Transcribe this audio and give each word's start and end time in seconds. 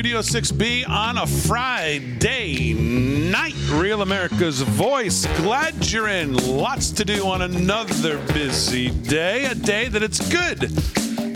Studio 0.00 0.20
6B 0.20 0.88
on 0.88 1.18
a 1.18 1.26
Friday 1.26 2.72
night. 2.72 3.52
Real 3.72 4.00
America's 4.00 4.62
Voice. 4.62 5.26
Glad 5.36 5.92
you're 5.92 6.08
in. 6.08 6.32
Lots 6.56 6.90
to 6.92 7.04
do 7.04 7.26
on 7.26 7.42
another 7.42 8.16
busy 8.32 8.88
day. 8.88 9.44
A 9.44 9.54
day 9.54 9.88
that 9.88 10.02
it's 10.02 10.26
good 10.30 10.70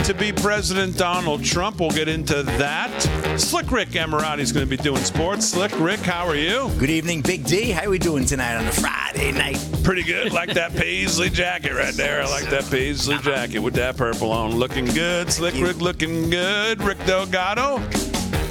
to 0.06 0.14
be 0.14 0.32
President 0.32 0.96
Donald 0.96 1.45
Trump. 1.45 1.78
We'll 1.78 1.91
get 1.91 2.08
into 2.08 2.42
that. 2.42 3.38
Slick 3.38 3.70
Rick 3.70 3.91
Emirati 3.91 4.38
is 4.38 4.50
going 4.50 4.64
to 4.64 4.70
be 4.70 4.83
doing 4.83 5.05
sports. 5.05 5.46
Slick 5.46 5.78
Rick, 5.78 6.00
how 6.00 6.27
are 6.27 6.34
you? 6.34 6.70
Good 6.78 6.88
evening, 6.88 7.20
Big 7.20 7.44
D. 7.44 7.70
How 7.70 7.84
are 7.84 7.91
we 7.91 7.98
doing 7.98 8.24
tonight 8.24 8.56
on 8.56 8.66
a 8.66 8.72
Friday 8.72 9.33
night? 9.33 9.62
Pretty 9.83 10.05
good. 10.05 10.33
Like 10.33 10.55
that 10.55 10.74
paisley 10.74 11.28
jacket 11.28 11.74
right 11.74 11.92
there. 11.92 12.22
I 12.22 12.30
like 12.30 12.48
that 12.48 12.64
paisley 12.70 13.19
jacket 13.19 13.58
with 13.58 13.74
that 13.74 13.98
purple 13.98 14.33
on. 14.33 14.52
Looking 14.52 14.86
good. 14.86 15.30
Slick 15.30 15.55
Rick 15.56 15.83
looking 15.83 16.30
good. 16.30 16.83
Rick 16.83 17.05
Delgado. 17.05 17.86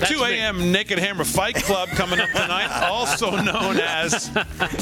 2 0.07 0.23
a.m. 0.23 0.71
Naked 0.71 0.99
Hammer 0.99 1.23
Fight 1.23 1.55
Club 1.55 1.89
coming 1.89 2.20
up 2.20 2.30
tonight, 2.30 2.70
also 2.89 3.31
known 3.35 3.77
as 3.80 4.27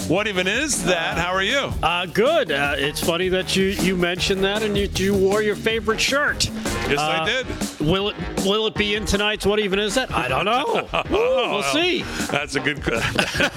what 0.08 0.28
even 0.28 0.48
is 0.48 0.84
that? 0.86 1.18
How 1.18 1.32
are 1.34 1.44
you? 1.44 1.72
Uh, 1.84 2.06
good. 2.06 2.52
Uh, 2.52 2.76
it's 2.78 3.00
funny 3.04 3.30
that 3.30 3.56
you, 3.56 3.66
you 3.66 3.96
mentioned 3.96 4.44
that 4.44 4.64
and 4.64 4.78
you, 4.78 4.88
you 4.96 5.14
wore 5.16 5.42
your 5.42 5.56
favorite 5.56 6.00
shirt. 6.00 6.46
Yes, 6.90 7.00
Uh, 7.00 7.02
I 7.02 7.26
did. 7.26 7.48
Will 7.80 8.10
it 8.10 8.16
will 8.46 8.68
it 8.68 8.76
be 8.76 8.96
in 8.96 9.06
tonight's 9.06 9.46
What 9.46 9.60
Even 9.60 9.80
Is 9.80 9.96
That? 9.96 10.12
I 10.14 10.28
don't 10.28 10.46
know. 10.46 10.88
we'll 11.10 11.64
see. 11.64 12.04
That's 12.30 12.56
a 12.56 12.60
good. 12.60 12.78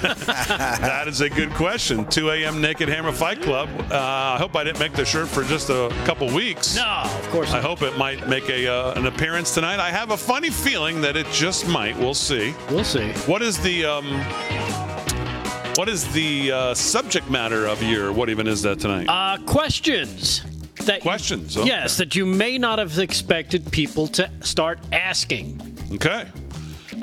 that 0.01 1.05
is 1.07 1.21
a 1.21 1.29
good 1.29 1.51
question. 1.51 2.05
2 2.05 2.29
a.m. 2.31 2.61
Naked 2.61 2.87
Hammer 2.89 3.11
Fight 3.11 3.41
Club. 3.41 3.69
Uh, 3.91 3.95
I 3.95 4.37
hope 4.37 4.55
I 4.55 4.63
didn't 4.63 4.79
make 4.79 4.93
the 4.93 5.05
shirt 5.05 5.27
for 5.27 5.43
just 5.43 5.69
a 5.69 5.89
couple 6.05 6.27
weeks. 6.33 6.75
No, 6.75 6.85
of 7.05 7.29
course 7.29 7.51
I 7.51 7.61
hope 7.61 7.81
it 7.81 7.97
might 7.97 8.27
make 8.27 8.49
a 8.49 8.67
uh, 8.67 8.93
an 8.93 9.05
appearance 9.07 9.53
tonight. 9.53 9.79
I 9.79 9.89
have 9.91 10.11
a 10.11 10.17
funny 10.17 10.49
feeling 10.49 11.01
that 11.01 11.15
it 11.17 11.27
just 11.31 11.54
might. 11.63 11.95
We'll 11.97 12.13
see. 12.13 12.53
We'll 12.69 12.83
see. 12.83 13.11
What 13.27 13.41
is 13.41 13.57
the 13.59 13.85
um, 13.85 14.07
what 15.75 15.87
is 15.87 16.11
the 16.13 16.51
uh, 16.51 16.73
subject 16.73 17.29
matter 17.29 17.67
of 17.67 17.81
your 17.83 18.11
what 18.11 18.29
even 18.29 18.47
is 18.47 18.61
that 18.63 18.79
tonight? 18.79 19.07
Uh, 19.07 19.37
questions. 19.45 20.43
That 20.85 21.01
Questions, 21.01 21.57
okay. 21.57 21.67
Yes, 21.67 21.97
that 21.97 22.15
you 22.15 22.27
may 22.27 22.59
not 22.59 22.77
have 22.77 22.99
expected 22.99 23.71
people 23.71 24.07
to 24.09 24.29
start 24.41 24.77
asking. 24.91 25.59
Okay. 25.93 26.27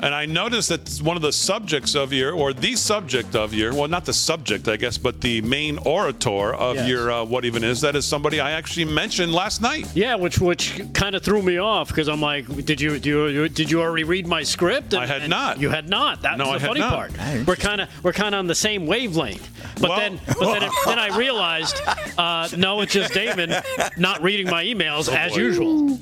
And 0.03 0.13
I 0.13 0.25
noticed 0.25 0.67
that 0.69 0.99
one 1.01 1.15
of 1.15 1.21
the 1.23 1.31
subjects 1.31 1.95
of 1.95 2.11
your, 2.11 2.33
or 2.33 2.51
the 2.53 2.75
subject 2.75 3.35
of 3.35 3.53
your, 3.53 3.73
well, 3.73 3.87
not 3.87 4.03
the 4.05 4.11
subject, 4.13 4.67
I 4.67 4.75
guess, 4.75 4.97
but 4.97 5.21
the 5.21 5.41
main 5.41 5.77
orator 5.79 6.53
of 6.53 6.75
Yes. 6.75 6.89
your 6.89 7.11
uh, 7.11 7.23
what 7.23 7.45
even 7.45 7.63
is 7.63 7.79
that 7.81 7.95
is 7.95 8.05
somebody 8.05 8.39
I 8.41 8.51
actually 8.51 8.85
mentioned 8.85 9.31
last 9.33 9.61
night. 9.61 9.87
Yeah, 9.95 10.15
which 10.15 10.39
which 10.39 10.81
kind 10.93 11.15
of 11.15 11.23
threw 11.23 11.41
me 11.41 11.57
off 11.57 11.87
because 11.87 12.09
I'm 12.09 12.19
like, 12.21 12.45
did 12.65 12.81
you, 12.81 12.91
did 12.99 13.05
you 13.05 13.47
did 13.49 13.71
you 13.71 13.81
already 13.81 14.03
read 14.03 14.27
my 14.27 14.43
script? 14.43 14.93
I 14.93 15.05
had 15.07 15.29
not. 15.29 15.59
You 15.61 15.69
had 15.69 15.87
not. 15.89 16.21
That 16.23 16.37
No, 16.37 16.47
was 16.47 16.55
I 16.55 16.57
the 16.57 16.59
had 16.59 16.67
funny 16.67 16.79
not. 16.81 16.93
part. 17.17 17.47
We're 17.47 17.55
kind 17.55 17.81
of 17.81 18.03
we're 18.03 18.11
kind 18.13 18.35
of 18.35 18.39
on 18.39 18.47
the 18.47 18.55
same 18.55 18.85
wavelength. 18.85 19.49
But 19.79 19.89
Well- 19.89 19.99
then 19.99 20.19
but 20.27 20.39
then, 20.53 20.63
it, 20.63 20.71
then 20.85 20.99
I 20.99 21.17
realized, 21.17 21.79
uh, 22.17 22.49
no, 22.57 22.81
it's 22.81 22.91
just 22.93 23.13
Damon 23.13 23.53
not 23.97 24.21
reading 24.21 24.49
my 24.49 24.65
emails 24.65 25.07
as 25.13 25.31
Oh, 25.31 25.35
boy. 25.35 25.41
usual. 25.41 25.99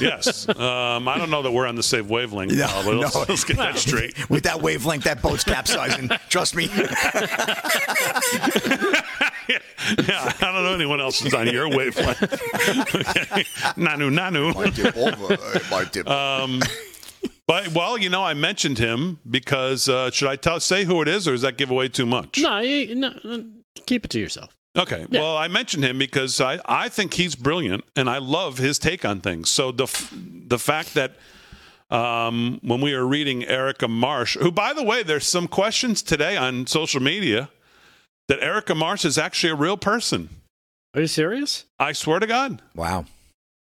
Yes. 0.00 0.48
um, 0.48 1.06
I 1.06 1.16
don't 1.18 1.30
know 1.30 1.42
that 1.42 1.52
we're 1.52 1.66
on 1.66 1.76
the 1.76 1.82
same 1.82 2.08
wavelength, 2.08 2.52
No, 2.56 2.66
Paul, 3.08 3.21
but 3.22 3.28
let's, 3.28 3.44
get 3.44 3.56
that 3.56 3.78
straight. 3.78 4.28
With 4.30 4.42
that 4.44 4.60
wavelength, 4.60 5.04
that 5.04 5.22
boat's 5.22 5.44
capsizing. 5.44 6.08
Trust 6.28 6.56
me. 6.56 6.64
yeah, 6.74 6.82
I 9.48 10.36
don't 10.40 10.64
know 10.64 10.74
anyone 10.74 11.00
else 11.00 11.20
who's 11.20 11.34
on 11.34 11.48
your 11.48 11.68
wavelength. 11.68 12.22
Okay. 12.92 13.44
Nanu, 13.76 14.10
nanu. 14.10 14.74
Dip 14.74 14.96
over, 14.96 15.36
my 15.70 15.84
dip. 15.84 16.06
But 17.46 17.68
well, 17.68 17.98
you 17.98 18.08
know, 18.08 18.24
I 18.24 18.34
mentioned 18.34 18.78
him 18.78 19.18
because 19.28 19.88
uh, 19.88 20.10
should 20.10 20.28
I 20.28 20.36
tell 20.36 20.60
say 20.60 20.84
who 20.84 21.02
it 21.02 21.08
is, 21.08 21.26
or 21.26 21.32
does 21.32 21.42
that 21.42 21.56
give 21.58 21.70
away 21.70 21.88
too 21.88 22.06
much? 22.06 22.38
No, 22.40 22.58
you, 22.58 22.94
no, 22.94 23.12
no, 23.24 23.44
keep 23.86 24.04
it 24.04 24.10
to 24.12 24.18
yourself. 24.18 24.56
Okay. 24.76 25.06
Yeah. 25.10 25.20
Well, 25.20 25.36
I 25.36 25.48
mentioned 25.48 25.84
him 25.84 25.98
because 25.98 26.40
I, 26.40 26.58
I 26.64 26.88
think 26.88 27.14
he's 27.14 27.34
brilliant 27.34 27.84
and 27.94 28.08
I 28.08 28.18
love 28.18 28.58
his 28.58 28.78
take 28.78 29.04
on 29.04 29.20
things. 29.20 29.50
So 29.50 29.70
the 29.70 29.84
f- 29.84 30.12
the 30.14 30.58
fact 30.58 30.94
that 30.94 31.16
um, 31.92 32.58
when 32.62 32.80
we 32.80 32.94
were 32.94 33.06
reading 33.06 33.44
Erica 33.44 33.86
Marsh, 33.86 34.36
who 34.38 34.50
by 34.50 34.72
the 34.72 34.82
way, 34.82 35.02
there's 35.02 35.26
some 35.26 35.46
questions 35.46 36.02
today 36.02 36.36
on 36.36 36.66
social 36.66 37.02
media 37.02 37.50
that 38.28 38.42
Erica 38.42 38.74
Marsh 38.74 39.04
is 39.04 39.18
actually 39.18 39.50
a 39.50 39.56
real 39.56 39.76
person. 39.76 40.30
Are 40.94 41.02
you 41.02 41.06
serious? 41.06 41.66
I 41.78 41.92
swear 41.92 42.18
to 42.18 42.26
God. 42.26 42.62
wow. 42.74 43.04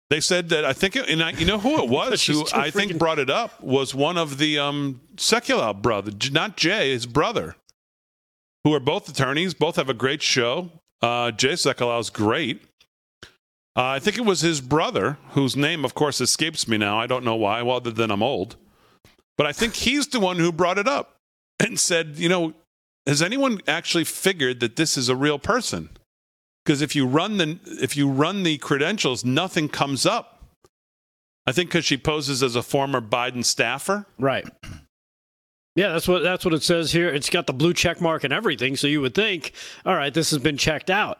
They 0.09 0.19
said 0.19 0.49
that 0.49 0.63
I 0.63 0.73
think, 0.73 0.95
it, 0.95 1.09
and 1.09 1.23
I, 1.23 1.31
you 1.31 1.45
know 1.45 1.57
who 1.57 1.81
it 1.81 1.89
was 1.89 2.25
who 2.25 2.43
too 2.45 2.55
I 2.55 2.69
think 2.69 2.97
brought 2.97 3.19
it 3.19 3.29
up 3.29 3.59
was 3.61 3.95
one 3.95 4.17
of 4.17 4.37
the 4.37 4.59
um, 4.59 5.01
Sekulow 5.15 5.81
brother, 5.81 6.11
not 6.31 6.55
Jay, 6.55 6.91
his 6.91 7.05
brother, 7.05 7.55
who 8.63 8.73
are 8.73 8.79
both 8.79 9.09
attorneys, 9.09 9.53
both 9.53 9.75
have 9.77 9.89
a 9.89 9.93
great 9.93 10.21
show. 10.21 10.69
Uh, 11.01 11.31
Jay 11.31 11.53
Sekulow 11.53 11.99
is 11.99 12.09
great. 12.09 12.61
Uh, 13.75 13.85
I 13.85 13.99
think 13.99 14.17
it 14.17 14.25
was 14.25 14.41
his 14.41 14.61
brother, 14.61 15.17
whose 15.31 15.55
name, 15.55 15.83
of 15.83 15.95
course, 15.95 16.21
escapes 16.21 16.67
me 16.67 16.77
now. 16.77 16.99
I 16.99 17.07
don't 17.07 17.25
know 17.25 17.35
why, 17.35 17.61
well, 17.63 17.77
other 17.77 17.91
than 17.91 18.11
I'm 18.11 18.21
old. 18.21 18.55
But 19.35 19.47
I 19.47 19.51
think 19.51 19.73
he's 19.73 20.07
the 20.07 20.19
one 20.19 20.37
who 20.37 20.51
brought 20.51 20.77
it 20.77 20.87
up 20.87 21.17
and 21.59 21.79
said, 21.79 22.17
you 22.17 22.29
know, 22.29 22.53
has 23.07 23.21
anyone 23.21 23.61
actually 23.67 24.03
figured 24.03 24.59
that 24.59 24.75
this 24.75 24.95
is 24.95 25.09
a 25.09 25.15
real 25.15 25.39
person? 25.39 25.89
Because 26.63 26.81
if 26.81 26.95
you 26.95 27.05
run 27.05 27.37
the 27.37 27.59
if 27.65 27.97
you 27.97 28.07
run 28.09 28.43
the 28.43 28.57
credentials, 28.57 29.25
nothing 29.25 29.67
comes 29.67 30.05
up. 30.05 30.43
I 31.45 31.51
think 31.51 31.69
because 31.69 31.83
she 31.83 31.97
poses 31.97 32.41
as 32.41 32.55
a 32.55 32.63
former 32.63 33.01
Biden 33.01 33.43
staffer. 33.43 34.05
Right. 34.17 34.47
Yeah, 35.75 35.89
that's 35.89 36.07
what 36.07 36.23
that's 36.23 36.45
what 36.45 36.53
it 36.53 36.63
says 36.63 36.91
here. 36.91 37.09
It's 37.09 37.29
got 37.29 37.47
the 37.47 37.53
blue 37.53 37.73
check 37.73 37.99
mark 37.99 38.23
and 38.23 38.31
everything, 38.31 38.77
so 38.77 38.87
you 38.87 39.01
would 39.01 39.15
think, 39.15 39.51
all 39.85 39.95
right, 39.95 40.13
this 40.13 40.29
has 40.29 40.39
been 40.39 40.57
checked 40.57 40.89
out. 40.89 41.19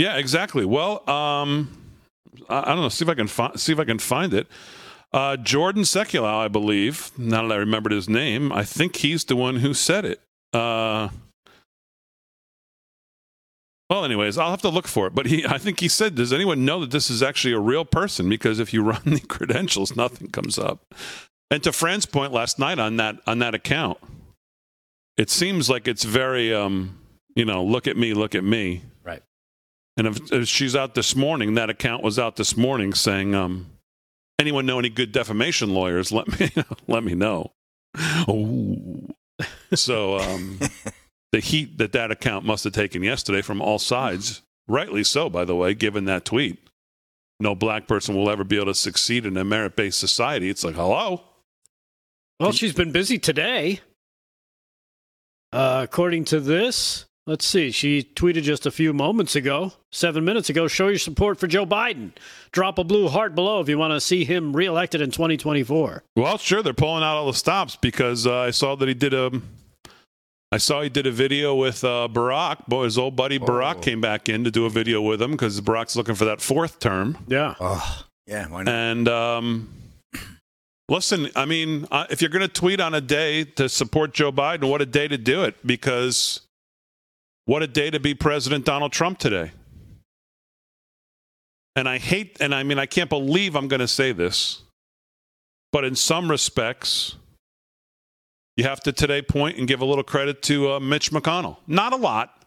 Yeah, 0.00 0.16
exactly. 0.16 0.64
Well, 0.64 1.08
um, 1.10 1.68
I, 2.48 2.62
I 2.62 2.64
don't 2.68 2.80
know. 2.80 2.88
See 2.88 3.04
if 3.04 3.08
I 3.10 3.14
can 3.14 3.26
fi- 3.26 3.52
see 3.56 3.72
if 3.72 3.78
I 3.78 3.84
can 3.84 3.98
find 3.98 4.32
it. 4.32 4.46
Uh, 5.12 5.36
Jordan 5.36 5.82
Sekulow, 5.82 6.24
I 6.42 6.48
believe. 6.48 7.10
Now 7.18 7.46
that 7.46 7.52
I 7.52 7.58
remembered 7.58 7.92
his 7.92 8.08
name, 8.08 8.50
I 8.50 8.64
think 8.64 8.96
he's 8.96 9.26
the 9.26 9.36
one 9.36 9.56
who 9.56 9.74
said 9.74 10.06
it. 10.06 10.22
Uh, 10.54 11.10
well, 13.90 14.06
anyways, 14.06 14.38
I'll 14.38 14.48
have 14.52 14.62
to 14.62 14.70
look 14.70 14.88
for 14.88 15.06
it. 15.06 15.14
But 15.14 15.26
he, 15.26 15.44
I 15.44 15.58
think 15.58 15.80
he 15.80 15.88
said, 15.88 16.14
"Does 16.14 16.32
anyone 16.32 16.64
know 16.64 16.80
that 16.80 16.92
this 16.92 17.10
is 17.10 17.22
actually 17.22 17.52
a 17.52 17.60
real 17.60 17.84
person?" 17.84 18.26
Because 18.26 18.58
if 18.58 18.72
you 18.72 18.82
run 18.94 19.02
the 19.04 19.20
credentials, 19.20 19.94
nothing 19.96 20.28
comes 20.28 20.58
up. 20.58 20.94
And 21.50 21.62
to 21.62 21.72
Fran's 21.72 22.06
point 22.06 22.32
last 22.32 22.58
night 22.58 22.78
on 22.78 22.96
that 22.96 23.16
on 23.26 23.38
that 23.40 23.54
account, 23.54 23.98
it 25.18 25.28
seems 25.28 25.68
like 25.68 25.86
it's 25.86 26.04
very, 26.04 26.54
um, 26.54 26.96
you 27.36 27.44
know, 27.44 27.62
look 27.62 27.86
at 27.86 27.98
me, 27.98 28.14
look 28.14 28.34
at 28.34 28.44
me. 28.44 28.84
Right. 29.96 30.06
And 30.06 30.16
if, 30.16 30.32
if 30.32 30.48
she's 30.48 30.76
out 30.76 30.94
this 30.94 31.14
morning, 31.14 31.54
that 31.54 31.70
account 31.70 32.02
was 32.02 32.18
out 32.18 32.36
this 32.36 32.56
morning 32.56 32.94
saying, 32.94 33.34
um, 33.34 33.66
anyone 34.38 34.66
know 34.66 34.78
any 34.78 34.88
good 34.88 35.12
defamation 35.12 35.74
lawyers? 35.74 36.10
Let 36.10 36.40
me 36.40 36.50
let 36.88 37.04
me 37.04 37.14
know. 37.14 37.52
Oh, 38.28 39.08
so 39.74 40.18
um, 40.18 40.58
the 41.32 41.40
heat 41.40 41.78
that 41.78 41.92
that 41.92 42.10
account 42.10 42.44
must 42.44 42.64
have 42.64 42.72
taken 42.72 43.02
yesterday 43.02 43.42
from 43.42 43.60
all 43.60 43.78
sides, 43.78 44.42
rightly 44.68 45.04
so, 45.04 45.28
by 45.28 45.44
the 45.44 45.54
way, 45.54 45.74
given 45.74 46.04
that 46.06 46.24
tweet. 46.24 46.58
No 47.40 47.54
black 47.54 47.88
person 47.88 48.14
will 48.14 48.28
ever 48.28 48.44
be 48.44 48.56
able 48.56 48.66
to 48.66 48.74
succeed 48.74 49.24
in 49.24 49.36
a 49.36 49.44
merit-based 49.44 49.98
society. 49.98 50.50
It's 50.50 50.62
like, 50.62 50.74
hello. 50.74 51.22
Well, 52.38 52.52
she's 52.52 52.74
been 52.74 52.92
busy 52.92 53.18
today. 53.18 53.80
Uh, 55.52 55.80
according 55.82 56.26
to 56.26 56.40
this, 56.40 57.06
let's 57.26 57.46
see. 57.46 57.70
She 57.70 58.02
tweeted 58.02 58.42
just 58.42 58.66
a 58.66 58.70
few 58.70 58.92
moments 58.92 59.36
ago, 59.36 59.72
seven 59.92 60.24
minutes 60.24 60.48
ago, 60.50 60.66
show 60.68 60.88
your 60.88 60.98
support 60.98 61.38
for 61.38 61.46
Joe 61.46 61.66
Biden. 61.66 62.12
Drop 62.52 62.78
a 62.78 62.84
blue 62.84 63.08
heart 63.08 63.34
below 63.34 63.60
if 63.60 63.68
you 63.68 63.78
want 63.78 63.92
to 63.92 64.00
see 64.00 64.24
him 64.24 64.54
reelected 64.56 65.00
in 65.00 65.10
2024. 65.10 66.02
Well, 66.16 66.38
sure, 66.38 66.62
they're 66.62 66.72
pulling 66.74 67.02
out 67.04 67.16
all 67.16 67.26
the 67.26 67.34
stops 67.34 67.76
because 67.76 68.26
uh, 68.26 68.38
I 68.40 68.50
saw 68.50 68.74
that 68.76 68.88
he 68.88 68.94
did 68.94 69.14
a. 69.14 69.30
I 70.52 70.58
saw 70.58 70.82
he 70.82 70.88
did 70.88 71.06
a 71.06 71.12
video 71.12 71.54
with 71.54 71.84
uh, 71.84 72.08
Barack. 72.10 72.66
Boy, 72.66 72.82
his 72.84 72.98
old 72.98 73.14
buddy 73.14 73.38
Barack 73.38 73.76
Oh. 73.76 73.80
came 73.80 74.00
back 74.00 74.28
in 74.28 74.42
to 74.42 74.50
do 74.50 74.66
a 74.66 74.70
video 74.70 75.00
with 75.00 75.22
him 75.22 75.30
because 75.32 75.60
Barack's 75.60 75.94
looking 75.94 76.16
for 76.16 76.24
that 76.24 76.40
fourth 76.40 76.80
term. 76.80 77.18
Yeah. 77.28 77.54
Oh, 77.60 78.04
yeah. 78.26 78.48
Why 78.48 78.64
not? 78.64 78.74
And 78.74 79.08
um, 79.08 79.72
listen, 80.88 81.28
I 81.36 81.44
mean, 81.44 81.86
uh, 81.92 82.06
if 82.10 82.20
you're 82.20 82.30
going 82.30 82.42
to 82.42 82.48
tweet 82.48 82.80
on 82.80 82.94
a 82.94 83.00
day 83.00 83.44
to 83.44 83.68
support 83.68 84.12
Joe 84.12 84.32
Biden, 84.32 84.68
what 84.68 84.82
a 84.82 84.86
day 84.86 85.06
to 85.06 85.16
do 85.16 85.44
it! 85.44 85.54
Because 85.64 86.40
what 87.46 87.62
a 87.62 87.66
day 87.66 87.90
to 87.90 88.00
be 88.00 88.14
President 88.14 88.64
Donald 88.64 88.92
Trump 88.92 89.18
today. 89.18 89.52
And 91.76 91.88
I 91.88 91.98
hate, 91.98 92.36
and 92.40 92.54
I 92.54 92.62
mean, 92.62 92.78
I 92.78 92.86
can't 92.86 93.08
believe 93.08 93.54
I'm 93.54 93.68
going 93.68 93.80
to 93.80 93.88
say 93.88 94.12
this, 94.12 94.62
but 95.72 95.84
in 95.84 95.94
some 95.94 96.30
respects, 96.30 97.16
you 98.56 98.64
have 98.64 98.80
to 98.80 98.92
today 98.92 99.22
point 99.22 99.56
and 99.56 99.66
give 99.66 99.80
a 99.80 99.84
little 99.84 100.04
credit 100.04 100.42
to 100.42 100.72
uh, 100.72 100.80
Mitch 100.80 101.10
McConnell. 101.10 101.56
Not 101.66 101.92
a 101.92 101.96
lot, 101.96 102.44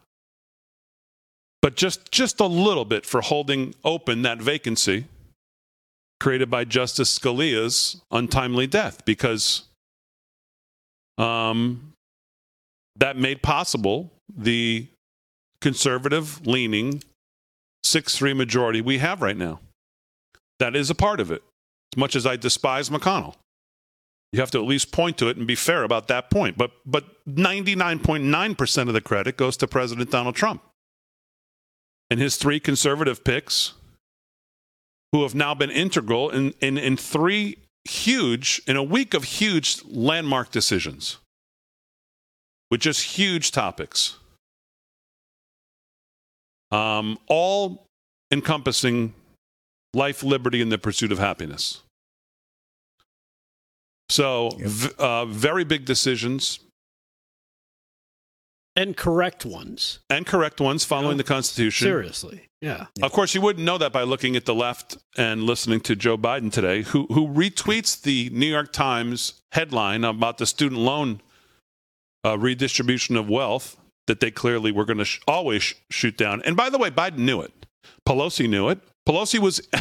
but 1.62 1.75
just 1.75 2.12
just 2.12 2.40
a 2.40 2.45
little 2.45 2.86
bit 2.86 3.06
for 3.06 3.22
holding 3.22 3.74
open 3.84 4.22
that 4.24 4.42
vacancy 4.42 5.06
created 6.19 6.50
by 6.50 6.66
Justice 6.66 7.18
Scalia's 7.18 8.01
untimely 8.12 8.68
death 8.68 9.04
because 9.06 9.63
um, 11.18 11.94
that 12.98 13.18
made 13.18 13.42
possible 13.42 14.12
the 14.35 14.88
conservative 15.62 16.45
leaning 16.45 17.03
6 17.83 18.15
3 18.15 18.33
majority 18.33 18.81
we 18.81 19.00
have 19.00 19.21
right 19.21 19.38
now. 19.38 19.59
That 20.59 20.75
is 20.75 20.89
a 20.89 20.95
part 20.95 21.19
of 21.19 21.31
it. 21.31 21.44
As 21.94 21.97
much 21.97 22.15
as 22.15 22.25
I 22.25 22.35
despise 22.35 22.89
McConnell, 22.89 23.35
you 24.31 24.39
have 24.39 24.51
to 24.51 24.57
at 24.57 24.65
least 24.65 24.91
point 24.91 25.18
to 25.19 25.27
it 25.27 25.38
and 25.38 25.45
be 25.45 25.56
fair 25.56 25.83
about 25.83 26.07
that 26.07 26.31
point. 26.31 26.57
But, 26.57 26.71
but 26.85 27.24
99.9% 27.27 28.88
of 28.88 28.94
the 28.94 29.01
credit 29.01 29.38
goes 29.38 29.57
to 29.57 29.68
President 29.68 30.09
Donald 30.09 30.35
Trump 30.35 30.63
and 32.09 32.19
his 32.19 32.35
three 32.38 32.59
conservative 32.59 33.24
picks 33.24 33.74
who 35.12 35.21
have 35.21 35.35
now 35.35 35.53
been 35.53 35.69
integral 35.69 36.31
in, 36.31 36.53
in, 36.59 36.77
in 36.77 36.97
three 36.97 37.57
huge, 37.85 38.62
in 38.65 38.75
a 38.75 38.83
week 38.83 39.13
of 39.13 39.24
huge 39.24 39.83
landmark 39.85 40.50
decisions 40.50 41.18
with 42.71 42.81
just 42.81 43.18
huge 43.18 43.51
topics, 43.51 44.18
um, 46.73 47.17
all 47.27 47.85
encompassing 48.31 49.13
life, 49.93 50.23
liberty, 50.23 50.61
and 50.61 50.71
the 50.71 50.77
pursuit 50.77 51.11
of 51.11 51.19
happiness. 51.19 51.81
So, 54.09 54.49
Yep. 54.59 54.67
v- 54.69 54.89
uh, 54.97 55.25
very 55.25 55.63
big 55.63 55.85
decisions 55.85 56.59
And 58.75 58.97
correct 58.97 59.45
ones. 59.45 59.99
and 60.09 60.25
correct 60.25 60.59
ones 60.59 60.83
following 60.83 61.17
the 61.17 61.23
Constitution. 61.23 61.85
Seriously. 61.85 62.47
Yeah. 62.59 62.87
Of 63.03 63.11
course, 63.11 63.35
you 63.35 63.41
wouldn't 63.41 63.65
know 63.65 63.77
that 63.77 63.91
by 63.93 64.01
looking 64.03 64.35
at 64.35 64.45
the 64.45 64.55
left 64.55 64.97
and 65.17 65.43
listening 65.43 65.79
to 65.81 65.95
Joe 65.95 66.17
Biden 66.17 66.51
today, 66.51 66.81
who 66.81 67.05
who 67.07 67.27
retweets 67.27 68.01
the 68.01 68.29
New 68.31 68.47
York 68.47 68.71
Times 68.73 69.41
headline 69.51 70.03
about 70.03 70.37
the 70.39 70.45
student 70.47 70.81
loan 70.81 71.21
uh, 72.25 72.37
redistribution 72.39 73.15
of 73.15 73.29
wealth 73.29 73.77
that 74.07 74.19
they 74.19 74.31
clearly 74.31 74.71
were 74.71 74.85
going 74.85 74.97
to 74.97 75.05
sh- 75.05 75.19
always 75.27 75.63
sh- 75.63 75.75
shoot 75.89 76.17
down. 76.17 76.41
And 76.44 76.55
by 76.55 76.69
the 76.69 76.77
way, 76.77 76.89
Biden 76.89 77.19
knew 77.19 77.41
it. 77.41 77.53
Pelosi 78.07 78.50
knew 78.50 78.69
it. 78.69 78.79
Pelosi 79.07 79.39
was 79.39 79.59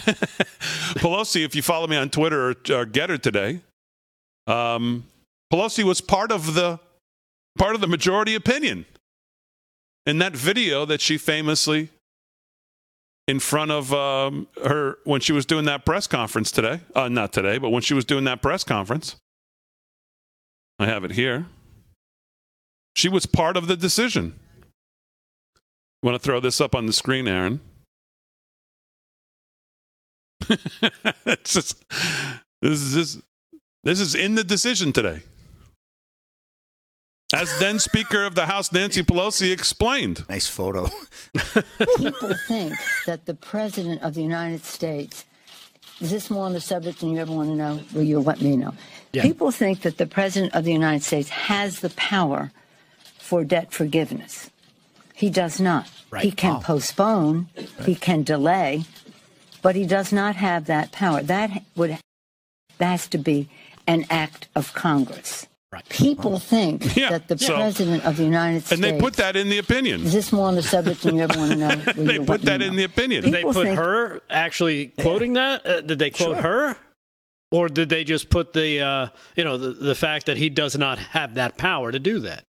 Pelosi. 0.99 1.45
If 1.45 1.55
you 1.55 1.63
follow 1.63 1.87
me 1.87 1.97
on 1.97 2.11
Twitter 2.11 2.47
or, 2.47 2.51
or 2.51 2.87
GETTR 2.87 3.21
today, 3.21 3.61
um, 4.47 5.05
Pelosi 5.53 5.85
was 5.85 6.01
part 6.01 6.33
of 6.33 6.55
the 6.55 6.81
part 7.59 7.75
of 7.75 7.81
the 7.81 7.87
majority 7.87 8.35
opinion 8.35 8.87
in 10.07 10.19
that 10.19 10.35
video 10.35 10.85
that 10.85 11.01
she 11.01 11.19
famously 11.19 11.91
in 13.29 13.39
front 13.39 13.71
of 13.71 13.93
um, 13.93 14.49
her 14.65 14.99
when 15.05 15.21
she 15.21 15.33
was 15.33 15.47
doing 15.47 15.65
that 15.67 15.85
press 15.85 16.07
conference 16.07 16.51
today. 16.51 16.81
Uh, 16.95 17.09
not 17.09 17.33
today, 17.33 17.59
but 17.59 17.71
when 17.71 17.83
she 17.83 17.95
was 17.95 18.05
doing 18.05 18.25
that 18.25 18.43
press 18.43 18.65
conference. 18.65 19.17
I 20.79 20.87
have 20.87 21.05
it 21.05 21.13
here. 21.13 21.47
She 22.95 23.09
was 23.09 23.27
part 23.27 23.57
of 23.57 23.67
the 23.67 23.77
decision. 23.77 24.39
Want 26.03 26.15
to 26.15 26.19
throw 26.19 26.41
this 26.41 26.61
up 26.61 26.75
on 26.75 26.87
the 26.87 26.93
screen, 26.93 27.29
Aaron? 27.29 27.61
it's 31.25 31.55
just, 31.55 31.85
this 32.61 32.81
is 32.81 32.95
this, 32.95 33.23
this 33.85 34.01
is 34.01 34.15
in 34.15 34.35
the 34.35 34.45
decision 34.45 34.93
today. 34.93 35.23
As 37.35 37.59
then 37.59 37.79
Speaker 37.79 38.25
of 38.25 38.35
the 38.35 38.47
House 38.47 38.73
Nancy 38.73 39.03
Pelosi 39.03 39.53
explained. 39.53 40.25
Nice 40.29 40.47
photo. 40.47 40.89
people 41.97 42.35
think 42.47 42.75
that 43.07 43.25
the 43.25 43.35
president 43.35 44.03
of 44.03 44.15
the 44.15 44.23
United 44.23 44.65
States 44.65 45.25
is 46.03 46.11
this 46.11 46.31
more 46.31 46.45
on 46.45 46.53
the 46.53 46.61
subject 46.61 46.99
than 46.99 47.11
you 47.11 47.19
ever 47.19 47.33
want 47.33 47.49
to 47.49 47.55
know? 47.55 47.81
Will 47.95 48.03
you 48.03 48.19
let 48.19 48.41
me 48.41 48.57
know? 48.57 48.75
Yeah. 49.13 49.23
People 49.23 49.53
think 49.53 49.83
that 49.83 49.99
the 49.99 50.07
president 50.07 50.53
of 50.55 50.65
the 50.65 50.73
United 50.73 51.05
States 51.05 51.29
has 51.29 51.79
the 51.79 51.91
power 51.91 52.51
for 53.33 53.45
debt 53.45 53.73
forgiveness. 53.73 54.51
He 55.15 55.31
does 55.31 55.59
not. 55.59 55.89
Right. 56.11 56.23
He 56.23 56.31
can 56.33 56.57
Oh. 56.57 56.61
postpone, 56.61 57.49
he 57.87 57.95
can 57.95 58.25
delay, 58.25 58.85
but 59.63 59.75
he 59.75 59.87
does 59.87 60.13
not 60.13 60.37
have 60.37 60.67
that 60.67 60.93
power. 60.93 61.23
That 61.23 61.63
would 61.75 61.97
that 62.77 62.85
has 62.91 63.09
to 63.09 63.17
be 63.17 63.49
an 63.87 64.05
act 64.11 64.49
of 64.55 64.75
Congress. 64.75 65.47
Right. 65.73 65.89
People 65.89 66.39
think 66.39 66.95
Yeah, 67.03 67.09
that 67.09 67.29
the 67.29 67.39
so- 67.39 67.55
president 67.55 68.05
of 68.05 68.19
the 68.19 68.25
United 68.25 68.67
States 68.67 68.73
And 68.73 68.85
they 68.85 68.99
put 69.01 69.15
that 69.15 69.35
in 69.35 69.49
the 69.49 69.57
opinion. 69.57 70.03
is 70.05 70.13
this 70.13 70.31
more 70.31 70.47
on 70.49 70.57
the 70.57 70.63
subject 70.63 71.01
than 71.03 71.17
you 71.17 71.23
ever 71.23 71.39
want 71.43 71.53
to 71.53 71.57
know? 71.57 71.75
They 71.95 72.15
you 72.15 72.19
put 72.27 72.29
let 72.29 72.41
me 72.41 72.45
that 72.51 72.61
know? 72.61 72.67
in 72.67 72.77
the 72.77 72.85
opinion. 72.85 73.25
Did 73.25 73.33
they 73.33 73.45
put 73.45 73.55
think- 73.65 73.79
her 73.79 74.21
actually 74.29 74.89
quoting 75.01 75.33
that? 75.41 75.65
Uh, 75.67 75.81
did 75.81 75.99
they 75.99 76.11
quote 76.11 76.37
her? 76.37 76.77
Or 77.51 77.71
did 77.71 77.89
they 77.89 78.05
just 78.05 78.29
put 78.29 78.53
the, 78.53 78.81
uh, 78.81 79.07
you 79.37 79.45
know, 79.45 79.57
the, 79.57 79.71
the 79.73 79.95
fact 79.95 80.27
that 80.27 80.37
he 80.37 80.51
does 80.51 80.77
not 80.77 80.99
have 80.99 81.35
that 81.35 81.57
power 81.57 81.91
to 81.93 81.99
do 81.99 82.19
that? 82.21 82.45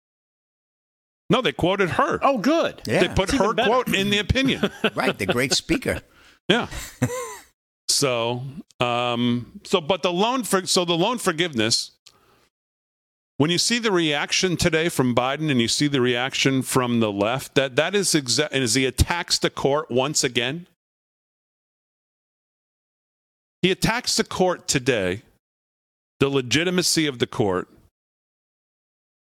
No, 1.29 1.41
they 1.41 1.51
quoted 1.51 1.91
her. 1.91 2.19
Oh, 2.21 2.37
good. 2.37 2.81
Yeah. 2.85 3.01
they 3.01 3.07
put 3.09 3.31
her 3.31 3.53
quote 3.53 3.93
in 3.93 4.09
the 4.09 4.19
opinion. 4.19 4.69
right, 4.95 5.17
the 5.17 5.25
great 5.25 5.53
speaker. 5.53 6.01
yeah. 6.47 6.67
So, 7.89 8.41
um, 8.79 9.59
so, 9.63 9.79
but 9.79 10.01
the 10.01 10.11
loan 10.11 10.43
for 10.43 10.65
so 10.65 10.83
the 10.83 10.93
loan 10.95 11.19
forgiveness. 11.19 11.91
When 13.37 13.51
you 13.51 13.57
see 13.57 13.79
the 13.79 13.91
reaction 13.91 14.57
today 14.57 14.89
from 14.89 15.13
Biden 15.15 15.51
and 15.51 15.61
you 15.61 15.67
see 15.67 15.87
the 15.87 16.01
reaction 16.01 16.63
from 16.63 16.99
the 17.01 17.11
left, 17.11 17.55
that 17.55 17.75
that 17.75 17.93
is 17.93 18.15
exact. 18.15 18.53
And 18.53 18.63
as 18.63 18.75
he 18.75 18.85
attacks 18.85 19.37
the 19.37 19.49
court 19.49 19.91
once 19.91 20.23
again, 20.23 20.67
he 23.61 23.71
attacks 23.71 24.15
the 24.15 24.23
court 24.23 24.67
today, 24.67 25.21
the 26.19 26.29
legitimacy 26.29 27.05
of 27.05 27.19
the 27.19 27.27
court, 27.27 27.69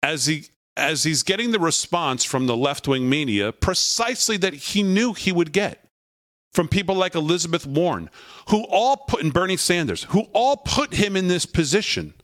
as 0.02 0.26
he 0.26 0.44
as 0.76 1.04
he's 1.04 1.22
getting 1.22 1.50
the 1.50 1.58
response 1.58 2.24
from 2.24 2.46
the 2.46 2.56
left 2.56 2.88
wing 2.88 3.08
media, 3.08 3.52
precisely 3.52 4.36
that 4.38 4.54
he 4.54 4.82
knew 4.82 5.12
he 5.12 5.32
would 5.32 5.52
get 5.52 5.84
from 6.52 6.68
people 6.68 6.94
like 6.94 7.14
Elizabeth 7.14 7.66
Warren, 7.66 8.10
who 8.48 8.64
all 8.64 8.96
put, 8.96 9.22
and 9.22 9.32
Bernie 9.32 9.56
Sanders, 9.56 10.04
who 10.04 10.22
all 10.32 10.56
put 10.56 10.94
him 10.94 11.16
in 11.16 11.28
this 11.28 11.46
position. 11.46 12.14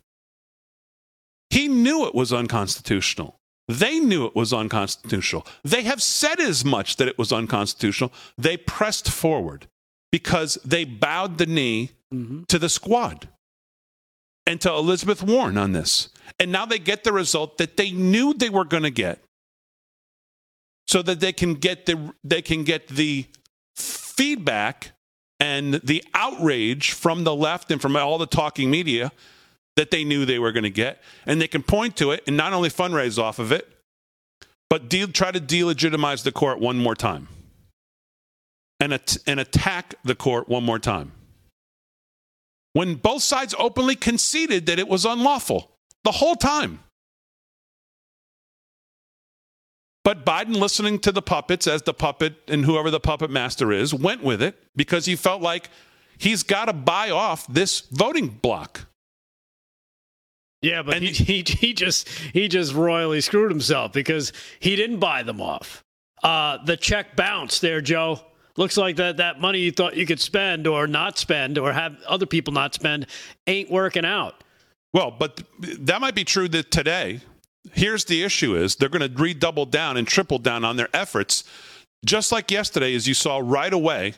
He 1.50 1.69
knew 1.69 2.07
it 2.07 2.15
was 2.15 2.33
unconstitutional. 2.33 3.38
They 3.69 3.99
knew 3.99 4.26
it 4.26 4.37
was 4.37 4.53
unconstitutional. 4.53 5.47
They 5.65 5.83
have 5.83 6.03
said 6.03 6.41
as 6.41 6.65
much 6.65 6.97
that 6.97 7.09
it 7.09 7.19
was 7.19 7.33
unconstitutional. 7.33 8.12
They 8.38 8.57
pressed 8.57 9.09
forward 9.11 9.67
because 10.12 10.59
they 10.65 10.85
bowed 10.85 11.38
the 11.38 11.47
knee 11.47 11.91
mm-hmm. 12.12 12.45
to 12.45 12.59
the 12.59 12.69
squad 12.69 13.29
and 14.47 14.61
to 14.61 14.73
Elizabeth 14.73 15.23
Warren 15.23 15.59
on 15.59 15.73
this. 15.73 16.09
And 16.38 16.52
now 16.52 16.66
they 16.66 16.78
get 16.78 17.05
the 17.05 17.12
result 17.12 17.59
that 17.59 17.76
they 17.76 17.90
knew 17.90 18.35
they 18.35 18.50
were 18.50 18.64
going 18.64 18.83
to 18.83 18.90
get. 18.90 19.21
So 20.88 21.02
that 21.02 21.21
they 21.21 21.33
can 21.33 21.55
get 21.55 21.87
the 21.87 22.12
they 22.23 22.43
can 22.43 22.62
get 22.62 22.88
the 22.88 23.26
feedback 23.75 24.93
and 25.40 25.75
the 25.75 26.05
outrage 26.14 26.93
from 26.93 27.25
the 27.25 27.35
left 27.35 27.71
and 27.71 27.83
from 27.83 27.97
all 27.97 28.19
the 28.19 28.26
talking 28.26 28.71
media 28.71 29.11
that 29.75 29.90
they 29.90 30.05
knew 30.05 30.25
they 30.25 30.38
were 30.38 30.52
going 30.52 30.62
to 30.64 30.71
get. 30.71 31.02
And 31.26 31.40
they 31.40 31.49
can 31.49 31.62
point 31.62 31.97
to 31.97 32.12
it 32.12 32.23
and 32.26 32.37
not 32.37 32.52
only 32.52 32.71
fundraise 32.71 33.19
off 33.19 33.38
of 33.38 33.50
it 33.50 33.76
but 34.69 34.88
de- 34.88 35.07
try 35.07 35.31
to 35.31 35.40
delegitimize 35.40 36.23
the 36.23 36.33
court 36.33 36.59
one 36.59 36.78
more 36.78 36.95
time. 36.95 37.28
And, 38.81 38.93
at- 38.93 39.16
and 39.26 39.40
attack 39.40 39.95
the 40.05 40.14
court 40.14 40.49
one 40.49 40.64
more 40.64 40.78
time. 40.78 41.12
When 42.73 42.97
both 42.97 43.23
sides 43.23 43.55
openly 43.59 43.97
conceded 43.97 44.66
that 44.66 44.78
it 44.78 44.88
was 44.88 45.05
unlawful 45.05 45.71
the 46.07 46.13
whole 46.13 46.37
time. 46.37 46.79
But 50.05 50.25
Biden, 50.25 50.55
listening 50.55 51.01
to 51.01 51.11
the 51.11 51.21
puppets 51.21 51.67
as 51.67 51.83
the 51.83 51.93
puppet 51.93 52.35
and 52.47 52.65
whoever 52.65 52.93
the 52.93 53.01
puppet 53.01 53.29
master 53.29 53.73
is, 53.73 53.93
went 53.93 54.23
with 54.23 54.41
it 54.41 54.57
because 54.77 55.07
he 55.07 55.17
felt 55.17 55.43
like 55.43 55.69
he's 56.17 56.45
got 56.45 56.67
to 56.67 56.73
buy 56.73 57.11
off 57.11 57.45
this 57.49 57.81
voting 57.91 58.29
block. 58.29 58.87
Yeah, 60.63 60.83
but 60.83 61.03
he, 61.03 61.09
he 61.09 61.43
he 61.45 61.75
just 61.75 62.09
he 62.09 62.47
just 62.47 62.73
royally 62.73 63.21
screwed 63.21 63.51
himself 63.51 63.93
because 63.93 64.33
he 64.61 64.77
didn't 64.77 65.01
buy 65.01 65.25
them 65.25 65.41
off. 65.41 65.83
Uh, 66.23 66.59
the 66.65 66.77
check 66.77 67.17
bounced 67.17 67.63
there, 67.63 67.81
Joe. 67.81 68.21
Looks 68.57 68.77
like 68.77 68.95
that 68.97 69.17
that 69.17 69.41
money 69.41 69.59
you 69.59 69.73
thought 69.73 69.97
you 69.97 70.07
could 70.07 70.21
spend 70.21 70.69
or 70.69 70.87
not 70.87 71.19
spend 71.19 71.59
or 71.59 71.73
have 71.73 72.01
other 72.07 72.27
people 72.27 72.55
not 72.55 72.75
spend 72.75 73.07
ain't 73.49 73.73
working 73.73 74.05
out. 74.05 74.45
Well, 74.97 75.11
but 75.11 75.43
that 75.59 76.00
might 76.00 76.15
be 76.15 76.25
true 76.25 76.49
that 76.49 76.71
today. 76.71 77.21
Here's 77.75 78.07
the 78.07 78.23
issue 78.23 78.57
is 78.57 78.76
they're 78.76 78.88
going 78.88 79.07
to 79.07 79.23
redouble 79.23 79.67
down 79.67 79.99
and 79.99 80.09
triple 80.09 80.38
down 80.38 80.65
on 80.65 80.76
their 80.76 80.88
efforts. 80.95 81.45
Just 82.07 82.33
like 82.33 82.50
yesterday, 82.50 82.95
as 82.95 83.07
you 83.07 83.12
saw 83.12 83.43
right 83.45 83.75
away, 83.75 84.15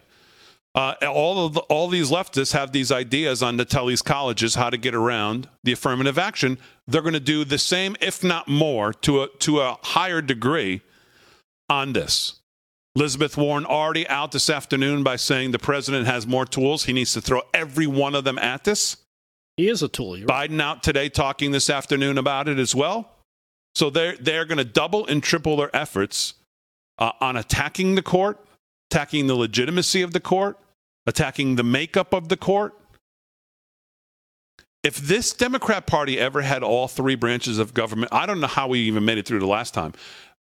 uh, 0.76 0.94
all 1.02 1.46
of 1.46 1.54
the, 1.54 1.60
all 1.62 1.88
these 1.88 2.12
leftists 2.12 2.52
have 2.52 2.70
these 2.70 2.92
ideas 2.92 3.42
on 3.42 3.58
tell 3.58 3.90
colleges 4.04 4.54
how 4.54 4.70
to 4.70 4.76
get 4.76 4.94
around 4.94 5.48
the 5.64 5.72
affirmative 5.72 6.16
action. 6.16 6.58
They're 6.86 7.02
going 7.02 7.12
to 7.14 7.18
do 7.18 7.44
the 7.44 7.58
same, 7.58 7.96
if 8.00 8.22
not 8.22 8.46
more, 8.46 8.92
to 8.92 9.24
a 9.24 9.28
to 9.38 9.58
a 9.58 9.78
higher 9.82 10.22
degree 10.22 10.82
on 11.68 11.92
this. 11.92 12.38
Elizabeth 12.94 13.36
Warren 13.36 13.66
already 13.66 14.06
out 14.06 14.30
this 14.30 14.48
afternoon 14.48 15.02
by 15.02 15.16
saying 15.16 15.50
the 15.50 15.58
president 15.58 16.06
has 16.06 16.24
more 16.24 16.46
tools. 16.46 16.84
He 16.84 16.92
needs 16.92 17.14
to 17.14 17.20
throw 17.20 17.42
every 17.52 17.88
one 17.88 18.14
of 18.14 18.22
them 18.22 18.38
at 18.38 18.62
this. 18.62 18.96
He 19.58 19.68
is 19.68 19.82
a 19.82 19.88
tool. 19.88 20.16
You're 20.16 20.28
right. 20.28 20.48
Biden 20.48 20.62
out 20.62 20.84
today 20.84 21.08
talking 21.08 21.50
this 21.50 21.68
afternoon 21.68 22.16
about 22.16 22.48
it 22.48 22.60
as 22.60 22.74
well. 22.76 23.10
So 23.74 23.90
they're 23.90 24.16
they're 24.16 24.44
going 24.44 24.58
to 24.58 24.64
double 24.64 25.04
and 25.06 25.22
triple 25.22 25.56
their 25.56 25.74
efforts 25.76 26.34
uh, 26.98 27.10
on 27.20 27.36
attacking 27.36 27.96
the 27.96 28.02
court, 28.02 28.38
attacking 28.90 29.26
the 29.26 29.34
legitimacy 29.34 30.00
of 30.00 30.12
the 30.12 30.20
court, 30.20 30.58
attacking 31.06 31.56
the 31.56 31.64
makeup 31.64 32.14
of 32.14 32.28
the 32.28 32.36
court. 32.36 32.72
If 34.84 34.96
this 34.96 35.32
Democrat 35.32 35.88
Party 35.88 36.20
ever 36.20 36.40
had 36.42 36.62
all 36.62 36.86
three 36.86 37.16
branches 37.16 37.58
of 37.58 37.74
government, 37.74 38.12
I 38.12 38.26
don't 38.26 38.40
know 38.40 38.46
how 38.46 38.68
we 38.68 38.78
even 38.80 39.04
made 39.04 39.18
it 39.18 39.26
through 39.26 39.40
the 39.40 39.46
last 39.46 39.74
time. 39.74 39.92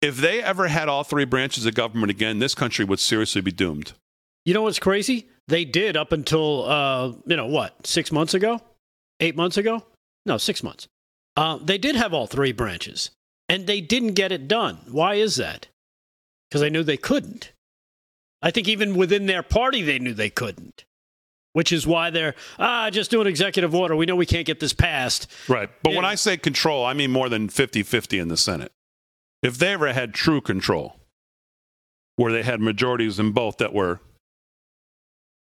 If 0.03 0.17
they 0.17 0.43
ever 0.43 0.67
had 0.67 0.89
all 0.89 1.05
three 1.05 1.25
branches 1.25 1.65
of 1.65 1.75
government 1.75 2.11
again, 2.11 2.41
this 2.41 2.57
country 2.57 2.85
would 2.85 2.99
seriously 2.99 3.41
be 3.41 3.53
doomed. 3.53 3.93
You 4.45 4.53
know 4.53 4.63
what's 4.63 4.81
crazy? 4.81 5.29
They 5.47 5.65
did 5.65 5.97
up 5.97 6.11
until 6.11 6.65
uh, 6.69 7.13
you 7.25 7.37
know 7.37 7.47
what, 7.47 7.87
six 7.87 8.11
months 8.11 8.35
ago, 8.35 8.61
eight 9.21 9.37
months 9.37 9.57
ago? 9.57 9.85
No, 10.25 10.39
six 10.39 10.63
months. 10.63 10.89
Uh, 11.37 11.59
they 11.63 11.79
did 11.79 11.97
have 11.97 12.15
all 12.15 12.27
three 12.27 12.53
branches, 12.53 13.11
and 13.49 13.67
they 13.67 13.81
didn't 13.81 14.15
get 14.15 14.33
it 14.33 14.49
done. 14.49 14.79
Why 14.91 15.15
is 15.15 15.37
that? 15.37 15.69
Because 16.49 16.61
they 16.61 16.71
knew 16.71 16.83
they 16.83 16.97
couldn't. 16.97 17.53
I 18.43 18.51
think 18.51 18.69
even 18.69 18.97
within 18.97 19.27
their 19.27 19.43
party, 19.43 19.83
they 19.83 19.99
knew 19.99 20.15
they 20.15 20.31
couldn't. 20.31 20.85
Which 21.53 21.73
is 21.73 21.87
why 21.87 22.11
they're 22.11 22.35
ah 22.59 22.91
just 22.91 23.11
do 23.11 23.23
an 23.23 23.27
executive 23.27 23.75
order. 23.75 23.97
We 23.97 24.05
know 24.05 24.15
we 24.15 24.27
can't 24.27 24.47
get 24.47 24.61
this 24.61 24.75
passed. 24.75 25.27
Right. 25.49 25.71
But 25.83 25.95
when 25.95 26.05
I 26.05 26.15
say 26.15 26.37
control, 26.37 26.85
I 26.85 26.93
mean 26.93 27.11
more 27.11 27.31
than 27.31 27.49
50 27.49 27.83
50 27.83 28.19
in 28.19 28.29
the 28.29 28.37
Senate. 28.37 28.73
If 29.43 29.57
they 29.57 29.73
ever 29.73 29.91
had 29.95 30.13
true 30.13 30.43
control, 30.43 30.97
where 32.17 32.31
they 32.31 32.43
had 32.43 32.61
majorities 32.61 33.19
in 33.19 33.33
both 33.33 33.57
that 33.57 33.73
were 33.73 34.01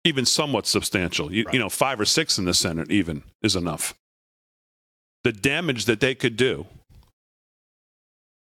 even 0.07 0.25
somewhat 0.25 0.67
substantial, 0.67 1.33
you, 1.33 1.45
you 1.53 1.59
know, 1.59 1.69
five 1.69 2.01
or 2.01 2.05
six 2.05 2.39
in 2.39 2.45
the 2.45 2.55
Senate 2.55 2.91
even 2.91 3.23
is 3.43 3.57
enough. 3.57 3.95
The 5.25 5.33
damage 5.33 5.85
that 5.87 6.01
they 6.01 6.15
could 6.15 6.37
do, 6.37 6.67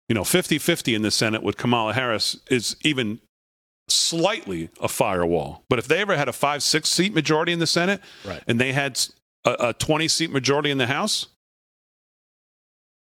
you 0.09 0.15
know, 0.15 0.23
50 0.23 0.57
50 0.57 0.95
in 0.95 1.01
the 1.03 1.11
Senate 1.11 1.43
with 1.43 1.55
Kamala 1.57 1.93
Harris 1.93 2.37
is 2.49 2.75
even 2.83 3.19
slightly 3.87 4.69
a 4.81 4.87
firewall. 4.87 5.63
But 5.69 5.79
if 5.79 5.87
they 5.87 5.99
ever 5.99 6.17
had 6.17 6.27
a 6.27 6.33
five, 6.33 6.63
six 6.63 6.89
seat 6.89 7.13
majority 7.13 7.51
in 7.51 7.59
the 7.59 7.67
Senate 7.67 8.01
Right. 8.25 8.43
and 8.47 8.59
they 8.59 8.73
had 8.73 8.99
a, 9.45 9.69
a 9.69 9.73
20 9.73 10.07
seat 10.07 10.31
majority 10.31 10.71
in 10.71 10.77
the 10.77 10.87
House, 10.87 11.27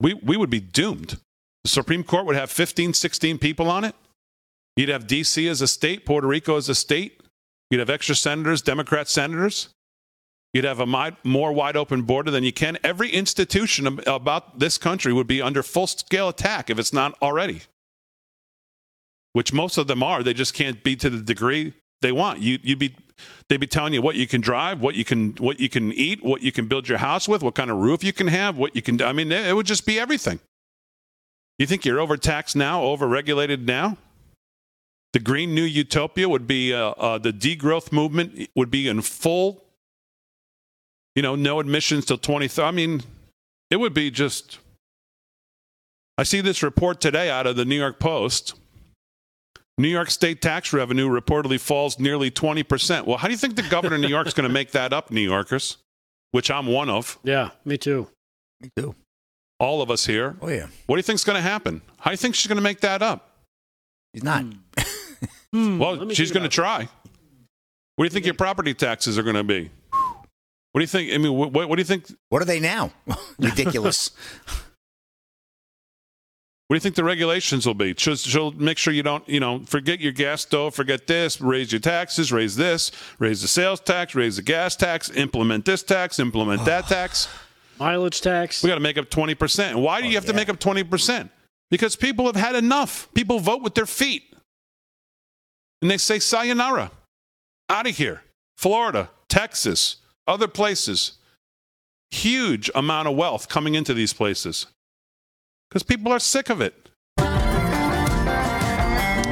we, 0.01 0.15
we 0.15 0.37
would 0.37 0.51
be 0.51 0.61
doomed. 0.61 1.19
The 1.65 1.71
Supreme 1.71 2.03
Court 2.05 2.27
would 2.27 2.37
have 2.37 2.51
15, 2.51 2.93
16 2.95 3.39
people 3.39 3.71
on 3.71 3.85
it. 3.85 3.95
You'd 4.77 4.89
have 4.89 5.07
D.C. 5.07 5.47
as 5.49 5.61
a 5.61 5.69
state, 5.69 6.05
Puerto 6.05 6.27
Rico 6.27 6.57
as 6.57 6.69
a 6.69 6.75
state. 6.75 7.21
You'd 7.73 7.79
have 7.79 7.89
extra 7.89 8.15
senators, 8.15 8.61
Democrat 8.61 9.09
senators. 9.09 9.71
You'd 10.53 10.67
have 10.67 10.79
a 10.79 11.17
more 11.25 11.55
wide 11.55 11.75
open 11.75 12.03
border 12.03 12.31
than 12.31 12.45
you 12.45 12.53
can. 12.53 12.77
Every 12.85 13.09
institution 13.09 13.99
about 14.07 14.59
this 14.59 14.77
country 14.77 15.11
would 15.15 15.27
be 15.27 15.41
under 15.41 15.63
full 15.63 15.87
scale 15.87 16.29
attack 16.29 16.69
if 16.69 16.79
it's 16.79 16.93
not 16.93 17.15
already, 17.23 17.63
which 19.33 19.55
most 19.55 19.79
of 19.79 19.87
them 19.87 20.03
are. 20.03 20.23
They 20.23 20.35
just 20.35 20.53
can't 20.53 20.85
be 20.85 20.97
to 20.97 21.09
the 21.09 21.23
degree 21.23 21.73
they 22.03 22.13
want. 22.13 22.41
You, 22.41 22.59
you'd 22.63 22.79
be, 22.79 22.95
they'd 23.49 23.57
be 23.57 23.67
telling 23.67 23.95
you 23.95 24.03
what 24.03 24.17
you 24.17 24.27
can 24.27 24.43
drive, 24.43 24.83
what 24.83 24.95
you 24.95 25.07
can, 25.07 25.31
what 25.39 25.59
you 25.59 25.71
can 25.71 25.95
eat, 25.95 26.23
what 26.23 26.43
you 26.43 26.53
can 26.53 26.69
build 26.69 26.91
your 26.91 26.99
house 26.99 27.27
with, 27.27 27.43
what 27.43 27.55
kind 27.55 27.71
of 27.71 27.79
roof 27.79 28.05
you 28.05 28.13
can 28.13 28.27
have, 28.27 28.59
what 28.59 28.77
you 28.77 28.83
can. 28.83 29.01
I 29.01 29.15
mean, 29.15 29.33
it 29.33 29.57
would 29.57 29.65
just 29.65 29.87
be 29.87 29.99
everything. 29.99 30.41
You 31.59 31.65
think 31.65 31.87
you're 31.87 32.01
overtaxed 32.01 32.55
now, 32.55 32.83
overregulated 32.83 33.65
now? 33.65 33.97
The 35.13 35.21
Green 35.21 35.55
New 35.55 35.65
Utopia 35.65 36.29
would 36.29 36.47
be 36.47 36.73
uh, 36.73 36.91
uh, 36.91 37.19
the 37.19 37.33
degrowth 37.33 37.93
movement 37.93 38.49
would 38.57 38.71
be 38.71 38.89
in 38.89 39.03
full. 39.03 39.65
You 41.15 41.23
know, 41.23 41.35
no 41.35 41.61
admissions 41.61 42.07
till 42.07 42.17
20. 42.17 42.63
I 42.63 42.71
mean, 42.71 43.03
it 43.71 43.77
would 43.77 43.93
be 43.93 44.11
just. 44.11 44.59
I 46.17 46.23
see 46.25 46.41
this 46.41 46.63
report 46.63 47.01
today 47.01 47.31
out 47.31 47.47
of 47.47 47.57
the 47.57 47.65
New 47.65 47.77
York 47.77 47.99
Post. 47.99 48.55
New 49.79 49.89
York 49.89 50.11
state 50.11 50.41
tax 50.43 50.73
revenue 50.73 51.09
reportedly 51.09 51.59
falls 51.59 51.99
nearly 51.99 52.31
20%. 52.31 53.07
Well, 53.07 53.17
how 53.17 53.27
do 53.29 53.33
you 53.33 53.39
think 53.39 53.57
the 53.57 53.63
governor 53.63 53.97
of 53.97 54.03
New 54.03 54.09
York 54.09 54.27
is 54.27 54.35
going 54.35 54.47
to 54.47 54.53
make 54.53 54.73
that 54.73 54.93
up, 54.93 55.11
New 55.11 55.23
Yorkers? 55.23 55.79
Which 56.31 56.51
I'm 56.51 56.67
one 56.67 56.89
of, 56.89 57.19
Yeah, 57.25 57.51
me 57.65 57.77
too. 57.77 58.09
Me 58.61 58.71
too. 58.77 58.95
all 59.59 59.83
of 59.83 59.91
us 59.91 60.07
here. 60.07 60.37
Oh 60.41 60.49
yeah. 60.49 60.67
What 60.87 60.97
do 60.97 60.99
you 60.99 61.03
think's 61.03 61.25
going 61.25 61.37
to 61.37 61.43
happen? 61.43 61.83
How 61.99 62.11
do 62.11 62.13
you 62.13 62.17
think 62.19 62.35
she's 62.35 62.47
going 62.47 62.57
to 62.57 62.63
make 62.63 62.81
that 62.81 63.03
up? 63.03 63.31
He's 64.13 64.23
not. 64.23 64.45
Hmm, 65.53 65.79
Well, 65.79 66.09
she's 66.11 66.33
going 66.33 66.45
to 66.45 66.49
try. 66.49 66.89
What 67.97 68.05
do 68.05 68.05
you 68.05 68.11
think 68.11 68.25
your 68.25 68.35
property 68.35 68.75
taxes 68.75 69.19
are 69.19 69.23
going 69.23 69.37
to 69.37 69.45
be? 69.45 69.71
What 69.91 70.79
do 70.79 70.81
you 70.81 70.87
think? 70.87 71.13
I 71.13 71.19
mean, 71.19 71.35
what, 71.35 71.53
what 71.53 71.77
do 71.77 71.81
you 71.81 71.85
think? 71.85 72.07
What 72.31 72.41
are 72.41 72.47
they 72.47 72.59
now? 72.61 72.93
Ridiculous. 73.39 74.11
What 76.69 76.77
do 76.77 76.79
you 76.79 76.81
think 76.81 76.95
the 76.95 77.05
regulations 77.05 77.67
will 77.67 77.75
be? 77.75 77.93
She'll, 77.99 78.17
she'll 78.17 78.53
make 78.53 78.79
sure 78.79 78.95
you 78.95 79.03
don't, 79.03 79.29
you 79.29 79.41
know, 79.41 79.59
forget 79.67 80.01
your 80.01 80.13
gas 80.13 80.41
stove, 80.41 80.75
forget 80.75 81.07
this, 81.07 81.39
raise 81.39 81.71
your 81.71 81.83
taxes, 81.83 82.33
raise 82.33 82.57
this, 82.57 82.91
raise 83.19 83.43
the 83.43 83.49
sales 83.49 83.79
tax, 83.79 84.15
raise 84.15 84.37
the 84.37 84.43
gas 84.43 84.75
tax, 84.75 85.11
implement 85.11 85.67
this 85.67 85.83
tax, 85.83 86.19
implement 86.19 86.65
that 86.65 86.87
tax. 86.87 87.29
Mileage 87.79 88.23
tax. 88.23 88.63
We 88.63 88.69
got 88.69 88.77
to 88.77 88.81
make 88.81 88.97
up 88.97 89.11
20%. 89.11 89.75
Why 89.83 90.01
do 90.01 90.09
you 90.09 90.15
have 90.15 90.25
to 90.25 90.33
make 90.33 90.49
up 90.49 90.59
20%? 90.61 91.29
Because 91.71 91.95
people 91.95 92.25
have 92.25 92.37
had 92.37 92.55
enough. 92.55 93.07
People 93.13 93.39
vote 93.39 93.61
with 93.61 93.75
their 93.75 93.85
feet. 93.85 94.32
And 95.83 95.91
they 95.91 95.99
say, 95.99 96.19
sayonara, 96.21 96.91
out 97.69 97.87
of 97.89 97.97
here. 97.97 98.23
Florida, 98.57 99.11
Texas, 99.29 99.97
other 100.27 100.47
places. 100.47 101.15
Huge 102.13 102.71
amount 102.75 103.09
of 103.09 103.17
wealth 103.17 103.49
coming 103.49 103.75
into 103.75 103.93
these 103.93 104.13
places 104.13 104.67
because 105.69 105.83
people 105.83 106.13
are 106.13 106.21
sick 106.21 106.51
of 106.51 106.61
it. 106.61 106.75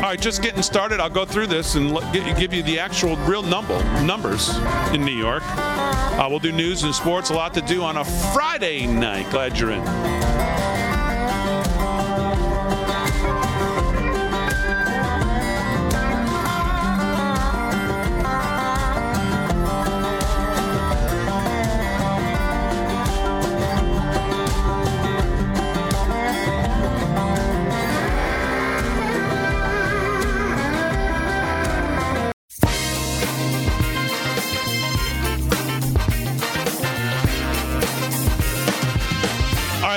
All 0.00 0.06
right, 0.06 0.20
just 0.20 0.42
getting 0.42 0.62
started. 0.62 0.98
I'll 0.98 1.10
go 1.10 1.26
through 1.26 1.46
this 1.48 1.74
and 1.74 1.90
give 2.12 2.54
you 2.54 2.62
the 2.62 2.78
actual 2.78 3.16
real 3.18 3.42
number 3.42 3.78
numbers 4.02 4.56
in 4.94 5.04
New 5.04 5.14
York. 5.14 5.42
Uh, 5.46 6.26
we'll 6.30 6.38
do 6.38 6.52
news 6.52 6.82
and 6.82 6.94
sports. 6.94 7.28
A 7.30 7.34
lot 7.34 7.52
to 7.54 7.60
do 7.60 7.82
on 7.82 7.98
a 7.98 8.04
Friday 8.04 8.86
night. 8.86 9.30
Glad 9.30 9.58
you're 9.58 9.72
in. 9.72 9.82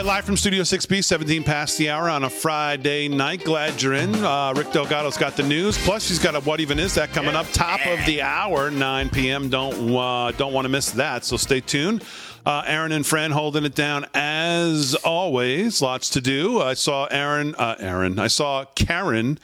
Right, 0.04 0.16
live 0.16 0.26
from 0.26 0.36
Studio 0.36 0.64
6B, 0.64 1.04
17 1.04 1.44
past 1.44 1.78
the 1.78 1.90
hour 1.90 2.10
on 2.10 2.24
a 2.24 2.30
Friday 2.30 3.08
night. 3.08 3.44
Glad 3.44 3.82
you're 3.82 3.94
in. 3.94 4.14
Uh, 4.16 4.54
Rick 4.56 4.72
Delgado's 4.72 5.18
got 5.18 5.38
the 5.38 5.44
news. 5.44 5.78
Plus, 5.78 6.08
he's 6.10 6.20
got 6.20 6.36
a 6.36 6.42
What 6.42 6.60
Even 6.60 6.80
Is 6.80 6.96
That 6.96 7.12
coming 7.12 7.36
up 7.36 7.46
top 7.54 7.86
of 7.86 8.06
the 8.06 8.22
hour, 8.22 8.70
9 8.70 9.10
p.m. 9.10 9.50
Don't 9.50 9.96
uh, 9.96 10.32
don't 10.32 10.52
want 10.52 10.66
to 10.66 10.70
miss 10.70 10.92
that. 10.92 11.24
So 11.24 11.38
stay 11.38 11.62
tuned. 11.62 12.04
Uh, 12.46 12.64
Aaron 12.66 12.92
and 12.92 13.06
Fran 13.06 13.32
holding 13.32 13.64
it 13.64 13.76
down 13.76 14.06
as 14.14 14.96
always. 14.96 15.82
Lots 15.82 16.10
to 16.12 16.22
do. 16.22 16.62
I 16.62 16.74
saw 16.74 17.06
Aaron. 17.06 17.56
Uh, 17.56 17.76
Aaron. 17.80 18.20
I 18.20 18.28
saw 18.28 18.66
Karen. 18.76 19.40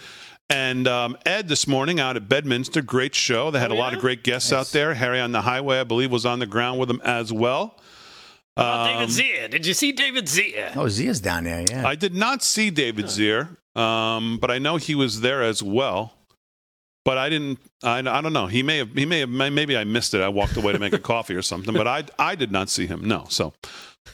And 0.50 0.88
um, 0.88 1.16
Ed 1.28 1.48
this 1.48 1.68
morning 1.68 2.00
out 2.00 2.16
at 2.16 2.28
Bedminster, 2.28 2.82
great 2.82 3.14
show. 3.14 3.52
They 3.52 3.60
had 3.60 3.70
a 3.70 3.76
lot 3.76 3.94
of 3.94 4.00
great 4.00 4.24
guests 4.24 4.52
out 4.52 4.68
there. 4.68 4.96
Harry 4.96 5.20
on 5.20 5.32
the 5.32 5.42
highway, 5.42 5.80
I 5.80 5.84
believe, 5.84 6.12
was 6.12 6.26
on 6.26 6.40
the 6.40 6.48
ground 6.48 6.80
with 6.80 6.88
them 6.88 7.02
as 7.06 7.32
well. 7.32 7.76
Oh, 8.62 8.86
David 8.86 9.10
Zia. 9.12 9.48
Did 9.48 9.66
you 9.66 9.74
see 9.74 9.92
David 9.92 10.28
Zia? 10.28 10.74
oh, 10.76 10.88
Zia's 10.88 11.22
down 11.22 11.46
there. 11.46 11.66
Yeah. 11.70 11.88
I 11.88 11.96
did 11.96 12.14
not 12.14 12.44
see 12.44 12.70
David 12.70 13.06
Zier, 13.06 13.58
um, 13.76 14.38
but 14.40 14.52
I 14.52 14.60
know 14.60 14.78
he 14.78 14.96
was 14.96 15.22
there 15.22 15.42
as 15.44 15.64
well. 15.64 16.14
But 17.06 17.18
I 17.18 17.30
didn't. 17.30 17.60
I, 17.82 18.00
I 18.00 18.22
don't 18.22 18.34
know. 18.34 18.48
He 18.48 18.62
may 18.62 18.78
have. 18.80 18.92
He 18.94 19.06
may 19.06 19.22
have. 19.22 19.30
Maybe 19.30 19.76
I 19.78 19.84
missed 19.86 20.14
it. 20.14 20.22
I 20.22 20.28
walked 20.28 20.58
away 20.58 20.74
to 20.74 20.80
make 20.80 20.94
a 20.94 21.00
coffee 21.14 21.34
or 21.34 21.42
something. 21.42 21.74
But 21.74 21.88
I. 21.88 22.04
I 22.20 22.36
did 22.36 22.52
not 22.52 22.70
see 22.70 22.86
him. 22.86 23.08
No. 23.08 23.26
So. 23.30 23.54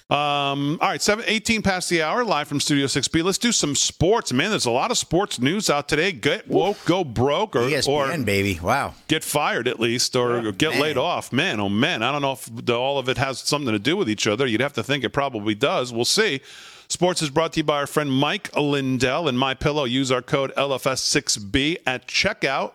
Um, 0.07 0.77
all 0.81 0.89
right, 0.89 1.01
seven, 1.01 1.25
18 1.27 1.63
past 1.63 1.89
the 1.89 2.03
hour, 2.03 2.23
live 2.23 2.47
from 2.47 2.59
Studio 2.59 2.85
6B. 2.85 3.23
Let's 3.23 3.39
do 3.39 3.51
some 3.51 3.73
sports. 3.73 4.31
Man, 4.31 4.51
there's 4.51 4.67
a 4.67 4.71
lot 4.71 4.91
of 4.91 4.99
sports 4.99 5.39
news 5.39 5.67
out 5.67 5.89
today. 5.89 6.11
Get 6.11 6.47
woke, 6.47 6.77
go 6.85 7.03
broke, 7.03 7.55
or, 7.55 7.61
ESPN, 7.61 8.21
or 8.21 8.23
baby. 8.23 8.59
Wow. 8.61 8.93
get 9.07 9.23
fired 9.23 9.67
at 9.67 9.79
least, 9.79 10.15
or, 10.15 10.45
or 10.45 10.51
get 10.51 10.73
man. 10.73 10.81
laid 10.81 10.97
off. 10.97 11.33
Man, 11.33 11.59
oh 11.59 11.69
man, 11.69 12.03
I 12.03 12.11
don't 12.11 12.21
know 12.21 12.33
if 12.33 12.47
the, 12.51 12.75
all 12.75 12.99
of 12.99 13.09
it 13.09 13.17
has 13.17 13.39
something 13.39 13.71
to 13.71 13.79
do 13.79 13.97
with 13.97 14.07
each 14.07 14.27
other. 14.27 14.45
You'd 14.45 14.61
have 14.61 14.73
to 14.73 14.83
think 14.83 15.03
it 15.03 15.09
probably 15.09 15.55
does. 15.55 15.91
We'll 15.91 16.05
see. 16.05 16.41
Sports 16.87 17.23
is 17.23 17.31
brought 17.31 17.53
to 17.53 17.61
you 17.61 17.63
by 17.63 17.77
our 17.77 17.87
friend 17.87 18.11
Mike 18.11 18.55
Lindell 18.55 19.27
and 19.27 19.39
My 19.39 19.55
Pillow. 19.55 19.85
Use 19.85 20.11
our 20.11 20.21
code 20.21 20.53
LFS6B 20.55 21.77
at 21.87 22.07
checkout. 22.07 22.73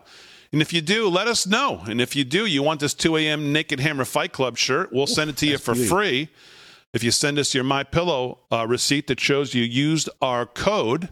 And 0.51 0.61
if 0.61 0.73
you 0.73 0.81
do, 0.81 1.07
let 1.07 1.27
us 1.27 1.47
know. 1.47 1.83
And 1.87 2.01
if 2.01 2.13
you 2.13 2.25
do, 2.25 2.45
you 2.45 2.61
want 2.61 2.81
this 2.81 2.93
2 2.93 3.15
a.m. 3.15 3.53
Naked 3.53 3.79
Hammer 3.79 4.03
Fight 4.03 4.33
Club 4.33 4.57
shirt, 4.57 4.91
we'll 4.91 5.07
send 5.07 5.29
it 5.29 5.37
to 5.37 5.47
you 5.47 5.57
for 5.57 5.73
free. 5.73 6.27
If 6.93 7.05
you 7.05 7.11
send 7.11 7.39
us 7.39 7.53
your 7.53 7.63
My 7.63 7.85
Pillow 7.85 8.39
uh, 8.51 8.67
receipt 8.67 9.07
that 9.07 9.21
shows 9.21 9.53
you 9.53 9.63
used 9.63 10.09
our 10.21 10.45
code, 10.45 11.09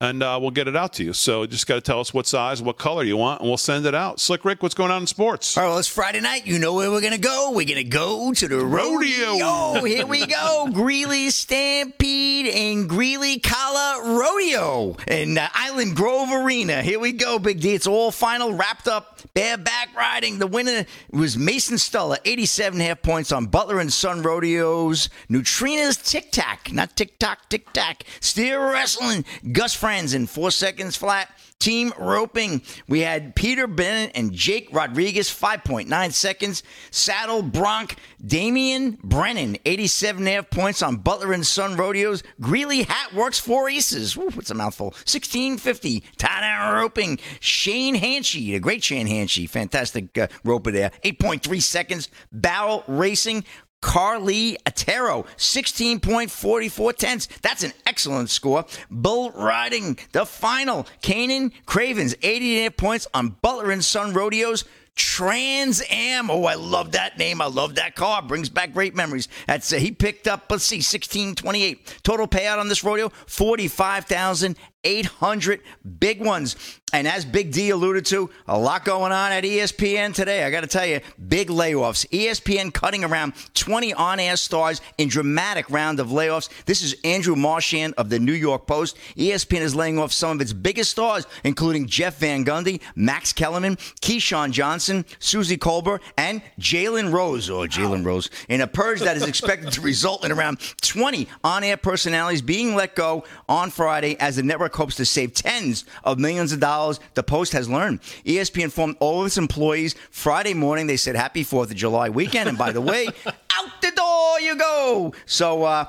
and 0.00 0.22
uh, 0.22 0.38
we'll 0.40 0.50
get 0.50 0.68
it 0.68 0.76
out 0.76 0.92
to 0.94 1.04
you. 1.04 1.12
So 1.12 1.42
you 1.42 1.48
just 1.48 1.66
got 1.66 1.76
to 1.76 1.80
tell 1.80 2.00
us 2.00 2.12
what 2.12 2.26
size, 2.26 2.60
what 2.60 2.78
color 2.78 3.04
you 3.04 3.16
want, 3.16 3.40
and 3.40 3.48
we'll 3.48 3.56
send 3.56 3.86
it 3.86 3.94
out. 3.94 4.20
Slick 4.20 4.44
Rick, 4.44 4.62
what's 4.62 4.74
going 4.74 4.90
on 4.90 5.02
in 5.02 5.06
sports? 5.06 5.56
All 5.56 5.64
right, 5.64 5.70
well, 5.70 5.78
it's 5.78 5.88
Friday 5.88 6.20
night. 6.20 6.46
You 6.46 6.58
know 6.58 6.74
where 6.74 6.90
we're 6.90 7.00
going 7.00 7.12
to 7.12 7.18
go. 7.18 7.52
We're 7.54 7.66
going 7.66 7.76
to 7.76 7.84
go 7.84 8.32
to 8.32 8.48
the 8.48 8.56
rodeo. 8.64 9.38
Rodeo. 9.38 9.84
Here 9.84 10.06
we 10.06 10.26
go. 10.26 10.68
Greeley 10.72 11.30
Stampede 11.30 12.46
and 12.46 12.88
Greeley 12.88 13.38
Collar 13.38 14.18
Rodeo 14.18 14.96
in 15.06 15.38
uh, 15.38 15.48
Island 15.54 15.96
Grove 15.96 16.30
Arena. 16.32 16.82
Here 16.82 16.98
we 16.98 17.12
go, 17.12 17.38
Big 17.38 17.60
D. 17.60 17.74
It's 17.74 17.86
all 17.86 18.10
final 18.10 18.52
wrapped 18.52 18.88
up. 18.88 19.20
Bareback 19.32 19.88
riding. 19.96 20.38
The 20.38 20.46
winner 20.46 20.84
was 21.10 21.36
Mason 21.36 21.76
Stuller, 21.78 22.18
87 22.24 22.78
half 22.78 23.02
points 23.02 23.32
on 23.32 23.46
Butler 23.46 23.80
and 23.80 23.92
Son 23.92 24.22
Rodeos. 24.22 25.08
Neutrina's 25.28 25.96
Tic 25.96 26.30
Tac, 26.30 26.70
not 26.72 26.94
Tic 26.94 27.18
Toc, 27.18 27.48
Tic 27.48 27.72
Tac. 27.72 28.04
Steer 28.20 28.60
Wrestling, 28.60 29.24
Gus 29.50 29.74
Franzen, 29.84 30.26
four 30.26 30.50
seconds 30.50 30.96
flat. 30.96 31.28
Team 31.58 31.92
roping, 31.98 32.62
we 32.88 33.00
had 33.00 33.34
Peter 33.36 33.66
Bennett 33.66 34.12
and 34.14 34.32
Jake 34.32 34.68
Rodriguez, 34.72 35.28
5.9 35.28 36.12
seconds. 36.12 36.62
Saddle 36.90 37.42
Bronc, 37.42 37.94
Damian 38.26 38.98
Brennan, 39.04 39.58
87 39.64 40.22
and 40.22 40.28
a 40.28 40.32
half 40.32 40.50
points 40.50 40.82
on 40.82 40.96
Butler 40.96 41.34
and 41.34 41.46
Son 41.46 41.76
Rodeos. 41.76 42.22
Greeley 42.40 42.82
Hat 42.82 43.14
Works, 43.14 43.38
four 43.38 43.68
aces. 43.68 44.16
Woo, 44.16 44.28
it's 44.36 44.50
a 44.50 44.54
mouthful. 44.54 44.86
1650. 44.86 46.02
Tie 46.16 46.72
roping, 46.72 47.18
Shane 47.40 47.96
Hanchey, 47.96 48.54
a 48.54 48.60
great 48.60 48.82
Shane 48.82 49.06
Hanchey, 49.06 49.48
fantastic 49.48 50.16
uh, 50.16 50.28
roper 50.44 50.70
there. 50.70 50.92
8.3 51.04 51.62
seconds. 51.62 52.08
Barrel 52.32 52.84
Racing, 52.88 53.44
Carly 53.84 54.56
Atero, 54.64 55.26
16.44 55.36 56.96
tenths. 56.96 57.28
That's 57.42 57.62
an 57.62 57.74
excellent 57.84 58.30
score. 58.30 58.64
Bull 58.90 59.30
riding, 59.32 59.98
the 60.12 60.24
final. 60.24 60.86
Kanan 61.02 61.52
Cravens, 61.66 62.14
88 62.22 62.78
points 62.78 63.06
on 63.12 63.36
Butler 63.42 63.70
and 63.70 63.84
Son 63.84 64.14
Rodeos. 64.14 64.64
Trans 64.96 65.82
Am. 65.90 66.30
Oh, 66.30 66.44
I 66.44 66.54
love 66.54 66.92
that 66.92 67.18
name. 67.18 67.42
I 67.42 67.46
love 67.46 67.74
that 67.74 67.94
car. 67.94 68.22
Brings 68.22 68.48
back 68.48 68.72
great 68.72 68.94
memories. 68.94 69.28
That's 69.46 69.70
uh, 69.72 69.76
he 69.76 69.92
picked 69.92 70.28
up. 70.28 70.46
Let's 70.48 70.64
see, 70.64 70.80
sixteen 70.80 71.34
twenty 71.34 71.64
eight 71.64 71.98
total 72.04 72.28
payout 72.28 72.58
on 72.58 72.68
this 72.68 72.84
rodeo. 72.84 73.10
Forty 73.26 73.66
five 73.66 74.04
thousand 74.04 74.56
800 74.84 75.60
big 75.98 76.20
ones. 76.20 76.56
And 76.94 77.08
as 77.08 77.24
Big 77.24 77.50
D 77.50 77.70
alluded 77.70 78.06
to, 78.06 78.30
a 78.46 78.56
lot 78.56 78.84
going 78.84 79.10
on 79.10 79.32
at 79.32 79.42
ESPN 79.42 80.14
today. 80.14 80.44
I 80.44 80.50
got 80.52 80.60
to 80.60 80.68
tell 80.68 80.86
you, 80.86 81.00
big 81.26 81.48
layoffs. 81.48 82.06
ESPN 82.10 82.72
cutting 82.72 83.02
around 83.02 83.32
20 83.54 83.92
on 83.94 84.20
air 84.20 84.36
stars 84.36 84.80
in 84.96 85.08
dramatic 85.08 85.68
round 85.70 85.98
of 85.98 86.08
layoffs. 86.10 86.48
This 86.66 86.82
is 86.82 86.94
Andrew 87.02 87.34
Marchand 87.34 87.94
of 87.98 88.10
the 88.10 88.20
New 88.20 88.32
York 88.32 88.68
Post. 88.68 88.96
ESPN 89.16 89.62
is 89.62 89.74
laying 89.74 89.98
off 89.98 90.12
some 90.12 90.36
of 90.36 90.40
its 90.40 90.52
biggest 90.52 90.92
stars, 90.92 91.26
including 91.42 91.88
Jeff 91.88 92.18
Van 92.18 92.44
Gundy, 92.44 92.80
Max 92.94 93.32
Kellerman, 93.32 93.74
Keyshawn 94.00 94.52
Johnson, 94.52 95.04
Suzy 95.18 95.56
Kolber, 95.56 95.98
and 96.16 96.42
Jalen 96.60 97.12
Rose, 97.12 97.50
or 97.50 97.66
Jalen 97.66 98.04
Rose, 98.04 98.30
in 98.48 98.60
a 98.60 98.68
purge 98.68 99.00
that 99.00 99.16
is 99.16 99.26
expected 99.26 99.72
to 99.72 99.80
result 99.80 100.24
in 100.24 100.30
around 100.30 100.60
20 100.82 101.26
on 101.42 101.64
air 101.64 101.76
personalities 101.76 102.40
being 102.40 102.76
let 102.76 102.94
go 102.94 103.24
on 103.48 103.70
Friday 103.70 104.16
as 104.20 104.36
the 104.36 104.44
network 104.44 104.73
hopes 104.74 104.96
to 104.96 105.04
save 105.04 105.34
tens 105.34 105.84
of 106.02 106.18
millions 106.18 106.52
of 106.52 106.60
dollars. 106.60 107.00
The 107.14 107.22
Post 107.22 107.52
has 107.52 107.68
learned. 107.68 108.00
E 108.24 108.36
ESPN 108.36 108.64
informed 108.64 108.96
all 109.00 109.20
of 109.20 109.26
its 109.26 109.38
employees 109.38 109.94
Friday 110.10 110.54
morning. 110.54 110.86
They 110.86 110.96
said 110.96 111.16
happy 111.16 111.44
4th 111.44 111.70
of 111.70 111.76
July 111.76 112.08
weekend. 112.08 112.48
And 112.48 112.58
by 112.58 112.72
the 112.72 112.80
way, 112.80 113.06
out 113.26 113.80
the 113.80 113.90
door 113.94 114.40
you 114.40 114.56
go. 114.56 115.12
So, 115.26 115.64
uh, 115.64 115.86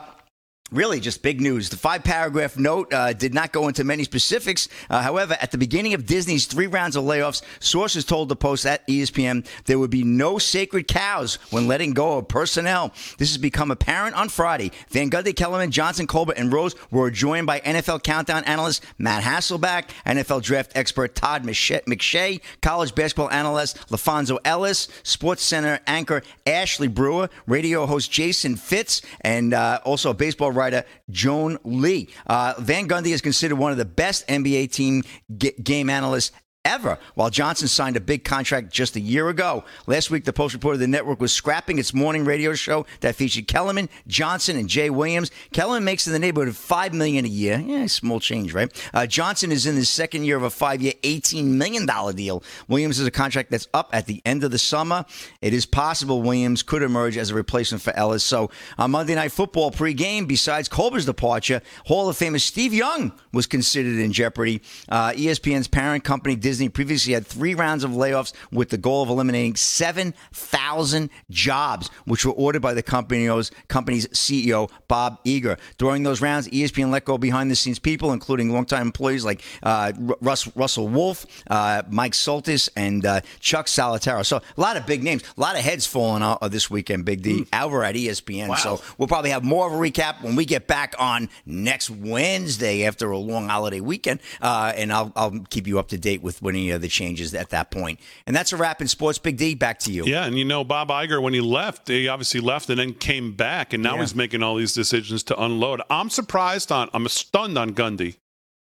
Really, 0.72 1.00
just 1.00 1.22
big 1.22 1.42
news. 1.42 1.70
The 1.70 1.78
five 1.78 2.04
paragraph 2.04 2.58
note 2.58 2.92
uh, 2.92 3.14
did 3.14 3.36
not 3.36 3.52
go 3.52 3.68
into 3.68 3.84
many 3.84 4.04
specifics. 4.04 4.68
Uh, 4.90 5.04
however, 5.04 5.38
at 5.40 5.52
the 5.52 5.60
beginning 5.60 5.94
of 5.94 6.08
Disney's 6.08 6.48
three 6.48 6.66
rounds 6.66 6.96
of 6.96 7.04
layoffs, 7.04 7.44
sources 7.60 8.04
told 8.04 8.30
the 8.30 8.36
Post 8.36 8.66
at 8.66 8.86
ESPN 8.88 9.46
there 9.66 9.78
would 9.78 9.92
be 9.92 10.04
no 10.04 10.40
sacred 10.40 10.88
cows 10.88 11.36
when 11.52 11.68
letting 11.68 11.94
go 11.94 12.18
of 12.18 12.28
personnel. 12.28 12.92
This 13.20 13.30
has 13.30 13.38
become 13.38 13.70
apparent 13.70 14.16
on 14.16 14.28
Friday. 14.28 14.72
Van 14.90 15.12
Gundy, 15.12 15.36
Kellerman, 15.36 15.70
Johnson, 15.70 16.08
Kolber, 16.08 16.34
and 16.36 16.52
Rose 16.52 16.74
were 16.90 17.12
joined 17.12 17.46
by 17.46 17.60
NFL 17.60 18.02
Countdown 18.02 18.44
analyst 18.46 18.84
Matt 18.98 19.22
Hasselbeck, 19.22 19.90
NFL 20.04 20.42
draft 20.42 20.72
expert 20.74 21.14
Todd 21.14 21.44
McShay, 21.44 22.42
college 22.64 22.96
basketball 22.96 23.30
analyst 23.30 23.78
LaPhonso 23.90 24.40
Ellis, 24.44 24.88
Sports 25.04 25.44
Center 25.44 25.80
anchor 25.86 26.24
Ashley 26.48 26.88
Brewer, 26.88 27.30
radio 27.46 27.86
host 27.86 28.12
Jason 28.12 28.56
Fitz, 28.56 29.04
and 29.22 29.54
uh, 29.54 29.80
also 29.86 30.12
baseball 30.12 30.52
writer 30.52 30.65
Joon 31.10 31.58
Lee. 31.64 32.10
Uh, 32.28 32.54
Van 32.60 32.88
Gundy 32.88 33.08
is 33.14 33.22
considered 33.22 33.56
one 33.58 33.72
of 33.72 33.78
the 33.78 33.86
best 33.86 34.28
NBA 34.28 34.72
team 34.72 35.04
g- 35.38 35.54
game 35.64 35.90
analysts 35.90 36.32
ever, 36.66 36.98
while 37.14 37.30
Johnson 37.30 37.68
signed 37.68 37.96
a 37.96 38.02
big 38.02 38.26
contract 38.26 38.72
just 38.74 38.96
a 38.96 39.00
year 39.00 39.30
ago. 39.30 39.64
Last 39.88 40.12
week, 40.12 40.26
the 40.26 40.34
Post 40.34 40.54
reported 40.54 40.80
the 40.80 40.88
network 40.88 41.22
was 41.22 41.32
scrapping 41.32 41.80
its 41.80 41.94
morning 41.94 42.26
radio 42.26 42.54
show 42.54 42.86
that 43.00 43.16
featured 43.16 43.48
Kellerman, 43.48 43.88
Johnson, 44.08 44.58
and 44.58 44.68
Jay 44.68 44.90
Williams. 44.90 45.32
Kellerman 45.54 45.86
makes 45.86 46.08
in 46.08 46.14
the 46.14 46.20
neighborhood 46.20 46.50
of 46.50 46.58
five 46.58 46.94
million 46.94 47.24
a 47.24 47.30
year. 47.30 47.64
Yeah, 47.66 47.86
small 47.86 48.20
change, 48.20 48.54
right? 48.54 48.70
Uh, 48.94 49.06
Johnson 49.06 49.52
is 49.52 49.66
in 49.66 49.76
his 49.76 49.90
second 49.90 50.26
year 50.26 50.36
of 50.36 50.44
a 50.44 50.50
five-year, 50.50 50.94
eighteen 51.04 51.58
million 51.58 51.86
dollar 51.86 52.14
deal. 52.14 52.44
Williams 52.68 53.00
is 53.00 53.08
a 53.08 53.12
contract 53.12 53.52
that's 53.52 53.68
up 53.74 53.90
at 53.94 54.08
the 54.08 54.22
end 54.26 54.44
of 54.44 54.52
the 54.52 54.58
summer. 54.58 55.06
It 55.42 55.54
is 55.54 55.66
possible 55.66 56.22
Williams 56.22 56.64
could 56.64 56.82
emerge 56.82 57.18
as 57.18 57.30
a 57.30 57.36
replacement 57.36 57.84
for 57.84 57.96
Ellis. 57.96 58.24
So 58.24 58.50
on 58.78 58.92
Monday 58.92 59.16
Night 59.16 59.32
Football 59.32 59.72
pregame, 59.72 60.28
besides 60.28 60.68
Kolber's 60.68 61.06
departure, 61.06 61.62
Hall 61.86 62.10
of 62.10 62.18
Famer 62.18 62.42
Steve 62.42 62.74
Young 62.74 63.12
was 63.32 63.46
considered 63.46 64.00
in 64.00 64.12
jeopardy. 64.12 64.62
Uh, 64.90 65.12
ESPN's 65.12 65.68
parent 65.68 66.04
company 66.04 66.36
Disney 66.36 66.55
previously 66.74 67.14
had 67.14 67.26
three 67.26 67.56
rounds 67.56 67.84
of 67.84 67.92
layoffs 67.92 68.34
with 68.52 68.70
the 68.70 68.78
goal 68.78 69.04
of 69.04 69.10
eliminating 69.10 69.56
7,000 69.56 71.10
jobs, 71.30 71.90
which 72.06 72.26
were 72.26 72.34
ordered 72.34 72.62
by 72.62 72.74
the 72.74 72.84
company's, 72.84 73.52
company's 73.68 74.08
CEO, 74.08 74.70
Bob 74.88 75.24
Iger. 75.24 75.58
During 75.78 76.04
those 76.04 76.22
rounds, 76.22 76.48
ESPN 76.50 76.92
let 76.92 77.06
go 77.06 77.18
behind 77.18 77.52
the 77.52 77.56
scenes 77.56 77.80
people, 77.80 78.14
including 78.14 78.52
longtime 78.52 78.82
employees 78.82 79.26
like 79.26 79.42
uh, 79.64 79.92
Russ, 80.22 80.48
Russell 80.56 80.88
Wolf, 80.88 81.26
uh, 81.48 81.84
Mike 81.90 82.14
Soltys, 82.14 82.70
and 82.76 83.06
uh, 83.06 83.22
Chuck 83.40 83.68
Salituro. 83.68 84.26
So 84.26 84.38
a 84.38 84.62
lot 84.62 84.78
of 84.78 84.86
big 84.86 85.04
names, 85.04 85.24
a 85.38 85.42
lot 85.42 85.56
of 85.56 85.62
heads 85.62 85.86
falling 85.86 86.24
out 86.24 86.40
of 86.42 86.52
this 86.52 86.70
weekend, 86.70 87.06
Big 87.06 87.22
D, 87.22 87.46
over 87.54 87.84
at 87.84 87.96
ESPN. 87.96 88.58
So 88.58 88.82
we'll 88.98 89.08
probably 89.08 89.32
have 89.32 89.44
more 89.44 89.68
of 89.68 89.74
a 89.74 89.76
recap 89.76 90.22
when 90.24 90.36
we 90.36 90.46
get 90.46 90.68
back 90.68 90.96
on 91.00 91.30
next 91.46 91.90
Wednesday 91.90 92.86
after 92.86 93.12
a 93.12 93.18
long 93.18 93.48
holiday 93.50 93.80
weekend, 93.80 94.20
uh, 94.42 94.74
and 94.76 94.92
I'll, 94.92 95.12
I'll 95.16 95.40
keep 95.50 95.68
you 95.68 95.80
up 95.80 95.90
to 95.90 95.98
date 95.98 96.22
with 96.22 96.42
any 96.48 96.70
of 96.72 96.82
the 96.82 96.88
changes 96.88 97.34
at 97.34 97.50
that 97.50 97.72
point. 97.72 98.00
And 98.28 98.36
that's 98.36 98.54
a 98.54 98.58
wrap 98.58 98.82
in 98.82 98.88
sports. 98.88 99.18
Big 99.18 99.38
D, 99.38 99.56
back 99.56 99.80
to 99.80 99.92
you. 99.92 100.06
Yeah, 100.06 100.26
and 100.26 100.38
you 100.38 100.46
know 100.46 100.64
Bob 100.64 100.90
Iger 100.90 101.22
when 101.22 101.34
he 101.34 101.42
left, 101.42 101.88
he 101.88 102.08
obviously 102.08 102.40
left 102.42 102.70
and 102.70 102.80
then 102.80 102.94
came 102.94 103.34
back, 103.34 103.74
and 103.74 103.82
now 103.84 103.96
Yeah. 103.96 104.02
he's 104.02 104.16
making 104.16 104.44
all 104.44 104.56
these 104.56 104.74
decisions 104.74 105.24
to 105.24 105.42
unload. 105.42 105.82
I'm 105.90 106.10
surprised 106.10 106.72
on, 106.72 106.90
I'm 106.94 107.08
stunned 107.08 107.58
on 107.58 107.72
Gundy, 107.72 108.16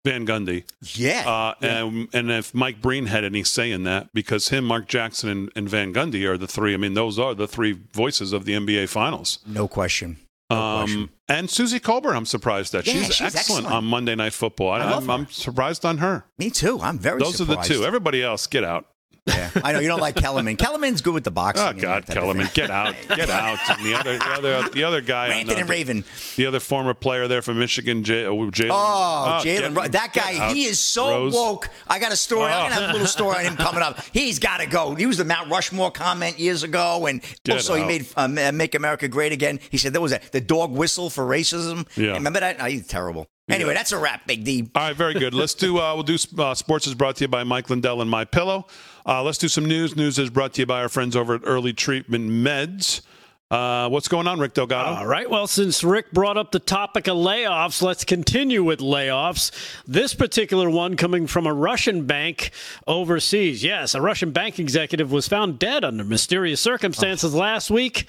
Van 0.05 0.27
Gundy, 0.27 0.65
Yeah. 0.95 1.29
uh, 1.29 1.55
and 1.61 2.09
and 2.15 2.31
if 2.31 2.55
Mike 2.55 2.81
Breen 2.81 3.07
had 3.07 3.23
any 3.25 3.45
say 3.45 3.71
in 3.71 3.83
that, 3.85 4.09
because 4.15 4.49
him, 4.49 4.65
Mark 4.65 4.89
Jackson, 4.89 5.29
and, 5.29 5.53
and 5.55 5.69
Van 5.69 5.93
Gundy 5.93 6.25
are 6.25 6.39
the 6.39 6.47
three. 6.47 6.73
I 6.73 6.79
mean, 6.79 6.95
those 6.95 7.19
are 7.19 7.35
the 7.35 7.47
three 7.47 7.79
voices 7.93 8.33
of 8.33 8.47
the 8.47 8.55
NBA 8.55 8.89
Finals. 8.89 9.41
no 9.47 9.69
question. 9.69 10.17
Um, 10.51 11.11
and 11.29 11.49
Suzy 11.49 11.79
Kolber, 11.79 12.15
I'm 12.15 12.27
surprised 12.27 12.73
that 12.73 12.87
Yeah, 12.87 12.95
she's, 12.95 13.15
she's 13.15 13.35
excellent, 13.35 13.67
excellent. 13.67 13.67
on 13.69 13.85
Monday 13.85 14.15
Night 14.17 14.33
Football. 14.33 14.71
I, 14.73 14.79
I 14.81 14.91
love 14.91 15.05
I'm, 15.09 15.21
I'm 15.23 15.27
surprised 15.29 15.85
on 15.85 15.99
her. 15.99 16.25
Me 16.39 16.51
too. 16.51 16.81
I'm 16.81 16.99
very 16.99 17.21
Those 17.21 17.37
surprised. 17.37 17.71
are 17.71 17.75
the 17.75 17.81
two. 17.81 17.85
Everybody 17.87 18.23
else, 18.23 18.47
get 18.47 18.65
out. 18.65 18.87
Yeah. 19.27 19.51
I 19.63 19.73
know 19.73 19.81
you 19.81 19.89
don't 19.89 20.01
like 20.01 20.17
Kellerman. 20.17 20.57
Kellerman's 20.57 21.01
good 21.03 21.15
with 21.15 21.25
the 21.25 21.31
boxing. 21.31 21.67
Oh 21.67 21.73
God, 21.73 22.05
that 22.05 22.07
type 22.07 22.17
of 22.17 22.23
Kellerman, 22.23 22.49
get 22.55 22.71
out, 22.71 22.95
get 23.09 23.29
out! 23.31 23.59
And 23.69 23.85
the 23.87 23.95
other, 23.95 24.19
the 24.19 24.25
other, 24.31 24.69
the 24.71 24.85
other 24.85 25.01
guy, 25.01 25.25
on, 25.27 25.31
Ranton 25.31 25.57
uh, 25.57 25.61
and 25.61 25.69
Raven. 25.69 26.05
the 26.37 26.47
other 26.47 26.61
former 26.61 26.95
player 26.95 27.29
there 27.29 27.43
from 27.43 27.59
Michigan, 27.59 28.03
J- 28.03 28.25
uh, 28.25 28.31
Jalen. 28.31 28.69
Oh, 28.73 29.41
get- 29.45 29.63
Jalen, 29.73 29.91
that 29.93 30.13
guy, 30.15 30.53
he 30.55 30.65
is 30.65 30.81
so 30.81 31.11
Rose. 31.11 31.35
woke. 31.35 31.69
I 31.87 31.99
got 31.99 32.13
a 32.13 32.17
story. 32.17 32.51
I'm 32.53 32.71
gonna 32.71 32.81
have 32.81 32.91
a 32.91 32.93
little 32.93 33.07
story 33.07 33.37
on 33.39 33.45
him 33.45 33.57
coming 33.57 33.83
up. 33.83 34.01
He's 34.13 34.39
got 34.39 34.59
to 34.61 34.67
go. 34.67 34.95
He 34.95 35.07
was 35.07 35.19
the 35.19 35.25
Mount 35.25 35.51
Rushmore 35.51 35.91
comment 35.91 36.39
years 36.39 36.63
ago, 36.63 37.07
and 37.07 37.21
Get 37.45 37.57
also 37.57 37.75
he 37.75 37.85
made 37.85 38.07
uh, 38.17 38.27
"Make 38.53 38.75
America 38.75 39.07
Great 39.09 39.33
Again." 39.33 39.61
He 39.71 39.77
said 39.79 39.93
there 39.93 40.01
was 40.01 40.13
a 40.13 40.21
the 40.33 40.41
dog 40.41 40.73
whistle 40.73 41.11
for 41.11 41.25
racism. 41.27 41.87
Yeah. 41.97 42.13
remember 42.15 42.41
that? 42.41 42.57
Oh, 42.61 42.65
he's 42.65 42.87
terrible. 42.87 43.29
Anyway, 43.49 43.75
that's 43.75 43.91
a 43.91 43.99
wrap, 43.99 44.29
Big 44.29 44.45
D. 44.45 44.71
All 44.77 44.83
right, 44.83 44.97
very 44.97 45.13
good. 45.15 45.35
Let's 45.35 45.55
do. 45.55 45.79
Uh, 45.81 45.93
we'll 45.95 46.05
do. 46.05 46.17
Uh, 46.39 46.55
Sports 46.55 46.87
is 46.87 46.95
brought 46.95 47.17
to 47.17 47.25
you 47.25 47.29
by 47.29 47.43
Mike 47.43 47.69
Lindell 47.69 48.01
and 48.01 48.09
My 48.09 48.25
Pillow. 48.25 48.69
Uh, 49.07 49.23
let's 49.23 49.39
do 49.39 49.49
some 49.49 49.65
news. 49.65 49.97
News 49.97 50.19
is 50.19 50.31
brought 50.31 50.55
to 50.55 50.63
you 50.63 50.67
by 50.67 50.83
our 50.83 50.89
friends 50.89 51.17
over 51.17 51.35
at 51.35 51.43
Early 51.45 51.73
Treatment 51.73 52.31
Meds. 52.31 53.03
Uh, 53.51 53.89
what's 53.89 54.07
going 54.07 54.29
on, 54.29 54.39
Rick 54.39 54.55
Delgado? 54.55 54.91
All 54.91 55.07
right. 55.07 55.29
Well, 55.29 55.49
since 55.49 55.83
Rick 55.83 56.13
brought 56.13 56.37
up 56.37 56.53
the 56.53 56.61
topic 56.61 57.09
of 57.09 57.17
layoffs, 57.17 57.83
let's 57.83 58.05
continue 58.05 58.63
with 58.63 58.79
layoffs. 58.79 59.51
This 59.89 60.15
particular 60.15 60.71
one 60.71 60.97
coming 60.97 61.27
from 61.27 61.47
a 61.47 61.53
Russian 61.53 62.07
bank 62.07 62.53
overseas. 62.87 63.65
Yes, 63.65 63.97
a 63.97 64.01
Russian 64.01 64.31
bank 64.31 64.61
executive 64.61 65.11
was 65.11 65.27
found 65.27 65.59
dead 65.59 65.85
under 65.85 66.05
mysterious 66.05 66.61
circumstances 66.61 67.35
last 67.35 67.73
week 67.73 68.09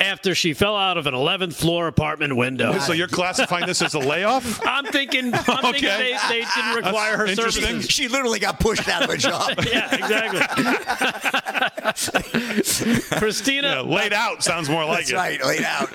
after 0.00 0.34
she 0.34 0.52
fell 0.54 0.76
out 0.76 0.98
of 0.98 1.06
an 1.06 1.14
11th 1.14 1.54
floor 1.54 1.86
apartment 1.86 2.36
window. 2.36 2.78
So 2.80 2.92
you're 2.92 3.06
classifying 3.08 3.66
this 3.66 3.80
as 3.80 3.94
a 3.94 3.98
layoff? 4.00 4.60
I'm 4.66 4.84
thinking, 4.86 5.32
I'm 5.32 5.62
thinking 5.62 5.84
they, 5.88 6.16
they 6.28 6.44
didn't 6.54 6.74
require 6.84 7.16
her 7.16 7.28
services. 7.34 7.88
She 7.88 8.08
literally 8.08 8.40
got 8.40 8.58
pushed 8.60 8.88
out 8.88 9.04
of 9.04 9.10
a 9.10 9.16
job. 9.16 9.52
Yeah, 9.64 9.94
exactly. 9.94 10.40
Christina 13.18 13.68
Yeah, 13.68 13.80
laid 13.80 14.12
out 14.12 14.42
sounds 14.42 14.68
more 14.68 14.84
like 14.84 15.06
That's 15.06 15.10
it. 15.10 15.16
right, 15.16 15.44
laid 15.44 15.62
out. 15.62 15.88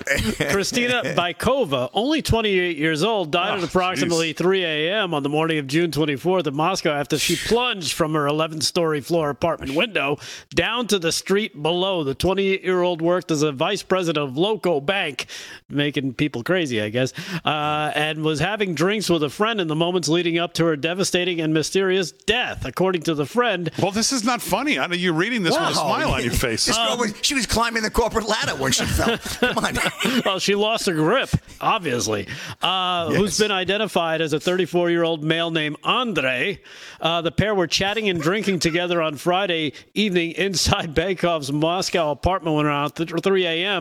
Christina 0.50 1.02
Baikova, 1.16 1.90
only 1.92 2.22
28 2.22 2.76
years 2.76 3.02
old, 3.02 3.30
died 3.30 3.54
at 3.58 3.60
Oh, 3.60 3.64
approximately 3.64 4.32
3 4.32 4.64
a.m. 4.64 5.14
on 5.14 5.22
the 5.22 5.28
morning 5.28 5.58
of 5.58 5.66
June 5.66 5.90
24th 5.90 6.46
in 6.46 6.54
Moscow 6.54 6.92
after 6.92 7.18
she 7.18 7.36
plunged 7.36 7.92
from 7.92 8.14
her 8.14 8.26
11 8.26 8.60
story 8.62 9.00
floor 9.00 9.30
apartment 9.30 9.74
window 9.74 10.18
down 10.54 10.86
to 10.88 10.98
the 10.98 11.12
street 11.12 11.60
below. 11.62 12.02
The 12.04 12.14
28 12.14 12.62
year 12.62 12.82
old 12.82 13.02
worked 13.02 13.30
as 13.30 13.42
a 13.42 13.52
vice 13.52 13.82
president 13.90 14.24
of 14.26 14.36
Loko 14.36 14.84
Bank, 14.84 15.26
making 15.68 16.14
people 16.14 16.42
crazy, 16.42 16.80
I 16.80 16.88
guess, 16.88 17.12
uh, 17.44 17.92
and 17.94 18.24
was 18.24 18.40
having 18.40 18.74
drinks 18.74 19.10
with 19.10 19.22
a 19.22 19.28
friend 19.28 19.60
in 19.60 19.66
the 19.68 19.74
moments 19.76 20.08
leading 20.08 20.38
up 20.38 20.54
to 20.54 20.64
her 20.64 20.76
devastating 20.76 21.40
and 21.40 21.52
mysterious 21.52 22.12
death. 22.12 22.64
According 22.64 23.02
to 23.02 23.14
the 23.14 23.26
friend, 23.26 23.70
Well, 23.78 23.90
this 23.90 24.12
is 24.12 24.24
not 24.24 24.40
funny. 24.40 24.78
I 24.78 24.86
know 24.86 24.94
you're 24.94 25.12
reading 25.12 25.42
this 25.42 25.58
with 25.58 25.68
a 25.68 25.74
smile 25.74 26.12
on 26.12 26.22
your 26.22 26.32
face. 26.32 26.66
This 26.66 26.76
girl 26.76 26.96
was, 26.96 27.12
she 27.20 27.34
was 27.34 27.46
climbing 27.46 27.82
the 27.82 27.90
corporate 27.90 28.26
ladder 28.28 28.52
when 28.54 28.72
she 28.72 28.84
fell. 28.86 29.18
Come 29.40 29.58
on. 29.64 29.76
well, 30.24 30.38
she 30.38 30.54
lost 30.54 30.86
her 30.86 30.94
grip, 30.94 31.30
obviously. 31.60 32.28
Uh, 32.62 33.10
Who's 33.12 33.38
been 33.38 33.50
identified 33.50 34.20
as 34.20 34.32
a 34.32 34.38
34 34.40 34.90
year 34.90 35.02
old 35.02 35.24
male 35.24 35.50
named 35.50 35.76
Andre. 35.82 36.60
Uh, 37.00 37.22
the 37.22 37.32
pair 37.32 37.54
were 37.54 37.66
chatting 37.66 38.08
and 38.08 38.20
drinking 38.20 38.60
together 38.60 39.02
on 39.02 39.16
Friday 39.16 39.72
evening 39.94 40.32
inside 40.32 40.94
Bankov's 40.94 41.50
Moscow 41.50 42.10
apartment 42.12 42.56
when 42.56 42.66
around 42.66 42.90
3 42.90 43.46
a.m. 43.46 43.79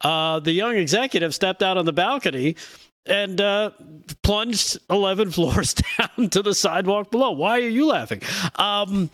Uh, 0.00 0.38
the 0.40 0.52
young 0.52 0.76
executive 0.76 1.34
stepped 1.34 1.62
out 1.62 1.76
on 1.76 1.84
the 1.86 1.92
balcony. 1.92 2.56
And 3.06 3.40
uh, 3.40 3.70
plunged 4.22 4.78
11 4.90 5.30
floors 5.32 5.74
down 5.98 6.28
to 6.28 6.42
the 6.42 6.54
sidewalk 6.54 7.10
below. 7.10 7.30
Why 7.30 7.58
are 7.58 7.68
you 7.68 7.86
laughing? 7.86 8.20
Um, 8.56 9.10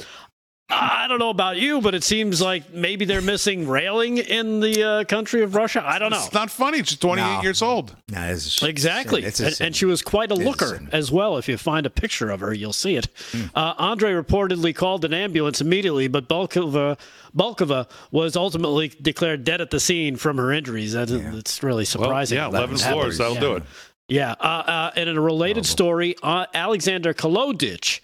I 0.68 1.07
don't 1.09 1.20
know 1.20 1.31
about 1.31 1.59
you, 1.59 1.81
but 1.81 1.94
it 1.94 2.02
seems 2.02 2.40
like 2.42 2.72
maybe 2.72 3.05
they're 3.05 3.22
missing 3.22 3.68
railing 3.68 4.18
in 4.18 4.59
the 4.59 4.83
uh, 4.83 5.05
country 5.05 5.42
of 5.42 5.55
Russia. 5.55 5.81
I 5.87 6.00
don't 6.00 6.11
know. 6.11 6.18
It's 6.24 6.33
not 6.33 6.50
funny. 6.50 6.79
She's 6.83 6.98
28 6.98 7.24
No. 7.24 7.42
years 7.42 7.62
old. 7.62 7.94
No, 8.11 8.26
this 8.26 8.46
is 8.46 8.62
a. 8.62 8.66
Exactly. 8.68 9.22
It's 9.24 9.38
a 9.38 9.46
And, 9.46 9.61
and 9.61 9.76
she 9.76 9.85
was 9.85 10.02
quite 10.02 10.33
a 10.33 10.35
It's 10.35 10.42
a 10.42 10.44
looker 10.44 10.81
as 10.90 11.12
well. 11.12 11.37
If 11.38 11.48
you 11.48 11.57
find 11.57 11.87
a 11.87 11.90
picture 11.90 12.31
of 12.31 12.40
her, 12.40 12.52
you'll 12.52 12.72
see 12.72 12.96
it. 12.96 13.07
Hmm. 13.31 13.42
Uh, 13.55 13.74
Andre 13.79 14.11
reportedly 14.12 14.74
called 14.74 15.05
an 15.05 15.14
ambulance 15.14 15.61
immediately, 15.61 16.09
but 16.09 16.29
Bulkova, 16.29 16.98
Bulkova 17.37 17.88
was 18.11 18.35
ultimately 18.37 18.88
declared 19.00 19.44
dead 19.44 19.61
at 19.61 19.70
the 19.70 19.79
scene 19.79 20.16
from 20.16 20.37
her 20.37 20.52
injuries. 20.52 20.94
That, 20.94 21.07
That's 21.07 21.62
really 21.62 21.83
Well, 21.83 21.87
surprising. 21.87 22.38
yeah, 22.38 22.48
11 22.48 22.79
floors. 22.79 23.18
That'll 23.18 23.37
do 23.37 23.55
it. 23.57 23.62
Yeah. 24.09 24.33
Uh, 24.40 24.44
uh, 24.44 24.90
and 24.96 25.09
in 25.09 25.16
a 25.16 25.20
related 25.20 25.64
story, 25.66 26.14
uh, 26.22 26.46
Alexander 26.55 27.12
Kolodich, 27.14 28.00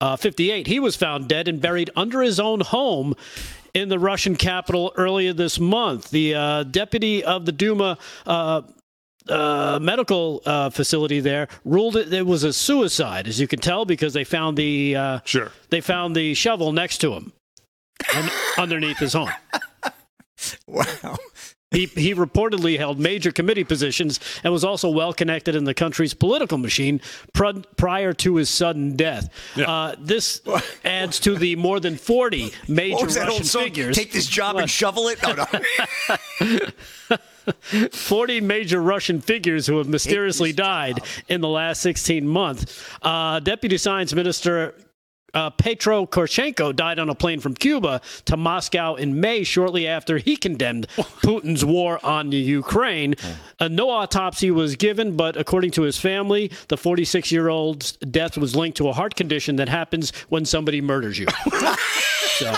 uh, 0.00 0.16
58, 0.16 0.66
he 0.66 0.78
was 0.80 0.96
found 0.96 1.28
dead 1.28 1.48
and 1.48 1.60
buried 1.60 1.90
under 1.96 2.22
his 2.22 2.38
own 2.40 2.60
home 2.60 3.14
in 3.74 3.88
the 3.88 3.98
Russian 3.98 4.36
capital 4.36 4.92
earlier 4.96 5.32
this 5.32 5.58
month. 5.60 6.10
The 6.10 6.34
uh, 6.34 6.62
deputy 6.64 7.22
of 7.24 7.46
the 7.46 7.52
Duma. 7.52 7.98
Uh, 8.26 8.62
uh, 9.28 9.78
medical 9.82 10.40
uh, 10.46 10.70
facility 10.70 11.20
there 11.20 11.48
ruled 11.62 11.96
it, 11.96 12.10
it 12.14 12.24
was 12.24 12.44
a 12.44 12.52
suicide, 12.52 13.28
as 13.28 13.38
you 13.38 13.46
can 13.46 13.58
tell, 13.58 13.84
because 13.84 14.14
they 14.14 14.24
found 14.24 14.56
the 14.56 14.96
uh, 14.96 15.20
Sure. 15.26 15.52
they 15.68 15.82
found 15.82 16.16
the 16.16 16.32
shovel 16.32 16.72
next 16.72 16.96
to 16.98 17.12
him, 17.12 17.32
un- 18.14 18.30
underneath 18.56 18.96
his 18.98 19.12
home. 19.12 19.28
Wow. 20.66 21.16
He, 21.70 21.84
he 21.84 22.14
reportedly 22.14 22.78
held 22.78 22.98
major 22.98 23.30
committee 23.30 23.62
positions 23.64 24.20
and 24.42 24.50
was 24.52 24.64
also 24.64 24.88
well 24.88 25.12
connected 25.12 25.54
in 25.54 25.64
the 25.64 25.74
country's 25.74 26.14
political 26.14 26.56
machine 26.56 26.98
pr- 27.34 27.60
prior 27.76 28.14
to 28.14 28.36
his 28.36 28.48
sudden 28.48 28.96
death. 28.96 29.28
Yeah. 29.54 29.70
Uh, 29.70 29.94
this 29.98 30.40
adds 30.82 31.20
to 31.20 31.36
the 31.36 31.56
more 31.56 31.78
than 31.78 31.96
40 31.98 32.52
major 32.68 32.94
What 32.96 33.04
was 33.04 33.14
that 33.16 33.28
Russian 33.28 33.44
figures. 33.44 33.96
Take 33.96 34.12
this 34.12 34.26
job 34.26 34.54
What? 34.54 34.62
and 34.62 34.70
shovel 34.70 35.08
it? 35.08 35.22
No, 35.22 35.34
no. 35.34 37.18
40 37.92 38.40
major 38.40 38.80
Russian 38.80 39.20
figures 39.20 39.66
who 39.66 39.78
have 39.78 39.88
mysteriously 39.88 40.52
died 40.52 41.00
in 41.28 41.40
the 41.40 41.48
last 41.48 41.80
16 41.82 42.26
months. 42.26 42.82
Uh, 43.02 43.40
Deputy 43.40 43.76
Science 43.78 44.14
Minister 44.14 44.74
uh, 45.34 45.50
Petro 45.50 46.06
Kucherenko 46.06 46.74
died 46.74 46.98
on 46.98 47.08
a 47.08 47.14
plane 47.14 47.40
from 47.40 47.54
Cuba 47.54 48.00
to 48.24 48.36
Moscow 48.36 48.94
in 48.94 49.20
May, 49.20 49.44
shortly 49.44 49.86
after 49.86 50.18
he 50.18 50.36
condemned 50.36 50.86
Putin's 51.22 51.64
war 51.64 51.98
on 52.04 52.30
the 52.30 52.36
Ukraine. 52.38 53.14
Uh, 53.60 53.68
no 53.68 53.90
autopsy 53.90 54.50
was 54.50 54.76
given, 54.76 55.16
but 55.16 55.36
according 55.36 55.70
to 55.72 55.82
his 55.82 55.98
family, 55.98 56.50
the 56.68 56.76
46 56.76 57.30
year 57.30 57.48
old's 57.48 57.92
death 57.92 58.36
was 58.38 58.56
linked 58.56 58.76
to 58.78 58.88
a 58.88 58.92
heart 58.92 59.14
condition 59.16 59.56
that 59.56 59.68
happens 59.68 60.12
when 60.28 60.44
somebody 60.44 60.80
murders 60.80 61.18
you. 61.18 61.26
so 62.38 62.54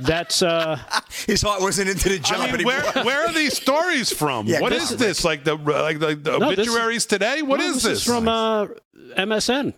that's. 0.00 0.42
Uh, 0.42 0.78
His 1.26 1.42
heart 1.42 1.60
wasn't 1.60 1.90
into 1.90 2.08
the 2.08 2.18
job 2.18 2.40
I 2.40 2.46
mean, 2.46 2.54
anymore. 2.56 2.72
where 2.94 3.04
where 3.04 3.26
are 3.28 3.32
these 3.32 3.56
stories 3.56 4.12
from? 4.12 4.46
Yeah, 4.46 4.60
what 4.60 4.72
is 4.72 4.96
this? 4.96 5.24
Like 5.24 5.44
the 5.44 5.54
like 5.54 5.98
the, 6.00 6.14
the 6.16 6.38
No, 6.38 6.50
this- 6.50 6.58
obituaries 6.66 7.06
today? 7.06 7.42
What 7.42 7.60
no, 7.60 7.66
is 7.66 7.74
this? 7.74 7.82
this? 7.84 7.98
is 7.98 8.04
from 8.04 8.26
uh, 8.28 8.66
MSN. 9.16 9.74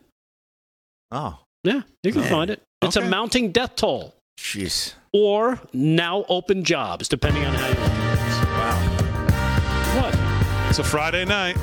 Oh, 1.10 1.38
Yeah, 1.64 1.81
you 2.03 2.12
can 2.12 2.20
Man. 2.22 2.31
find 2.31 2.50
it. 2.50 2.62
It's 2.83 2.96
Okay. 2.96 3.07
a 3.07 3.11
mounting 3.11 3.50
death 3.50 3.74
toll 3.77 4.14
jeez. 4.38 4.92
or 5.12 5.59
now 5.72 6.24
open 6.29 6.62
jobs, 6.64 7.09
depending 7.09 7.44
on 7.44 7.55
how 7.55 7.68
you 7.68 7.74
look 7.74 7.90
at 7.90 8.42
it. 8.42 8.48
Wow. 9.96 10.03
What? 10.03 10.68
It's 10.70 10.79
a 10.79 10.85
Friday 10.85 11.24
night. 11.24 11.57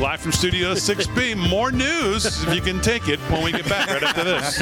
Live 0.00 0.20
from 0.20 0.32
Studio 0.32 0.72
6B. 0.74 1.34
More 1.50 1.70
news, 1.70 2.24
if 2.24 2.54
you 2.54 2.60
can 2.62 2.80
take 2.80 3.08
it, 3.08 3.18
when 3.30 3.42
we 3.44 3.52
get 3.52 3.68
back 3.68 3.88
right 3.90 4.02
after 4.02 4.24
this. 4.24 4.60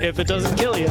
If 0.00 0.18
it 0.18 0.26
doesn't 0.26 0.56
kill 0.56 0.76
you. 0.78 0.86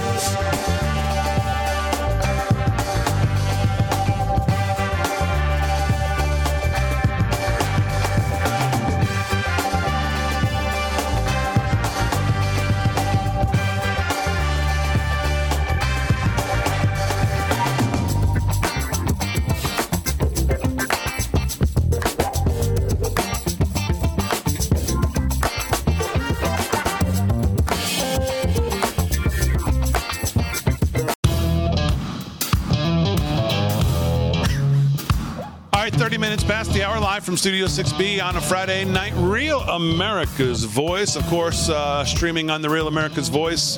Right, 35.89 35.99
30 35.99 36.19
minutes 36.19 36.43
past 36.43 36.71
the 36.71 36.83
hour, 36.83 36.99
live 36.99 37.23
from 37.23 37.35
Studio 37.35 37.65
6B 37.65 38.23
on 38.23 38.35
a 38.35 38.41
Friday 38.41 38.85
night. 38.85 39.11
Real 39.15 39.61
America's 39.61 40.63
Voice, 40.63 41.15
of 41.15 41.25
course, 41.25 41.67
uh, 41.67 42.05
streaming 42.05 42.51
on 42.51 42.61
the 42.61 42.69
Real 42.69 42.87
America's 42.87 43.27
Voice 43.27 43.77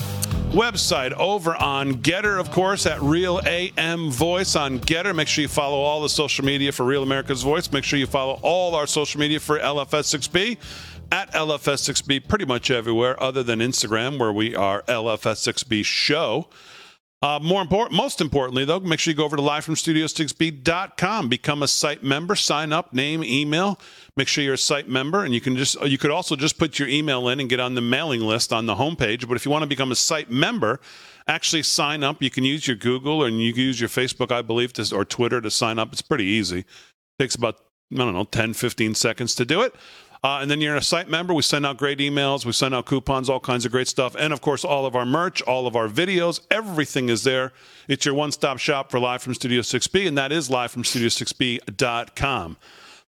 website 0.52 1.14
over 1.14 1.56
on 1.56 1.94
GETTR, 2.02 2.38
of 2.38 2.52
course, 2.52 2.86
at 2.86 3.02
Real 3.02 3.40
AM 3.46 4.12
Voice 4.12 4.58
on 4.58 4.80
GETTR. 4.80 5.16
Make 5.16 5.30
sure 5.30 5.44
you 5.44 5.48
follow 5.48 5.78
all 5.78 6.02
the 6.02 6.10
social 6.10 6.44
media 6.44 6.74
for 6.74 6.86
Real 6.86 7.02
America's 7.02 7.44
Voice. 7.44 7.72
Make 7.72 7.86
sure 7.86 7.98
you 7.98 8.08
follow 8.08 8.42
all 8.42 8.76
our 8.76 8.88
social 8.88 9.22
media 9.22 9.40
for 9.40 9.58
LFS6B 9.58 10.58
at 11.14 11.32
LFS6B 11.32 12.28
pretty 12.28 12.44
much 12.44 12.70
everywhere 12.70 13.22
other 13.24 13.42
than 13.42 13.60
Instagram, 13.60 14.20
where 14.20 14.34
we 14.34 14.54
are 14.54 14.82
LFS6B 14.82 15.86
Show. 15.86 16.50
Uh, 17.24 17.40
more 17.40 17.62
important, 17.62 17.96
most 17.96 18.20
importantly, 18.20 18.66
though, 18.66 18.80
make 18.80 19.00
sure 19.00 19.12
you 19.12 19.16
go 19.16 19.24
over 19.24 19.36
to 19.36 19.44
livefromstudio6b.com, 19.44 21.30
become 21.30 21.62
a 21.62 21.68
site 21.68 22.04
member, 22.04 22.36
sign 22.36 22.74
up, 22.74 22.94
name, 22.94 23.24
email. 23.24 23.80
Make 24.18 24.28
sure 24.28 24.44
you're 24.44 24.56
a 24.56 24.58
site 24.58 24.90
member, 24.90 25.24
and 25.24 25.32
you 25.32 25.40
can 25.40 25.56
just 25.56 25.80
you 25.82 26.00
could 26.00 26.10
also 26.10 26.36
just 26.36 26.58
put 26.58 26.80
your 26.80 26.88
email 26.88 27.30
in 27.30 27.40
and 27.40 27.48
get 27.48 27.60
on 27.60 27.76
the 27.76 27.82
mailing 27.82 28.22
list 28.22 28.52
on 28.52 28.66
the 28.66 28.76
homepage. 28.76 29.28
But 29.28 29.36
if 29.36 29.46
you 29.46 29.52
want 29.52 29.62
to 29.62 29.68
become 29.68 29.92
a 29.92 29.96
site 29.96 30.32
member, 30.32 30.80
actually 31.28 31.62
sign 31.62 32.04
up. 32.04 32.24
You 32.24 32.32
can 32.32 32.44
use 32.44 32.68
your 32.68 32.76
Google 32.76 33.24
and 33.24 33.40
you 33.40 33.54
can 33.54 33.62
use 33.62 33.80
your 33.80 33.90
Facebook, 33.90 34.32
I 34.32 34.42
believe, 34.42 34.74
to, 34.74 34.96
or 34.96 35.06
Twitter 35.06 35.42
to 35.42 35.52
sign 35.52 35.78
up. 35.78 35.94
It's 35.94 36.02
pretty 36.02 36.26
easy. 36.26 36.66
takes 37.20 37.36
about 37.36 37.60
I 37.94 37.98
don't 37.98 38.14
know 38.14 38.24
10, 38.24 38.54
15 38.54 38.96
seconds 38.96 39.36
to 39.36 39.46
do 39.46 39.62
it. 39.62 39.76
Uh, 40.24 40.38
and 40.40 40.52
then 40.52 40.62
you're 40.62 40.76
a 40.76 40.84
site 40.84 41.10
member. 41.10 41.34
We 41.34 41.42
send 41.42 41.66
out 41.66 41.78
great 41.78 41.98
emails. 41.98 42.46
We 42.46 42.52
send 42.52 42.76
out 42.76 42.86
coupons, 42.86 43.28
all 43.28 43.40
kinds 43.40 43.66
of 43.66 43.72
great 43.72 43.88
stuff. 43.88 44.16
And 44.20 44.32
of 44.32 44.40
course, 44.40 44.64
all 44.64 44.86
of 44.86 44.96
our 44.96 45.06
merch, 45.06 45.42
all 45.42 45.66
of 45.66 45.76
our 45.76 45.88
videos, 45.88 46.42
everything 46.52 47.10
is 47.10 47.24
there. 47.24 47.54
It's 47.88 48.06
your 48.06 48.14
one 48.14 48.32
stop 48.32 48.60
shop 48.60 48.92
for 48.92 49.00
Live 49.00 49.24
from 49.24 49.34
Studio 49.34 49.62
6B, 49.62 50.08
and 50.08 50.16
that 50.20 50.32
is 50.32 50.48
live 50.50 50.70
from 50.72 50.84
studio6b.com. 50.84 52.58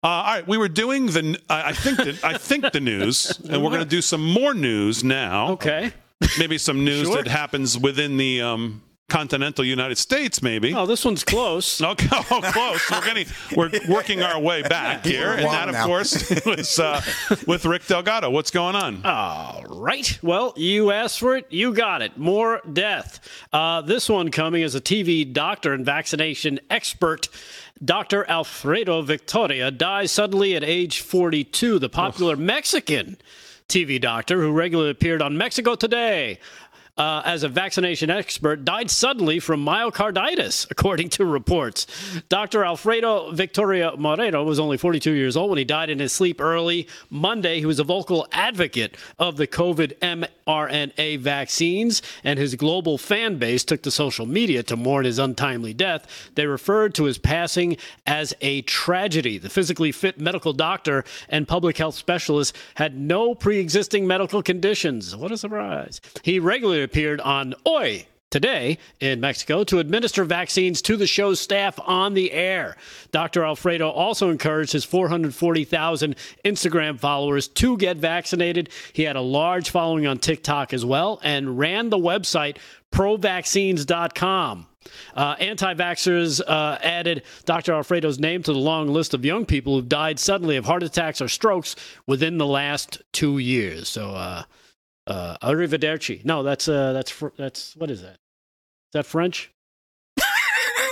Uh, 0.04 0.08
all 0.08 0.24
right, 0.36 0.48
we 0.48 0.58
were 0.58 0.67
doing 0.70 1.08
the, 1.08 1.39
I 1.50 1.70
I 1.70 1.74
think, 1.74 1.98
the, 1.98 2.20
I 2.24 2.38
think 2.38 2.72
the 2.72 2.80
news, 2.82 3.39
and 3.50 3.63
we're 3.63 3.72
going 3.72 3.82
to 3.84 3.89
do 3.89 4.02
some 4.02 4.24
more 4.24 4.54
news 4.54 5.04
now. 5.04 5.52
Okay. 5.54 5.91
Maybe 6.38 6.58
some 6.58 6.84
news 6.84 7.08
Sure. 7.08 7.17
that 7.24 7.28
happens 7.28 7.78
within 7.78 8.17
the 8.17 8.41
um, 8.41 8.82
continental 9.10 9.63
United 9.63 9.98
States, 9.98 10.41
maybe. 10.41 10.74
Oh, 10.74 10.86
this 10.86 11.06
one's 11.06 11.24
close. 11.24 11.82
Okay, 11.88 12.08
oh, 12.12 12.41
close. 12.43 12.91
We're 12.91 13.06
getting, 13.06 13.28
we're 13.56 13.70
working 13.88 14.22
our 14.22 14.39
way 14.39 14.62
back 14.62 15.06
here, 15.06 15.32
and 15.32 15.46
that, 15.46 15.70
of 15.70 15.74
now. 15.74 15.86
course, 15.86 16.30
was 16.46 16.80
uh, 16.80 17.02
with 17.48 17.65
Rick 17.65 17.88
Delgado. 17.88 18.30
What's 18.30 18.52
going 18.52 18.76
on? 18.76 19.06
All 19.06 19.63
right. 19.70 20.20
Well, 20.22 20.54
you 20.58 20.91
asked 20.91 21.20
for 21.20 21.38
it, 21.38 21.46
you 21.50 21.74
got 21.74 22.02
it. 22.02 22.17
More 22.17 22.62
death. 22.72 23.20
Uh, 23.54 23.82
this 23.82 24.10
one 24.10 24.32
coming 24.32 24.63
as 24.63 24.76
a 24.76 24.82
TV 24.82 25.32
doctor 25.32 25.74
and 25.74 25.86
vaccination 25.86 26.60
expert. 26.70 27.30
Dr. 27.84 28.30
Alfredo 28.30 29.02
Victoria 29.04 29.72
dies 29.72 30.12
suddenly 30.12 30.56
at 30.56 30.63
age 30.63 31.00
42. 31.02 31.80
The 31.80 31.89
popular 31.89 32.36
Mexican 32.36 33.17
TV 33.70 34.00
doctor 34.00 34.41
who 34.41 34.52
regularly 34.52 34.91
appeared 34.91 35.22
on 35.22 35.38
Mexico 35.38 35.76
Today 35.76 36.39
uh, 36.97 37.21
as 37.25 37.43
a 37.43 37.49
vaccination 37.49 38.10
expert 38.10 38.65
died 38.65 38.89
suddenly 38.89 39.39
from 39.39 39.63
myocarditis, 39.63 40.69
according 40.71 41.10
to 41.10 41.25
reports. 41.25 41.86
Dr. 42.29 42.63
Alfredo 42.63 43.31
Victoria 43.31 43.93
Moreno 43.97 44.43
was 44.43 44.60
only 44.60 44.77
42 44.77 45.12
years 45.12 45.38
old 45.38 45.49
when 45.49 45.57
he 45.57 45.65
died 45.65 45.89
in 45.89 45.99
his 45.99 46.12
sleep 46.12 46.41
early 46.41 46.88
Monday. 47.10 47.60
He 47.60 47.65
was 47.65 47.79
a 47.79 47.83
vocal 47.83 48.27
advocate 48.31 48.97
of 49.19 49.38
the 49.38 49.47
COVID 49.47 49.97
mRNA 49.99 51.19
vaccines, 51.19 52.01
and 52.23 52.39
his 52.39 52.55
global 52.55 52.97
fan 52.97 53.38
base 53.38 53.63
took 53.63 53.83
to 53.83 53.91
social 53.91 54.25
media 54.25 54.63
to 54.63 54.75
mourn 54.75 55.05
his 55.05 55.19
untimely 55.19 55.73
death. 55.73 56.31
They 56.36 56.47
referred 56.47 56.95
to 56.95 57.03
his 57.03 57.17
passing 57.17 57.77
as 58.05 58.33
a 58.41 58.62
tragedy. 58.63 59.38
The 59.38 59.49
physically 59.49 59.91
fit 59.91 60.19
medical 60.19 60.53
doctor 60.53 61.03
and 61.29 61.47
public 61.47 61.77
health 61.77 61.95
specialist 61.95 62.55
had 62.75 62.97
no 62.97 63.36
pre 63.36 63.60
existing 63.60 64.07
medical 64.07 64.41
conditions. 64.41 65.15
What 65.15 65.31
a 65.31 65.38
surprise. 65.38 66.01
He 66.23 66.39
regularly 66.39 66.87
appeared 66.88 67.19
on 67.19 67.54
Hoy 67.65 68.08
today 68.30 68.78
in 69.00 69.19
Mexico 69.19 69.63
to 69.65 69.80
administer 69.80 70.23
vaccines 70.23 70.82
to 70.82 70.97
the 70.97 71.08
show's 71.08 71.39
staff 71.39 71.80
on 71.86 72.13
the 72.13 72.32
air. 72.32 72.78
Dr. 73.12 73.43
Alfredo 73.43 73.89
also 73.89 74.30
encouraged 74.30 74.71
his 74.73 74.86
440,000 74.86 76.15
Instagram 76.45 77.00
followers 77.00 77.47
to 77.50 77.78
get 77.78 77.97
vaccinated. 77.97 78.69
He 78.93 79.04
had 79.04 79.15
a 79.15 79.21
large 79.21 79.69
following 79.69 80.08
on 80.08 80.17
TikTok 80.19 80.73
as 80.73 80.86
well 80.86 81.19
and 81.23 81.58
ran 81.60 81.89
the 81.89 81.97
website 81.97 82.58
provaccines.com. 82.91 84.67
Uh, 85.15 85.36
Anti 85.39 85.73
vaxxers 85.73 86.41
uh, 86.47 86.78
added 86.82 87.23
Dr. 87.43 87.73
Alfredo's 87.73 88.19
name 88.19 88.41
to 88.43 88.54
the 88.54 88.60
long 88.60 88.88
list 88.88 89.13
of 89.13 89.26
young 89.26 89.45
people 89.45 89.76
who've 89.76 89.89
died 89.89 90.17
suddenly 90.17 90.56
of 90.56 90.65
heart 90.65 90.84
attacks 90.84 91.21
or 91.21 91.28
strokes 91.28 91.76
within 92.06 92.38
the 92.38 92.45
last 92.45 93.02
two 93.12 93.38
years. 93.38 93.89
So, 93.89 94.12
uh, 94.12 94.43
uh, 95.08 95.38
arrivederci. 95.41 96.24
No, 96.26 96.43
that's 96.43 96.67
uh, 96.67 96.93
that's 96.93 97.12
fr- 97.12 97.28
that's 97.38 97.76
what 97.76 97.89
is 97.89 98.02
that? 98.02 98.13
Is 98.13 98.93
that 98.93 99.06
French? 99.06 99.52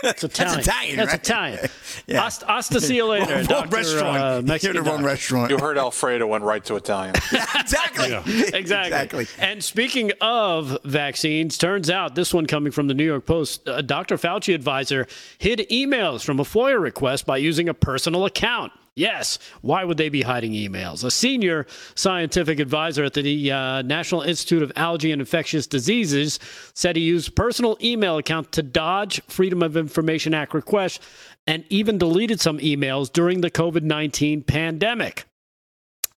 That's 0.03 0.23
Italian. 0.23 0.59
Italian, 0.59 0.97
That's 0.97 1.11
right? 1.11 1.19
Italian. 1.19 1.69
Yeah. 2.07 2.21
Hasta, 2.21 2.45
hasta 2.45 2.81
see 2.81 2.97
you 2.97 3.05
later, 3.07 3.33
Wrong 3.35 3.45
Dr. 3.45 3.69
restaurant. 3.77 4.17
Uh, 4.49 4.57
You're 4.61 4.73
the 4.73 4.81
wrong 4.81 4.97
doctor. 4.97 5.05
restaurant. 5.05 5.49
You 5.49 5.57
heard 5.57 5.77
Alfredo 5.79 6.27
went 6.27 6.43
right 6.43 6.63
to 6.65 6.75
Italian. 6.75 7.15
exactly. 7.15 8.13
Exactly. 8.13 8.59
Exactly. 8.59 9.27
And 9.39 9.63
speaking 9.63 10.11
of 10.21 10.77
vaccines, 10.83 11.57
turns 11.57 11.89
out 11.89 12.13
this 12.13 12.31
one 12.31 12.45
coming 12.45 12.71
from 12.71 12.87
the 12.87 12.93
New 12.93 13.05
York 13.05 13.25
Post, 13.25 13.61
a 13.65 13.81
Dr. 13.81 14.17
Fauci 14.17 14.53
advisor 14.53 15.07
hid 15.39 15.65
emails 15.71 16.23
from 16.23 16.39
a 16.39 16.43
FOIA 16.43 16.79
request 16.79 17.25
by 17.25 17.37
using 17.37 17.69
a 17.69 17.73
personal 17.73 18.25
account. 18.25 18.71
Yes, 18.95 19.39
why 19.61 19.83
would 19.83 19.97
they 19.97 20.07
be 20.07 20.21
hiding 20.21 20.53
emails? 20.53 21.03
A 21.03 21.11
senior 21.11 21.67
scientific 21.95 22.59
advisor 22.59 23.03
at 23.03 23.13
the 23.13 23.51
uh, 23.51 23.81
National 23.81 24.21
Institute 24.21 24.63
of 24.63 24.71
Allergy 24.77 25.11
and 25.11 25.21
Infectious 25.21 25.67
Diseases 25.67 26.39
said 26.73 26.95
he 26.95 27.01
used 27.01 27.35
personal 27.35 27.77
email 27.83 28.17
account 28.17 28.53
to 28.53 28.63
dodge 28.63 29.21
Freedom 29.27 29.61
of 29.61 29.75
Information 29.75 30.33
Act 30.33 30.53
requests 30.53 31.05
and 31.45 31.65
even 31.69 31.97
deleted 31.97 32.39
some 32.39 32.57
emails 32.59 33.11
during 33.11 33.41
the 33.41 33.51
COVID 33.51 33.83
19 33.83 34.43
pandemic. 34.43 35.25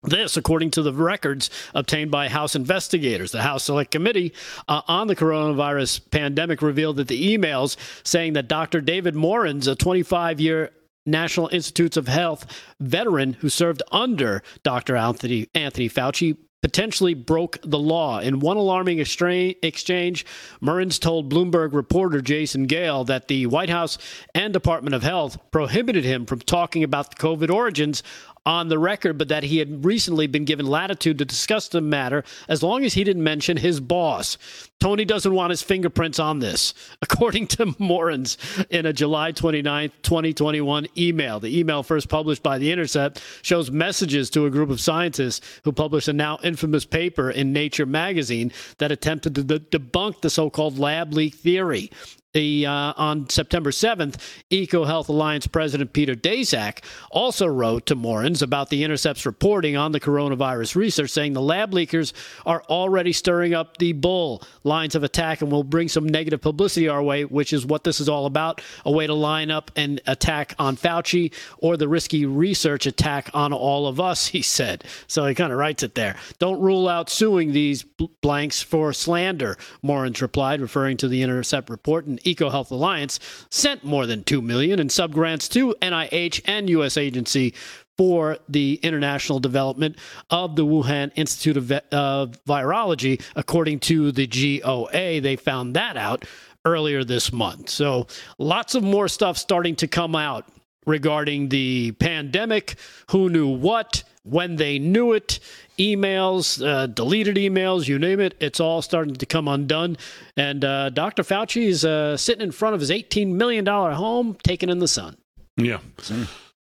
This, 0.05 0.37
according 0.37 0.71
to 0.73 0.83
the 0.83 0.93
records 0.93 1.51
obtained 1.75 2.13
by 2.13 2.29
House 2.29 2.55
investigators. 2.55 3.33
The 3.33 3.43
House 3.43 3.65
Select 3.65 3.91
Committee 3.91 4.33
uh, 4.69 4.83
on 4.87 5.09
the 5.09 5.17
coronavirus 5.17 6.09
pandemic 6.13 6.63
revealed 6.63 6.99
that 6.99 7.09
the 7.09 7.37
emails 7.37 7.77
saying 8.05 8.35
that 8.35 8.47
Dr. 8.47 8.81
David 8.81 9.17
Morens, 9.17 9.67
a 9.67 9.75
25 9.75 10.39
year 10.39 10.71
National 11.09 11.49
Institutes 11.49 11.97
of 11.97 12.09
Health 12.09 12.47
veteran 12.81 13.35
who 13.35 13.49
served 13.49 13.83
under 13.91 14.43
Dr. 14.63 14.97
Anthony, 14.97 15.49
Anthony 15.55 15.89
Fauci, 15.89 16.37
potentially 16.61 17.15
broke 17.15 17.59
the 17.63 17.79
law. 17.79 18.19
In 18.19 18.41
one 18.41 18.57
alarming 18.57 18.99
exchange, 18.99 20.27
Morens 20.61 20.99
told 20.99 21.33
Bloomberg 21.33 21.73
reporter 21.73 22.21
Jason 22.21 22.67
Gale 22.67 23.05
that 23.05 23.29
the 23.29 23.47
White 23.47 23.71
House 23.71 23.97
and 24.35 24.53
Department 24.53 24.95
of 24.95 25.03
Health 25.03 25.39
prohibited 25.51 26.05
him 26.05 26.27
from 26.27 26.41
talking 26.41 26.83
about 26.83 27.11
the 27.11 27.17
COVID 27.17 27.51
origins 27.51 28.03
on 28.49 28.69
the 28.69 28.79
record, 28.79 29.19
but 29.19 29.29
that 29.29 29.43
he 29.43 29.59
had 29.59 29.85
recently 29.85 30.27
been 30.27 30.47
given 30.47 30.67
latitude 30.67 31.19
to 31.19 31.25
discuss 31.27 31.69
the 31.69 31.83
matter 31.83 32.25
as 32.49 32.63
long 32.63 32.83
as 32.83 32.95
he 32.95 33.05
didn't 33.05 33.23
mention 33.23 33.59
his 33.59 33.79
boss. 33.79 34.39
Tony 34.81 35.05
doesn't 35.05 35.35
want 35.35 35.51
his 35.51 35.61
fingerprints 35.61 36.19
on 36.19 36.39
this, 36.39 36.73
according 37.03 37.47
to 37.47 37.75
Morens 37.79 38.39
in 38.71 38.87
a 38.87 38.93
July 38.95 39.33
29, 39.33 39.93
2021 40.03 40.87
email. 40.97 41.39
The 41.39 41.59
email, 41.59 41.83
first 41.83 42.09
published 42.09 42.43
by 42.43 42.57
The 42.57 42.73
Intercept, 42.73 43.23
shows 43.43 43.71
messages 43.71 44.31
to 44.31 44.47
a 44.47 44.51
group 44.51 44.71
of 44.71 44.81
scientists 44.81 45.61
who 45.65 45.73
published 45.73 46.09
a 46.09 46.15
now 46.15 46.39
infamous 46.43 46.87
paper 46.87 47.31
in 47.31 47.53
Nature 47.53 47.85
magazine 47.85 48.51
that 48.79 48.91
attempted 48.91 49.35
to 49.35 49.45
de- 49.45 49.59
debunk 49.61 50.23
the 50.23 50.31
so 50.31 50.49
called 50.49 50.79
lab 50.79 51.13
leak 51.13 51.35
theory. 51.35 51.91
The, 52.39 52.67
uh, 52.67 52.93
on 52.97 53.29
September 53.29 53.73
7th, 53.73 54.15
EcoHealth 54.53 55.09
Alliance 55.09 55.49
President 55.49 55.93
Peter 55.93 56.15
Daszak 56.15 56.85
also 57.11 57.49
wrote 57.49 57.87
to 57.87 57.97
Morens 57.97 58.43
about 58.43 58.69
the 58.69 58.85
Intercept's 58.85 59.27
reporting 59.27 59.77
on 59.77 59.91
the 59.91 59.99
coronavirus 59.99 60.77
research, 60.77 61.11
saying 61.11 61.33
the 61.33 61.43
lab 61.43 61.73
leakers 61.73 62.13
are 62.47 62.63
already 62.69 63.13
stirring 63.13 63.55
up 63.55 63.79
the 63.79 63.93
bull 63.93 64.41
lines 64.63 64.95
of 64.95 65.03
attack 65.03 65.43
and 65.43 65.51
will 65.51 65.65
bring 65.65 65.89
some 65.89 66.07
negative 66.07 66.41
publicity 66.41 66.89
our 66.89 67.03
way, 67.03 67.25
which 67.25 67.53
is 67.53 67.67
what 67.67 67.83
this 67.83 67.99
is 67.99 68.09
all 68.09 68.25
about 68.25 68.63
a 68.85 68.93
way 68.93 69.09
to 69.09 69.15
line 69.15 69.51
up 69.51 69.73
and 69.75 70.01
attack 70.07 70.55
on 70.61 70.77
Fauci 70.77 71.35
or 71.59 71.77
the 71.77 71.89
risky 71.89 72.25
research 72.25 72.87
attack 72.87 73.31
on 73.35 73.53
all 73.53 73.89
of 73.89 73.99
us, 73.99 74.29
he 74.29 74.43
said. 74.43 74.85
So 75.09 75.27
he 75.27 75.35
kind 75.35 75.53
of 75.53 75.59
writes 75.59 75.83
it 75.83 75.97
there. 75.97 76.15
Don't 76.39 76.61
rule 76.61 76.89
out 76.89 77.11
suing 77.11 77.51
these 77.51 77.83
bl- 77.83 78.05
blanks 78.21 78.63
for 78.63 78.93
slander, 78.93 79.59
Morens 79.83 80.23
replied, 80.23 80.61
referring 80.61 80.97
to 80.99 81.09
the 81.09 81.23
Intercept 81.23 81.69
report. 81.69 82.07
And 82.07 82.21
EcoHealth 82.35 82.71
Alliance 82.71 83.19
sent 83.51 83.85
more 83.85 84.07
than 84.07 84.25
2 84.25 84.43
million 84.43 84.79
in 84.79 84.89
subgrants 84.89 85.49
to 85.51 85.75
NIH 85.81 86.43
and 86.45 86.69
US 86.71 86.97
agency 86.97 87.55
for 87.97 88.39
the 88.49 88.75
international 88.83 89.41
development 89.41 89.97
of 90.31 90.55
the 90.55 90.65
Wuhan 90.65 91.11
Institute 91.17 91.57
of 91.57 91.73
uh, 91.73 92.27
Virology, 92.47 93.21
according 93.35 93.81
to 93.81 94.13
the 94.13 94.27
GOA. 94.27 95.21
They 95.21 95.37
found 95.37 95.75
that 95.75 95.97
out 95.97 96.25
earlier 96.65 97.03
this 97.03 97.33
month. 97.33 97.69
So 97.71 98.07
lots 98.39 98.75
of 98.75 98.85
more 98.85 99.09
stuff 99.09 99.37
starting 99.37 99.75
to 99.77 99.89
come 99.89 100.15
out 100.15 100.47
regarding 100.87 101.49
the 101.49 101.93
pandemic, 101.93 102.77
who 103.11 103.29
knew 103.29 103.49
what, 103.49 104.05
when 104.31 104.57
they 104.57 104.79
knew 104.79 105.13
it, 105.13 105.41
emails, 105.79 106.65
uh, 106.65 106.87
deleted 106.87 107.37
emails, 107.37 107.89
you 107.89 107.99
name 107.99 108.21
it. 108.21 108.35
It's 108.41 108.61
all 108.61 108.83
starting 108.83 109.15
to 109.17 109.27
come 109.27 109.49
undone. 109.49 109.97
And 110.37 110.65
uh, 110.65 110.91
Dr. 110.91 111.23
Fauci 111.23 111.67
is 111.67 111.85
uh, 111.85 112.17
sitting 112.17 112.43
in 112.43 112.53
front 112.53 112.75
of 112.75 112.81
his 112.81 112.91
$18 112.91 113.29
million 113.29 113.67
home, 113.67 114.37
taking 114.43 114.69
in 114.69 114.79
the 114.79 114.89
sun. 114.89 115.17
Yeah. 115.57 115.79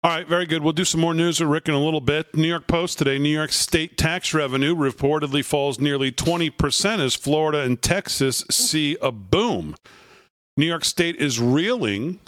All 0.02 0.12
right, 0.12 0.28
very 0.28 0.46
good. 0.46 0.64
We'll 0.64 0.74
do 0.74 0.86
some 0.86 1.02
more 1.02 1.14
news 1.14 1.40
with 1.40 1.50
Rick 1.50 1.68
in 1.68 1.74
a 1.74 1.84
little 1.84 2.02
bit. 2.02 2.34
New 2.36 2.48
York 2.48 2.68
Post 2.68 2.98
today 2.98 3.20
New 3.20 3.30
York 3.30 3.52
state 3.52 3.98
tax 3.98 4.34
revenue 4.34 4.74
reportedly 4.74 5.44
falls 5.44 5.80
nearly 5.80 6.12
20% 6.12 7.00
as 7.00 7.16
Florida 7.16 7.62
and 7.62 7.82
Texas 7.82 8.46
see 8.50 8.98
a 9.02 9.12
boom. 9.12 9.76
New 10.56 10.66
York 10.66 10.86
State 10.86 11.16
is 11.18 11.40
reeling 11.40 12.20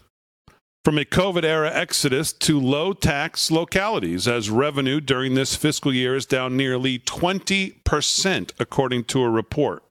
from 0.83 0.97
a 0.97 1.05
COVID 1.05 1.43
era 1.43 1.71
exodus 1.71 2.33
to 2.33 2.59
low 2.59 2.93
tax 2.93 3.51
localities 3.51 4.27
as 4.27 4.49
revenue 4.49 4.99
during 4.99 5.35
this 5.35 5.55
fiscal 5.55 5.93
year 5.93 6.15
is 6.15 6.25
down 6.25 6.57
nearly 6.57 6.97
20%, 6.99 8.51
according 8.59 9.03
to 9.05 9.21
a 9.21 9.29
report. 9.29 9.83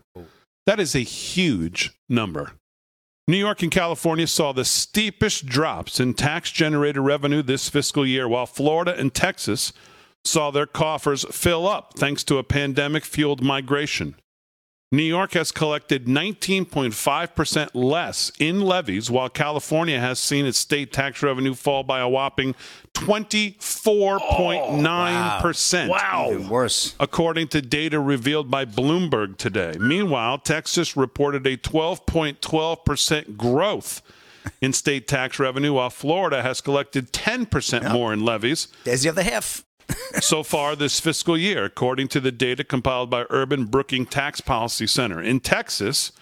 That 0.66 0.80
is 0.80 0.94
a 0.94 1.00
huge 1.00 1.92
number. 2.08 2.52
New 3.28 3.36
York 3.36 3.62
and 3.62 3.70
California 3.70 4.26
saw 4.26 4.52
the 4.52 4.64
steepest 4.64 5.46
drops 5.46 6.00
in 6.00 6.14
tax 6.14 6.50
generated 6.50 7.02
revenue 7.02 7.42
this 7.42 7.68
fiscal 7.68 8.04
year, 8.04 8.28
while 8.28 8.46
Florida 8.46 8.98
and 8.98 9.14
Texas 9.14 9.72
saw 10.24 10.50
their 10.50 10.66
coffers 10.66 11.24
fill 11.30 11.68
up 11.68 11.94
thanks 11.94 12.24
to 12.24 12.38
a 12.38 12.44
pandemic 12.44 13.04
fueled 13.04 13.42
migration. 13.42 14.16
New 14.92 15.04
York 15.04 15.34
has 15.34 15.52
collected 15.52 16.06
19.5% 16.06 17.68
less 17.74 18.32
in 18.40 18.60
levies, 18.60 19.08
while 19.08 19.28
California 19.28 20.00
has 20.00 20.18
seen 20.18 20.44
its 20.44 20.58
state 20.58 20.92
tax 20.92 21.22
revenue 21.22 21.54
fall 21.54 21.84
by 21.84 22.00
a 22.00 22.08
whopping 22.08 22.56
24.9%. 22.94 25.88
Wow. 25.88 26.30
Even 26.32 26.48
worse. 26.48 26.96
According 26.98 27.46
to 27.48 27.62
data 27.62 28.00
revealed 28.00 28.50
by 28.50 28.64
Bloomberg 28.64 29.36
today. 29.36 29.76
Meanwhile, 29.78 30.38
Texas 30.38 30.96
reported 30.96 31.46
a 31.46 31.56
12.12% 31.56 33.36
growth 33.36 34.02
in 34.60 34.72
state 34.72 35.06
tax 35.06 35.38
revenue, 35.38 35.74
while 35.74 35.90
Florida 35.90 36.42
has 36.42 36.60
collected 36.60 37.12
10% 37.12 37.92
more 37.92 38.12
in 38.12 38.24
levies 38.24 38.66
There's 38.82 39.02
the 39.02 39.10
other 39.10 39.22
half. 39.22 39.64
So 40.20 40.42
far 40.42 40.76
this 40.76 41.00
fiscal 41.00 41.36
year, 41.36 41.64
according 41.64 42.08
to 42.08 42.20
the 42.20 42.32
data 42.32 42.64
compiled 42.64 43.10
by 43.10 43.26
Urban 43.30 43.66
Brooking 43.66 44.06
Tax 44.06 44.40
Policy 44.40 44.86
Center. 44.86 45.20
In 45.20 45.40
Texas, 45.40 46.12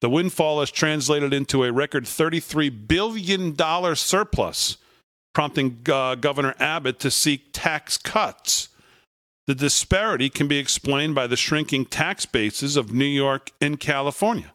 the 0.00 0.10
windfall 0.10 0.60
has 0.60 0.70
translated 0.70 1.32
into 1.32 1.64
a 1.64 1.72
record 1.72 2.04
$33 2.04 2.86
billion 2.86 3.56
surplus, 3.96 4.76
prompting 5.34 5.78
uh, 5.90 6.14
Governor 6.16 6.54
Abbott 6.58 6.98
to 7.00 7.10
seek 7.10 7.48
tax 7.52 7.98
cuts. 7.98 8.68
The 9.46 9.54
disparity 9.54 10.28
can 10.28 10.48
be 10.48 10.58
explained 10.58 11.14
by 11.14 11.26
the 11.26 11.36
shrinking 11.36 11.86
tax 11.86 12.26
bases 12.26 12.76
of 12.76 12.92
New 12.92 13.04
York 13.04 13.52
and 13.60 13.78
California. 13.78 14.52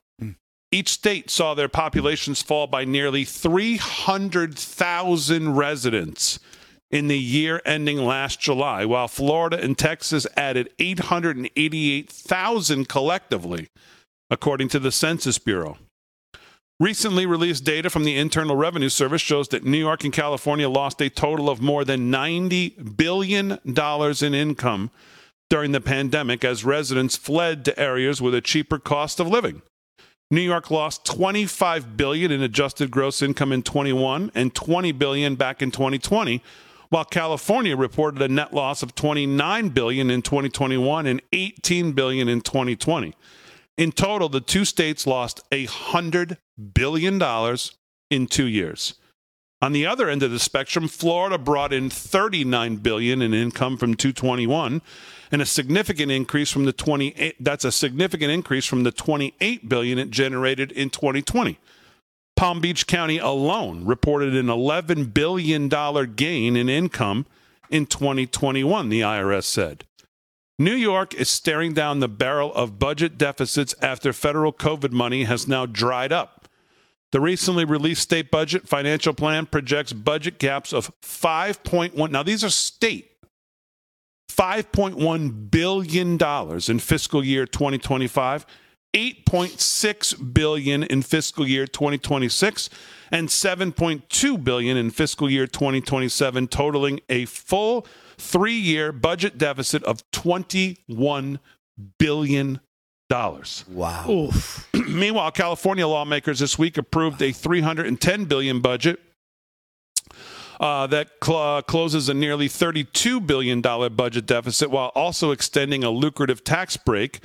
Each 0.73 0.89
state 0.89 1.29
saw 1.29 1.53
their 1.53 1.67
populations 1.67 2.41
fall 2.41 2.65
by 2.65 2.85
nearly 2.85 3.25
300,000 3.25 5.55
residents 5.55 6.39
in 6.91 7.07
the 7.07 7.17
year 7.17 7.61
ending 7.65 7.97
last 7.97 8.39
July, 8.39 8.85
while 8.85 9.07
Florida 9.07 9.59
and 9.61 9.77
Texas 9.77 10.27
added 10.35 10.69
888,000 10.77 12.89
collectively, 12.89 13.69
according 14.29 14.67
to 14.69 14.79
the 14.79 14.91
Census 14.91 15.37
Bureau. 15.37 15.77
Recently 16.79 17.27
released 17.27 17.63
data 17.63 17.91
from 17.91 18.05
the 18.05 18.17
Internal 18.17 18.55
Revenue 18.55 18.89
Service 18.89 19.21
shows 19.21 19.49
that 19.49 19.63
New 19.63 19.77
York 19.77 20.03
and 20.03 20.11
California 20.11 20.67
lost 20.67 20.99
a 21.01 21.11
total 21.11 21.47
of 21.47 21.61
more 21.61 21.85
than 21.85 22.11
$90 22.11 22.97
billion 22.97 23.59
in 23.63 24.33
income 24.33 24.89
during 25.51 25.73
the 25.73 25.81
pandemic 25.81 26.43
as 26.43 26.65
residents 26.65 27.15
fled 27.15 27.63
to 27.65 27.79
areas 27.79 28.19
with 28.19 28.33
a 28.33 28.41
cheaper 28.41 28.79
cost 28.79 29.19
of 29.19 29.27
living. 29.27 29.61
New 30.31 30.41
York 30.41 30.71
lost 30.71 31.05
25 31.05 31.97
billion 31.97 32.31
in 32.31 32.41
adjusted 32.41 32.89
gross 32.89 33.21
income 33.21 33.51
in 33.51 33.61
21 33.61 34.31
and 34.33 34.55
20 34.55 34.91
billion 34.93 35.35
back 35.35 35.61
in 35.61 35.69
2020, 35.69 36.41
while 36.91 37.05
California 37.05 37.75
reported 37.75 38.21
a 38.21 38.27
net 38.27 38.53
loss 38.53 38.83
of 38.83 38.93
29 38.93 39.69
billion 39.69 40.11
in 40.11 40.21
2021 40.21 41.07
and 41.07 41.21
18 41.31 41.93
billion 41.93 42.27
in 42.27 42.41
2020. 42.41 43.15
In 43.77 43.93
total, 43.93 44.27
the 44.27 44.41
two 44.41 44.65
states 44.65 45.07
lost 45.07 45.39
a 45.53 45.65
hundred 45.65 46.37
billion 46.73 47.17
dollars 47.17 47.77
in 48.09 48.27
two 48.27 48.45
years. 48.45 48.95
On 49.61 49.71
the 49.71 49.85
other 49.85 50.09
end 50.09 50.21
of 50.21 50.31
the 50.31 50.39
spectrum, 50.39 50.89
Florida 50.89 51.37
brought 51.37 51.71
in 51.71 51.89
39 51.89 52.75
billion 52.77 53.21
in 53.21 53.33
income 53.33 53.77
from 53.77 53.95
221 53.95 54.81
and 55.31 55.41
a 55.41 55.45
significant 55.45 56.11
increase 56.11 56.51
from 56.51 56.65
the 56.65 56.73
28 56.73 57.37
that's 57.39 57.63
a 57.63 57.71
significant 57.71 58.31
increase 58.31 58.65
from 58.65 58.83
the 58.83 58.91
28 58.91 59.69
billion 59.69 59.97
it 59.97 60.11
generated 60.11 60.73
in 60.73 60.89
2020. 60.89 61.57
Palm 62.41 62.59
Beach 62.59 62.87
County 62.87 63.19
alone 63.19 63.85
reported 63.85 64.35
an 64.35 64.49
11 64.49 65.11
billion 65.11 65.69
dollar 65.69 66.07
gain 66.07 66.55
in 66.55 66.69
income 66.69 67.27
in 67.69 67.85
2021, 67.85 68.89
the 68.89 69.01
IRS 69.01 69.43
said. 69.43 69.83
New 70.57 70.73
York 70.73 71.13
is 71.13 71.29
staring 71.29 71.75
down 71.75 71.99
the 71.99 72.07
barrel 72.07 72.51
of 72.55 72.79
budget 72.79 73.19
deficits 73.19 73.75
after 73.79 74.11
federal 74.11 74.51
COVID 74.51 74.91
money 74.91 75.25
has 75.25 75.47
now 75.47 75.67
dried 75.67 76.11
up. 76.11 76.47
The 77.11 77.21
recently 77.21 77.63
released 77.63 78.01
state 78.01 78.31
budget 78.31 78.67
financial 78.67 79.13
plan 79.13 79.45
projects 79.45 79.93
budget 79.93 80.39
gaps 80.39 80.73
of 80.73 80.91
5.1. 81.03 82.09
Now, 82.09 82.23
these 82.23 82.43
are 82.43 82.49
state. 82.49 83.11
$5.1 84.31 85.51
billion 85.51 86.17
in 86.71 86.79
fiscal 86.79 87.23
year 87.23 87.45
2025, 87.45 88.47
8.6 88.93 90.33
billion 90.33 90.83
in 90.83 91.01
fiscal 91.01 91.47
year 91.47 91.65
2026, 91.65 92.69
and 93.11 93.29
7.2 93.29 94.43
billion 94.43 94.77
in 94.77 94.89
fiscal 94.89 95.29
year 95.29 95.47
2027, 95.47 96.47
totaling 96.47 96.99
a 97.09 97.25
full 97.25 97.85
three-year 98.17 98.91
budget 98.91 99.37
deficit 99.37 99.83
of 99.83 100.09
21 100.11 101.39
billion 101.97 102.59
dollars. 103.09 103.65
Wow. 103.67 104.29
Meanwhile, 104.73 105.31
California 105.31 105.85
lawmakers 105.85 106.39
this 106.39 106.57
week 106.57 106.77
approved 106.77 107.21
a 107.21 107.33
310 107.33 108.25
billion 108.25 108.61
budget 108.61 108.99
uh, 110.61 110.87
that 110.87 111.09
cl- 111.21 111.61
closes 111.63 112.07
a 112.07 112.13
nearly 112.13 112.47
32 112.47 113.19
billion 113.19 113.59
dollar 113.59 113.89
budget 113.89 114.25
deficit, 114.25 114.71
while 114.71 114.89
also 114.95 115.31
extending 115.31 115.83
a 115.83 115.89
lucrative 115.89 116.43
tax 116.43 116.77
break 116.77 117.19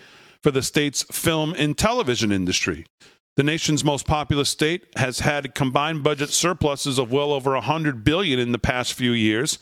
for 0.46 0.52
the 0.52 0.62
state's 0.62 1.02
film 1.10 1.52
and 1.58 1.76
television 1.76 2.30
industry. 2.30 2.86
The 3.34 3.42
nation's 3.42 3.82
most 3.82 4.06
populous 4.06 4.48
state 4.48 4.86
has 4.94 5.18
had 5.18 5.56
combined 5.56 6.04
budget 6.04 6.30
surpluses 6.30 7.00
of 7.00 7.10
well 7.10 7.32
over 7.32 7.54
100 7.54 8.04
billion 8.04 8.38
in 8.38 8.52
the 8.52 8.58
past 8.60 8.94
few 8.94 9.10
years, 9.10 9.58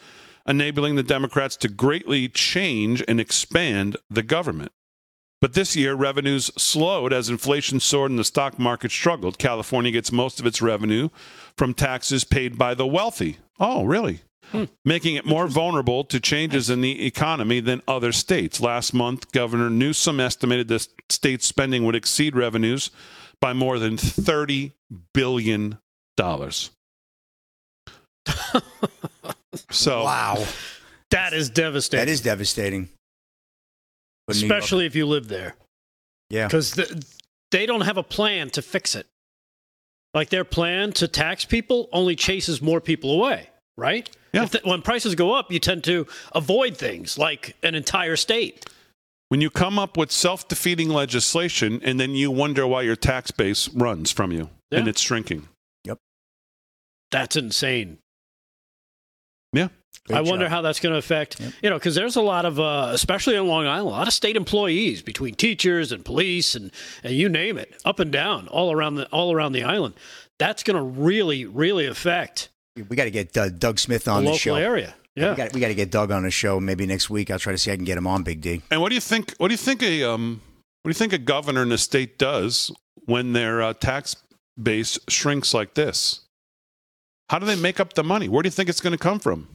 enabling 0.46 0.96
the 0.96 1.02
Democrats 1.02 1.56
to 1.56 1.68
greatly 1.68 2.28
change 2.28 3.02
and 3.08 3.18
expand 3.18 3.96
the 4.10 4.22
government. 4.22 4.72
But 5.40 5.54
this 5.54 5.74
year, 5.74 5.94
revenues 5.94 6.50
slowed 6.58 7.14
as 7.14 7.30
inflation 7.30 7.80
soared 7.80 8.10
and 8.10 8.18
the 8.18 8.22
stock 8.22 8.58
market 8.58 8.90
struggled. 8.90 9.38
California 9.38 9.90
gets 9.90 10.12
most 10.12 10.38
of 10.38 10.44
its 10.44 10.60
revenue 10.60 11.08
from 11.56 11.72
taxes 11.72 12.24
paid 12.24 12.58
by 12.58 12.74
the 12.74 12.86
wealthy. 12.86 13.38
Oh, 13.58 13.86
really? 13.86 14.20
Making 14.84 15.16
it 15.16 15.26
more 15.26 15.48
vulnerable 15.48 16.04
to 16.04 16.20
changes 16.20 16.70
in 16.70 16.80
the 16.80 17.06
economy 17.06 17.60
than 17.60 17.82
other 17.88 18.12
states. 18.12 18.60
Last 18.60 18.94
month, 18.94 19.32
Governor 19.32 19.68
Newsom 19.68 20.20
estimated 20.20 20.68
the 20.68 20.86
state's 21.08 21.46
spending 21.46 21.84
would 21.84 21.96
exceed 21.96 22.36
revenues 22.36 22.90
by 23.40 23.52
more 23.52 23.78
than 23.78 23.96
$30 23.96 24.72
billion. 25.12 25.78
so, 29.70 30.04
Wow. 30.04 30.46
That 31.10 31.32
is 31.32 31.50
devastating. 31.50 32.06
That 32.06 32.10
is 32.12 32.20
devastating. 32.20 32.88
For 34.26 34.32
Especially 34.32 34.86
if 34.86 34.96
you 34.96 35.06
live 35.06 35.28
there. 35.28 35.54
Yeah. 36.30 36.46
Because 36.46 36.72
the, 36.72 37.04
they 37.50 37.66
don't 37.66 37.82
have 37.82 37.96
a 37.96 38.02
plan 38.02 38.50
to 38.50 38.62
fix 38.62 38.94
it. 38.96 39.06
Like 40.12 40.30
their 40.30 40.44
plan 40.44 40.92
to 40.94 41.08
tax 41.08 41.44
people 41.44 41.88
only 41.92 42.16
chases 42.16 42.62
more 42.62 42.80
people 42.80 43.12
away, 43.12 43.48
right? 43.76 44.08
Yeah. 44.32 44.44
If 44.44 44.50
the, 44.50 44.60
when 44.64 44.82
prices 44.82 45.14
go 45.14 45.32
up, 45.32 45.50
you 45.50 45.58
tend 45.58 45.84
to 45.84 46.06
avoid 46.32 46.76
things 46.76 47.18
like 47.18 47.56
an 47.62 47.74
entire 47.74 48.16
state. 48.16 48.66
when 49.28 49.40
you 49.40 49.50
come 49.50 49.78
up 49.78 49.96
with 49.96 50.10
self 50.12 50.46
defeating 50.48 50.88
legislation 50.88 51.80
and 51.82 51.98
then 51.98 52.10
you 52.12 52.30
wonder 52.30 52.66
why 52.66 52.82
your 52.82 52.96
tax 52.96 53.30
base 53.30 53.68
runs 53.68 54.10
from 54.10 54.32
you 54.32 54.50
and 54.70 54.88
it's 54.88 55.00
shrinking. 55.00 55.48
Yep. 55.84 55.98
That's 57.10 57.36
insane. 57.36 57.98
Yeah. 59.52 59.68
Great 60.08 60.18
I 60.18 60.20
wonder 60.20 60.48
how 60.48 60.60
that's 60.60 60.80
going 60.80 60.92
to 60.92 60.98
affect, 60.98 61.40
you 61.62 61.70
know, 61.70 61.78
because 61.78 61.94
there's 61.94 62.16
a 62.16 62.20
lot 62.20 62.44
of, 62.44 62.58
uh, 62.60 62.90
especially 62.92 63.36
on 63.36 63.46
Long 63.46 63.66
Island, 63.66 63.88
a 63.88 63.90
lot 63.90 64.08
of 64.08 64.12
state 64.12 64.36
employees 64.36 65.00
between 65.00 65.34
teachers 65.34 65.92
and 65.92 66.04
police 66.04 66.54
and, 66.54 66.70
and 67.02 67.14
you 67.14 67.28
name 67.28 67.56
it, 67.56 67.80
up 67.84 68.00
and 68.00 68.10
down, 68.12 68.48
all 68.48 68.72
around 68.72 68.96
the 68.96 69.06
all 69.06 69.32
around 69.32 69.52
the 69.52 69.62
island. 69.62 69.94
That's 70.38 70.62
going 70.64 70.76
to 70.76 70.82
really, 70.82 71.46
really 71.46 71.86
affect 71.86 72.50
We 72.76 72.96
got 72.96 73.04
to 73.04 73.10
get 73.10 73.36
uh, 73.36 73.50
Doug 73.50 73.78
Smith 73.78 74.08
on 74.08 74.24
the 74.24 74.30
local 74.30 74.38
show. 74.38 74.54
area. 74.56 74.94
We 75.16 75.22
Yeah. 75.22 75.34
got 75.36 75.52
we 75.52 75.60
got 75.60 75.68
to 75.68 75.74
get 75.74 75.90
Doug 75.90 76.10
on 76.10 76.24
the 76.24 76.30
show 76.30 76.58
maybe 76.58 76.86
next 76.86 77.08
week. 77.08 77.30
I'll 77.30 77.38
try 77.38 77.52
to 77.52 77.58
see 77.58 77.70
if 77.70 77.74
I 77.74 77.76
can 77.76 77.84
get 77.84 77.96
him 77.96 78.06
on 78.06 78.24
Big 78.24 78.40
D. 78.40 78.62
And 78.70 78.80
what 78.80 78.88
do 78.88 78.96
you 78.96 79.00
think? 79.00 79.34
What 79.38 79.48
do 79.48 79.54
you 79.54 79.58
think 79.58 79.82
a 79.82 80.02
um, 80.02 80.40
what 80.82 80.88
do 80.88 80.90
you 80.90 80.98
think 80.98 81.12
a 81.12 81.18
governor 81.18 81.62
in 81.62 81.70
a 81.70 81.78
state 81.78 82.18
does 82.18 82.72
when 83.06 83.32
their 83.32 83.62
uh, 83.62 83.74
tax 83.74 84.16
base 84.60 84.98
shrinks 85.08 85.54
like 85.54 85.74
this? 85.74 86.20
How 87.30 87.38
do 87.38 87.46
they 87.46 87.56
make 87.56 87.78
up 87.80 87.92
the 87.94 88.02
money? 88.04 88.28
Where 88.28 88.42
do 88.42 88.48
you 88.48 88.50
think 88.52 88.68
it's 88.68 88.80
going 88.80 88.92
to 88.92 88.98
come 88.98 89.18
from? 89.20 89.48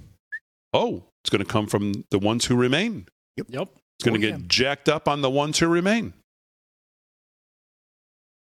Oh, 0.73 1.03
it's 1.23 1.29
going 1.29 1.43
to 1.43 1.51
come 1.51 1.67
from 1.67 2.05
the 2.11 2.19
ones 2.19 2.45
who 2.45 2.55
remain. 2.55 3.07
Yep. 3.37 3.47
It's 3.49 4.05
going 4.05 4.19
to 4.19 4.27
Oh, 4.27 4.31
get 4.31 4.39
yeah. 4.39 4.45
jacked 4.47 4.87
up 4.89 5.07
on 5.09 5.21
the 5.21 5.29
ones 5.29 5.59
who 5.59 5.67
remain. 5.67 6.13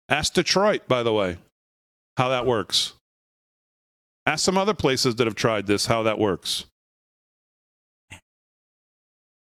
Ask 0.08 0.34
Detroit, 0.34 0.86
by 0.88 1.02
the 1.02 1.12
way, 1.12 1.38
how 2.16 2.28
that 2.28 2.46
works. 2.46 2.92
Ask 4.26 4.44
some 4.44 4.58
other 4.58 4.74
places 4.74 5.14
that 5.16 5.26
have 5.26 5.36
tried 5.36 5.66
this 5.66 5.86
how 5.86 6.02
that 6.02 6.18
works. 6.18 6.64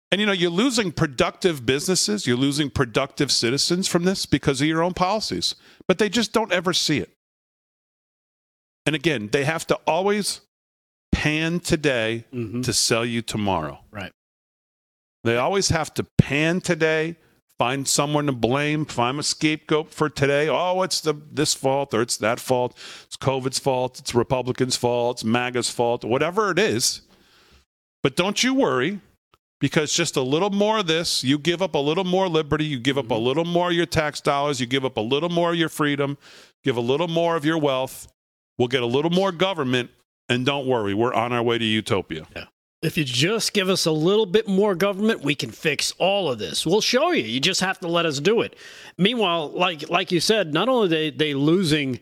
And 0.10 0.22
you 0.22 0.26
know, 0.28 0.32
you're 0.32 0.50
losing 0.52 0.92
productive 0.94 1.66
businesses, 1.66 2.26
you're 2.26 2.38
losing 2.38 2.70
productive 2.70 3.32
citizens 3.32 3.88
from 3.90 4.06
this 4.06 4.26
because 4.26 4.62
of 4.62 4.68
your 4.68 4.82
own 4.82 4.94
policies, 4.94 5.56
but 5.88 5.98
they 5.98 6.08
just 6.08 6.32
don't 6.32 6.52
ever 6.54 6.72
see 6.72 7.00
it. 7.00 7.12
And 8.86 8.96
again, 8.96 9.28
they 9.34 9.44
have 9.44 9.68
to 9.68 9.76
always 9.86 10.42
pan 11.12 11.60
today 11.60 12.26
Mhm. 12.32 12.64
to 12.64 12.72
sell 12.72 13.04
you 13.04 13.22
tomorrow. 13.22 13.84
Right. 13.92 14.14
They 15.26 15.36
always 15.36 15.70
have 15.70 15.94
to 15.96 16.06
pan 16.18 16.62
today, 16.62 17.18
find 17.60 17.88
someone 17.88 18.28
to 18.28 18.32
blame, 18.32 18.86
find 18.86 19.20
a 19.20 19.24
scapegoat 19.24 19.93
for 19.93 20.10
today. 20.10 20.47
Oh, 20.47 20.82
it's 20.84 21.01
the 21.01 21.14
this 21.32 21.53
fault 21.53 21.93
or 21.93 22.01
it's 22.01 22.18
that 22.18 22.39
fault. 22.39 22.78
It's 23.05 23.18
COVID's 23.18 23.60
fault. 23.60 23.99
It's 23.99 24.14
Republicans' 24.14 24.76
fault. 24.76 25.18
It's 25.18 25.24
MAGA's 25.24 25.70
fault. 25.70 26.03
Whatever 26.03 26.51
it 26.51 26.60
is. 26.60 27.01
But 28.03 28.16
don't 28.16 28.43
you 28.43 28.53
worry, 28.53 29.01
because 29.60 29.91
just 29.93 30.16
a 30.16 30.22
little 30.22 30.51
more 30.51 30.80
of 30.80 30.88
this, 30.88 31.24
you 31.24 31.38
give 31.39 31.62
up 31.62 31.76
a 31.76 31.80
little 31.80 32.03
more 32.03 32.30
liberty, 32.30 32.66
you 32.66 32.80
give 32.80 32.97
up 32.97 33.05
a 33.05 33.16
mm-hmm. 33.16 33.24
little 33.24 33.45
more 33.45 33.70
of 33.70 33.76
your 33.76 33.86
tax 33.86 34.22
dollars, 34.22 34.60
you 34.62 34.68
give 34.68 34.86
up 34.86 34.97
a 34.97 35.01
little 35.01 35.30
more 35.30 35.51
of 35.51 35.58
your 35.58 35.70
freedom, 35.70 36.18
give 36.64 36.78
a 36.78 36.82
little 36.82 37.08
more 37.08 37.36
of 37.36 37.43
your 37.43 37.58
wealth. 37.58 38.08
We'll 38.58 38.68
get 38.68 38.84
a 38.84 38.88
little 38.88 39.12
more 39.12 39.32
government, 39.32 39.91
and 40.30 40.45
don't 40.45 40.68
worry, 40.68 40.93
we're 40.93 41.14
on 41.14 41.32
our 41.34 41.43
way 41.43 41.58
to 41.58 41.66
utopia. 41.66 42.28
If 42.84 42.96
you 42.96 43.04
just 43.04 43.54
give 43.54 43.70
us 43.70 43.88
a 43.88 43.92
little 43.92 44.28
bit 44.28 44.48
more 44.48 44.76
government, 44.76 45.24
we 45.24 45.34
can 45.34 45.50
fix 45.50 45.94
all 45.98 46.32
of 46.32 46.38
this. 46.38 46.64
We'll 46.64 46.82
show 46.82 47.12
you. 47.12 47.24
You 47.24 47.40
just 47.40 47.62
have 47.62 47.80
to 47.80 47.88
let 47.88 48.06
us 48.06 48.20
do 48.20 48.42
it. 48.42 48.56
Meanwhile, 49.00 49.50
like 49.50 49.90
like 49.90 50.12
you 50.12 50.20
said, 50.20 50.54
not 50.54 50.70
only 50.70 50.88
they 50.88 51.10
they 51.10 51.34
losing 51.34 52.00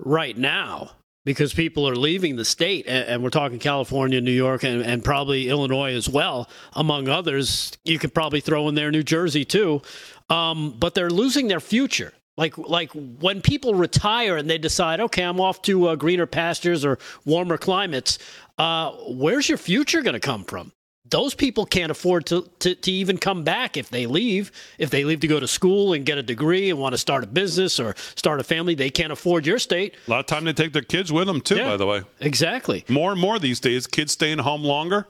right 0.00 0.36
now 0.36 0.90
because 1.24 1.52
people 1.52 1.88
are 1.88 1.94
leaving 1.94 2.36
the 2.36 2.44
state, 2.44 2.86
and, 2.88 3.08
and 3.08 3.22
we're 3.22 3.30
talking 3.30 3.58
California, 3.58 4.20
New 4.20 4.32
York, 4.32 4.64
and, 4.64 4.82
and 4.82 5.04
probably 5.04 5.48
Illinois 5.48 5.94
as 5.94 6.08
well, 6.08 6.48
among 6.72 7.08
others. 7.08 7.76
You 7.84 7.98
could 7.98 8.14
probably 8.14 8.40
throw 8.40 8.68
in 8.68 8.74
there 8.74 8.90
New 8.90 9.02
Jersey 9.04 9.44
too, 9.44 9.82
um, 10.30 10.74
but 10.78 10.94
they're 10.94 11.10
losing 11.10 11.46
their 11.46 11.60
future. 11.60 12.12
Like 12.38 12.56
like 12.56 12.92
when 12.92 13.42
people 13.42 13.74
retire 13.74 14.36
and 14.38 14.48
they 14.48 14.58
decide, 14.58 15.00
okay, 15.00 15.24
I'm 15.24 15.40
off 15.40 15.60
to 15.62 15.88
uh, 15.88 15.96
greener 15.96 16.24
pastures 16.26 16.84
or 16.84 16.98
warmer 17.26 17.58
climates. 17.58 18.18
Uh, 18.56 18.92
where's 19.08 19.48
your 19.48 19.58
future 19.58 20.00
going 20.02 20.14
to 20.14 20.20
come 20.20 20.44
from? 20.44 20.72
Those 21.10 21.34
people 21.34 21.64
can't 21.66 21.90
afford 21.90 22.26
to, 22.26 22.48
to 22.60 22.74
to 22.76 22.92
even 22.92 23.18
come 23.18 23.42
back 23.42 23.76
if 23.76 23.88
they 23.88 24.06
leave. 24.06 24.52
If 24.78 24.90
they 24.90 25.04
leave 25.04 25.18
to 25.20 25.26
go 25.26 25.40
to 25.40 25.48
school 25.48 25.94
and 25.94 26.06
get 26.06 26.16
a 26.16 26.22
degree 26.22 26.70
and 26.70 26.78
want 26.78 26.92
to 26.92 26.98
start 26.98 27.24
a 27.24 27.26
business 27.26 27.80
or 27.80 27.94
start 28.14 28.38
a 28.40 28.44
family, 28.44 28.74
they 28.76 28.90
can't 28.90 29.10
afford 29.10 29.44
your 29.44 29.58
state. 29.58 29.96
A 30.06 30.10
lot 30.10 30.20
of 30.20 30.26
time 30.26 30.44
they 30.44 30.52
take 30.52 30.72
their 30.72 30.82
kids 30.82 31.10
with 31.12 31.26
them 31.26 31.40
too. 31.40 31.56
Yeah. 31.56 31.70
By 31.70 31.76
the 31.76 31.86
way, 31.86 32.02
Exactly. 32.20 32.84
more 32.88 33.10
and 33.10 33.20
more 33.20 33.38
these 33.40 33.58
days, 33.58 33.86
kids 33.88 34.12
staying 34.12 34.38
home 34.38 34.62
longer, 34.62 35.08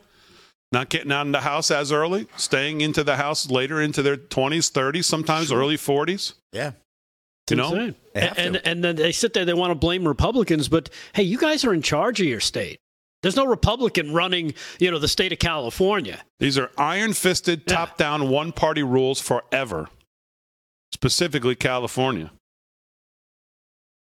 not 0.72 0.88
getting 0.88 1.12
out 1.12 1.26
of 1.26 1.32
the 1.32 1.40
house 1.40 1.70
as 1.70 1.90
early, 1.92 2.26
staying 2.36 2.80
into 2.80 3.02
the 3.04 3.16
house 3.16 3.50
later 3.50 3.82
into 3.82 4.00
their 4.00 4.16
twenties, 4.16 4.68
thirties, 4.70 5.06
sometimes 5.06 5.52
early 5.52 5.76
forties. 5.76 6.34
Yeah. 6.52 6.72
You 7.50 7.56
know, 7.56 7.72
Insane. 7.74 7.94
They 8.14 8.20
have 8.20 8.38
and, 8.38 8.56
and 8.64 8.84
then 8.84 8.96
they 8.96 9.12
sit 9.12 9.32
there, 9.32 9.44
they 9.44 9.54
want 9.54 9.70
to 9.70 9.74
blame 9.74 10.06
Republicans, 10.06 10.68
but 10.68 10.90
hey, 11.14 11.22
you 11.22 11.38
guys 11.38 11.64
are 11.64 11.72
in 11.74 11.82
charge 11.82 12.20
of 12.20 12.26
your 12.26 12.40
state. 12.40 12.78
There's 13.22 13.36
no 13.36 13.46
Republican 13.46 14.12
running, 14.14 14.54
you 14.78 14.90
know, 14.90 14.98
the 14.98 15.08
state 15.08 15.32
of 15.32 15.38
California. 15.40 16.22
these 16.38 16.56
are 16.58 16.70
iron-fisted, 16.78 17.62
Yeah. 17.66 17.74
top-down, 17.74 18.28
one-party 18.28 18.82
rules 18.82 19.20
forever. 19.20 19.88
Specifically, 20.92 21.54
California. 21.54 22.30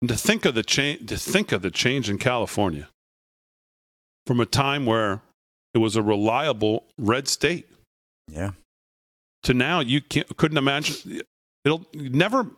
And 0.02 0.08
to 0.08 0.16
think 0.16 0.44
of 0.44 0.54
the 0.54 0.62
change, 0.62 1.08
to 1.08 1.16
think 1.16 1.52
of 1.52 1.62
the 1.62 1.70
change 1.70 2.10
in 2.10 2.18
California 2.18 2.88
from 4.26 4.40
a 4.40 4.46
time 4.46 4.84
where 4.84 5.22
it 5.72 5.78
was 5.78 5.96
a 5.96 6.02
reliable 6.02 6.84
red 6.98 7.28
state 7.28 7.68
Yeah. 8.28 8.50
to 9.44 9.54
now 9.54 9.80
you 9.80 10.00
can't, 10.00 10.36
couldn't 10.36 10.58
imagine 10.58 11.22
it'll 11.64 11.86
never 11.94 12.48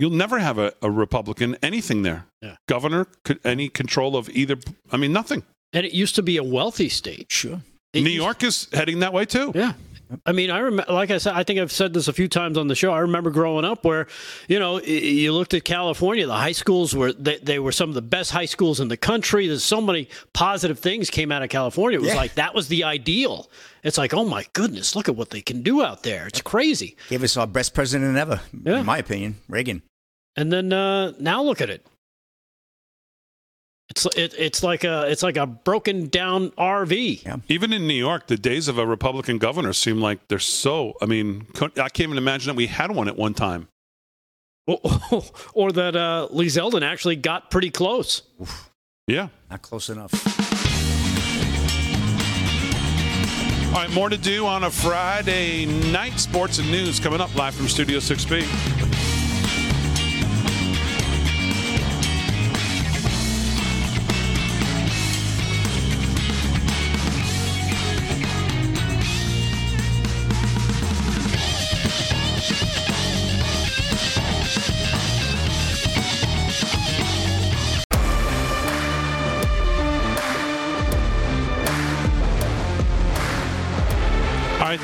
you'll 0.00 0.10
never 0.24 0.38
have 0.40 0.58
a, 0.58 0.72
a 0.82 0.90
republican 0.90 1.56
anything 1.62 2.02
there 2.02 2.24
Yeah. 2.42 2.56
governor 2.68 3.06
could 3.24 3.38
any 3.44 3.68
control 3.68 4.16
of 4.16 4.28
either 4.30 4.56
i 4.90 4.96
mean 4.96 5.12
nothing 5.12 5.42
And 5.72 5.86
it 5.86 5.92
used 5.92 6.14
to 6.16 6.22
be 6.22 6.36
a 6.36 6.42
wealthy 6.42 6.88
state. 6.88 7.26
Sure. 7.30 7.60
It 7.92 8.02
new 8.02 8.10
used- 8.10 8.24
york 8.24 8.42
is 8.42 8.68
heading 8.72 8.98
that 9.00 9.12
way 9.12 9.24
too 9.26 9.52
Yeah. 9.54 9.74
I 10.26 10.32
mean, 10.32 10.50
I 10.50 10.58
remember, 10.58 10.92
like 10.92 11.12
I 11.12 11.18
said, 11.18 11.34
I 11.36 11.44
think 11.44 11.60
I've 11.60 11.70
said 11.70 11.94
this 11.94 12.08
a 12.08 12.12
few 12.12 12.26
times 12.26 12.58
on 12.58 12.66
the 12.66 12.74
show. 12.74 12.90
I 12.92 12.98
remember 12.98 13.30
growing 13.30 13.64
up 13.64 13.84
where, 13.84 14.08
you 14.48 14.58
know, 14.58 14.80
you 14.82 15.32
looked 15.32 15.54
at 15.54 15.62
California, 15.62 16.26
the 16.26 16.34
high 16.34 16.50
schools 16.50 16.96
were, 16.96 17.12
they, 17.12 17.38
they 17.38 17.60
were 17.60 17.70
some 17.70 17.88
of 17.90 17.94
the 17.94 18.02
best 18.02 18.32
high 18.32 18.46
schools 18.46 18.80
in 18.80 18.88
the 18.88 18.96
country. 18.96 19.46
There's 19.46 19.62
so 19.62 19.80
many 19.80 20.08
positive 20.32 20.80
things 20.80 21.10
came 21.10 21.30
out 21.30 21.44
of 21.44 21.48
California. 21.48 21.96
It 22.00 22.02
was 22.02 22.10
Yeah. 22.10 22.16
like, 22.16 22.34
that 22.34 22.56
was 22.56 22.66
the 22.66 22.82
ideal. 22.82 23.48
It's 23.84 23.98
like, 23.98 24.12
oh 24.12 24.24
my 24.24 24.44
goodness, 24.52 24.96
look 24.96 25.08
at 25.08 25.14
what 25.14 25.30
they 25.30 25.42
can 25.42 25.62
do 25.62 25.80
out 25.84 26.02
there. 26.02 26.26
It's 26.26 26.42
crazy. 26.42 26.96
Gave 27.08 27.22
us 27.22 27.36
our 27.36 27.46
best 27.46 27.72
president 27.72 28.16
ever, 28.16 28.40
Yeah. 28.64 28.80
in 28.80 28.86
my 28.86 28.98
opinion, 28.98 29.36
Reagan. 29.48 29.80
And 30.40 30.50
then 30.50 30.72
uh, 30.72 31.12
now 31.20 31.42
look 31.42 31.60
at 31.60 31.68
it. 31.68 31.84
It's 33.90 34.06
it, 34.16 34.34
it's 34.38 34.62
like 34.62 34.84
a 34.84 35.06
it's 35.10 35.22
like 35.22 35.36
a 35.36 35.46
broken 35.46 36.08
down 36.08 36.50
RV. 36.52 37.24
Yeah. 37.24 37.36
even 37.48 37.72
in 37.72 37.86
new 37.88 37.94
york 37.94 38.28
the 38.28 38.36
days 38.36 38.68
of 38.68 38.78
a 38.78 38.86
republican 38.86 39.38
governor 39.38 39.72
seem 39.72 40.00
like 40.00 40.28
they're 40.28 40.38
so 40.38 40.94
i 41.02 41.06
mean 41.06 41.46
i 41.60 41.88
can't 41.88 42.00
even 42.02 42.16
imagine 42.16 42.46
that 42.50 42.56
we 42.56 42.68
had 42.68 42.92
one 42.94 43.08
at 43.08 43.16
one 43.16 43.34
time 43.34 43.66
or 44.66 45.72
that 45.72 45.96
uh, 45.96 46.28
Lee 46.30 46.46
Zeldin 46.46 46.82
actually 46.82 47.16
got 47.16 47.50
pretty 47.50 47.70
close. 47.70 48.22
yeah 49.08 49.26
Not 49.50 49.62
close 49.62 49.88
enough. 49.90 50.14
all 53.66 53.72
right 53.74 53.90
more 53.92 54.08
to 54.08 54.16
do 54.16 54.46
on 54.46 54.62
a 54.64 54.70
friday 54.70 55.66
night 55.90 56.18
sports 56.20 56.58
and 56.60 56.70
news 56.70 57.00
coming 57.00 57.20
up 57.20 57.34
live 57.34 57.54
from 57.56 57.66
studio 57.66 57.98
6b 57.98 58.79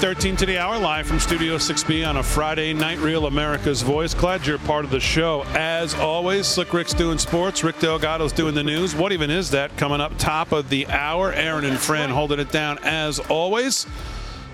13 0.06 0.36
to 0.36 0.46
the 0.46 0.56
hour, 0.56 0.78
live 0.78 1.04
from 1.04 1.18
Studio 1.18 1.56
6B 1.56 2.08
on 2.08 2.18
a 2.18 2.22
Friday 2.22 2.72
night, 2.72 2.96
Real 3.00 3.26
America's 3.26 3.82
Voice. 3.82 4.14
Glad 4.14 4.46
you're 4.46 4.56
part 4.58 4.84
of 4.84 4.92
the 4.92 5.00
show. 5.00 5.42
As 5.48 5.94
always, 5.94 6.46
Slick 6.46 6.72
Rick's 6.72 6.94
doing 6.94 7.18
sports, 7.18 7.64
Rick 7.64 7.80
Delgado's 7.80 8.30
doing 8.30 8.54
the 8.54 8.62
news. 8.62 8.94
What 8.94 9.10
even 9.10 9.30
is 9.32 9.50
that? 9.50 9.76
Coming 9.76 10.00
up 10.00 10.16
top 10.16 10.52
of 10.52 10.68
the 10.68 10.86
hour, 10.86 11.32
Aaron 11.32 11.64
and 11.64 11.76
Fran 11.76 12.08
holding 12.08 12.38
it 12.38 12.52
down 12.52 12.78
as 12.84 13.18
always. 13.18 13.84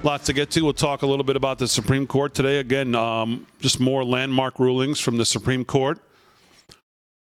Lots 0.02 0.24
to 0.24 0.32
get 0.32 0.50
to. 0.52 0.62
We'll 0.62 0.72
talk 0.72 1.02
a 1.02 1.06
little 1.06 1.22
bit 1.22 1.36
about 1.36 1.58
the 1.58 1.68
Supreme 1.68 2.06
Court 2.06 2.32
today. 2.32 2.58
Again, 2.58 2.94
um, 2.94 3.46
just 3.60 3.78
more 3.78 4.06
landmark 4.06 4.58
rulings 4.58 5.00
from 5.00 5.18
the 5.18 5.26
Supreme 5.26 5.66
Court. 5.66 5.98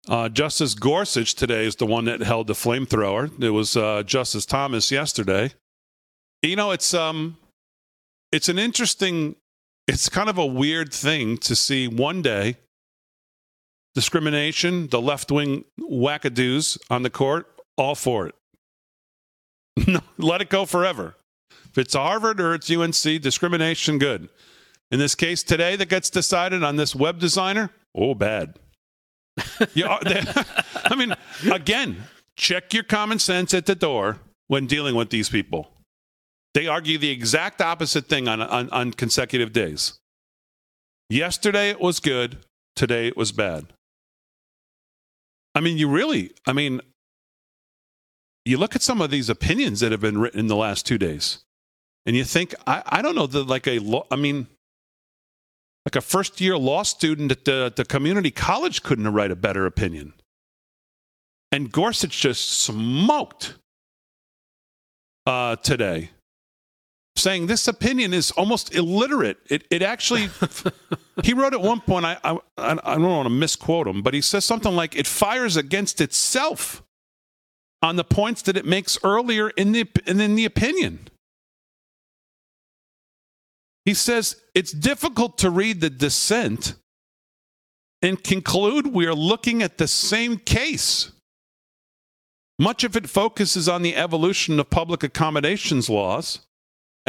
Uh, 0.07 0.30
Justice 0.30 0.75
Gorsuch 0.75 1.34
today 1.34 1.65
is 1.65 1.77
the 1.77 1.88
one 1.88 2.05
that 2.05 2.21
held 2.21 2.45
the 2.45 2.53
flamethrower. 2.53 3.32
It 3.41 3.49
was 3.49 3.75
uh, 3.75 4.03
Justice 4.03 4.45
Thomas 4.45 4.91
yesterday. 4.91 5.53
You 6.43 6.55
know, 6.55 6.69
it's 6.69 6.93
um, 6.93 7.36
it's 8.32 8.49
an 8.49 8.59
interesting 8.59 9.36
it's 9.88 10.07
kind 10.07 10.30
of 10.30 10.38
a 10.38 10.45
weird 10.45 10.93
thing 10.93 11.38
to 11.38 11.55
see 11.55 11.88
one 11.88 12.21
day 12.21 12.57
discrimination 13.95 14.88
the 14.88 15.01
left-wing 15.01 15.65
wackadoos 15.80 16.77
on 16.89 17.03
the 17.03 17.09
court 17.09 17.47
all 17.77 17.95
for 17.95 18.27
it. 18.27 18.36
Let 20.17 20.41
it 20.41 20.49
go 20.49 20.65
forever. 20.65 21.15
If 21.69 21.77
it's 21.77 21.93
harvard 21.93 22.39
or 22.41 22.53
it's 22.53 22.69
unc 22.69 23.21
discrimination 23.21 23.97
good. 23.97 24.30
In 24.91 24.99
this 24.99 25.15
case 25.15 25.43
today 25.43 25.75
that 25.75 25.89
gets 25.89 26.09
decided 26.09 26.63
on 26.63 26.75
this 26.75 26.95
web 26.95 27.19
designer 27.19 27.71
oh 27.95 28.13
bad. 28.13 28.59
Yeah, 29.73 29.97
i 30.75 30.95
mean 30.95 31.15
again 31.51 32.03
check 32.36 32.73
your 32.73 32.84
common 32.84 33.19
sense 33.19 33.53
at 33.53 33.65
the 33.65 33.75
door 33.75 34.17
when 34.47 34.67
dealing 34.67 34.95
with 34.95 35.09
these 35.09 35.30
people 35.30 35.71
they 36.54 36.68
argue 36.68 36.97
the 36.97 37.12
exact 37.12 37.62
opposite 37.62 38.08
thing 38.08 38.28
on, 38.28 38.41
on, 38.41 38.70
on 38.70 38.91
consecutive 38.91 39.54
days. 39.54 40.00
Yesterday 41.10 41.70
it 41.70 41.80
was 41.80 42.00
good, 42.00 42.38
today 42.76 43.08
it 43.08 43.18
was 43.18 43.32
bad. 43.32 43.68
I 45.56 45.62
mean, 45.62 45.78
you 45.78 45.89
really, 45.89 46.32
I 46.45 46.54
mean, 46.54 46.82
you 48.45 48.58
look 48.58 48.76
at 48.76 48.82
some 48.82 49.02
of 49.02 49.12
these 49.12 49.30
opinions 49.30 49.80
that 49.80 49.91
have 49.91 50.02
been 50.02 50.18
written 50.18 50.39
in 50.39 50.47
the 50.47 50.56
last 50.56 50.86
two 50.86 50.97
days, 50.97 51.39
and 52.06 52.16
you 52.16 52.24
think, 52.24 52.56
I, 52.66 52.84
I 52.86 53.02
don't 53.02 53.16
know, 53.16 53.28
that 53.28 53.47
like 53.47 53.68
a 53.68 53.80
law, 53.80 54.06
I 54.10 54.16
mean, 54.16 54.47
like 55.86 55.95
a 55.95 56.02
first 56.02 56.39
year 56.39 56.58
law 56.58 56.84
student 56.84 57.32
at 57.32 57.45
the, 57.45 57.74
the 57.76 57.86
community 57.86 58.32
college 58.32 58.84
couldn't 58.84 59.12
write 59.12 59.32
a 59.32 59.36
better 59.36 59.66
opinion. 59.66 60.14
And 61.52 61.72
Gorsuch 61.72 62.22
just 62.22 62.47
smoked 62.62 63.56
uh, 65.26 65.56
today 65.58 66.12
saying 67.20 67.47
this 67.47 67.67
opinion 67.67 68.13
is 68.13 68.32
almost 68.32 68.74
illiterate. 68.74 69.38
It, 69.49 69.65
it 69.70 69.82
actually, 69.82 70.30
he 71.24 71.34
wrote 71.34 71.53
at 71.53 71.61
one 71.61 71.82
point, 71.82 72.05
I, 72.05 72.17
I, 72.24 72.38
I 72.57 72.74
don't 72.74 73.03
want 73.03 73.26
to 73.26 73.34
misquote 73.34 73.88
him, 73.88 74.01
but 74.01 74.13
he 74.13 74.22
says 74.22 74.45
something 74.45 74.76
like, 74.76 74.95
it 74.95 75.07
fires 75.07 75.55
against 75.55 76.01
itself 76.01 76.84
on 77.82 77.95
the 77.95 78.03
points 78.03 78.41
that 78.43 78.57
it 78.57 78.65
makes 78.65 78.97
earlier 79.03 79.49
in 79.51 79.72
the, 79.72 79.88
in 80.05 80.36
the 80.36 80.45
opinion. 80.45 81.07
He 83.86 83.93
says 83.93 84.36
it's 84.53 84.72
difficult 84.72 85.38
to 85.39 85.49
read 85.49 85.82
the 85.82 85.89
dissent 85.89 86.76
and 88.01 88.24
conclude 88.24 88.88
we 88.88 89.05
are 89.05 89.15
looking 89.15 89.63
at 89.63 89.78
the 89.78 89.88
same 89.88 90.38
case. 90.38 91.11
Much 92.57 92.84
of 92.84 92.95
it 92.95 93.09
focuses 93.09 93.70
on 93.70 93.82
the 93.82 93.95
evolution 93.95 94.59
of 94.59 94.70
public 94.70 95.01
accommodations 95.01 95.89
laws 95.89 96.45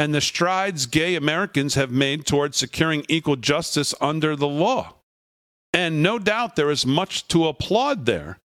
and 0.01 0.15
the 0.15 0.19
strides 0.19 0.87
gay 0.87 1.13
Americans 1.13 1.75
have 1.75 1.91
made 1.91 2.25
towards 2.25 2.57
securing 2.57 3.05
equal 3.07 3.35
justice 3.35 3.93
under 4.01 4.35
the 4.35 4.47
law. 4.47 4.95
And 5.75 6.01
no 6.01 6.17
doubt 6.17 6.55
there 6.55 6.71
is 6.71 6.87
much 6.87 7.27
to 7.27 7.45
applaud 7.45 8.07
there. 8.07 8.39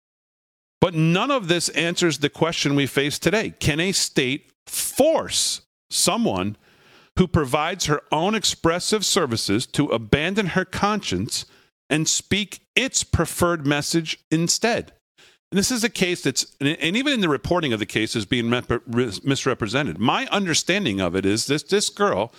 But 0.80 0.94
none 0.94 1.30
of 1.30 1.46
this 1.46 1.68
answers 1.68 2.18
the 2.18 2.28
question 2.28 2.74
we 2.74 2.88
face 2.88 3.20
today. 3.20 3.54
Can 3.60 3.78
a 3.78 3.92
state 3.92 4.50
force 4.66 5.60
someone 5.90 6.56
who 7.20 7.28
provides 7.28 7.86
her 7.86 8.02
own 8.10 8.34
expressive 8.34 9.04
services 9.04 9.64
to 9.68 9.86
abandon 9.90 10.46
her 10.48 10.64
conscience 10.64 11.46
and 11.88 12.08
speak 12.08 12.62
its 12.74 13.04
preferred 13.04 13.64
message 13.64 14.18
instead? 14.28 14.92
And 15.54 15.58
this 15.60 15.70
is 15.70 15.84
a 15.84 15.88
case 15.88 16.20
that's, 16.20 16.46
and 16.60 16.96
even 16.96 17.12
in 17.12 17.20
the 17.20 17.28
reporting 17.28 17.72
of 17.72 17.78
the 17.78 17.86
case, 17.86 18.16
is 18.16 18.26
being 18.26 18.50
misrepresented. 18.50 20.00
My 20.00 20.26
understanding 20.32 21.00
of 21.00 21.14
it 21.14 21.24
is 21.24 21.46
this 21.46 21.62
this 21.62 21.90
girl 21.90 22.32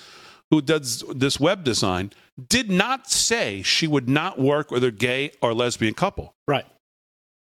who 0.51 0.61
does 0.61 1.01
this 1.15 1.39
web 1.39 1.63
design 1.63 2.11
did 2.49 2.69
not 2.69 3.09
say 3.09 3.61
she 3.61 3.87
would 3.87 4.09
not 4.09 4.37
work 4.37 4.69
with 4.69 4.83
a 4.83 4.91
gay 4.91 5.31
or 5.41 5.53
lesbian 5.53 5.93
couple. 5.93 6.35
Right. 6.45 6.65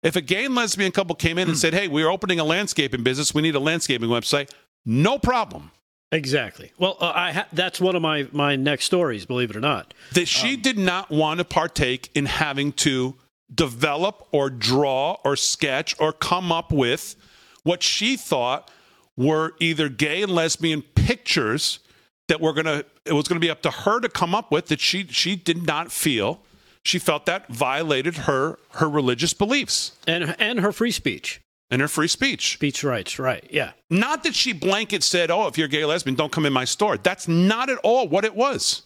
If 0.01 0.15
a 0.15 0.21
gay 0.21 0.45
and 0.45 0.55
lesbian 0.55 0.91
couple 0.91 1.15
came 1.15 1.37
in 1.37 1.47
and 1.47 1.55
said, 1.55 1.75
"Hey, 1.75 1.87
we're 1.87 2.09
opening 2.09 2.39
a 2.39 2.43
landscaping 2.43 3.03
business. 3.03 3.35
We 3.35 3.43
need 3.43 3.53
a 3.53 3.59
landscaping 3.59 4.09
website," 4.09 4.49
no 4.87 5.19
problem. 5.19 5.69
Exactly. 6.11 6.71
Well, 6.79 6.97
uh, 6.99 7.11
I 7.13 7.31
ha- 7.31 7.47
that's 7.53 7.79
one 7.79 7.95
of 7.95 8.01
my 8.01 8.27
my 8.31 8.55
next 8.55 8.85
stories. 8.85 9.27
Believe 9.27 9.51
it 9.51 9.55
or 9.55 9.61
not, 9.61 9.93
that 10.13 10.27
she 10.27 10.55
um, 10.55 10.61
did 10.61 10.79
not 10.79 11.11
want 11.11 11.37
to 11.37 11.45
partake 11.45 12.09
in 12.15 12.25
having 12.25 12.71
to 12.71 13.13
develop 13.53 14.27
or 14.31 14.49
draw 14.49 15.17
or 15.23 15.35
sketch 15.35 15.95
or 15.99 16.13
come 16.13 16.51
up 16.51 16.71
with 16.71 17.15
what 17.63 17.83
she 17.83 18.15
thought 18.15 18.69
were 19.17 19.53
either 19.59 19.89
gay 19.89 20.21
and 20.23 20.31
lesbian 20.31 20.81
pictures 20.81 21.79
that 22.27 22.39
were 22.39 22.53
going 22.53 22.65
to 22.65 22.85
it 23.05 23.13
was 23.13 23.27
going 23.27 23.39
to 23.39 23.45
be 23.45 23.49
up 23.49 23.61
to 23.61 23.71
her 23.71 23.99
to 23.99 24.07
come 24.07 24.35
up 24.35 24.51
with 24.51 24.67
that 24.67 24.79
she 24.79 25.05
she 25.07 25.35
did 25.35 25.65
not 25.65 25.91
feel 25.91 26.41
she 26.83 26.99
felt 26.99 27.25
that 27.25 27.47
violated 27.49 28.15
her 28.15 28.57
her 28.71 28.89
religious 28.89 29.33
beliefs. 29.33 29.97
And 30.07 30.35
and 30.39 30.59
her 30.59 30.71
free 30.71 30.91
speech. 30.91 31.41
And 31.71 31.81
her 31.81 31.87
free 31.87 32.07
speech. 32.07 32.53
Speech 32.53 32.83
rights 32.83 33.19
right 33.19 33.45
yeah. 33.51 33.71
Not 33.89 34.23
that 34.23 34.35
she 34.35 34.53
blanket 34.53 35.03
said 35.03 35.29
oh 35.29 35.47
if 35.47 35.57
you're 35.57 35.67
gay 35.67 35.83
or 35.83 35.87
lesbian 35.87 36.15
don't 36.15 36.31
come 36.31 36.45
in 36.45 36.53
my 36.53 36.65
store. 36.65 36.97
That's 36.97 37.27
not 37.27 37.69
at 37.69 37.77
all 37.79 38.07
what 38.07 38.25
it 38.25 38.35
was. 38.35 38.83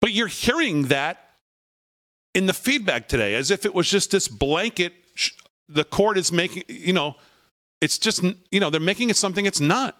But 0.00 0.12
you're 0.12 0.26
hearing 0.26 0.84
that 0.84 1.29
in 2.34 2.46
the 2.46 2.52
feedback 2.52 3.08
today 3.08 3.34
as 3.34 3.50
if 3.50 3.64
it 3.64 3.74
was 3.74 3.88
just 3.88 4.10
this 4.10 4.28
blanket 4.28 4.92
sh- 5.14 5.32
the 5.68 5.84
court 5.84 6.18
is 6.18 6.32
making 6.32 6.64
you 6.68 6.92
know 6.92 7.16
it's 7.80 7.98
just 7.98 8.22
you 8.50 8.60
know 8.60 8.70
they're 8.70 8.80
making 8.80 9.10
it 9.10 9.16
something 9.16 9.46
it's 9.46 9.60
not. 9.60 9.96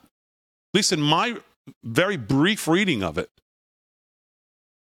At 0.73 0.75
least 0.75 0.93
in 0.93 1.01
my 1.01 1.37
very 1.83 2.17
brief 2.17 2.69
reading 2.69 3.03
of 3.03 3.19
it 3.19 3.31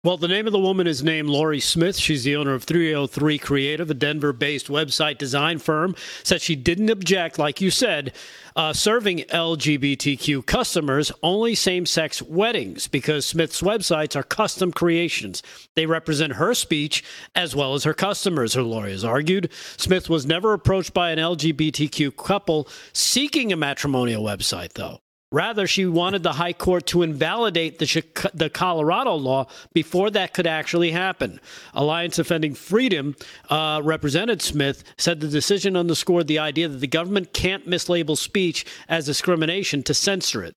well, 0.02 0.16
the 0.16 0.28
name 0.28 0.46
of 0.46 0.54
the 0.54 0.58
woman 0.58 0.86
is 0.86 1.02
named 1.02 1.28
Lori 1.28 1.60
Smith. 1.60 1.98
She's 1.98 2.24
the 2.24 2.34
owner 2.34 2.54
of 2.54 2.64
303 2.64 3.36
Creative, 3.36 3.90
a 3.90 3.92
Denver 3.92 4.32
based 4.32 4.68
website 4.68 5.18
design 5.18 5.58
firm. 5.58 5.94
Said 6.22 6.40
she 6.40 6.56
didn't 6.56 6.88
object, 6.88 7.38
like 7.38 7.60
you 7.60 7.70
said, 7.70 8.14
uh, 8.56 8.72
serving 8.72 9.18
LGBTQ 9.18 10.46
customers 10.46 11.12
only 11.22 11.54
same 11.54 11.84
sex 11.84 12.22
weddings 12.22 12.88
because 12.88 13.26
Smith's 13.26 13.60
websites 13.60 14.16
are 14.16 14.22
custom 14.22 14.72
creations. 14.72 15.42
They 15.76 15.84
represent 15.84 16.34
her 16.34 16.54
speech 16.54 17.04
as 17.34 17.54
well 17.54 17.74
as 17.74 17.84
her 17.84 17.92
customers, 17.92 18.54
her 18.54 18.62
lawyer 18.62 18.88
has 18.88 19.04
argued. 19.04 19.52
Smith 19.76 20.08
was 20.08 20.24
never 20.24 20.54
approached 20.54 20.94
by 20.94 21.10
an 21.10 21.18
LGBTQ 21.18 22.16
couple 22.16 22.66
seeking 22.94 23.52
a 23.52 23.56
matrimonial 23.56 24.24
website, 24.24 24.72
though. 24.72 25.00
Rather, 25.32 25.66
she 25.66 25.86
wanted 25.86 26.24
the 26.24 26.32
High 26.32 26.52
Court 26.52 26.86
to 26.86 27.02
invalidate 27.02 27.78
the, 27.78 28.30
the 28.34 28.50
Colorado 28.50 29.14
law 29.14 29.46
before 29.72 30.10
that 30.10 30.34
could 30.34 30.46
actually 30.46 30.90
happen. 30.90 31.40
Alliance 31.72 32.16
Defending 32.16 32.54
Freedom 32.54 33.14
uh, 33.48 33.80
represented 33.84 34.42
Smith 34.42 34.82
said 34.98 35.20
the 35.20 35.28
decision 35.28 35.76
underscored 35.76 36.26
the 36.26 36.40
idea 36.40 36.66
that 36.66 36.78
the 36.78 36.88
government 36.88 37.32
can't 37.32 37.68
mislabel 37.68 38.18
speech 38.18 38.66
as 38.88 39.06
discrimination 39.06 39.84
to 39.84 39.94
censor 39.94 40.42
it. 40.42 40.56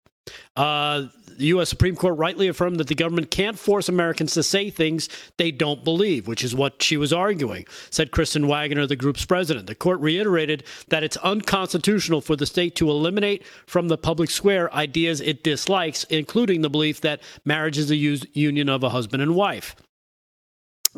Uh, 0.56 1.08
the 1.38 1.48
U.S. 1.48 1.70
Supreme 1.70 1.96
Court 1.96 2.18
rightly 2.18 2.48
affirmed 2.48 2.78
that 2.80 2.88
the 2.88 2.96
government 2.96 3.32
can't 3.32 3.58
force 3.58 3.90
Americans 3.90 4.34
to 4.34 4.44
say 4.44 4.70
things 4.70 5.10
they 5.38 5.52
don't 5.52 5.84
believe, 5.84 6.28
which 6.28 6.44
is 6.44 6.56
what 6.56 6.82
she 6.82 6.98
was 6.98 7.14
arguing, 7.14 7.66
said 7.90 8.12
Kristen 8.12 8.48
Waggoner, 8.48 8.88
the 8.88 8.96
group's 8.96 9.26
president. 9.26 9.68
The 9.68 9.76
court 9.76 10.00
reiterated 10.00 10.64
that 10.90 11.04
it's 11.04 11.18
unconstitutional 11.18 12.22
for 12.22 12.36
the 12.36 12.46
state 12.46 12.76
to 12.76 12.90
eliminate 12.90 13.46
from 13.66 13.88
the 13.88 13.98
public 13.98 14.30
square 14.30 14.74
ideas 14.74 15.22
it 15.22 15.44
dislikes, 15.44 16.04
including 16.06 16.62
the 16.62 16.70
belief 16.70 17.02
that 17.02 17.22
marriage 17.46 17.78
is 17.78 17.92
a 17.92 17.96
union 17.96 18.70
of 18.70 18.84
a 18.84 18.90
husband 18.90 19.22
and 19.22 19.36
wife. 19.36 19.76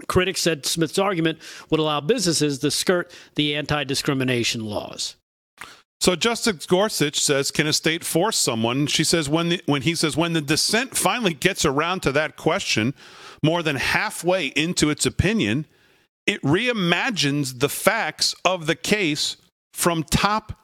Critics 0.08 0.42
said 0.42 0.66
Smith's 0.66 1.00
argument 1.00 1.40
would 1.70 1.80
allow 1.80 2.02
businesses 2.02 2.60
to 2.60 2.72
skirt 2.72 3.12
the 3.36 3.56
anti 3.56 3.84
discrimination 3.84 4.66
laws. 4.66 5.16
So 6.02 6.16
Justice 6.16 6.66
Gorsuch 6.66 7.20
says, 7.20 7.52
"Can 7.52 7.68
a 7.68 7.74
state 7.74 8.04
force 8.04 8.38
someone?" 8.38 8.88
She 8.88 9.04
says, 9.04 9.28
"When 9.28 9.50
the, 9.50 9.62
when 9.66 9.82
he 9.82 9.96
says 9.96 10.16
when 10.16 10.34
the 10.34 10.42
dissent 10.42 10.96
finally 10.96 11.34
gets 11.34 11.66
around 11.66 12.02
to 12.04 12.12
that 12.12 12.36
question, 12.36 12.94
more 13.42 13.64
than 13.64 13.78
halfway 13.78 14.48
into 14.48 14.90
its 14.90 15.06
opinion, 15.06 15.66
it 16.28 16.42
reimagines 16.42 17.60
the 17.60 17.70
facts 17.70 18.36
of 18.44 18.68
the 18.68 18.76
case 18.76 19.38
from 19.74 20.04
top 20.04 20.60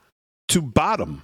to 0.49 0.61
bottom." 0.61 1.23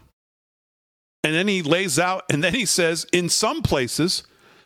And 1.24 1.36
then 1.36 1.48
he 1.50 1.62
lays 1.62 2.00
out, 2.00 2.24
and 2.30 2.42
then 2.44 2.54
he 2.54 2.66
says, 2.66 3.06
in 3.12 3.28
some 3.28 3.62
places, 3.62 4.24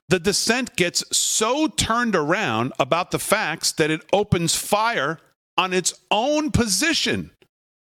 the 0.09 0.19
dissent 0.19 0.75
gets 0.75 1.03
so 1.15 1.67
turned 1.67 2.15
around 2.15 2.73
about 2.77 3.11
the 3.11 3.17
facts 3.17 3.71
that 3.71 3.89
it 3.89 4.01
opens 4.13 4.55
fire 4.55 5.17
on 5.57 5.73
its 5.73 5.93
own 6.11 6.51
position. 6.51 7.31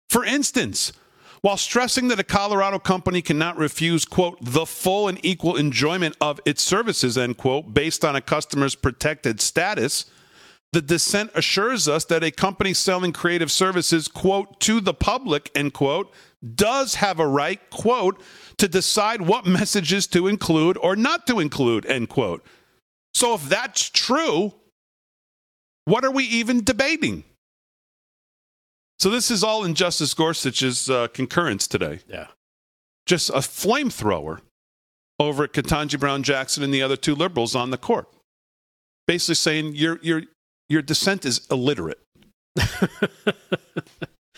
For 0.10 0.24
instance, 0.24 0.94
while 1.42 1.58
stressing 1.58 2.10
that 2.10 2.20
a 2.20 2.24
Colorado 2.24 2.80
company 2.80 3.22
cannot 3.22 3.58
refuse, 3.58 4.06
quote, 4.06 4.38
the 4.42 4.66
full 4.66 5.08
and 5.08 5.24
equal 5.24 5.56
enjoyment 5.56 6.18
of 6.20 6.40
its 6.46 6.62
services, 6.62 7.18
end 7.18 7.38
quote, 7.38 7.74
based 7.74 8.04
on 8.04 8.16
a 8.16 8.22
customer's 8.22 8.76
protected 8.76 9.40
status, 9.40 10.06
the 10.72 10.82
dissent 10.82 11.32
assures 11.34 11.88
us 11.88 12.06
that 12.06 12.24
a 12.24 12.32
company 12.32 12.74
selling 12.74 13.14
creative 13.14 13.52
services, 13.52 14.08
quote, 14.08 14.60
to 14.62 14.80
the 14.82 14.94
public, 14.94 15.50
end 15.56 15.74
quote, 15.74 16.12
does 16.56 16.96
have 16.96 17.20
a 17.20 17.28
right, 17.28 17.70
quote, 17.70 18.22
to 18.58 18.68
decide 18.68 19.22
what 19.22 19.46
messages 19.46 20.06
to 20.08 20.28
include 20.28 20.78
or 20.78 20.96
not 20.96 21.26
to 21.28 21.40
include, 21.40 21.86
end 21.86 22.10
quote. 22.10 22.46
So 23.14 23.34
if 23.34 23.50
that's 23.50 23.90
true, 23.90 24.54
what 25.86 26.06
are 26.06 26.12
we 26.12 26.26
even 26.26 26.64
debating? 26.64 27.24
So 29.00 29.10
this 29.10 29.32
is 29.32 29.44
all 29.44 29.64
in 29.64 29.76
Justice 29.76 30.14
Gorsuch's 30.14 30.90
uh, 30.90 31.08
concurrence 31.08 31.68
today. 31.68 32.00
Yeah. 32.08 32.28
Just 33.06 33.30
a 33.30 33.38
flamethrower 33.38 34.42
over 35.20 35.46
at 35.46 35.54
Ketanji 35.54 36.00
Brown 36.00 36.22
Jackson 36.22 36.64
and 36.64 36.74
the 36.74 36.82
other 36.82 36.98
two 36.98 37.16
liberals 37.16 37.56
on 37.56 37.72
the 37.72 37.78
court. 37.78 38.08
Basically 39.08 39.36
saying 39.36 39.76
your 39.76 40.00
your 40.02 40.24
your 40.68 40.82
dissent 40.82 41.26
is 41.26 41.48
illiterate. 41.50 42.00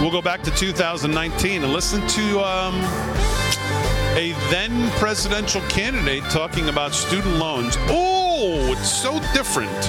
We'll 0.01 0.11
go 0.11 0.23
back 0.23 0.43
to 0.43 0.51
2019 0.51 1.63
and 1.63 1.73
listen 1.73 2.07
to 2.07 2.41
um, 2.41 2.75
a 4.17 4.33
then 4.51 4.91
presidential 4.93 5.61
candidate 5.63 6.23
talking 6.25 6.69
about 6.69 6.95
student 6.95 7.37
loans. 7.37 7.77
Oh, 7.89 8.73
it's 8.73 8.91
so 8.91 9.19
different 9.33 9.85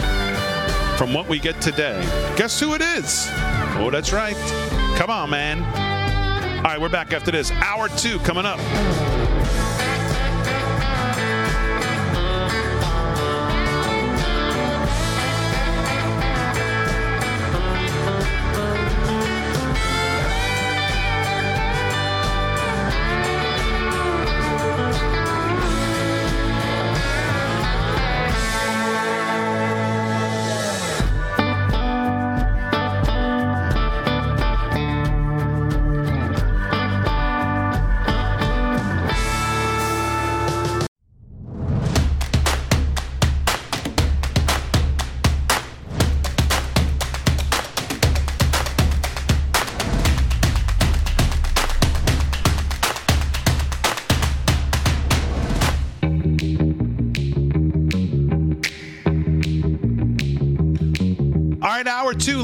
from 0.97 1.13
what 1.13 1.27
we 1.27 1.39
get 1.39 1.61
today. 1.61 2.01
Guess 2.35 2.59
who 2.59 2.73
it 2.73 2.81
is? 2.81 3.27
Oh, 3.79 3.89
that's 3.91 4.13
right. 4.13 4.35
Come 4.97 5.09
on, 5.09 5.29
man. 5.29 5.63
All 6.57 6.63
right, 6.63 6.81
we're 6.81 6.89
back 6.89 7.13
after 7.13 7.31
this. 7.31 7.51
Hour 7.51 7.87
two 7.89 8.19
coming 8.19 8.45
up. 8.45 8.59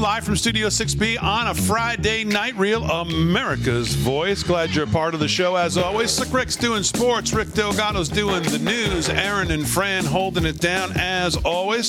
Live 0.04 0.22
from 0.22 0.36
Studio 0.36 0.66
6B 0.66 1.22
on 1.22 1.46
a 1.46 1.54
Friday 1.54 2.24
night. 2.24 2.54
Real 2.58 2.84
America's 2.84 3.94
Voice. 3.94 4.42
Glad 4.42 4.74
you're 4.74 4.84
a 4.84 4.88
part 4.88 5.14
of 5.14 5.20
the 5.20 5.28
show 5.28 5.56
as 5.56 5.78
always. 5.78 6.10
Slick 6.10 6.30
Rick's 6.30 6.56
doing 6.56 6.82
sports. 6.82 7.32
Rick 7.32 7.54
Delgado's 7.54 8.10
doing 8.10 8.42
the 8.42 8.58
news. 8.58 9.08
Aaron 9.08 9.50
and 9.50 9.66
Fran 9.66 10.04
holding 10.04 10.44
it 10.44 10.60
down 10.60 10.92
as 10.96 11.36
always. 11.36 11.88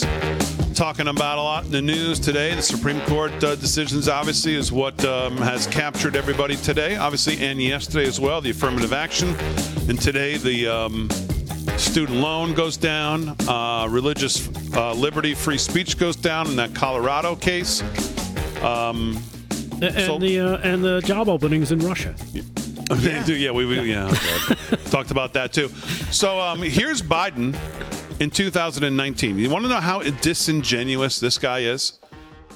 Talking 0.74 1.10
about 1.10 1.40
a 1.40 1.42
lot 1.42 1.66
in 1.66 1.72
the 1.72 1.82
news 1.82 2.18
today. 2.18 2.56
The 2.56 2.62
Supreme 2.62 3.02
Court 3.02 3.34
uh, 3.44 3.56
decisions, 3.56 4.08
obviously, 4.08 4.56
is 4.56 4.72
what 4.72 5.04
um, 5.04 5.36
has 5.36 5.68
captured 5.68 6.16
everybody 6.16 6.56
today, 6.56 6.96
obviously, 6.96 7.46
and 7.46 7.62
yesterday 7.62 8.08
as 8.08 8.18
well. 8.18 8.40
The 8.40 8.52
affirmative 8.52 8.94
action. 8.94 9.36
And 9.90 10.00
today, 10.02 10.38
the. 10.38 10.70
Um, 10.70 11.10
student 11.78 12.20
loan 12.20 12.54
goes 12.54 12.78
down, 12.78 13.36
uh, 13.48 13.88
religious 13.90 14.50
uh, 14.74 14.94
liberty, 14.94 15.34
free 15.34 15.58
speech 15.58 15.98
goes 15.98 16.16
down 16.16 16.48
in 16.48 16.56
that 16.56 16.74
Colorado 16.74 17.36
case. 17.36 17.82
Um, 18.64 19.18
And 19.82 19.94
So- 20.06 20.18
the 20.20 20.40
uh, 20.40 20.58
and 20.64 20.82
the 20.84 21.02
job 21.02 21.28
openings 21.28 21.72
in 21.72 21.80
Russia. 21.80 22.16
Do, 23.26 23.36
yeah, 23.36 23.50
we, 23.52 23.66
we 23.66 23.82
yeah, 23.92 24.06
okay. 24.08 24.76
talked 24.92 25.10
about 25.12 25.34
that 25.34 25.52
too. 25.52 25.70
So 26.12 26.40
um, 26.40 26.62
here's 26.62 27.02
Biden 27.02 27.56
in 28.20 28.30
2019. 28.30 29.40
You 29.40 29.50
want 29.50 29.64
to 29.66 29.70
know 29.70 29.82
how 29.82 30.02
disingenuous 30.02 31.20
this 31.20 31.40
guy 31.40 31.62
is 31.62 32.00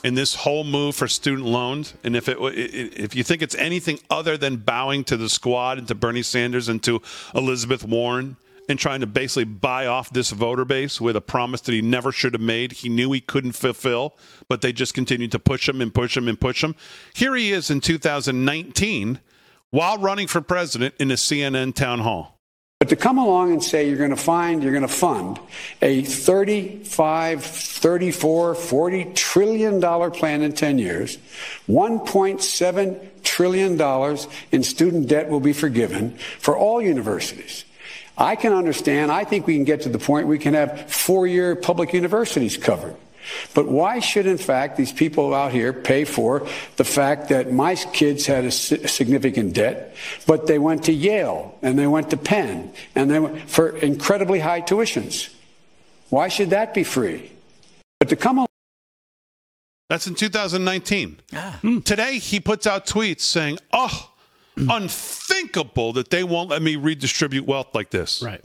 in 0.04 0.14
this 0.14 0.36
whole 0.36 0.64
move 0.64 0.96
for 0.96 1.08
student 1.08 1.48
loans, 1.48 1.96
and 2.04 2.16
if 2.16 2.30
it 2.30 2.38
if 2.40 3.16
you 3.16 3.24
think 3.24 3.42
it's 3.42 3.56
anything 3.56 4.00
other 4.12 4.38
than 4.38 4.58
bowing 4.58 5.04
to 5.06 5.18
the 5.18 5.28
squad 5.30 5.78
and 5.80 5.88
to 5.88 5.96
Bernie 5.96 6.22
Sanders 6.24 6.70
and 6.70 6.82
to 6.84 7.02
Elizabeth 7.34 7.84
Warren. 7.84 8.38
And 8.70 8.78
trying 8.78 9.02
to 9.02 9.08
basically 9.08 9.46
buy 9.46 9.88
off 9.88 10.12
this 10.12 10.30
voter 10.30 10.64
base 10.64 11.02
with 11.02 11.16
a 11.16 11.22
promise 11.22 11.62
that 11.62 11.74
he 11.74 11.82
never 11.82 12.12
should 12.12 12.34
have 12.34 12.42
made. 12.42 12.72
He 12.72 12.88
knew 12.88 13.12
he 13.12 13.20
couldn't 13.20 13.54
fulfill, 13.54 14.16
but 14.48 14.62
they 14.62 14.72
just 14.72 14.94
continued 14.94 15.32
to 15.32 15.40
push 15.40 15.68
him 15.68 15.82
and 15.82 15.92
push 15.92 16.16
him 16.16 16.28
and 16.28 16.40
push 16.40 16.64
him. 16.64 16.76
Here 17.16 17.34
he 17.36 17.52
is 17.52 17.72
in 17.72 17.82
2019 17.82 19.20
while 19.72 19.98
running 19.98 20.28
for 20.28 20.42
president 20.42 20.96
in 21.00 21.12
a 21.12 21.16
CNN 21.16 21.74
town 21.74 22.00
hall. 22.00 22.40
But 22.80 22.90
to 22.90 22.96
come 22.96 23.18
along 23.18 23.52
and 23.52 23.62
say 23.62 23.90
you're 23.90 23.98
going 23.98 24.10
to 24.12 24.16
find, 24.16 24.64
you're 24.64 24.72
going 24.72 24.84
to 24.84 24.88
fund 24.88 25.38
a 25.82 26.02
35, 26.04 27.44
34, 27.44 28.56
40 28.56 29.14
trillion 29.16 29.82
dollar 29.82 30.10
plan 30.10 30.42
in 30.42 30.54
10 30.54 30.78
years, 30.78 31.18
1.7 31.68 33.10
trillion 33.22 33.76
dollars 33.76 34.28
in 34.54 34.64
student 34.64 35.10
debt 35.10 35.28
will 35.28 35.42
be 35.42 35.52
forgiven 35.52 36.18
for 36.40 36.58
all 36.58 36.82
universities. 36.82 37.66
I 38.20 38.36
can 38.36 38.52
understand. 38.52 39.12
I 39.12 39.24
think 39.24 39.48
we 39.48 39.56
can 39.56 39.64
get 39.64 39.82
to 39.84 39.90
the 39.90 39.98
point 39.98 40.28
we 40.28 40.38
can 40.38 40.54
have 40.54 40.92
four 40.92 41.26
year 41.26 41.56
public 41.56 41.94
universities 41.94 42.58
covered. 42.58 42.96
But 43.54 43.68
why 43.68 44.00
should, 44.00 44.26
in 44.26 44.38
fact, 44.38 44.76
these 44.76 44.92
people 44.92 45.34
out 45.34 45.52
here 45.52 45.72
pay 45.72 46.04
for 46.04 46.48
the 46.78 46.84
fact 46.84 47.30
that 47.30 47.52
my 47.52 47.76
kids 47.76 48.26
had 48.26 48.46
a 48.46 48.52
significant 48.52 49.54
debt, 49.54 49.96
but 50.26 50.48
they 50.48 50.60
went 50.60 50.86
to 50.86 50.94
Yale 50.94 51.58
and 51.62 51.78
they 51.78 51.88
went 51.88 52.10
to 52.10 52.18
Penn 52.18 52.72
and 52.96 53.10
they 53.10 53.20
went 53.20 53.50
for 53.50 53.78
incredibly 53.78 54.40
high 54.40 54.62
tuitions? 54.62 55.34
Why 56.10 56.28
should 56.28 56.50
that 56.50 56.74
be 56.74 56.84
free? 56.84 57.32
But 58.00 58.10
to 58.10 58.16
come 58.16 58.40
on. 58.40 58.48
that's 59.90 60.08
in 60.08 60.16
2019. 60.16 61.20
Ah. 61.34 61.60
Today, 61.84 62.18
he 62.18 62.40
puts 62.40 62.66
out 62.66 62.88
tweets 62.88 63.22
saying, 63.22 63.60
Oh, 63.72 64.12
unthinkable 64.70 65.94
that 65.94 66.10
they 66.10 66.24
won't 66.24 66.50
let 66.50 66.62
me 66.62 66.76
redistribute 66.76 67.46
wealth 67.46 67.74
like 67.74 67.90
this. 67.90 68.22
Right. 68.22 68.44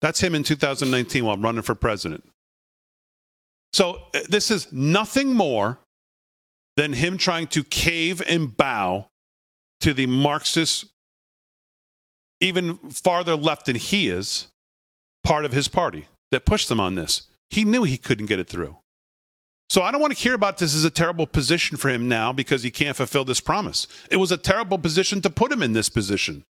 That's 0.00 0.20
him 0.20 0.34
in 0.34 0.42
2019 0.42 1.24
while 1.24 1.34
I'm 1.34 1.42
running 1.42 1.62
for 1.62 1.74
president. 1.74 2.24
So 3.72 4.02
uh, 4.14 4.20
this 4.28 4.50
is 4.50 4.72
nothing 4.72 5.34
more 5.34 5.78
than 6.76 6.92
him 6.92 7.16
trying 7.16 7.46
to 7.48 7.64
cave 7.64 8.22
and 8.28 8.56
bow 8.56 9.08
to 9.80 9.94
the 9.94 10.06
Marxist, 10.06 10.86
even 12.40 12.78
farther 12.90 13.36
left 13.36 13.66
than 13.66 13.76
he 13.76 14.08
is, 14.08 14.48
part 15.24 15.44
of 15.44 15.52
his 15.52 15.68
party 15.68 16.06
that 16.30 16.44
pushed 16.44 16.68
them 16.68 16.80
on 16.80 16.94
this. 16.94 17.28
He 17.50 17.64
knew 17.64 17.84
he 17.84 17.98
couldn't 17.98 18.26
get 18.26 18.38
it 18.38 18.48
through. 18.48 18.78
So 19.72 19.80
I 19.80 19.90
don't 19.90 20.02
want 20.02 20.14
to 20.14 20.22
hear 20.22 20.34
about 20.34 20.58
this 20.58 20.74
as 20.74 20.84
a 20.84 20.90
terrible 20.90 21.26
position 21.26 21.78
for 21.78 21.88
him 21.88 22.06
now 22.06 22.30
because 22.30 22.62
he 22.62 22.70
can't 22.70 22.94
fulfill 22.94 23.24
this 23.24 23.40
promise. 23.40 23.86
It 24.10 24.18
was 24.18 24.30
a 24.30 24.36
terrible 24.36 24.76
position 24.76 25.22
to 25.22 25.30
put 25.30 25.50
him 25.50 25.62
in 25.62 25.72
this 25.72 25.88
position. 25.88 26.44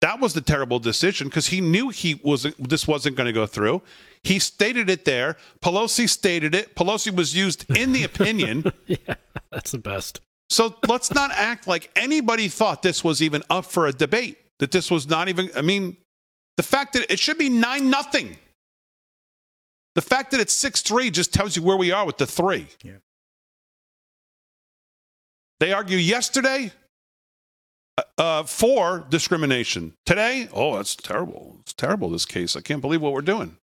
That 0.00 0.20
was 0.20 0.34
the 0.34 0.40
terrible 0.40 0.78
decision 0.78 1.26
because 1.26 1.48
he 1.48 1.60
knew 1.60 1.88
he 1.88 2.14
wasn't 2.22 2.68
this 2.68 2.86
wasn't 2.86 3.16
going 3.16 3.26
to 3.26 3.32
go 3.32 3.46
through. 3.46 3.82
He 4.22 4.38
stated 4.38 4.88
it 4.88 5.04
there. 5.04 5.36
Pelosi 5.62 6.08
stated 6.08 6.54
it. 6.54 6.76
Pelosi 6.76 7.12
was 7.12 7.34
used 7.34 7.68
in 7.76 7.90
the 7.90 8.04
opinion. 8.10 8.72
yeah, 8.86 9.16
that's 9.50 9.72
the 9.72 9.78
best. 9.78 10.20
So 10.48 10.76
let's 10.86 11.12
not 11.12 11.32
act 11.32 11.66
like 11.66 11.90
anybody 11.96 12.46
thought 12.46 12.82
this 12.82 13.02
was 13.02 13.20
even 13.20 13.42
up 13.50 13.64
for 13.64 13.88
a 13.88 13.92
debate. 13.92 14.38
That 14.60 14.70
this 14.70 14.92
was 14.92 15.08
not 15.08 15.28
even. 15.28 15.50
I 15.56 15.62
mean, 15.62 15.96
the 16.56 16.62
fact 16.62 16.92
that 16.92 17.12
it 17.12 17.18
should 17.18 17.36
be 17.36 17.48
nine 17.48 17.90
nothing. 17.90 18.36
The 19.94 20.02
fact 20.02 20.32
that 20.32 20.40
it's 20.40 20.52
6 20.54 20.82
3 20.82 21.10
just 21.10 21.32
tells 21.32 21.56
you 21.56 21.62
where 21.62 21.76
we 21.76 21.92
are 21.92 22.04
with 22.04 22.18
the 22.18 22.26
three. 22.26 22.66
Yeah. 22.82 22.94
They 25.60 25.72
argue 25.72 25.96
yesterday 25.96 26.72
uh, 27.96 28.02
uh, 28.18 28.42
for 28.42 29.06
discrimination. 29.08 29.94
Today, 30.04 30.48
oh, 30.52 30.76
that's 30.76 30.96
terrible. 30.96 31.58
It's 31.60 31.72
terrible, 31.72 32.10
this 32.10 32.26
case. 32.26 32.56
I 32.56 32.60
can't 32.60 32.80
believe 32.80 33.00
what 33.00 33.12
we're 33.12 33.22
doing. 33.22 33.56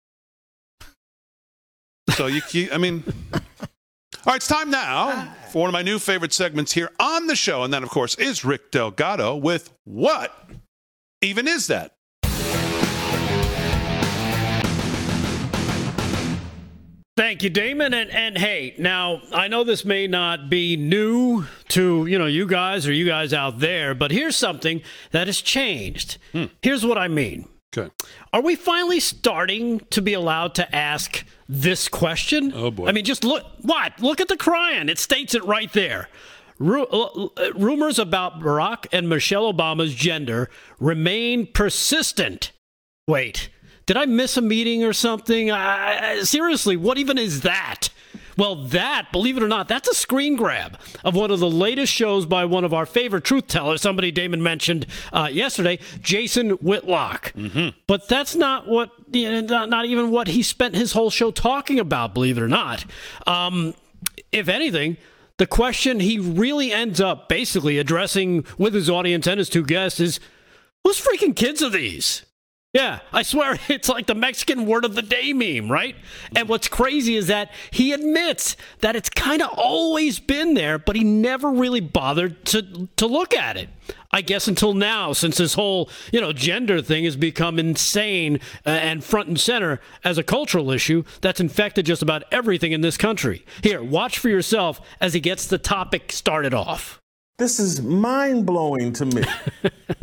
So, 2.12 2.28
you, 2.28 2.42
you 2.52 2.70
I 2.72 2.78
mean, 2.78 3.04
all 3.34 3.40
right, 4.26 4.38
it's 4.38 4.48
time 4.48 4.72
now 4.72 5.34
for 5.52 5.60
one 5.60 5.70
of 5.70 5.74
my 5.74 5.82
new 5.82 6.00
favorite 6.00 6.34
segments 6.34 6.72
here 6.72 6.92
on 7.00 7.28
the 7.28 7.36
show. 7.36 7.64
And 7.64 7.74
that, 7.74 7.84
of 7.84 7.90
course, 7.90 8.16
is 8.16 8.46
Rick 8.46 8.72
Delgado 8.72 9.36
with 9.36 9.74
What 9.84 10.34
Even 11.22 11.48
Is 11.48 11.68
That? 11.68 11.96
Thank 17.18 17.44
you, 17.44 17.50
Damon. 17.50 17.94
And 17.94 18.10
and 18.10 18.38
hey, 18.38 18.74
now 18.80 19.22
I 19.34 19.48
know 19.48 19.64
this 19.64 19.84
may 19.84 20.08
not 20.08 20.50
be 20.50 20.78
new 20.78 21.46
to 21.70 22.06
you 22.06 22.18
know 22.18 22.26
you 22.26 22.48
guys 22.48 22.88
or 22.88 22.94
you 22.94 23.06
guys 23.06 23.34
out 23.34 23.60
there, 23.60 23.94
but 23.94 24.12
here's 24.12 24.36
something 24.36 24.82
that 25.12 25.28
has 25.28 25.42
changed. 25.42 26.18
Hmm. 26.32 26.46
Here's 26.62 26.86
what 26.86 26.98
I 26.98 27.08
mean. 27.08 27.48
Okay. 27.78 27.92
Are 28.34 28.42
we 28.42 28.56
finally 28.56 29.00
starting 29.00 29.80
to 29.92 30.02
be 30.02 30.14
allowed 30.14 30.56
to 30.56 30.76
ask 30.76 31.26
this 31.48 31.88
question? 31.88 32.54
Oh 32.56 32.72
boy. 32.72 32.88
I 32.88 32.92
mean, 32.92 33.06
just 33.06 33.24
look 33.24 33.46
what? 33.62 34.00
Look 34.02 34.22
at 34.22 34.28
the 34.30 34.38
chyron. 34.38 34.90
It 34.90 35.00
states 35.00 35.36
it 35.36 35.44
right 35.46 35.72
there. 35.74 36.10
Uh, 36.62 36.82
uh, 36.84 37.28
rumors 37.56 37.98
about 37.98 38.40
Barack 38.40 38.86
and 38.92 39.10
Michelle 39.10 39.52
Obama's 39.52 39.96
gender 39.96 40.50
remain 40.80 41.48
persistent. 41.48 42.52
Wait. 43.08 43.50
Did 43.92 43.98
I 43.98 44.06
miss 44.06 44.38
a 44.38 44.42
meeting 44.42 44.86
or 44.86 44.94
something? 44.94 45.52
I, 45.52 46.22
seriously, 46.24 46.78
what 46.78 46.98
even 46.98 47.18
is 47.18 47.42
that? 47.42 47.90
Well, 48.38 48.56
that, 48.68 49.10
believe 49.12 49.36
it 49.36 49.44
or 49.44 49.50
not, 49.50 49.68
that's 49.68 49.90
a 49.90 49.94
screen 49.94 50.38
grab 50.38 50.80
of 51.04 51.14
one 51.14 51.30
of 51.30 51.42
the 51.42 51.50
latest 51.50 51.92
shows 51.92 52.26
by 52.26 52.46
one 52.46 52.64
of 52.64 52.74
our 52.74 52.86
favorite 52.86 53.26
truth 53.26 53.48
tellers, 53.48 53.82
somebody 53.82 54.10
Damon 54.10 54.42
mentioned 54.42 54.88
uh, 55.12 55.28
yesterday, 55.30 55.78
Jason 56.00 56.52
Whitlock. 56.52 57.34
Mm-hmm. 57.34 57.78
But 57.86 58.08
that's 58.08 58.34
not 58.34 58.66
what, 58.66 58.92
you 59.12 59.30
know, 59.30 59.42
not, 59.42 59.70
not, 59.70 59.86
even 59.86 60.10
what 60.10 60.30
he 60.30 60.42
spent 60.42 60.74
his 60.74 60.94
whole 60.94 61.10
show 61.10 61.30
talking 61.30 61.78
about, 61.78 62.14
believe 62.14 62.38
it 62.38 62.42
or 62.42 62.48
not. 62.48 62.86
Um, 63.28 63.74
if 64.32 64.48
anything, 64.48 64.96
the 65.36 65.48
question 65.48 66.00
he 66.00 66.18
really 66.18 66.72
ends 66.72 67.02
up 67.02 67.28
basically 67.28 67.78
addressing 67.78 68.46
with 68.58 68.74
his 68.74 68.90
audience 68.90 69.28
and 69.28 69.38
his 69.38 69.50
two 69.50 69.66
guests 69.66 70.00
is 70.00 70.22
whose 70.86 71.06
freaking 71.06 71.36
kids 71.36 71.62
are 71.62 71.70
these? 71.70 72.24
Yeah, 72.74 73.00
I 73.12 73.24
swear 73.24 73.60
it's 73.68 73.90
like 73.90 74.08
the 74.08 74.16
Mexican 74.16 74.66
word 74.66 74.86
of 74.86 74.96
the 74.96 75.02
day 75.02 75.34
meme, 75.34 75.70
right? 75.70 75.96
And 76.36 76.48
what's 76.48 76.68
crazy 76.70 77.16
is 77.16 77.28
that 77.28 77.52
he 77.70 77.92
admits 77.92 78.56
that 78.80 78.96
it's 78.96 79.10
kind 79.10 79.42
of 79.42 79.50
always 79.58 80.20
been 80.20 80.54
there, 80.54 80.80
but 80.80 80.96
he 80.96 81.04
never 81.04 81.52
really 81.52 81.82
bothered 81.82 82.46
to 82.46 82.88
to 82.96 83.08
look 83.08 83.34
at 83.34 83.58
it. 83.58 83.70
I 84.14 84.22
guess 84.22 84.48
until 84.48 84.74
now, 84.74 85.12
since 85.12 85.38
this 85.38 85.54
whole 85.54 85.90
you 86.14 86.22
know 86.22 86.32
gender 86.32 86.82
thing 86.82 87.04
has 87.04 87.18
become 87.18 87.60
insane 87.60 88.40
uh, 88.66 88.70
and 88.70 89.04
front 89.04 89.28
and 89.28 89.40
center 89.40 89.82
as 90.06 90.18
a 90.18 90.24
cultural 90.24 90.72
issue 90.72 91.04
that's 91.20 91.42
infected 91.42 91.86
just 91.86 92.02
about 92.02 92.24
everything 92.32 92.72
in 92.72 92.80
this 92.80 92.96
country. 92.96 93.46
Here, 93.64 93.84
watch 93.84 94.18
for 94.18 94.30
yourself 94.30 94.80
as 95.02 95.14
he 95.14 95.20
gets 95.20 95.46
the 95.48 95.58
topic 95.58 96.12
started 96.14 96.54
off. 96.54 97.02
This 97.38 97.60
is 97.60 97.82
mind 97.82 98.46
blowing 98.46 98.94
to 98.94 99.06
me, 99.06 99.24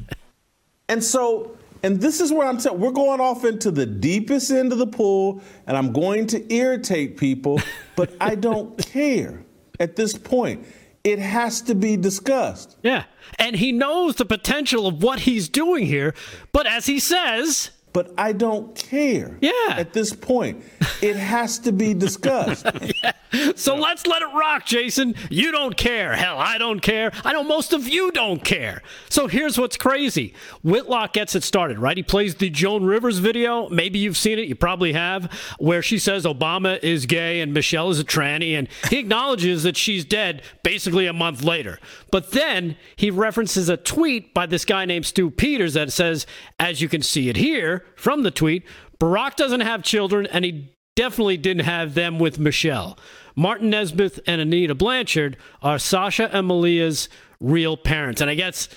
and 0.89 1.03
so 1.03 1.58
and 1.83 2.01
this 2.01 2.21
is 2.21 2.33
where 2.33 2.47
I'm 2.47 2.59
saying 2.59 2.79
we're 2.79 2.91
going 2.91 3.21
off 3.21 3.45
into 3.45 3.71
the 3.71 3.87
deepest 3.87 4.51
end 4.51 4.73
of 4.73 4.79
the 4.79 4.87
pool, 4.87 5.43
and 5.67 5.77
I'm 5.77 5.93
going 5.93 6.27
to 6.29 6.53
irritate 6.53 7.17
people, 7.17 7.61
but 7.97 8.15
I 8.21 8.35
don't 8.35 8.77
care 8.79 9.45
at 9.81 9.97
this 9.97 10.17
point. 10.17 10.67
It 11.05 11.21
has 11.21 11.63
to 11.63 11.75
be 11.75 11.97
discussed. 11.97 12.77
Yeah. 12.83 13.05
And 13.39 13.57
he 13.57 13.73
knows 13.73 14.17
the 14.17 14.27
potential 14.27 14.87
of 14.87 15.03
what 15.03 15.21
he's 15.21 15.49
doing 15.49 15.87
here, 15.87 16.15
but 16.53 16.67
as 16.67 16.87
he 16.87 16.99
says, 16.99 17.71
but 17.93 18.13
I 18.19 18.33
don't 18.33 18.75
care. 18.75 19.37
Yeah. 19.41 19.53
At 19.71 19.93
this 19.93 20.13
point, 20.13 20.63
it 21.03 21.17
has 21.17 21.59
to 21.61 21.73
be 21.73 21.95
discussed. 21.95 22.67
yeah. 23.03 23.13
So 23.57 23.75
yeah. 23.75 23.81
let's 23.81 24.07
let 24.07 24.23
it 24.23 24.29
rock, 24.35 24.67
Jason. 24.67 25.15
You 25.31 25.53
don't 25.53 25.77
care. 25.77 26.15
Hell, 26.15 26.39
I 26.39 26.59
don't 26.59 26.81
care. 26.81 27.13
I 27.25 27.33
know 27.33 27.43
most 27.43 27.73
of 27.73 27.89
you 27.89 28.11
don't 28.13 28.43
care. 28.45 28.83
So 29.11 29.27
here's 29.27 29.59
what's 29.59 29.77
crazy 29.77 30.35
Whitlock 30.63 31.13
gets 31.13 31.35
it 31.35 31.43
started, 31.43 31.79
right? 31.79 31.97
He 31.97 32.03
plays 32.03 32.37
the 32.37 32.51
Joan 32.51 32.85
Rivers 32.85 33.19
video. 33.19 33.69
Maybe 33.69 33.99
you've 33.99 34.17
seen 34.17 34.39
it. 34.39 34.49
You 34.49 34.55
probably 34.55 34.93
have, 34.93 35.33
where 35.59 35.83
she 35.83 35.99
says 35.99 36.25
Obama 36.25 36.83
is 36.83 37.07
gay 37.07 37.41
and 37.41 37.53
Michelle 37.53 37.91
is 37.91 38.01
a 38.01 38.05
tranny. 38.05 38.53
And 38.53 38.69
he 38.91 38.99
acknowledges 38.99 39.63
that 39.63 39.77
she's 39.77 40.05
dead 40.05 40.43
basically 40.63 41.07
a 41.07 41.13
month 41.13 41.43
later. 41.43 41.79
But 42.11 42.33
then 42.33 42.77
he 42.97 43.11
references 43.11 43.69
a 43.69 43.77
tweet 43.77 44.35
by 44.35 44.47
this 44.47 44.65
guy 44.65 44.85
named 44.85 45.07
Stu 45.07 45.31
Peters 45.31 45.75
that 45.75 45.93
says, 45.93 46.27
as 46.59 46.81
you 46.81 46.89
can 46.89 47.03
see 47.03 47.29
it 47.29 47.37
here 47.37 47.78
from 47.97 48.23
the 48.23 48.31
tweet, 48.31 48.65
Barack 48.99 49.37
doesn't 49.37 49.61
have 49.61 49.83
children 49.83 50.27
and 50.27 50.45
he 50.45 50.75
definitely 50.97 51.37
didn't 51.37 51.65
have 51.65 51.95
them 51.95 52.19
with 52.19 52.39
Michelle. 52.39 52.99
Martin 53.37 53.71
Nesbitt 53.71 54.19
and 54.27 54.41
Anita 54.41 54.75
Blanchard 54.75 55.37
are 55.63 55.79
Sasha 55.79 56.29
and 56.35 56.49
Malia's 56.49 57.09
real 57.41 57.77
parents. 57.77 58.21
And 58.21 58.29
I 58.29 58.35
guess 58.35 58.69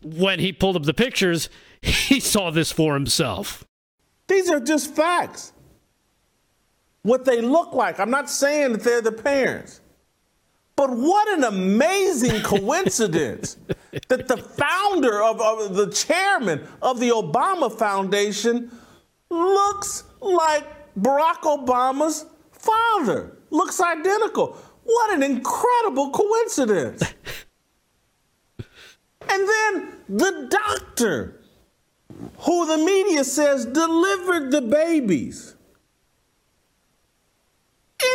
when 0.00 0.38
he 0.38 0.52
pulled 0.52 0.76
up 0.76 0.84
the 0.84 0.94
pictures, 0.94 1.48
he 1.82 2.20
saw 2.20 2.50
this 2.50 2.70
for 2.70 2.94
himself. 2.94 3.64
These 4.28 4.50
are 4.50 4.60
just 4.60 4.94
facts. 4.94 5.52
What 7.02 7.24
they 7.24 7.40
look 7.40 7.72
like. 7.72 8.00
I'm 8.00 8.10
not 8.10 8.28
saying 8.28 8.72
that 8.72 8.82
they're 8.82 9.00
the 9.00 9.12
parents. 9.12 9.80
But 10.76 10.90
what 10.90 11.28
an 11.36 11.44
amazing 11.44 12.40
coincidence 12.44 13.56
that 14.08 14.28
the 14.28 14.36
founder 14.36 15.22
of, 15.22 15.40
of, 15.40 15.74
the 15.74 15.90
chairman 15.90 16.66
of 16.82 17.00
the 17.00 17.08
Obama 17.10 17.72
Foundation 17.72 18.70
looks 19.30 20.04
like 20.20 20.64
Barack 20.98 21.42
Obama's 21.42 22.26
father, 22.52 23.36
looks 23.50 23.80
identical. 23.80 24.56
What 24.84 25.14
an 25.14 25.22
incredible 25.22 26.10
coincidence. 26.10 27.02
and 28.58 29.48
then 29.48 29.92
the 30.08 30.48
doctor, 30.50 31.40
who 32.40 32.66
the 32.66 32.84
media 32.84 33.24
says 33.24 33.66
delivered 33.66 34.50
the 34.50 34.62
babies. 34.62 35.54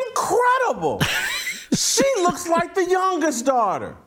Incredible 0.07 1.01
she 1.73 2.03
looks 2.21 2.47
like 2.47 2.75
the 2.75 2.85
youngest 2.85 3.45
daughter. 3.45 3.97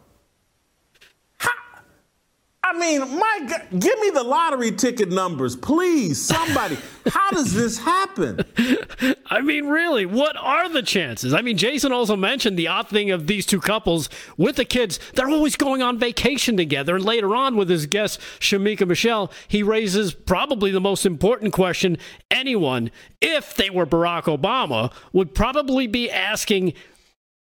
I 2.66 2.72
mean, 2.78 3.00
my 3.18 3.40
God, 3.46 3.62
give 3.78 4.00
me 4.00 4.08
the 4.08 4.22
lottery 4.22 4.72
ticket 4.72 5.10
numbers, 5.10 5.54
please. 5.54 6.20
Somebody. 6.20 6.78
How 7.06 7.30
does 7.30 7.52
this 7.52 7.76
happen? 7.76 8.40
I 9.26 9.42
mean, 9.42 9.66
really, 9.66 10.06
what 10.06 10.34
are 10.38 10.70
the 10.70 10.82
chances? 10.82 11.34
I 11.34 11.42
mean, 11.42 11.58
Jason 11.58 11.92
also 11.92 12.16
mentioned 12.16 12.58
the 12.58 12.68
odd 12.68 12.88
thing 12.88 13.10
of 13.10 13.26
these 13.26 13.44
two 13.44 13.60
couples 13.60 14.08
with 14.38 14.56
the 14.56 14.64
kids. 14.64 14.98
They're 15.12 15.28
always 15.28 15.56
going 15.56 15.82
on 15.82 15.98
vacation 15.98 16.56
together. 16.56 16.96
And 16.96 17.04
later 17.04 17.36
on, 17.36 17.54
with 17.56 17.68
his 17.68 17.84
guest, 17.84 18.18
Shamika 18.40 18.88
Michelle, 18.88 19.30
he 19.46 19.62
raises 19.62 20.14
probably 20.14 20.70
the 20.70 20.80
most 20.80 21.04
important 21.04 21.52
question 21.52 21.98
anyone, 22.30 22.90
if 23.20 23.54
they 23.54 23.68
were 23.68 23.84
Barack 23.84 24.22
Obama, 24.22 24.90
would 25.12 25.34
probably 25.34 25.86
be 25.86 26.10
asking 26.10 26.72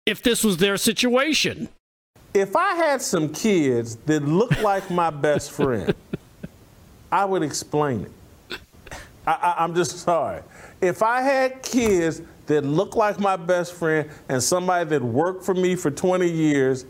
if 0.08 0.24
this 0.24 0.44
was 0.44 0.58
their 0.58 0.78
situation. 0.78 1.70
If 2.36 2.58
I 2.58 2.76
had 2.76 3.02
some 3.02 3.30
kids 3.30 3.96
that 4.08 4.28
looked 4.28 4.62
like 4.62 4.92
my 4.92 5.10
best 5.10 5.52
friend, 5.52 5.96
I 7.10 7.24
would 7.24 7.44
explain 7.44 8.02
it. 8.02 8.60
I, 9.26 9.64
am 9.64 9.74
just 9.74 10.00
sorry. 10.00 10.42
If 10.82 11.02
I 11.02 11.22
had 11.22 11.64
kids 11.64 12.22
that 12.48 12.66
looked 12.66 12.94
like 12.94 13.22
my 13.22 13.38
best 13.38 13.74
friend 13.74 14.10
and 14.28 14.44
somebody 14.44 14.90
that 14.90 15.02
worked 15.02 15.46
for 15.46 15.54
me 15.54 15.76
for 15.76 15.90
20 15.90 16.30
years, 16.30 16.86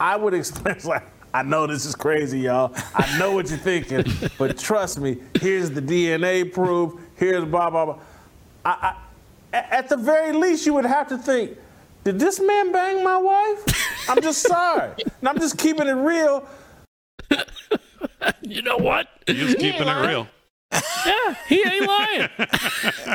I 0.00 0.16
would 0.16 0.32
explain. 0.32 0.76
Like, 0.84 1.06
I 1.34 1.42
know 1.42 1.66
this 1.66 1.84
is 1.84 1.94
crazy, 1.94 2.40
y'all. 2.40 2.72
I 2.94 3.18
know 3.18 3.32
what 3.32 3.50
you're 3.50 3.58
thinking, 3.58 4.04
but 4.38 4.56
trust 4.56 4.98
me. 4.98 5.18
Here's 5.38 5.70
the 5.70 5.82
DNA 5.82 6.50
proof. 6.50 6.98
Here's 7.16 7.44
blah 7.44 7.68
blah 7.68 7.84
blah. 7.84 7.98
I, 8.64 8.94
I, 9.52 9.56
at 9.58 9.90
the 9.90 9.98
very 9.98 10.32
least, 10.32 10.64
you 10.64 10.72
would 10.72 10.86
have 10.86 11.08
to 11.08 11.18
think 11.18 11.58
did 12.08 12.18
this 12.18 12.40
man 12.40 12.72
bang 12.72 13.04
my 13.04 13.18
wife? 13.18 14.08
I'm 14.08 14.22
just 14.22 14.40
sorry. 14.40 14.92
And 15.20 15.28
I'm 15.28 15.38
just 15.38 15.58
keeping 15.58 15.86
it 15.86 15.92
real. 15.92 16.48
you 18.40 18.62
know 18.62 18.78
what? 18.78 19.08
He's 19.26 19.54
keeping 19.56 19.86
it 19.86 20.06
real. 20.06 20.26
yeah, 20.72 21.34
he 21.48 21.62
ain't 21.66 21.86
lying. 21.86 22.28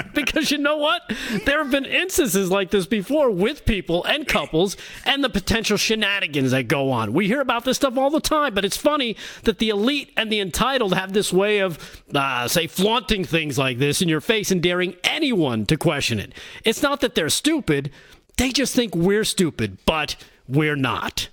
because 0.14 0.52
you 0.52 0.60
know 0.60 0.78
what? 0.78 1.02
There 1.46 1.58
have 1.58 1.72
been 1.72 1.86
instances 1.86 2.52
like 2.52 2.70
this 2.70 2.86
before 2.86 3.32
with 3.32 3.66
people 3.66 4.04
and 4.06 4.28
couples 4.28 4.78
and 5.06 5.24
the 5.24 5.30
potential 5.30 5.78
shenanigans 5.78 6.52
that 6.52 6.68
go 6.68 6.92
on. 6.92 7.14
We 7.14 7.26
hear 7.26 7.42
about 7.42 7.64
this 7.64 7.78
stuff 7.78 7.98
all 7.98 8.12
the 8.12 8.20
time, 8.20 8.54
but 8.54 8.64
it's 8.64 8.78
funny 8.78 9.16
that 9.44 9.58
the 9.58 9.70
elite 9.70 10.12
and 10.18 10.32
the 10.32 10.40
entitled 10.40 10.94
have 10.94 11.14
this 11.14 11.34
way 11.34 11.60
of, 11.60 12.02
uh, 12.14 12.48
say, 12.48 12.68
flaunting 12.68 13.24
things 13.24 13.58
like 13.58 13.80
this 13.80 14.04
in 14.04 14.10
your 14.10 14.22
face 14.22 14.52
and 14.52 14.62
daring 14.62 14.96
anyone 15.04 15.66
to 15.66 15.78
question 15.78 16.20
it. 16.20 16.34
It's 16.64 16.84
not 16.84 17.02
that 17.02 17.16
they're 17.16 17.30
stupid, 17.30 17.92
they 18.38 18.52
just 18.52 18.76
think 18.76 18.96
we're 18.96 19.24
stupid, 19.24 19.78
but 19.86 20.16
we're 20.48 20.76
not. 20.76 21.30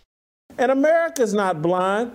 And 0.58 0.70
America's 0.70 1.32
not 1.32 1.62
blind. 1.62 2.12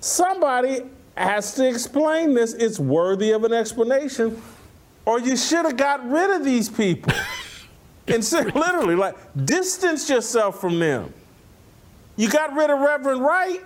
Somebody 0.00 0.82
has 1.16 1.54
to 1.54 1.68
explain 1.68 2.34
this. 2.34 2.54
It's 2.54 2.78
worthy 2.78 3.32
of 3.32 3.44
an 3.44 3.52
explanation, 3.52 4.40
or 5.04 5.20
you 5.20 5.36
should 5.36 5.64
have 5.64 5.76
got 5.76 6.08
rid 6.08 6.30
of 6.30 6.44
these 6.44 6.68
people. 6.68 7.12
and 8.08 8.24
so, 8.24 8.40
literally, 8.40 8.96
like, 8.96 9.16
distance 9.44 10.08
yourself 10.08 10.60
from 10.60 10.78
them. 10.78 11.12
You 12.16 12.28
got 12.28 12.54
rid 12.54 12.70
of 12.70 12.80
Reverend 12.80 13.22
Wright, 13.22 13.62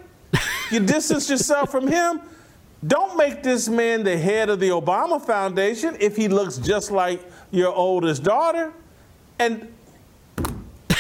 you 0.71 0.81
distance 0.81 1.31
yourself 1.31 1.71
from 1.71 1.87
him. 1.87 2.21
Don't 2.87 3.17
make 3.17 3.43
this 3.43 3.69
man 3.69 4.05
the 4.05 4.17
head 4.17 4.49
of 4.51 4.61
the 4.61 4.69
Obama 4.69 5.21
Foundation 5.25 5.97
if 5.99 6.17
he 6.17 6.29
looks 6.29 6.59
just 6.59 6.91
like 6.91 7.21
your 7.51 7.73
oldest 7.73 8.23
daughter. 8.23 8.73
And 9.39 9.73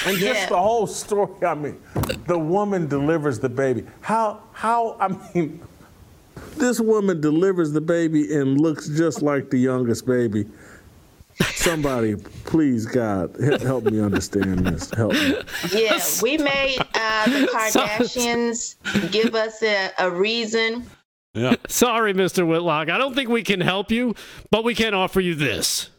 and 0.07 0.17
just 0.19 0.41
yeah. 0.41 0.49
the 0.49 0.57
whole 0.57 0.87
story. 0.87 1.45
I 1.45 1.55
mean, 1.55 1.81
the 2.27 2.39
woman 2.39 2.87
delivers 2.87 3.39
the 3.39 3.49
baby. 3.49 3.85
How, 4.01 4.43
how, 4.53 4.97
I 5.01 5.09
mean, 5.35 5.61
this 6.57 6.81
woman 6.81 7.21
delivers 7.21 7.73
the 7.73 7.81
baby 7.81 8.35
and 8.35 8.61
looks 8.61 8.89
just 8.89 9.23
like 9.23 9.51
the 9.51 9.59
youngest 9.59 10.07
baby. 10.07 10.47
Somebody, 11.55 12.17
please, 12.45 12.87
God, 12.87 13.37
help 13.61 13.85
me 13.85 14.01
understand 14.01 14.67
this. 14.67 14.91
Help 14.91 15.13
me. 15.13 15.37
Yeah, 15.71 16.01
we 16.23 16.39
made 16.39 16.79
uh, 16.95 17.25
the 17.27 17.47
Kardashians 17.53 18.77
give 19.11 19.35
us 19.35 19.63
a, 19.63 19.91
a 19.99 20.11
reason. 20.11 20.87
Yeah. 21.35 21.57
Sorry, 21.69 22.15
Mr. 22.15 22.47
Whitlock. 22.47 22.89
I 22.89 22.97
don't 22.97 23.15
think 23.15 23.29
we 23.29 23.43
can 23.43 23.61
help 23.61 23.91
you, 23.91 24.15
but 24.51 24.65
we 24.65 24.75
can 24.75 24.95
offer 24.95 25.21
you 25.21 25.35
this. 25.35 25.91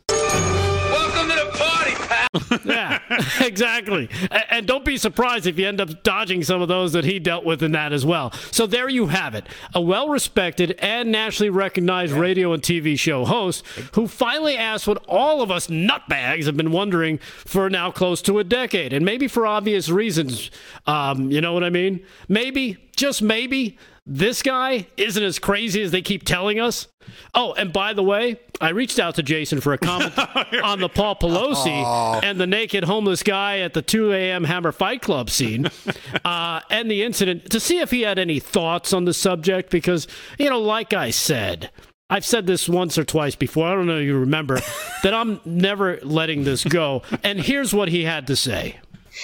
Exactly. 3.62 4.10
And 4.50 4.68
don't 4.68 4.86
be 4.86 4.98
surprised 4.98 5.48
if 5.48 5.58
you 5.58 5.68
end 5.68 5.82
up 5.82 6.04
dodging 6.04 6.44
some 6.44 6.62
of 6.62 6.68
those 6.68 6.94
that 6.94 7.04
he 7.04 7.20
dealt 7.20 7.46
with 7.46 7.64
in 7.64 7.72
that 7.72 7.94
as 7.94 8.06
well. 8.06 8.32
So 8.52 8.68
there 8.68 8.90
you 8.90 9.08
have 9.08 9.36
it. 9.36 9.48
A 9.74 9.82
well 9.82 10.10
respected 10.10 10.78
and 10.80 11.12
nationally 11.12 11.50
recognized 11.50 12.14
radio 12.14 12.54
and 12.54 12.62
TV 12.62 12.98
show 12.98 13.26
host 13.26 13.66
who 13.94 14.08
finally 14.08 14.58
asked 14.58 14.88
what 14.88 15.04
all 15.08 15.42
of 15.42 15.52
us 15.52 15.68
nutbags 15.68 16.46
have 16.46 16.58
been 16.58 16.72
wondering 16.72 17.18
for 17.18 17.70
now 17.70 17.92
close 17.92 18.22
to 18.24 18.40
a 18.40 18.44
decade. 18.44 18.94
And 18.94 19.06
maybe 19.06 19.28
for 19.28 19.46
obvious 19.46 19.90
reasons. 19.90 20.52
Um, 20.86 21.32
you 21.32 21.42
know 21.42 21.54
what 21.54 21.64
I 21.64 21.70
mean? 21.70 22.04
Maybe, 22.28 22.78
just 22.96 23.22
maybe, 23.22 23.78
this 24.10 24.42
guy 24.42 24.88
isn't 24.96 25.22
as 25.22 25.38
crazy 25.38 25.82
as 25.82 25.92
they 25.92 26.02
keep 26.02 26.24
telling 26.24 26.62
us. 26.62 26.88
Oh, 27.36 27.54
and 27.54 27.74
by 27.74 27.94
the 27.94 28.04
way, 28.04 28.40
I 28.62 28.70
reached 28.70 29.00
out 29.00 29.16
to 29.16 29.24
Jason 29.24 29.60
for 29.60 29.74
a 29.74 29.78
comment 29.78 30.18
on 30.64 30.80
the 30.80 30.90
Paul 30.90 31.16
Pelosi 31.16 31.84
oh. 31.86 32.20
and 32.24 32.40
the 32.40 32.48
naked 32.48 32.86
homeless 32.86 33.22
guy 33.22 33.60
at 33.60 33.74
the 33.74 33.82
2 33.82 34.14
a.m. 34.14 34.46
Hammer 34.46 34.72
Fight 34.72 35.02
Club 35.02 35.30
scene 35.30 35.68
uh, 36.26 36.62
and 36.70 36.90
the 36.90 37.04
incident 37.04 37.50
to 37.52 37.60
see 37.60 37.80
if 37.80 37.92
he 37.92 38.02
had 38.02 38.18
any 38.18 38.40
thoughts 38.40 38.94
on 38.94 39.06
the 39.06 39.14
subject. 39.14 39.70
Because, 39.70 40.08
you 40.40 40.50
know, 40.50 40.62
like 40.62 40.94
I 40.94 41.12
said, 41.12 41.70
I've 42.10 42.26
said 42.26 42.48
this 42.48 42.70
once 42.70 42.98
or 42.98 43.04
twice 43.04 43.36
before. 43.36 43.68
I 43.68 43.74
don't 43.74 43.88
know 43.88 43.98
if 43.98 44.06
you 44.06 44.18
remember 44.18 44.60
that 45.04 45.14
I'm 45.14 45.42
never 45.44 46.00
letting 46.02 46.46
this 46.46 46.64
go. 46.64 47.04
And 47.24 47.40
here's 47.40 47.74
what 47.74 47.90
he 47.90 48.06
had 48.06 48.28
to 48.28 48.36
say. 48.38 48.80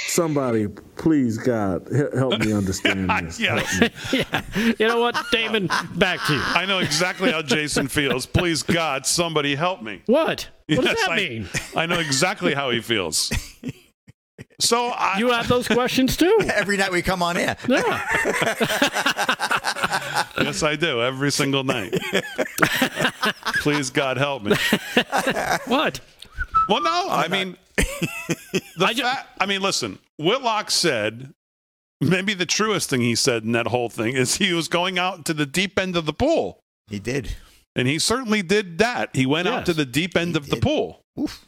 Somebody, 0.07 0.67
please, 0.67 1.37
God, 1.37 1.87
help 2.15 2.39
me 2.39 2.51
understand 2.51 3.09
this. 3.27 3.39
yeah. 3.39 3.63
yeah. 4.11 4.41
You 4.79 4.87
know 4.87 4.99
what, 4.99 5.15
Damon? 5.31 5.69
Back 5.95 6.25
to 6.27 6.33
you. 6.33 6.41
I 6.43 6.65
know 6.65 6.79
exactly 6.79 7.31
how 7.31 7.41
Jason 7.41 7.87
feels. 7.87 8.25
Please, 8.25 8.63
God, 8.63 9.05
somebody 9.05 9.55
help 9.55 9.81
me. 9.81 10.01
What? 10.07 10.49
What 10.67 10.83
yes, 10.83 10.95
does 10.95 11.05
that 11.05 11.11
I, 11.11 11.15
mean? 11.15 11.47
I 11.75 11.85
know 11.85 11.99
exactly 11.99 12.53
how 12.53 12.71
he 12.71 12.81
feels. 12.81 13.31
So 14.59 14.87
I, 14.87 15.17
you 15.19 15.29
have 15.31 15.47
those 15.47 15.67
questions 15.67 16.15
too. 16.17 16.39
Every 16.53 16.77
night 16.77 16.91
we 16.91 17.01
come 17.01 17.21
on 17.21 17.37
air. 17.37 17.57
Yeah. 17.67 18.07
yes, 20.37 20.63
I 20.63 20.75
do. 20.79 21.01
Every 21.01 21.31
single 21.31 21.63
night. 21.63 21.93
Please, 23.55 23.89
God, 23.89 24.17
help 24.17 24.43
me. 24.43 24.55
What? 25.65 25.99
Well, 26.69 26.81
no. 26.81 27.07
I 27.09 27.27
mean, 27.27 27.57
I, 28.79 28.93
fa- 28.93 29.27
I 29.39 29.45
mean, 29.45 29.61
listen. 29.61 29.99
Whitlock 30.17 30.71
said 30.71 31.33
maybe 32.01 32.33
the 32.33 32.45
truest 32.45 32.89
thing 32.89 33.01
he 33.01 33.15
said 33.15 33.43
in 33.43 33.51
that 33.53 33.67
whole 33.67 33.89
thing 33.89 34.15
is 34.15 34.35
he 34.35 34.53
was 34.53 34.67
going 34.67 34.99
out 34.99 35.25
to 35.25 35.33
the 35.33 35.45
deep 35.45 35.79
end 35.79 35.95
of 35.95 36.05
the 36.05 36.13
pool. 36.13 36.59
He 36.87 36.99
did, 36.99 37.35
and 37.75 37.87
he 37.87 37.99
certainly 37.99 38.41
did 38.41 38.77
that. 38.77 39.09
He 39.13 39.25
went 39.25 39.45
yes. 39.45 39.53
out 39.53 39.65
to 39.67 39.73
the 39.73 39.85
deep 39.85 40.15
end 40.17 40.31
he 40.31 40.37
of 40.37 40.45
did. 40.45 40.55
the 40.55 40.61
pool. 40.61 41.01
Oof. 41.19 41.45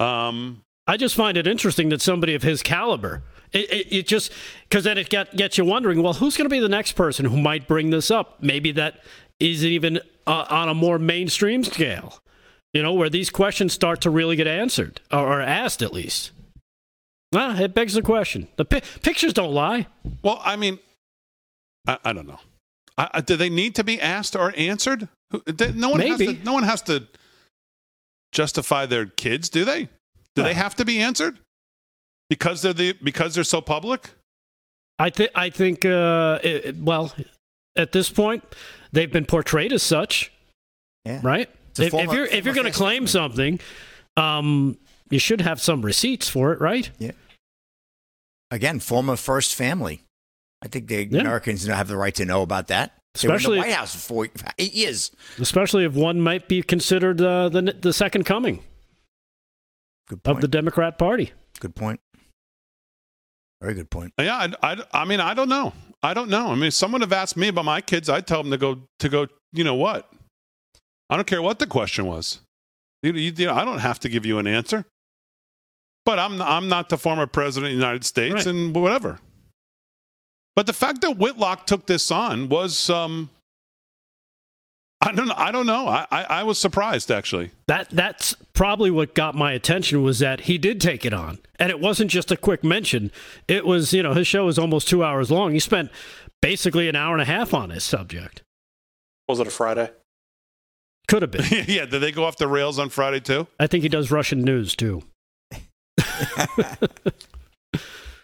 Um, 0.00 0.62
I 0.86 0.96
just 0.96 1.14
find 1.14 1.36
it 1.36 1.46
interesting 1.46 1.88
that 1.90 2.00
somebody 2.00 2.34
of 2.34 2.42
his 2.42 2.62
caliber. 2.62 3.22
It, 3.52 3.70
it, 3.70 3.92
it 3.92 4.06
just 4.06 4.32
because 4.68 4.84
then 4.84 4.96
it 4.96 5.10
get, 5.10 5.36
gets 5.36 5.58
you 5.58 5.64
wondering. 5.64 6.02
Well, 6.02 6.14
who's 6.14 6.36
going 6.36 6.46
to 6.46 6.54
be 6.54 6.60
the 6.60 6.68
next 6.68 6.92
person 6.92 7.26
who 7.26 7.36
might 7.36 7.68
bring 7.68 7.90
this 7.90 8.10
up? 8.10 8.42
Maybe 8.42 8.72
that 8.72 9.00
isn't 9.38 9.68
even 9.68 10.00
uh, 10.26 10.46
on 10.48 10.68
a 10.68 10.74
more 10.74 10.98
mainstream 10.98 11.62
scale 11.62 12.21
you 12.72 12.82
know, 12.82 12.92
where 12.92 13.10
these 13.10 13.30
questions 13.30 13.72
start 13.72 14.00
to 14.02 14.10
really 14.10 14.36
get 14.36 14.46
answered 14.46 15.00
or, 15.10 15.38
or 15.38 15.40
asked 15.40 15.82
at 15.82 15.92
least. 15.92 16.30
Well, 17.32 17.58
it 17.58 17.74
begs 17.74 17.94
the 17.94 18.02
question. 18.02 18.48
The 18.56 18.64
pi- 18.64 18.82
pictures 19.02 19.32
don't 19.32 19.52
lie. 19.52 19.86
Well, 20.22 20.40
I 20.44 20.56
mean, 20.56 20.78
I, 21.86 21.98
I 22.04 22.12
don't 22.12 22.26
know. 22.26 22.40
I, 22.98 23.22
do 23.22 23.36
they 23.36 23.48
need 23.48 23.74
to 23.76 23.84
be 23.84 24.00
asked 24.00 24.36
or 24.36 24.52
answered? 24.56 25.08
No 25.74 25.88
one 25.88 25.98
Maybe. 25.98 26.26
has 26.26 26.36
to. 26.36 26.44
No 26.44 26.52
one 26.52 26.62
has 26.64 26.82
to 26.82 27.08
justify 28.32 28.84
their 28.84 29.06
kids, 29.06 29.48
do 29.48 29.64
they? 29.64 29.88
Do 30.36 30.42
they 30.42 30.54
have 30.54 30.74
to 30.76 30.84
be 30.84 31.00
answered 31.00 31.38
because 32.28 32.60
they're 32.62 32.74
the 32.74 32.92
because 33.02 33.34
they're 33.34 33.44
so 33.44 33.62
public? 33.62 34.10
I 34.98 35.08
think. 35.08 35.30
I 35.34 35.48
think. 35.48 35.86
Uh, 35.86 36.38
it, 36.42 36.76
well, 36.76 37.14
at 37.76 37.92
this 37.92 38.10
point, 38.10 38.44
they've 38.92 39.10
been 39.10 39.24
portrayed 39.24 39.72
as 39.72 39.82
such. 39.82 40.30
Yeah. 41.06 41.20
Right. 41.22 41.48
If, 41.78 41.90
former, 41.90 42.04
if, 42.04 42.12
you're 42.12 42.26
if 42.26 42.44
you're 42.44 42.54
going 42.54 42.66
to 42.66 42.72
claim 42.72 43.06
something, 43.06 43.60
um, 44.16 44.78
you 45.10 45.18
should 45.18 45.40
have 45.40 45.60
some 45.60 45.82
receipts 45.82 46.28
for 46.28 46.52
it, 46.52 46.60
right? 46.60 46.90
Yeah. 46.98 47.12
Again, 48.50 48.80
former 48.80 49.16
first 49.16 49.54
family. 49.54 50.02
I 50.62 50.68
think 50.68 50.88
the 50.88 51.06
yeah. 51.06 51.20
Americans 51.20 51.66
have 51.66 51.88
the 51.88 51.96
right 51.96 52.14
to 52.14 52.24
know 52.24 52.42
about 52.42 52.68
that. 52.68 52.98
Especially 53.14 53.58
in 53.58 53.62
the 53.62 53.68
White 53.68 53.76
House 53.76 53.94
for 53.94 54.26
eight 54.58 54.74
years. 54.74 55.10
Especially 55.38 55.84
if 55.84 55.94
one 55.94 56.20
might 56.20 56.48
be 56.48 56.62
considered 56.62 57.20
uh, 57.20 57.48
the 57.48 57.76
the 57.78 57.92
second 57.92 58.24
coming 58.24 58.62
of 60.24 60.40
the 60.40 60.48
Democrat 60.48 60.98
Party. 60.98 61.32
Good 61.60 61.74
point. 61.74 62.00
Very 63.60 63.74
good 63.74 63.90
point. 63.90 64.12
Yeah, 64.18 64.48
I, 64.62 64.72
I, 64.72 64.84
I 64.92 65.04
mean, 65.04 65.20
I 65.20 65.34
don't 65.34 65.48
know. 65.48 65.72
I 66.02 66.14
don't 66.14 66.30
know. 66.30 66.48
I 66.48 66.54
mean, 66.54 66.64
if 66.64 66.74
someone 66.74 67.00
have 67.02 67.12
asked 67.12 67.36
me 67.36 67.48
about 67.48 67.64
my 67.64 67.80
kids, 67.80 68.08
I'd 68.08 68.26
tell 68.26 68.42
them 68.42 68.50
to 68.50 68.58
go 68.58 68.80
to 68.98 69.08
go. 69.08 69.26
You 69.52 69.64
know 69.64 69.74
what? 69.74 70.10
I 71.12 71.16
don't 71.16 71.26
care 71.26 71.42
what 71.42 71.58
the 71.58 71.66
question 71.66 72.06
was. 72.06 72.40
You, 73.02 73.12
you, 73.12 73.32
you 73.36 73.46
know, 73.46 73.52
I 73.52 73.66
don't 73.66 73.80
have 73.80 74.00
to 74.00 74.08
give 74.08 74.24
you 74.24 74.38
an 74.38 74.46
answer. 74.46 74.86
But 76.06 76.18
I'm 76.18 76.40
I'm 76.40 76.68
not 76.68 76.88
the 76.88 76.96
former 76.96 77.26
president 77.26 77.70
of 77.72 77.76
the 77.78 77.82
United 77.84 78.04
States, 78.04 78.34
Right. 78.34 78.46
and 78.46 78.74
whatever. 78.74 79.18
But 80.56 80.66
the 80.66 80.72
fact 80.72 81.02
that 81.02 81.18
Whitlock 81.18 81.66
took 81.66 81.86
this 81.86 82.10
on 82.10 82.48
was, 82.48 82.88
um, 82.88 83.28
I 85.02 85.12
don't 85.12 85.28
know. 85.28 85.34
I 85.36 85.52
don't 85.52 85.66
know. 85.66 85.86
I, 85.86 86.06
I, 86.10 86.22
I 86.24 86.42
was 86.44 86.58
surprised 86.58 87.10
actually. 87.10 87.50
That 87.68 87.90
that's 87.90 88.34
probably 88.54 88.90
what 88.90 89.14
got 89.14 89.34
my 89.34 89.52
attention 89.52 90.02
was 90.02 90.18
that 90.20 90.40
he 90.42 90.56
did 90.56 90.80
take 90.80 91.04
it 91.04 91.12
on, 91.12 91.40
and 91.58 91.68
it 91.68 91.78
wasn't 91.78 92.10
just 92.10 92.32
a 92.32 92.38
quick 92.38 92.64
mention. 92.64 93.12
It 93.48 93.66
was 93.66 93.92
you 93.92 94.02
know 94.02 94.14
his 94.14 94.26
show 94.26 94.46
was 94.46 94.58
almost 94.58 94.88
two 94.88 95.04
hours 95.04 95.30
long. 95.30 95.52
He 95.52 95.60
spent 95.60 95.90
basically 96.40 96.88
an 96.88 96.96
hour 96.96 97.12
and 97.12 97.20
a 97.22 97.26
half 97.26 97.52
on 97.52 97.68
his 97.68 97.84
subject. 97.84 98.42
Was 99.28 99.40
it 99.40 99.46
a 99.46 99.50
Friday? 99.50 99.90
Could 101.08 101.22
have 101.22 101.30
been. 101.30 101.44
yeah, 101.68 101.86
did 101.86 102.00
they 102.00 102.12
go 102.12 102.24
off 102.24 102.36
the 102.36 102.48
rails 102.48 102.78
on 102.78 102.88
Friday 102.88 103.20
too? 103.20 103.46
I 103.58 103.66
think 103.66 103.82
he 103.82 103.88
does 103.88 104.10
Russian 104.10 104.42
news 104.42 104.74
too. 104.74 105.02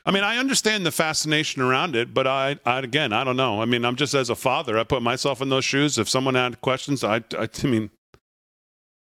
I 0.09 0.11
mean, 0.11 0.25
I 0.25 0.39
understand 0.39 0.87
the 0.87 0.91
fascination 0.91 1.61
around 1.61 1.95
it, 1.95 2.15
but 2.15 2.27
I, 2.27 2.59
I 2.65 2.79
again, 2.79 3.13
I 3.13 3.25
don't 3.25 3.37
know. 3.37 3.61
I 3.61 3.67
mean, 3.67 3.85
I'm 3.85 3.95
just 3.95 4.15
as 4.15 4.31
a 4.31 4.35
father, 4.35 4.79
I 4.79 4.85
put 4.85 5.03
myself 5.03 5.43
in 5.43 5.51
those 5.51 5.67
shoes. 5.67 5.99
If 5.99 6.09
someone 6.09 6.35
had 6.35 6.63
questions, 6.63 7.05
I, 7.05 7.17
I, 7.39 7.49
I 7.63 7.67
mean, 7.67 7.91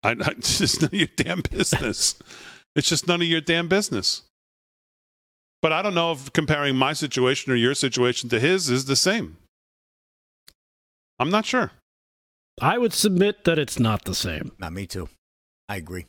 I, 0.04 0.12
I, 0.12 0.32
it's 0.38 0.60
just 0.60 0.82
none 0.82 0.90
of 0.90 0.94
your 0.94 1.08
damn 1.16 1.42
business. 1.42 2.16
it's 2.76 2.88
just 2.88 3.08
none 3.08 3.20
of 3.20 3.28
your 3.28 3.42
damn 3.42 3.68
business. 3.68 4.22
But 5.64 5.72
I 5.72 5.82
don't 5.82 5.96
know 5.96 6.12
if 6.12 6.32
comparing 6.34 6.76
my 6.76 6.94
situation 6.94 7.52
or 7.52 7.56
your 7.56 7.74
situation 7.74 8.30
to 8.30 8.40
his 8.40 8.70
is 8.70 8.86
the 8.86 8.96
same. 8.96 9.38
I'm 11.20 11.32
not 11.32 11.46
sure. 11.46 11.72
I 12.60 12.78
would 12.78 12.94
submit 12.94 13.44
that 13.46 13.58
it's 13.60 13.80
not 13.80 14.04
the 14.06 14.16
same 14.16 14.52
Not 14.60 14.74
me 14.74 14.86
too. 14.88 15.10
I 15.70 15.78
agree. 15.78 16.06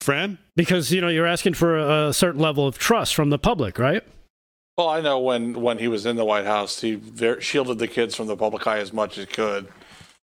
Fran? 0.00 0.38
because 0.56 0.90
you 0.90 1.00
know 1.00 1.08
you're 1.08 1.26
asking 1.26 1.54
for 1.54 1.78
a, 1.78 2.08
a 2.08 2.14
certain 2.14 2.40
level 2.40 2.66
of 2.66 2.78
trust 2.78 3.14
from 3.14 3.30
the 3.30 3.38
public, 3.38 3.78
right? 3.78 4.02
Well, 4.78 4.88
I 4.88 5.00
know 5.02 5.18
when 5.18 5.60
when 5.60 5.78
he 5.78 5.88
was 5.88 6.06
in 6.06 6.16
the 6.16 6.24
White 6.24 6.46
House, 6.46 6.80
he 6.80 6.94
ver- 6.94 7.40
shielded 7.40 7.78
the 7.78 7.88
kids 7.88 8.14
from 8.14 8.26
the 8.26 8.36
public 8.36 8.66
eye 8.66 8.78
as 8.78 8.92
much 8.94 9.18
as 9.18 9.24
he 9.26 9.30
could. 9.32 9.68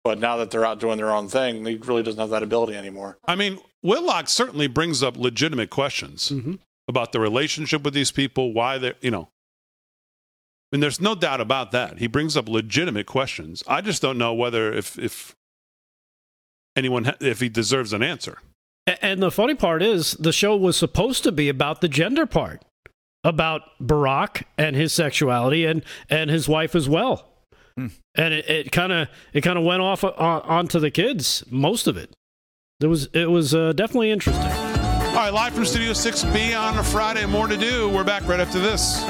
But 0.03 0.19
now 0.19 0.35
that 0.37 0.51
they're 0.51 0.65
out 0.65 0.79
doing 0.79 0.97
their 0.97 1.11
own 1.11 1.29
thing, 1.29 1.63
he 1.65 1.75
really 1.75 2.03
doesn't 2.03 2.19
have 2.19 2.31
that 2.31 2.43
ability 2.43 2.75
anymore. 2.75 3.17
I 3.27 3.35
mean, 3.35 3.59
Whitlock 3.81 4.27
certainly 4.29 4.67
brings 4.67 5.01
up 5.03 5.15
legitimate 5.15 5.69
questions 5.69 6.29
Mhm. 6.29 6.59
about 6.89 7.11
the 7.13 7.19
relationship 7.19 7.83
with 7.83 7.93
these 7.93 8.11
people, 8.11 8.51
why 8.51 8.77
they're, 8.77 8.95
you 8.99 9.11
know. 9.11 9.29
And 10.71 10.81
there's 10.81 11.01
no 11.01 11.15
doubt 11.15 11.41
about 11.41 11.71
that. 11.71 11.97
He 11.99 12.07
brings 12.07 12.37
up 12.37 12.47
legitimate 12.47 13.05
questions. 13.05 13.63
I 13.67 13.81
just 13.81 14.01
don't 14.01 14.17
know 14.17 14.33
whether 14.33 14.71
if 14.71 14.97
if 14.97 15.35
anyone 16.75 17.05
ha- 17.05 17.17
if 17.19 17.39
he 17.41 17.49
deserves 17.49 17.93
an 17.93 18.01
answer. 18.01 18.37
And 19.01 19.21
the 19.21 19.31
funny 19.31 19.53
part 19.53 19.83
is, 19.83 20.11
the 20.13 20.31
show 20.33 20.55
was 20.55 20.75
supposed 20.75 21.23
to 21.23 21.31
be 21.31 21.49
about 21.49 21.81
the 21.81 21.87
gender 21.87 22.25
part, 22.25 22.63
about 23.23 23.61
Barack 23.81 24.43
and 24.57 24.75
his 24.75 24.93
sexuality, 24.93 25.65
and 25.65 25.83
and 26.09 26.29
his 26.29 26.47
wife 26.47 26.73
as 26.73 26.87
well. 26.87 27.27
And 27.77 28.33
it 28.33 28.71
kind 28.71 28.91
of 28.91 29.07
it 29.33 29.41
kind 29.41 29.57
of 29.57 29.63
went 29.63 29.81
off 29.81 30.03
on, 30.03 30.13
onto 30.13 30.79
the 30.79 30.91
kids, 30.91 31.43
most 31.49 31.87
of 31.87 31.97
it. 31.97 32.13
There 32.79 32.89
was 32.89 33.07
it 33.13 33.29
was 33.29 33.53
uh, 33.53 33.73
definitely 33.73 34.11
interesting. 34.11 34.45
All 34.45 35.17
right, 35.17 35.33
live 35.33 35.53
from 35.53 35.65
Studio 35.65 35.91
6B 35.91 36.57
on 36.57 36.77
a 36.77 36.83
Friday. 36.83 37.25
More 37.25 37.47
to 37.47 37.57
do. 37.57 37.89
We're 37.89 38.03
back 38.03 38.27
right 38.27 38.39
after 38.39 38.59
this. 38.59 39.03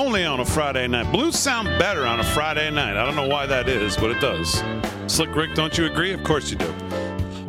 Only 0.00 0.24
on 0.24 0.40
a 0.40 0.46
Friday 0.46 0.88
night. 0.88 1.12
Blues 1.12 1.38
sound 1.38 1.68
better 1.78 2.06
on 2.06 2.20
a 2.20 2.24
Friday 2.24 2.70
night. 2.70 2.96
I 2.96 3.04
don't 3.04 3.16
know 3.16 3.28
why 3.28 3.44
that 3.44 3.68
is, 3.68 3.98
but 3.98 4.10
it 4.10 4.18
does. 4.18 4.62
Slick 5.06 5.36
Rick, 5.36 5.54
don't 5.54 5.76
you 5.76 5.84
agree? 5.84 6.14
Of 6.14 6.24
course 6.24 6.50
you 6.50 6.56
do. 6.56 6.74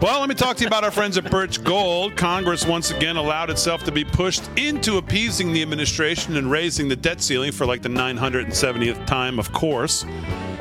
Well, 0.01 0.19
let 0.19 0.27
me 0.27 0.35
talk 0.35 0.57
to 0.57 0.61
you 0.61 0.67
about 0.67 0.83
our 0.83 0.91
friends 0.91 1.17
at 1.17 1.31
Birch 1.31 1.63
Gold. 1.63 2.17
Congress 2.17 2.65
once 2.65 2.91
again 2.91 3.15
allowed 3.15 3.51
itself 3.51 3.85
to 3.85 3.91
be 3.93 4.03
pushed 4.03 4.43
into 4.57 4.97
appeasing 4.97 5.53
the 5.53 5.61
administration 5.61 6.35
and 6.35 6.51
raising 6.51 6.89
the 6.89 6.95
debt 6.97 7.21
ceiling 7.21 7.53
for 7.53 7.65
like 7.65 7.83
the 7.83 7.89
970th 7.89 9.05
time, 9.07 9.39
of 9.39 9.53
course, 9.53 10.05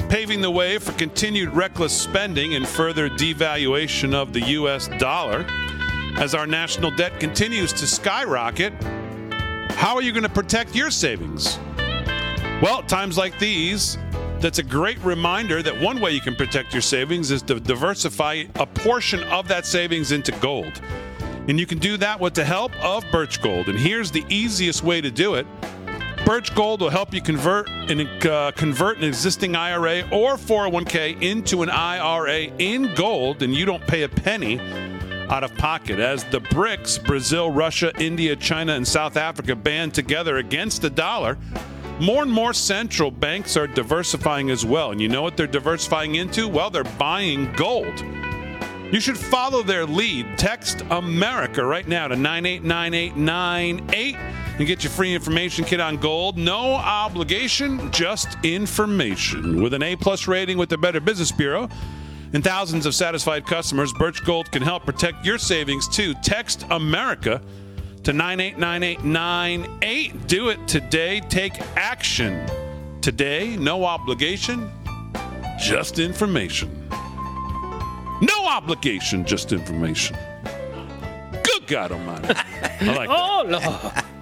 paving 0.09 0.43
the 0.43 0.51
way 0.51 0.78
for 0.78 0.93
continued 0.93 1.49
reckless 1.49 1.93
spending 1.93 2.55
and 2.55 2.68
further 2.68 3.11
devaluation 3.11 4.14
of 4.14 4.32
the 4.32 4.43
U.S. 4.43 4.86
dollar. 4.99 5.45
As 6.18 6.36
our 6.36 6.47
national 6.47 6.93
debt 6.93 7.18
continues 7.18 7.72
to 7.72 7.88
skyrocket, 7.88 8.74
how 9.70 9.97
are 9.97 10.03
you 10.03 10.12
going 10.12 10.22
to 10.22 10.28
protect 10.28 10.76
your 10.76 10.93
savings? 10.93 11.59
Well, 12.62 12.82
times 12.82 13.16
like 13.16 13.38
these, 13.38 13.96
that's 14.38 14.58
a 14.58 14.62
great 14.62 14.98
reminder 15.02 15.62
that 15.62 15.80
one 15.80 15.98
way 15.98 16.11
you 16.11 16.20
can 16.20 16.36
protect 16.36 16.74
your 16.74 16.82
savings 16.82 17.30
is 17.30 17.40
to 17.42 17.58
diversify 17.58 18.44
a 18.56 18.66
portion 18.66 19.22
of 19.24 19.48
that 19.48 19.64
savings 19.64 20.12
into 20.12 20.32
gold. 20.32 20.78
And 21.48 21.58
you 21.58 21.64
can 21.64 21.78
do 21.78 21.96
that 21.96 22.20
with 22.20 22.34
the 22.34 22.44
help 22.44 22.72
of 22.84 23.02
Birch 23.11 23.40
Gold. 23.40 23.70
And 23.70 23.78
here's 23.78 24.11
the 24.11 24.26
easiest 24.28 24.84
way 24.84 25.00
to 25.00 25.11
do 25.11 25.36
it. 25.36 25.46
Birch 26.26 26.54
Gold 26.54 26.82
will 26.82 26.90
help 26.90 27.14
you 27.14 27.22
convert 27.22 27.66
an, 27.70 28.02
uh, 28.28 28.52
convert 28.54 28.98
an 28.98 29.04
existing 29.04 29.56
IRA 29.56 30.02
or 30.12 30.36
401k 30.36 31.22
into 31.22 31.62
an 31.62 31.70
IRA 31.70 32.52
in 32.58 32.94
gold, 32.94 33.42
and 33.42 33.54
you 33.54 33.64
don't 33.64 33.86
pay 33.86 34.02
a 34.02 34.08
penny 34.08 34.61
out 35.30 35.44
of 35.44 35.54
pocket. 35.54 35.98
As 35.98 36.24
the 36.24 36.42
BRICS, 36.42 37.06
Brazil, 37.06 37.50
Russia, 37.50 37.90
India, 37.98 38.36
China, 38.36 38.74
and 38.74 38.86
South 38.86 39.16
Africa 39.16 39.56
band 39.56 39.94
together 39.94 40.36
against 40.36 40.82
the 40.82 40.90
dollar, 40.90 41.38
more 42.01 42.22
and 42.22 42.32
more 42.32 42.55
central 42.55 43.11
banks 43.11 43.57
are 43.57 43.66
diversifying 43.66 44.51
as 44.51 44.64
well. 44.64 44.90
And 44.90 45.01
you 45.01 45.09
know 45.09 45.22
what 45.22 45.36
they're 45.36 45.46
diversifying 45.46 46.14
into? 46.14 46.48
Well, 46.48 46.70
they're 46.70 46.84
buying 46.84 47.53
gold. 47.53 48.03
You 48.90 49.01
should 49.01 49.18
follow 49.18 49.62
their 49.62 49.86
lead. 49.86 50.38
Text 50.38 50.82
America 50.90 51.64
right 51.64 51.86
now 51.86 52.09
to 52.09 52.16
989898 52.16 54.16
and 54.59 54.66
get 54.66 54.82
your 54.82 54.90
free 54.90 55.14
information 55.14 55.64
kit 55.64 55.78
on 55.78 55.98
gold. 55.98 56.36
No 56.36 56.74
obligation, 56.74 57.92
just 57.92 58.36
information. 58.42 59.62
With 59.62 59.74
an 59.74 59.82
A 59.82 59.94
plus 59.94 60.26
rating 60.26 60.59
with 60.59 60.70
the 60.70 60.78
Better 60.78 61.01
Business 61.01 61.30
Bureau 61.30 61.68
and 62.32 62.42
thousands 62.42 62.86
of 62.86 62.94
satisfied 62.94 63.46
customers, 63.46 63.92
Birch 63.92 64.24
Gold 64.24 64.51
can 64.51 64.62
help 64.62 64.86
protect 64.86 65.24
your 65.24 65.38
savings 65.38 65.86
too. 65.86 66.14
Text 66.14 66.64
America 66.70 67.40
to 68.05 68.12
989898. 68.12 70.26
Do 70.26 70.48
it 70.48 70.66
today. 70.68 71.20
Take 71.20 71.61
action. 71.76 72.46
Today, 73.01 73.57
no 73.57 73.84
obligation, 73.86 74.70
just 75.59 75.98
information. 75.98 76.86
No 78.20 78.46
obligation, 78.46 79.24
just 79.24 79.53
information. 79.53 80.16
Good 81.42 81.66
God 81.66 81.92
Almighty. 81.92 82.34
I 82.34 82.94
like 82.94 83.09
that. 83.09 83.11
Oh 83.22 83.42
no! 83.48 83.59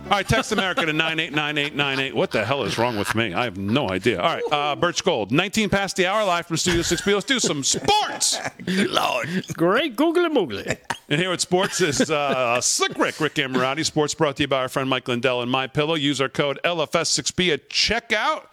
All 0.08 0.14
right, 0.16 0.26
text 0.26 0.52
America 0.52 0.86
to 0.86 0.92
989898. 0.94 2.16
What 2.16 2.30
the 2.30 2.42
hell 2.42 2.64
is 2.64 2.78
wrong 2.78 2.96
with 2.96 3.14
me? 3.14 3.34
I 3.34 3.44
have 3.44 3.58
no 3.58 3.90
idea. 3.90 4.18
All 4.18 4.36
right, 4.36 4.42
uh, 4.50 4.74
Birch 4.74 5.04
Gold, 5.04 5.30
19 5.30 5.68
past 5.68 5.96
the 5.96 6.06
hour, 6.06 6.24
live 6.24 6.46
from 6.46 6.56
Studio 6.56 6.80
6B. 6.80 7.12
Let's 7.12 7.26
do 7.26 7.38
some 7.38 7.62
sports. 7.62 8.38
Lord. 8.66 9.28
Great 9.54 9.96
googly 9.96 10.30
moogly. 10.30 10.78
And 11.10 11.20
here 11.20 11.30
at 11.30 11.42
Sports 11.42 11.82
is 11.82 12.10
uh, 12.10 12.58
Slick 12.62 12.96
Rick, 12.96 13.20
Rick 13.20 13.34
Amorati. 13.34 13.84
Sports 13.84 14.14
brought 14.14 14.36
to 14.36 14.44
you 14.44 14.48
by 14.48 14.60
our 14.60 14.70
friend 14.70 14.88
Mike 14.88 15.06
Lindell 15.08 15.42
and 15.42 15.50
My 15.50 15.66
Pillow. 15.66 15.94
Use 15.94 16.22
our 16.22 16.30
code 16.30 16.58
LFS6B 16.64 17.52
at 17.52 17.68
checkout. 17.68 18.44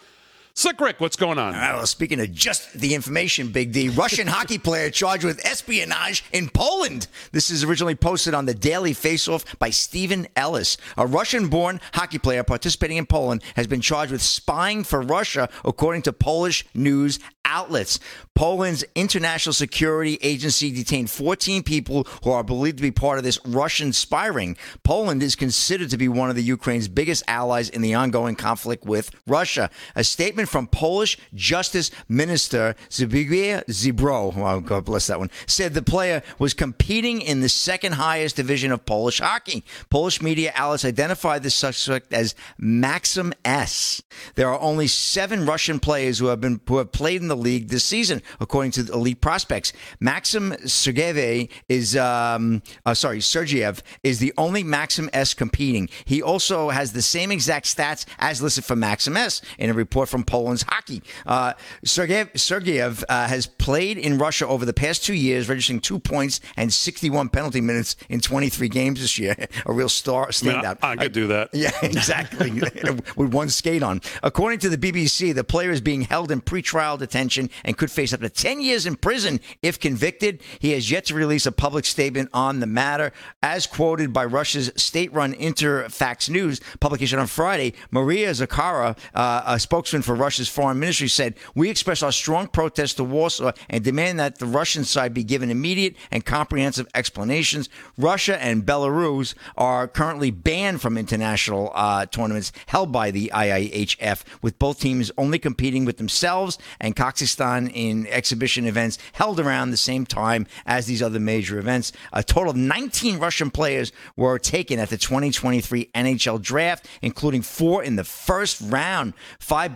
Slick 0.58 0.80
Rick, 0.80 1.02
what's 1.02 1.18
going 1.18 1.38
on? 1.38 1.54
All 1.54 1.60
right, 1.60 1.76
well, 1.76 1.86
speaking 1.86 2.22
of 2.22 2.32
just 2.32 2.72
the 2.72 2.96
information, 2.96 3.50
Big 3.50 3.74
D, 3.74 3.90
Russian 3.90 4.26
hockey 4.36 4.58
player 4.58 4.90
charged 4.90 5.26
with 5.26 5.46
espionage 5.46 6.24
in 6.32 6.48
Poland. 6.48 7.08
This 7.34 7.50
is 7.50 7.66
originally 7.66 7.96
posted 7.96 8.34
on 8.34 8.46
the 8.46 8.54
Daily 8.54 8.94
Faceoff 8.94 9.60
by 9.60 9.70
Stephen 9.70 10.30
Ellis. 10.38 10.78
A 10.96 11.06
Russian 11.06 11.50
born 11.50 11.82
hockey 11.92 12.20
player 12.20 12.42
participating 12.42 12.96
in 12.96 13.06
Poland 13.06 13.44
has 13.58 13.68
been 13.68 13.82
charged 13.82 14.14
with 14.14 14.22
spying 14.22 14.86
for 14.86 15.02
Russia, 15.02 15.50
according 15.66 16.04
to 16.04 16.14
Polish 16.14 16.66
news 16.74 17.20
outlets. 17.46 18.00
Poland's 18.34 18.84
International 18.96 19.54
Security 19.54 20.18
Agency 20.22 20.72
detained 20.72 21.10
14 21.10 21.64
people 21.64 22.06
who 22.24 22.32
are 22.32 22.44
believed 22.44 22.78
to 22.78 22.82
be 22.82 22.92
part 22.92 23.18
of 23.18 23.24
this 23.24 23.40
Russian 23.46 23.94
spy 23.94 24.26
ring. 24.26 24.58
Poland 24.84 25.24
is 25.24 25.36
considered 25.36 25.90
to 25.92 25.98
be 25.98 26.08
one 26.08 26.30
of 26.30 26.36
the 26.36 26.44
Ukraine's 26.44 26.88
biggest 26.88 27.24
allies 27.28 27.70
in 27.70 27.82
the 27.82 27.94
ongoing 27.94 28.36
conflict 28.36 28.86
with 28.86 29.12
Russia. 29.28 29.70
A 29.96 30.04
statement 30.04 30.45
from 30.46 30.68
Polish 30.68 31.18
Justice 31.34 31.92
Minister 32.08 32.76
Zbigniew 32.90 33.66
Ziobro, 33.66 34.36
oh, 34.36 34.60
God 34.60 34.86
bless 34.86 35.08
that 35.08 35.20
one, 35.20 35.32
said 35.48 35.74
the 35.74 35.82
player 35.82 36.22
was 36.40 36.54
competing 36.54 37.22
in 37.22 37.42
the 37.42 37.50
second 37.50 37.94
highest 37.94 38.36
division 38.36 38.72
of 38.72 38.86
Polish 38.86 39.20
hockey. 39.20 39.64
Polish 39.90 40.22
media 40.22 40.52
outlets 40.56 40.86
identified 40.86 41.44
the 41.44 41.50
suspect 41.50 42.14
as 42.14 42.36
Maxim 42.58 43.34
S. 43.44 44.02
There 44.36 44.50
are 44.50 44.60
only 44.60 44.88
seven 44.88 45.46
Russian 45.46 45.80
players 45.80 46.20
who 46.20 46.28
have 46.28 46.42
been 46.42 46.60
who 46.68 46.78
have 46.78 46.92
played 46.92 47.22
in 47.22 47.28
the 47.28 47.36
league 47.36 47.70
this 47.70 47.84
season, 47.84 48.22
according 48.40 48.72
to 48.72 48.84
the 48.84 48.94
elite 48.94 49.22
prospects. 49.22 49.74
Maxim 50.00 50.52
Sergeyev 50.64 51.50
is 51.70 51.96
um, 51.96 52.62
uh, 52.86 52.94
sorry, 52.94 53.20
Sergeyev 53.20 53.82
is 54.04 54.20
the 54.20 54.34
only 54.38 54.64
Maxim 54.64 55.10
S 55.14 55.34
competing. 55.34 55.90
He 56.06 56.22
also 56.22 56.70
has 56.70 56.94
the 56.94 57.02
same 57.02 57.32
exact 57.32 57.66
stats 57.66 58.06
as 58.20 58.42
listed 58.42 58.66
for 58.66 58.76
Maxim 58.76 59.18
S 59.18 59.42
in 59.58 59.70
a 59.70 59.74
report 59.74 60.10
from 60.10 60.24
Poland's 60.36 60.66
hockey. 60.68 61.02
Uh, 61.26 61.54
Sergeyev, 61.86 62.34
Sergeyev 62.34 63.06
uh, 63.08 63.26
has 63.26 63.48
played 63.48 63.98
in 63.98 64.18
Russia 64.18 64.46
over 64.46 64.66
the 64.66 64.74
past 64.74 65.06
two 65.06 65.14
years, 65.14 65.48
registering 65.48 65.80
two 65.80 65.98
points 65.98 66.42
and 66.58 66.74
61 66.74 67.30
penalty 67.30 67.62
minutes 67.62 67.96
in 68.10 68.20
23 68.20 68.68
games 68.68 69.00
this 69.00 69.18
year. 69.18 69.34
A 69.66 69.72
real 69.72 69.88
star 69.88 70.24
I, 70.24 70.26
mean, 70.26 70.56
standout. 70.56 70.78
I, 70.82 70.92
I 70.92 70.96
could 70.98 71.14
do 71.14 71.28
that. 71.28 71.52
Yeah, 71.54 71.72
exactly. 71.82 72.52
With 73.16 73.34
one 73.34 73.48
skate 73.48 73.82
on. 73.82 74.02
According 74.24 74.60
to 74.60 74.70
the 74.70 74.78
BBC, 74.78 75.34
the 75.34 75.46
player 75.46 75.72
is 75.72 75.80
being 75.80 76.02
held 76.02 76.32
in 76.32 76.42
pretrial 76.42 77.00
detention 77.00 77.50
and 77.64 77.78
could 77.78 77.90
face 77.90 78.12
up 78.12 78.20
to 78.20 78.30
10 78.30 78.60
years 78.60 78.86
in 78.86 78.98
prison 78.98 79.40
if 79.62 79.80
convicted. 79.80 80.42
He 80.60 80.72
has 80.72 80.92
yet 80.92 81.06
to 81.06 81.14
release 81.14 81.46
a 81.46 81.52
public 81.54 81.86
statement 81.86 82.30
on 82.34 82.60
the 82.60 82.68
matter. 82.68 83.14
As 83.42 83.68
quoted 83.68 84.12
by 84.12 84.26
Russia's 84.26 84.70
state 84.76 85.14
run 85.14 85.34
Interfax 85.34 86.30
News 86.30 86.60
publication 86.82 87.20
on 87.20 87.28
Friday, 87.28 87.74
Maria 87.90 88.32
Zakharova, 88.32 88.98
uh, 89.14 89.44
a 89.46 89.60
spokesman 89.60 90.02
for 90.02 90.25
Russia's 90.26 90.50
foreign 90.50 90.80
ministry, 90.80 91.08
said, 91.08 91.36
We 91.54 91.70
express 91.70 92.02
our 92.02 92.12
strong 92.12 92.48
protest 92.48 92.98
to 92.98 93.04
Warsaw 93.04 93.52
and 93.70 93.84
demand 93.84 94.20
that 94.20 94.40
the 94.40 94.48
Russian 94.48 94.84
side 94.84 95.14
be 95.14 95.24
given 95.24 95.52
immediate 95.52 95.96
and 96.10 96.26
comprehensive 96.26 96.88
explanations. 96.96 97.70
Russia 97.96 98.42
and 98.42 98.66
Belarus 98.66 99.36
are 99.56 99.88
currently 99.88 100.32
banned 100.32 100.82
from 100.82 100.98
international 100.98 101.72
uh, 101.76 102.08
tournaments 102.08 102.52
held 102.66 102.92
by 102.92 103.12
the 103.12 103.32
IIHF, 103.36 104.24
with 104.42 104.58
both 104.58 104.80
teams 104.80 105.12
only 105.16 105.38
competing 105.38 105.86
with 105.86 105.98
themselves 105.98 106.58
and 106.80 106.96
Kazakhstan 106.96 107.72
in 107.72 108.08
exhibition 108.08 108.66
events 108.66 108.98
held 109.14 109.40
around 109.40 109.70
the 109.70 109.78
same 109.78 110.08
time 110.08 110.48
as 110.66 110.88
these 110.88 111.04
other 111.04 111.20
major 111.20 111.60
events. 111.60 111.92
A 112.14 112.24
total 112.24 112.50
of 112.50 112.58
19 112.58 113.20
Russian 113.20 113.52
players 113.52 113.92
were 114.16 114.40
taken 114.40 114.80
at 114.80 114.90
the 114.90 114.98
2023 114.98 115.92
NHL 115.94 116.42
draft, 116.42 116.88
including 117.04 117.44
four 117.44 117.84
in 117.84 117.96
the 117.96 118.04
first 118.04 118.60
round. 118.62 119.14
Five 119.38 119.76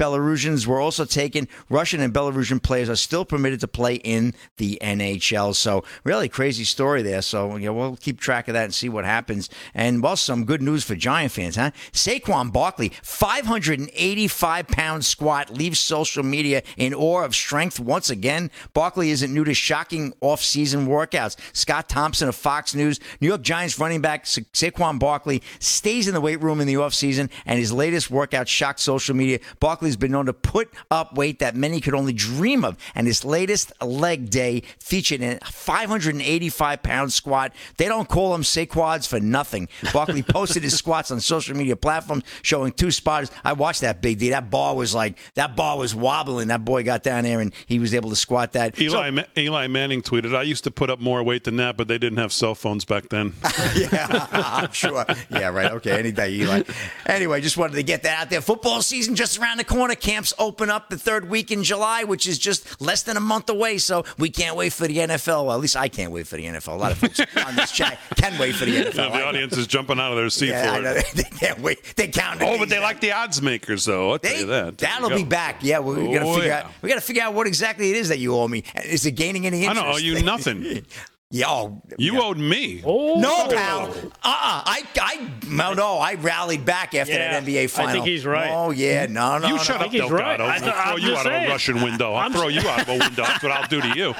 Were 0.67 0.79
also 0.79 1.05
taken. 1.05 1.47
Russian 1.69 1.99
and 1.99 2.13
Belarusian 2.13 2.61
players 2.61 2.89
are 2.89 2.95
still 2.95 3.25
permitted 3.25 3.59
to 3.61 3.67
play 3.67 3.95
in 3.95 4.33
the 4.57 4.77
NHL. 4.81 5.55
So, 5.55 5.83
really 6.03 6.29
crazy 6.29 6.63
story 6.63 7.01
there. 7.01 7.21
So, 7.21 7.55
you 7.55 7.65
know, 7.65 7.73
we'll 7.73 7.95
keep 7.97 8.19
track 8.19 8.47
of 8.47 8.53
that 8.53 8.65
and 8.65 8.73
see 8.73 8.89
what 8.89 9.05
happens. 9.05 9.49
And, 9.73 10.01
well, 10.01 10.15
some 10.15 10.45
good 10.45 10.61
news 10.61 10.83
for 10.83 10.95
Giant 10.95 11.31
fans, 11.31 11.55
huh? 11.55 11.71
Saquon 11.91 12.51
Barkley, 12.51 12.91
585 13.03 14.67
pound 14.67 15.05
squat, 15.05 15.51
leaves 15.53 15.79
social 15.79 16.23
media 16.23 16.63
in 16.77 16.93
awe 16.93 17.23
of 17.23 17.35
strength 17.35 17.79
once 17.79 18.09
again. 18.09 18.51
Barkley 18.73 19.11
isn't 19.11 19.33
new 19.33 19.43
to 19.43 19.53
shocking 19.53 20.13
off-season 20.21 20.87
workouts. 20.87 21.35
Scott 21.53 21.89
Thompson 21.89 22.29
of 22.29 22.35
Fox 22.35 22.75
News, 22.75 22.99
New 23.21 23.27
York 23.27 23.41
Giants 23.41 23.79
running 23.79 24.01
back 24.01 24.25
Sa- 24.25 24.41
Saquon 24.53 24.99
Barkley 24.99 25.41
stays 25.59 26.07
in 26.07 26.13
the 26.13 26.21
weight 26.21 26.41
room 26.41 26.61
in 26.61 26.67
the 26.67 26.75
offseason, 26.75 27.29
and 27.45 27.59
his 27.59 27.71
latest 27.71 28.09
workout 28.09 28.47
shocked 28.47 28.79
social 28.79 29.15
media. 29.15 29.39
Barkley's 29.59 29.95
been 29.95 30.11
known 30.19 30.25
to 30.27 30.33
put 30.33 30.69
up 30.91 31.15
weight 31.15 31.39
that 31.39 31.55
many 31.55 31.79
could 31.81 31.93
only 31.93 32.13
dream 32.13 32.63
of, 32.65 32.77
and 32.93 33.07
his 33.07 33.23
latest 33.23 33.71
leg 33.81 34.29
day 34.29 34.63
featured 34.79 35.21
a 35.21 35.39
585 35.45 36.83
pound 36.83 37.13
squat. 37.13 37.53
They 37.77 37.85
don't 37.87 38.07
call 38.07 38.31
them 38.31 38.43
Saquads 38.43 39.07
for 39.07 39.19
nothing. 39.19 39.67
Barkley 39.93 40.23
posted 40.27 40.63
his 40.63 40.77
squats 40.77 41.11
on 41.11 41.19
social 41.19 41.55
media 41.55 41.75
platforms, 41.75 42.23
showing 42.41 42.71
two 42.73 42.91
spotters. 42.91 43.31
I 43.43 43.53
watched 43.53 43.81
that 43.81 44.01
big 44.01 44.19
D. 44.19 44.29
That 44.29 44.49
bar 44.49 44.75
was 44.75 44.93
like 44.93 45.17
that 45.35 45.55
bar 45.55 45.77
was 45.77 45.95
wobbling. 45.95 46.49
That 46.49 46.65
boy 46.65 46.83
got 46.83 47.03
down 47.03 47.23
there 47.23 47.39
and 47.39 47.53
he 47.65 47.79
was 47.79 47.93
able 47.93 48.09
to 48.09 48.15
squat 48.15 48.53
that. 48.53 48.79
Eli, 48.79 49.11
Ma- 49.11 49.23
Eli 49.37 49.67
Manning 49.67 50.01
tweeted, 50.01 50.35
I 50.35 50.43
used 50.43 50.63
to 50.65 50.71
put 50.71 50.89
up 50.89 50.99
more 50.99 51.23
weight 51.23 51.43
than 51.45 51.57
that, 51.57 51.77
but 51.77 51.87
they 51.87 51.97
didn't 51.97 52.17
have 52.19 52.33
cell 52.33 52.55
phones 52.55 52.85
back 52.85 53.09
then. 53.09 53.33
yeah, 53.75 54.27
I'm 54.31 54.71
sure. 54.71 55.05
Yeah, 55.29 55.49
right. 55.49 55.71
Okay, 55.73 55.97
any 55.97 56.11
day, 56.11 56.31
Eli. 56.31 56.63
Anyway, 57.05 57.41
just 57.41 57.57
wanted 57.57 57.75
to 57.75 57.83
get 57.83 58.03
that 58.03 58.19
out 58.21 58.29
there. 58.29 58.41
Football 58.41 58.81
season 58.81 59.15
just 59.15 59.37
around 59.39 59.57
the 59.57 59.63
corner. 59.63 59.95
Camps 60.09 60.33
open 60.39 60.71
up 60.71 60.89
the 60.89 60.97
third 60.97 61.29
week 61.29 61.51
in 61.51 61.63
July, 61.63 62.03
which 62.03 62.27
is 62.27 62.39
just 62.39 62.81
less 62.81 63.03
than 63.03 63.15
a 63.15 63.19
month 63.19 63.47
away. 63.49 63.77
So 63.77 64.05
we 64.17 64.31
can't 64.31 64.55
wait 64.55 64.73
for 64.73 64.87
the 64.87 64.97
NFL. 64.97 65.45
Well, 65.45 65.51
at 65.53 65.59
least 65.59 65.75
I 65.77 65.87
can't 65.87 66.11
wait 66.11 66.25
for 66.25 66.35
the 66.35 66.45
NFL. 66.45 66.69
A 66.73 66.77
lot 66.77 66.91
of 66.91 66.97
folks 66.97 67.19
on 67.45 67.55
this 67.55 67.71
chat 67.71 67.99
can 68.15 68.35
wait 68.39 68.55
for 68.55 68.65
the 68.65 68.75
NFL. 68.85 68.93
the 69.13 69.23
audience 69.23 69.55
is 69.55 69.67
jumping 69.67 69.99
out 69.99 70.11
of 70.11 70.17
their 70.17 70.31
seat 70.31 70.49
Yeah, 70.49 70.71
I 70.71 70.75
for 70.77 70.81
know. 70.81 70.91
it. 70.93 71.05
They 71.15 71.23
can't 71.23 71.59
wait. 71.59 71.93
They 71.95 72.07
count. 72.07 72.41
Oh, 72.41 72.57
but 72.57 72.69
they 72.69 72.79
like 72.79 73.01
the 73.01 73.11
odds 73.11 73.39
makers, 73.41 73.85
though. 73.85 74.13
I'll 74.13 74.19
tell 74.19 74.33
They, 74.33 74.39
you 74.39 74.45
that. 74.47 74.79
That'll 74.79 75.09
be 75.11 75.23
back. 75.23 75.63
Yeah, 75.63 75.77
we're 75.79 75.95
gonna 75.95 76.27
Oh, 76.27 76.33
figure 76.35 76.49
yeah. 76.49 76.59
out. 76.61 76.71
We 76.81 76.89
got 76.89 76.95
to 76.95 77.01
figure 77.01 77.21
out 77.21 77.35
what 77.35 77.45
exactly 77.45 77.91
it 77.91 77.95
is 77.97 78.09
that 78.09 78.17
you 78.17 78.35
owe 78.35 78.47
me. 78.47 78.63
Is 78.83 79.05
it 79.05 79.11
gaining 79.11 79.45
any 79.45 79.61
interest? 79.63 79.79
I 79.79 79.83
don't 79.85 79.93
owe 79.93 79.97
you 79.97 80.23
nothing. 80.23 80.85
yeah. 81.31 81.45
Oh, 81.47 81.81
You 81.97 82.13
yeah. 82.15 82.19
owed 82.21 82.37
me. 82.37 82.81
Oh, 82.85 83.19
No, 83.19 83.47
pal. 83.47 83.83
Uh, 83.89 83.91
uh 83.91 84.11
I, 84.23 84.83
I, 84.99 85.29
no, 85.47 85.73
no. 85.73 85.97
I 85.97 86.15
rallied 86.15 86.65
back 86.65 86.95
after 86.95 87.13
Yeah, 87.13 87.39
that 87.39 87.43
NBA 87.43 87.69
final. 87.69 87.89
I 87.89 87.91
final. 87.91 87.93
think 87.93 88.05
he's 88.07 88.25
right. 88.25 88.49
Oh 88.51 88.71
yeah, 88.71 89.05
no, 89.05 89.37
no. 89.37 89.47
You 89.47 89.55
no. 89.55 89.61
shut 89.63 89.75
up, 89.77 89.81
think 89.91 89.93
he's 90.01 90.11
right. 90.11 90.37
Delgado. 90.37 90.45
I 90.45 90.53
I'll 90.55 90.59
th- 90.59 90.73
throw 90.73 90.81
I'm 90.81 90.97
you 90.99 91.07
just 91.09 91.25
out 91.25 91.33
of 91.35 91.41
a. 91.43 91.47
Russian 91.49 91.81
window. 91.81 92.13
I'll 92.13 92.25
I'm 92.25 92.33
throw 92.33 92.47
you 92.47 92.67
out 92.67 92.81
of 92.81 92.89
a 92.89 92.97
window. 92.97 93.23
That's 93.23 93.43
what 93.43 93.51
I'll 93.51 93.67
do 93.67 93.81
to 93.81 93.97
you. 93.97 94.15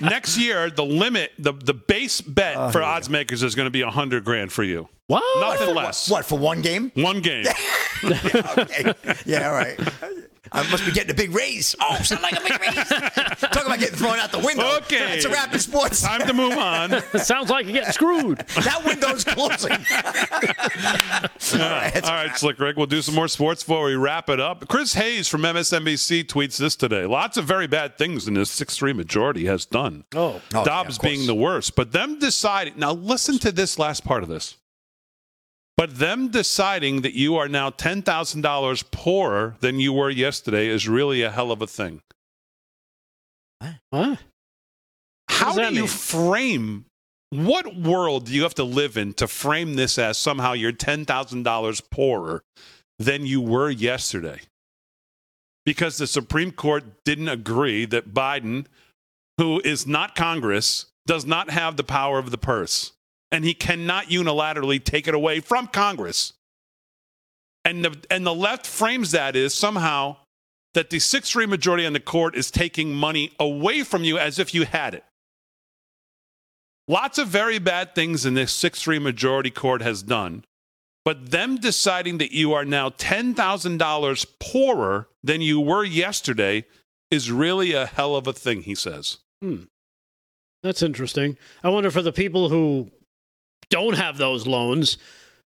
Next 0.00 0.36
year, 0.38 0.70
the 0.70 0.84
limit, 0.84 1.32
the 1.38 1.52
the 1.52 1.74
base 1.74 2.20
bet 2.20 2.56
Oh, 2.56 2.70
for 2.70 2.82
odds 2.82 3.08
makers 3.08 3.42
is 3.42 3.54
going 3.54 3.66
to 3.66 3.70
be 3.70 3.82
a 3.82 3.90
hundred 3.90 4.24
grand 4.24 4.52
for 4.52 4.62
you. 4.64 4.88
What? 5.06 5.22
Nothing 5.40 5.74
less. 5.74 6.10
What 6.10 6.24
for 6.26 6.38
one 6.38 6.60
game? 6.60 6.92
One 6.94 7.20
game. 7.20 7.46
okay. 8.04 8.92
Yeah, 9.24 9.48
all 9.48 9.54
right. 9.54 9.78
I 10.52 10.68
must 10.70 10.84
be 10.84 10.92
getting 10.92 11.10
a 11.10 11.14
big 11.14 11.32
raise. 11.32 11.74
Oh, 11.80 11.96
sound 12.02 12.22
like 12.22 12.38
a 12.38 12.40
big 12.42 12.60
raise. 12.60 12.88
Talk 13.40 13.66
about 13.66 13.78
getting 13.78 13.96
thrown 13.96 14.18
out 14.18 14.32
the 14.32 14.38
window. 14.38 14.76
Okay. 14.78 15.16
It's 15.16 15.24
a 15.24 15.30
rapid 15.30 15.60
sports. 15.60 16.02
Time 16.02 16.26
to 16.26 16.32
move 16.32 16.56
on. 16.56 17.02
Sounds 17.18 17.50
like 17.50 17.66
you're 17.66 17.74
getting 17.74 17.92
screwed. 17.92 18.38
that 18.56 18.82
window's 18.84 19.24
closing. 19.24 19.72
all 21.62 21.70
right. 21.70 22.04
All 22.04 22.12
right, 22.12 22.36
Slick 22.36 22.58
Rick, 22.58 22.76
we'll 22.76 22.86
do 22.86 23.02
some 23.02 23.14
more 23.14 23.28
sports 23.28 23.62
before 23.62 23.84
we 23.84 23.94
wrap 23.94 24.28
it 24.28 24.40
up. 24.40 24.68
Chris 24.68 24.94
Hayes 24.94 25.28
from 25.28 25.42
MSNBC 25.42 26.24
tweets 26.24 26.56
this 26.58 26.76
today. 26.76 27.04
Lots 27.06 27.36
of 27.36 27.44
very 27.44 27.66
bad 27.66 27.98
things 27.98 28.28
in 28.28 28.34
this 28.34 28.50
6 28.50 28.76
3 28.76 28.92
majority 28.92 29.46
has 29.46 29.64
done. 29.66 30.04
Oh. 30.14 30.40
Oh, 30.54 30.64
Dobbs 30.64 30.98
yeah, 31.02 31.08
being 31.08 31.26
the 31.26 31.34
worst. 31.34 31.76
But 31.76 31.92
them 31.92 32.18
deciding, 32.18 32.74
now 32.76 32.92
listen 32.92 33.38
to 33.40 33.52
this 33.52 33.78
last 33.78 34.04
part 34.04 34.22
of 34.22 34.28
this. 34.28 34.56
But 35.78 35.98
them 35.98 36.28
deciding 36.28 37.02
that 37.02 37.14
you 37.14 37.36
are 37.36 37.48
now 37.48 37.70
$10,000 37.70 38.90
poorer 38.90 39.56
than 39.60 39.78
you 39.78 39.92
were 39.92 40.10
yesterday 40.10 40.66
is 40.66 40.88
really 40.88 41.22
a 41.22 41.30
hell 41.30 41.52
of 41.52 41.62
a 41.62 41.68
thing. 41.68 42.02
Huh? 43.92 44.16
How 45.28 45.54
do 45.54 45.62
that 45.62 45.72
you 45.72 45.82
mean? 45.82 45.88
frame 45.88 46.84
what 47.30 47.76
world 47.76 48.26
do 48.26 48.32
you 48.32 48.42
have 48.42 48.54
to 48.54 48.64
live 48.64 48.96
in 48.96 49.12
to 49.14 49.28
frame 49.28 49.74
this 49.74 49.98
as 49.98 50.16
somehow 50.16 50.52
you're 50.52 50.72
$10,000 50.72 51.90
poorer 51.90 52.42
than 52.98 53.26
you 53.26 53.40
were 53.40 53.70
yesterday? 53.70 54.40
Because 55.64 55.98
the 55.98 56.06
Supreme 56.06 56.52
Court 56.52 56.84
didn't 57.04 57.28
agree 57.28 57.84
that 57.84 58.14
Biden, 58.14 58.66
who 59.36 59.60
is 59.62 59.86
not 59.86 60.16
Congress, 60.16 60.86
does 61.06 61.26
not 61.26 61.50
have 61.50 61.76
the 61.76 61.84
power 61.84 62.18
of 62.18 62.30
the 62.30 62.38
purse. 62.38 62.92
And 63.30 63.44
he 63.44 63.54
cannot 63.54 64.06
unilaterally 64.06 64.82
take 64.82 65.06
it 65.06 65.14
away 65.14 65.40
from 65.40 65.66
Congress. 65.66 66.32
And 67.64 67.84
the, 67.84 67.96
and 68.10 68.26
the 68.26 68.34
left 68.34 68.66
frames 68.66 69.10
that 69.10 69.36
is 69.36 69.52
somehow 69.52 70.16
that 70.74 70.90
the 70.90 70.98
6 70.98 71.30
3 71.30 71.46
majority 71.46 71.84
on 71.84 71.92
the 71.92 72.00
court 72.00 72.36
is 72.36 72.50
taking 72.50 72.94
money 72.94 73.32
away 73.38 73.82
from 73.82 74.04
you 74.04 74.18
as 74.18 74.38
if 74.38 74.54
you 74.54 74.64
had 74.64 74.94
it. 74.94 75.04
Lots 76.86 77.18
of 77.18 77.28
very 77.28 77.58
bad 77.58 77.94
things 77.94 78.24
in 78.24 78.34
this 78.34 78.52
6 78.52 78.80
3 78.80 78.98
majority 78.98 79.50
court 79.50 79.82
has 79.82 80.02
done. 80.02 80.44
But 81.04 81.30
them 81.30 81.56
deciding 81.56 82.18
that 82.18 82.32
you 82.32 82.52
are 82.52 82.64
now 82.64 82.90
$10,000 82.90 84.26
poorer 84.40 85.08
than 85.22 85.40
you 85.40 85.60
were 85.60 85.84
yesterday 85.84 86.64
is 87.10 87.32
really 87.32 87.72
a 87.72 87.86
hell 87.86 88.14
of 88.16 88.26
a 88.26 88.32
thing, 88.32 88.62
he 88.62 88.74
says. 88.74 89.18
Hmm. 89.42 89.64
That's 90.62 90.82
interesting. 90.82 91.38
I 91.62 91.70
wonder 91.70 91.90
for 91.90 92.02
the 92.02 92.12
people 92.12 92.48
who 92.48 92.90
don't 93.70 93.96
have 93.96 94.18
those 94.18 94.46
loans, 94.46 94.98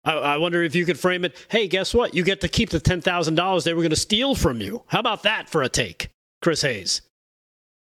I, 0.04 0.12
I 0.12 0.36
wonder 0.38 0.62
if 0.62 0.74
you 0.74 0.86
could 0.86 0.98
frame 0.98 1.24
it. 1.24 1.36
Hey, 1.48 1.68
guess 1.68 1.92
what? 1.94 2.14
You 2.14 2.24
get 2.24 2.40
to 2.42 2.48
keep 2.48 2.70
the 2.70 2.80
ten 2.80 3.00
thousand 3.00 3.34
dollars 3.34 3.64
they 3.64 3.74
were 3.74 3.82
going 3.82 3.90
to 3.90 3.96
steal 3.96 4.34
from 4.34 4.60
you. 4.60 4.82
How 4.86 5.00
about 5.00 5.24
that 5.24 5.48
for 5.48 5.62
a 5.62 5.68
take, 5.68 6.08
Chris 6.42 6.62
Hayes? 6.62 7.02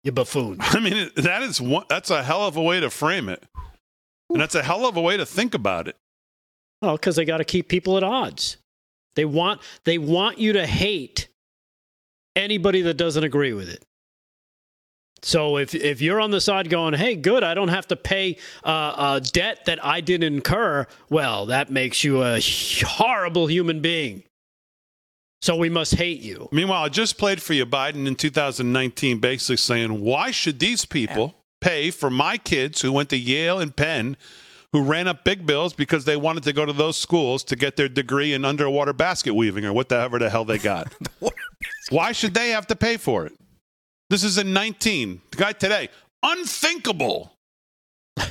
You 0.04 0.12
buffoon. 0.12 0.56
I 0.60 0.80
mean, 0.80 1.10
that 1.16 1.42
is 1.42 1.60
one, 1.60 1.84
that's 1.88 2.10
a 2.10 2.22
hell 2.22 2.46
of 2.46 2.56
a 2.56 2.62
way 2.62 2.80
to 2.80 2.88
frame 2.88 3.28
it. 3.28 3.42
And 4.30 4.40
that's 4.40 4.54
a 4.54 4.62
hell 4.62 4.86
of 4.86 4.96
a 4.96 5.00
way 5.00 5.16
to 5.16 5.26
think 5.26 5.54
about 5.54 5.88
it. 5.88 5.96
Well, 6.80 6.96
because 6.96 7.16
they 7.16 7.24
got 7.24 7.38
to 7.38 7.44
keep 7.44 7.68
people 7.68 7.96
at 7.96 8.02
odds. 8.02 8.58
They 9.16 9.24
want 9.24 9.60
they 9.84 9.98
want 9.98 10.38
you 10.38 10.52
to 10.52 10.66
hate 10.66 11.28
anybody 12.36 12.82
that 12.82 12.94
doesn't 12.94 13.24
agree 13.24 13.52
with 13.52 13.68
it. 13.68 13.84
So 15.22 15.58
if 15.58 15.74
if 15.74 16.00
you're 16.00 16.20
on 16.20 16.30
the 16.30 16.40
side 16.40 16.70
going, 16.70 16.94
"Hey, 16.94 17.16
good, 17.16 17.42
I 17.42 17.54
don't 17.54 17.68
have 17.68 17.88
to 17.88 17.96
pay 17.96 18.36
uh, 18.64 19.16
a 19.16 19.20
debt 19.20 19.64
that 19.66 19.84
I 19.84 20.00
didn't 20.00 20.32
incur," 20.34 20.86
well, 21.10 21.46
that 21.46 21.70
makes 21.70 22.04
you 22.04 22.22
a 22.22 22.40
horrible 22.40 23.46
human 23.46 23.80
being. 23.80 24.24
So 25.40 25.56
we 25.56 25.68
must 25.68 25.94
hate 25.94 26.20
you. 26.20 26.48
Meanwhile, 26.50 26.84
I 26.84 26.88
just 26.88 27.16
played 27.16 27.40
for 27.40 27.52
you 27.52 27.64
Biden 27.64 28.06
in 28.06 28.16
2019, 28.16 29.20
basically 29.20 29.56
saying, 29.56 30.00
why 30.00 30.30
should 30.32 30.58
these 30.58 30.84
people 30.84 31.36
pay 31.60 31.90
for 31.90 32.10
my 32.10 32.36
kids 32.38 32.80
who 32.80 32.92
went 32.92 33.08
to 33.10 33.16
Yale 33.16 33.60
and 33.60 33.74
Penn, 33.74 34.16
who 34.72 34.82
ran 34.82 35.06
up 35.06 35.24
big 35.24 35.46
bills 35.46 35.72
because 35.72 36.04
they 36.04 36.16
wanted 36.16 36.42
to 36.42 36.52
go 36.52 36.66
to 36.66 36.72
those 36.72 36.96
schools 36.96 37.44
to 37.44 37.56
get 37.56 37.76
their 37.76 37.88
degree 37.88 38.32
in 38.32 38.44
underwater 38.44 38.92
basket 38.92 39.34
weaving 39.34 39.64
or 39.64 39.72
whatever 39.72 40.18
the 40.18 40.28
hell 40.28 40.44
they 40.44 40.58
got? 40.58 40.92
why 41.90 42.10
should 42.10 42.34
they 42.34 42.50
have 42.50 42.66
to 42.66 42.76
pay 42.76 42.96
for 42.96 43.24
it? 43.24 43.32
This 44.10 44.24
is 44.24 44.38
in 44.38 44.52
19. 44.52 45.20
The 45.30 45.36
guy 45.36 45.52
today, 45.52 45.88
unthinkable. 46.22 47.32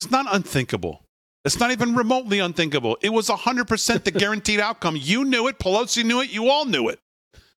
It's 0.00 0.10
not 0.10 0.26
unthinkable. 0.34 1.04
It's 1.44 1.60
not 1.60 1.70
even 1.70 1.94
remotely 1.94 2.40
unthinkable. 2.40 2.98
It 3.02 3.10
was 3.10 3.28
100% 3.28 4.02
the 4.02 4.10
guaranteed 4.24 4.58
outcome. 4.58 4.96
You 4.98 5.24
knew 5.24 5.46
it. 5.46 5.60
Pelosi 5.60 6.04
knew 6.04 6.20
it. 6.20 6.32
You 6.32 6.48
all 6.48 6.64
knew 6.64 6.88
it. 6.88 6.98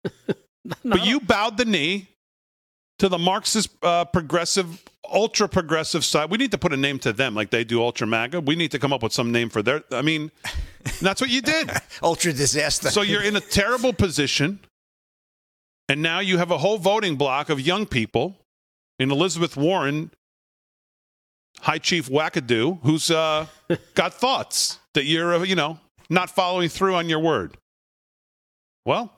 But 0.85 1.05
you 1.07 1.21
bowed 1.21 1.57
the 1.59 1.65
knee 1.65 2.09
to 2.99 3.09
the 3.09 3.19
Marxist, 3.19 3.69
uh, 3.83 4.05
progressive, 4.07 4.83
ultra 5.13 5.49
progressive 5.49 6.05
side. 6.05 6.31
We 6.31 6.39
need 6.39 6.51
to 6.53 6.59
put 6.59 6.73
a 6.73 6.77
name 6.77 6.99
to 7.01 7.13
them 7.13 7.35
like 7.35 7.51
they 7.51 7.65
do 7.65 7.83
Ultra 7.83 8.07
MAGA. 8.07 8.41
We 8.41 8.57
need 8.57 8.71
to 8.71 8.79
come 8.79 8.93
up 8.93 9.03
with 9.03 9.13
some 9.13 9.31
name 9.31 9.51
for 9.51 9.63
their. 9.63 9.83
I 9.91 10.01
mean, 10.01 10.31
that's 11.03 11.21
what 11.21 11.29
you 11.29 11.43
did. 11.43 11.71
Ultra 12.03 12.33
disaster. 12.33 12.91
So 12.91 13.03
you're 13.03 13.23
in 13.23 13.37
a 13.37 13.41
terrible 13.41 13.93
position. 13.93 14.61
And 15.89 16.03
now 16.03 16.21
you 16.21 16.39
have 16.39 16.51
a 16.51 16.59
whole 16.59 16.79
voting 16.79 17.17
block 17.17 17.51
of 17.51 17.61
young 17.61 17.87
people 17.87 18.39
in 18.99 19.11
Elizabeth 19.11 19.57
Warren, 19.57 20.11
High 21.61 21.79
Chief 21.79 22.09
Wackadoo, 22.09 22.81
who's 22.83 23.11
uh, 23.11 23.47
got 23.95 24.15
thoughts 24.15 24.79
that 24.95 25.05
you're, 25.05 25.35
uh, 25.35 25.43
you 25.43 25.55
know, 25.55 25.79
not 26.09 26.31
following 26.31 26.69
through 26.69 26.95
on 26.95 27.09
your 27.09 27.21
word. 27.21 27.57
Well, 28.87 29.13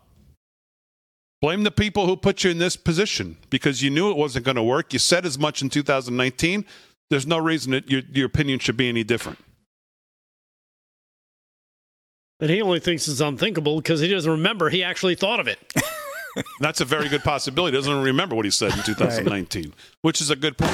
blame 1.41 1.63
the 1.63 1.71
people 1.71 2.07
who 2.07 2.17
put 2.17 2.45
you 2.45 2.51
in 2.51 2.59
this 2.59 2.77
position 2.77 3.37
because 3.51 3.83
you 3.83 3.91
knew 3.91 4.11
it 4.11 4.17
wasn't 4.17 4.45
going 4.45 4.57
to 4.57 4.63
work. 4.63 4.93
You 4.93 4.99
said 4.99 5.27
as 5.27 5.39
much 5.39 5.63
in 5.63 5.69
2019. 5.69 6.65
There's 7.11 7.27
no 7.27 7.39
reason 7.39 7.73
that 7.73 7.89
your, 7.89 8.03
your 8.13 8.27
opinion 8.27 8.59
should 8.59 8.77
be 8.77 8.89
any 8.89 9.05
different. 9.05 9.39
And 12.41 12.51
he 12.51 12.61
only 12.61 12.81
thinks 12.81 13.09
it's 13.09 13.21
unthinkable 13.21 13.77
because 13.77 14.01
he 14.01 14.09
doesn't 14.09 14.31
remember 14.31 14.69
he 14.69 14.83
actually 14.83 15.15
thought 15.15 15.41
of 15.41 15.47
it. 15.47 15.73
That's 16.61 16.81
a 16.81 16.85
very 16.85 17.09
good 17.09 17.23
possibility. 17.23 17.77
He 17.77 17.83
doesn't 17.83 18.03
remember 18.03 18.35
what 18.35 18.45
he 18.45 18.51
said 18.51 18.73
in 18.73 18.83
2019, 18.83 19.75
which 20.03 20.21
is 20.21 20.31
a 20.31 20.37
good 20.37 20.57
point. 20.59 20.73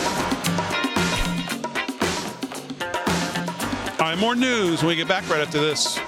All 4.01 4.09
right, 4.09 4.18
more 4.18 4.34
news 4.34 4.80
when 4.82 4.89
we 4.89 4.97
get 4.97 5.09
back 5.09 5.28
right 5.28 5.40
after 5.40 5.60
this. 5.60 5.98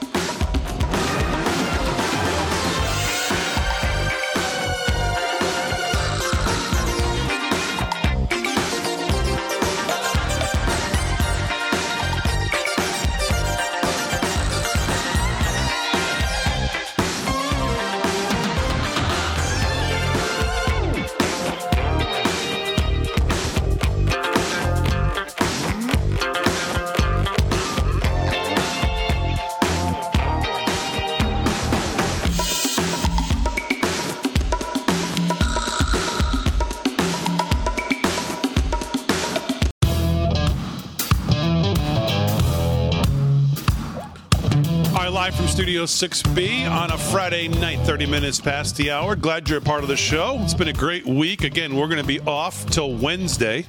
Live 45.25 45.35
from 45.37 45.49
Studio 45.49 45.85
6B 45.85 46.71
on 46.71 46.93
a 46.93 46.99
Friday 46.99 47.49
night, 47.49 47.79
30 47.87 48.05
minutes 48.05 48.39
past 48.39 48.77
the 48.77 48.91
hour. 48.91 49.17
Glad 49.17 49.49
you're 49.49 49.57
a 49.57 49.63
part 49.63 49.83
of 49.83 49.89
the 49.89 49.97
show. 49.97 50.37
It's 50.43 50.53
been 50.53 50.69
a 50.69 50.73
great 50.75 51.07
week. 51.07 51.45
Again, 51.45 51.77
we're 51.77 51.87
going 51.87 51.97
to 51.97 52.07
be 52.07 52.21
off 52.21 52.67
till 52.67 52.95
Wednesday. 52.95 53.65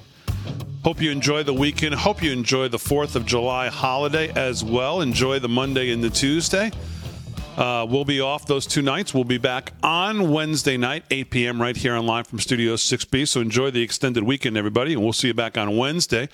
Hope 0.83 1.01
you 1.01 1.11
enjoy 1.11 1.43
the 1.43 1.53
weekend. 1.53 1.95
Hope 1.95 2.21
you 2.21 2.33
enjoy 2.33 2.67
the 2.67 2.77
4th 2.77 3.15
of 3.15 3.25
July 3.25 3.69
holiday 3.69 4.33
as 4.33 4.65
well. 4.65 4.99
Enjoy 4.99 5.39
the 5.39 5.47
Monday 5.47 5.93
and 5.93 6.03
the 6.03 6.09
Tuesday. 6.09 6.73
Uh, 7.55 7.87
we'll 7.89 8.03
be 8.03 8.19
off 8.19 8.45
those 8.45 8.65
two 8.65 8.81
nights. 8.81 9.13
We'll 9.13 9.23
be 9.23 9.37
back 9.37 9.71
on 9.81 10.33
Wednesday 10.33 10.75
night, 10.75 11.05
8 11.09 11.29
p.m., 11.29 11.61
right 11.61 11.77
here 11.77 11.95
on 11.95 12.05
live 12.05 12.27
from 12.27 12.41
Studio 12.41 12.75
6B. 12.75 13.29
So 13.29 13.39
enjoy 13.39 13.71
the 13.71 13.81
extended 13.81 14.25
weekend, 14.25 14.57
everybody, 14.57 14.91
and 14.91 15.01
we'll 15.01 15.13
see 15.13 15.29
you 15.29 15.33
back 15.33 15.57
on 15.57 15.77
Wednesday. 15.77 16.27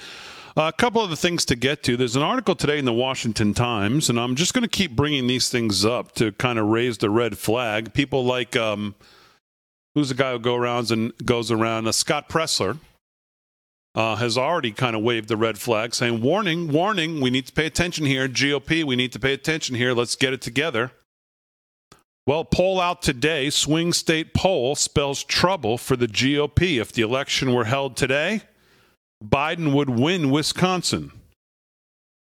A 0.58 0.74
couple 0.74 1.02
of 1.02 1.10
the 1.10 1.16
things 1.16 1.46
to 1.46 1.56
get 1.56 1.82
to. 1.84 1.96
There's 1.96 2.18
an 2.18 2.24
article 2.24 2.56
today 2.56 2.78
in 2.78 2.84
the 2.84 2.92
Washington 2.92 3.54
Times, 3.54 4.10
and 4.10 4.20
I'm 4.20 4.36
just 4.36 4.54
going 4.54 4.64
to 4.64 4.68
keep 4.68 4.98
bringing 4.98 5.28
these 5.28 5.48
things 5.48 5.86
up 5.86 6.12
to 6.16 6.34
kind 6.34 6.60
of 6.60 6.68
raise 6.68 6.98
the 6.98 7.10
red 7.10 7.38
flag. 7.38 7.94
People 7.94 8.26
like 8.26 8.58
um, 8.58 8.96
who's 9.96 10.10
the 10.10 10.16
guy 10.16 10.34
who 10.34 10.40
go 10.40 10.56
around 10.56 10.92
and 10.92 11.14
goes 11.24 11.52
around? 11.52 11.88
Uh, 11.88 11.94
Scott 11.94 12.28
Presler 12.28 12.80
uh, 13.96 14.18
has 14.18 14.38
already 14.38 14.72
kind 14.72 14.94
of 14.94 15.04
waved 15.04 15.30
the 15.30 15.38
red 15.38 15.58
flag, 15.58 15.96
saying, 15.96 16.22
"Warning, 16.22 16.70
warning! 16.70 17.22
We 17.22 17.30
need 17.30 17.48
to 17.48 17.54
pay 17.54 17.66
attention 17.66 18.06
here. 18.06 18.28
GOP, 18.28 18.84
we 18.84 18.98
need 18.98 19.14
to 19.14 19.20
pay 19.20 19.32
attention 19.32 19.76
here. 19.76 19.94
Let's 19.94 20.18
get 20.18 20.34
it 20.34 20.42
together." 20.42 20.92
Well, 22.28 22.44
poll 22.44 22.82
out 22.82 23.02
today. 23.02 23.50
Swing 23.50 23.94
state 23.94 24.34
poll 24.34 24.76
spells 24.76 25.24
trouble 25.24 25.78
for 25.78 25.96
the 25.96 26.08
GOP. 26.08 26.80
If 26.80 26.92
the 26.92 27.04
election 27.04 27.54
were 27.54 27.64
held 27.64 27.96
today, 27.96 28.42
Biden 29.24 29.74
would 29.74 29.90
win 29.90 30.32
Wisconsin. 30.32 31.12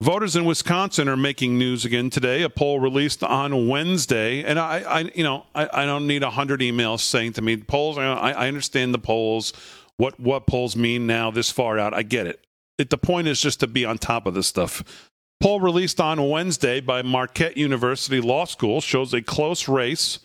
Voters 0.03 0.37
in 0.37 0.45
Wisconsin 0.45 1.09
are 1.09 1.17
making 1.17 1.57
news 1.57 1.85
again 1.85 2.11
today. 2.11 2.43
A 2.43 2.51
poll 2.51 2.81
released 2.81 3.23
on 3.23 3.69
Wednesday, 3.69 4.43
and 4.45 4.59
I, 4.59 4.81
I 4.81 5.01
you 5.15 5.23
know, 5.23 5.47
I, 5.55 5.69
I 5.73 5.87
don't 5.87 6.07
need 6.07 6.23
hundred 6.23 6.61
emails 6.61 7.01
saying 7.01 7.35
to 7.35 7.43
me 7.43 7.57
polls. 7.57 7.97
I, 7.97 8.05
I 8.05 8.49
understand 8.49 8.93
the 8.93 8.99
polls, 8.99 9.53
what 9.97 10.19
what 10.21 10.47
polls 10.47 10.77
mean 10.77 11.07
now 11.07 11.31
this 11.31 11.51
far 11.51 11.79
out. 11.79 11.95
I 11.95 12.03
get 12.03 12.27
it. 12.27 12.45
it. 12.77 12.91
The 12.91 12.99
point 12.99 13.29
is 13.29 13.41
just 13.41 13.61
to 13.61 13.67
be 13.67 13.85
on 13.85 13.97
top 13.99 14.27
of 14.27 14.35
this 14.35 14.47
stuff. 14.47 15.11
Poll 15.41 15.61
released 15.61 16.01
on 16.01 16.29
Wednesday 16.29 16.81
by 16.81 17.03
Marquette 17.03 17.57
University 17.57 18.21
Law 18.21 18.45
School 18.45 18.81
shows 18.81 19.15
a 19.15 19.23
close 19.23 19.69
race 19.69 20.19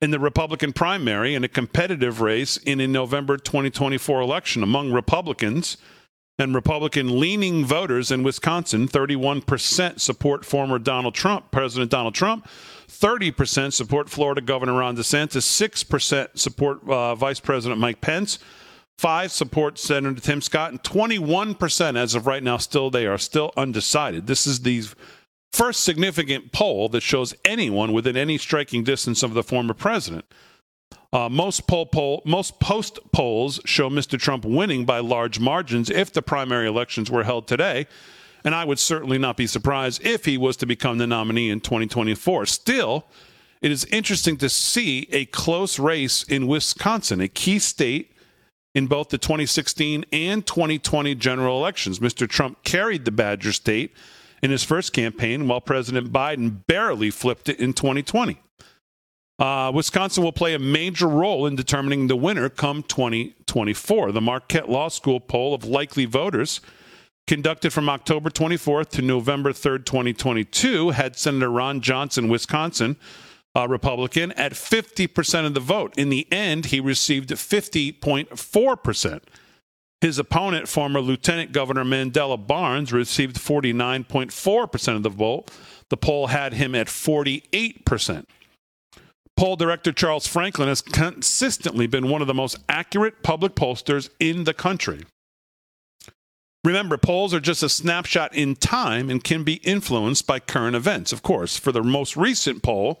in 0.00 0.10
the 0.10 0.18
Republican 0.18 0.72
primary 0.72 1.34
in 1.34 1.44
a 1.44 1.48
competitive 1.48 2.20
race 2.20 2.56
in 2.58 2.80
a 2.80 2.86
November 2.86 3.36
2024 3.36 4.20
election 4.20 4.62
among 4.62 4.92
Republicans 4.92 5.76
and 6.38 6.54
Republican 6.54 7.18
leaning 7.18 7.64
voters 7.64 8.10
in 8.10 8.22
Wisconsin. 8.22 8.86
31% 8.86 9.98
support 9.98 10.44
former 10.44 10.78
Donald 10.78 11.14
Trump, 11.14 11.50
President 11.50 11.90
Donald 11.90 12.14
Trump. 12.14 12.46
30% 12.88 13.72
support 13.72 14.10
Florida 14.10 14.40
Governor 14.40 14.74
Ron 14.74 14.96
DeSantis. 14.96 15.42
6% 15.42 16.38
support 16.38 16.86
uh, 16.88 17.14
Vice 17.14 17.40
President 17.40 17.80
Mike 17.80 18.00
Pence. 18.00 18.38
5 18.98 19.32
support 19.32 19.78
Senator 19.78 20.20
Tim 20.20 20.40
Scott. 20.42 20.72
And 20.72 20.82
21% 20.82 21.96
as 21.96 22.14
of 22.14 22.26
right 22.26 22.42
now, 22.42 22.58
still 22.58 22.90
they 22.90 23.06
are 23.06 23.18
still 23.18 23.52
undecided. 23.56 24.26
This 24.26 24.46
is 24.46 24.60
the 24.60 24.84
first 25.52 25.82
significant 25.82 26.52
poll 26.52 26.88
that 26.90 27.02
shows 27.02 27.34
anyone 27.44 27.92
within 27.92 28.16
any 28.16 28.38
striking 28.38 28.84
distance 28.84 29.22
of 29.22 29.34
the 29.34 29.42
former 29.42 29.74
president. 29.74 30.24
Uh, 31.12 31.28
most 31.28 31.66
poll, 31.66 31.86
poll 31.86 32.22
most 32.24 32.60
post 32.60 32.98
polls 33.12 33.60
show 33.64 33.88
Mr. 33.88 34.18
Trump 34.18 34.44
winning 34.44 34.84
by 34.84 34.98
large 34.98 35.38
margins 35.38 35.88
if 35.88 36.12
the 36.12 36.20
primary 36.20 36.66
elections 36.66 37.10
were 37.10 37.24
held 37.24 37.46
today, 37.46 37.86
and 38.44 38.54
I 38.54 38.64
would 38.64 38.78
certainly 38.78 39.18
not 39.18 39.36
be 39.36 39.46
surprised 39.46 40.04
if 40.04 40.24
he 40.24 40.36
was 40.36 40.56
to 40.58 40.66
become 40.66 40.98
the 40.98 41.06
nominee 41.06 41.48
in 41.48 41.60
2024. 41.60 42.46
Still, 42.46 43.06
it 43.62 43.70
is 43.70 43.84
interesting 43.86 44.36
to 44.38 44.48
see 44.48 45.08
a 45.10 45.24
close 45.26 45.78
race 45.78 46.22
in 46.22 46.46
Wisconsin, 46.46 47.20
a 47.20 47.28
key 47.28 47.58
state 47.58 48.12
in 48.74 48.86
both 48.86 49.08
the 49.08 49.18
2016 49.18 50.04
and 50.12 50.46
2020 50.46 51.14
general 51.14 51.58
elections. 51.58 51.98
Mr. 51.98 52.28
Trump 52.28 52.62
carried 52.62 53.06
the 53.06 53.10
Badger 53.10 53.52
State 53.52 53.96
in 54.42 54.50
his 54.50 54.64
first 54.64 54.92
campaign, 54.92 55.48
while 55.48 55.60
President 55.60 56.12
Biden 56.12 56.66
barely 56.66 57.10
flipped 57.10 57.48
it 57.48 57.58
in 57.58 57.72
2020. 57.72 58.40
Uh, 59.38 59.70
Wisconsin 59.74 60.24
will 60.24 60.32
play 60.32 60.54
a 60.54 60.58
major 60.58 61.08
role 61.08 61.46
in 61.46 61.56
determining 61.56 62.06
the 62.06 62.16
winner 62.16 62.48
come 62.48 62.82
2024. 62.82 64.12
The 64.12 64.20
Marquette 64.20 64.70
Law 64.70 64.88
School 64.88 65.20
poll 65.20 65.52
of 65.54 65.64
likely 65.64 66.06
voters, 66.06 66.62
conducted 67.26 67.72
from 67.72 67.88
October 67.88 68.30
24th 68.30 68.88
to 68.90 69.02
November 69.02 69.52
3rd, 69.52 69.84
2022, 69.84 70.90
had 70.90 71.16
Senator 71.16 71.50
Ron 71.50 71.80
Johnson, 71.80 72.28
Wisconsin, 72.28 72.96
Republican, 73.54 74.32
at 74.32 74.52
50% 74.52 75.46
of 75.46 75.54
the 75.54 75.60
vote. 75.60 75.94
In 75.96 76.10
the 76.10 76.30
end, 76.30 76.66
he 76.66 76.78
received 76.80 77.30
50.4%. 77.30 79.20
His 80.00 80.18
opponent, 80.18 80.68
former 80.68 81.00
Lieutenant 81.00 81.52
Governor 81.52 81.84
Mandela 81.84 82.44
Barnes, 82.44 82.92
received 82.92 83.36
49.4% 83.36 84.96
of 84.96 85.02
the 85.02 85.08
vote. 85.08 85.50
The 85.88 85.96
poll 85.96 86.28
had 86.28 86.54
him 86.54 86.74
at 86.74 86.88
48%. 86.88 88.24
Poll 89.36 89.56
director 89.56 89.92
Charles 89.92 90.26
Franklin 90.26 90.68
has 90.68 90.80
consistently 90.80 91.86
been 91.86 92.08
one 92.08 92.22
of 92.22 92.26
the 92.26 92.34
most 92.34 92.58
accurate 92.68 93.22
public 93.22 93.54
pollsters 93.54 94.08
in 94.18 94.44
the 94.44 94.54
country. 94.54 95.04
Remember, 96.64 96.96
polls 96.96 97.32
are 97.32 97.40
just 97.40 97.62
a 97.62 97.68
snapshot 97.68 98.34
in 98.34 98.56
time 98.56 99.08
and 99.08 99.22
can 99.22 99.44
be 99.44 99.54
influenced 99.56 100.26
by 100.26 100.40
current 100.40 100.74
events. 100.74 101.12
Of 101.12 101.22
course, 101.22 101.56
for 101.56 101.70
the 101.70 101.82
most 101.82 102.16
recent 102.16 102.62
poll, 102.62 103.00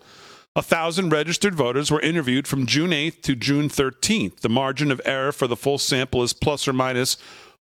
a 0.56 0.62
thousand 0.62 1.10
registered 1.10 1.54
voters 1.54 1.90
were 1.90 2.00
interviewed 2.00 2.48
from 2.48 2.64
June 2.64 2.90
8th 2.90 3.20
to 3.20 3.36
June 3.36 3.68
13th. 3.68 4.40
The 4.40 4.48
margin 4.48 4.90
of 4.90 5.02
error 5.04 5.30
for 5.30 5.46
the 5.46 5.54
full 5.54 5.76
sample 5.76 6.22
is 6.22 6.32
plus 6.32 6.66
or 6.66 6.72
minus 6.72 7.18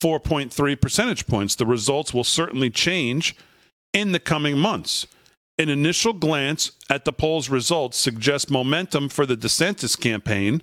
4.3 0.00 0.80
percentage 0.80 1.26
points. 1.26 1.56
The 1.56 1.66
results 1.66 2.14
will 2.14 2.22
certainly 2.22 2.70
change 2.70 3.34
in 3.92 4.12
the 4.12 4.20
coming 4.20 4.56
months. 4.56 5.08
An 5.58 5.68
initial 5.68 6.12
glance 6.12 6.70
at 6.88 7.04
the 7.04 7.12
poll's 7.12 7.50
results 7.50 7.98
suggests 7.98 8.50
momentum 8.50 9.08
for 9.08 9.26
the 9.26 9.36
DeSantis 9.36 9.98
campaign. 9.98 10.62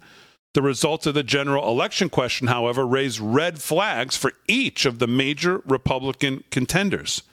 The 0.53 0.61
results 0.61 1.05
of 1.05 1.15
the 1.15 1.23
general 1.23 1.67
election 1.67 2.09
question, 2.09 2.47
however, 2.47 2.87
raise 2.87 3.19
red 3.19 3.59
flags 3.59 4.15
for 4.15 4.31
each 4.47 4.85
of 4.85 4.99
the 4.99 5.07
major 5.07 5.61
Republican 5.65 6.45
contenders. 6.51 7.23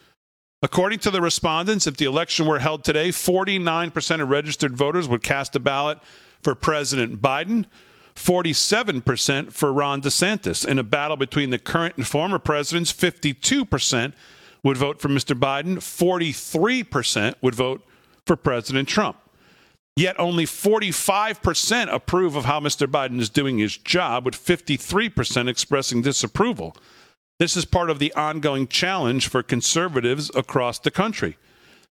According 0.63 0.99
to 1.01 1.11
the 1.11 1.23
respondents, 1.23 1.87
if 1.87 1.97
the 1.97 2.05
election 2.05 2.47
were 2.47 2.59
held 2.59 2.85
today, 2.85 3.09
49% 3.09 4.21
of 4.21 4.29
registered 4.29 4.77
voters 4.77 5.09
would 5.09 5.23
cast 5.23 5.57
a 5.57 5.61
ballot 5.61 5.99
for 6.43 6.55
President 6.55 7.23
Biden, 7.23 7.65
47% 8.15 9.53
for 9.53 9.73
Ron 9.73 10.03
DeSantis. 10.03 10.67
In 10.67 10.79
a 10.79 10.83
battle 10.83 11.17
between 11.17 11.49
the 11.49 11.59
current 11.59 11.97
and 11.97 12.07
former 12.07 12.39
presidents, 12.39 12.93
52% 12.93 14.13
would 14.63 14.77
vote 14.77 15.01
for 15.01 15.09
Mr. 15.09 15.39
Biden, 15.39 15.77
43% 15.79 17.35
would 17.41 17.55
vote 17.55 17.83
for 18.27 18.37
President 18.37 18.87
Trump. 18.87 19.17
Yet 19.97 20.21
only 20.21 20.45
45% 20.45 21.93
approve 21.93 22.37
of 22.37 22.45
how 22.45 22.61
Mr. 22.61 22.87
Biden 22.87 23.19
is 23.19 23.31
doing 23.31 23.59
his 23.59 23.79
job, 23.79 24.27
with 24.27 24.35
53% 24.35 25.49
expressing 25.49 26.03
disapproval. 26.03 26.77
This 27.41 27.57
is 27.57 27.65
part 27.65 27.89
of 27.89 27.99
the 27.99 28.13
ongoing 28.13 28.69
challenge 28.69 29.27
for 29.27 29.43
conservatives 29.43 30.31
across 30.35 30.79
the 30.79 30.91
country. 30.91 31.39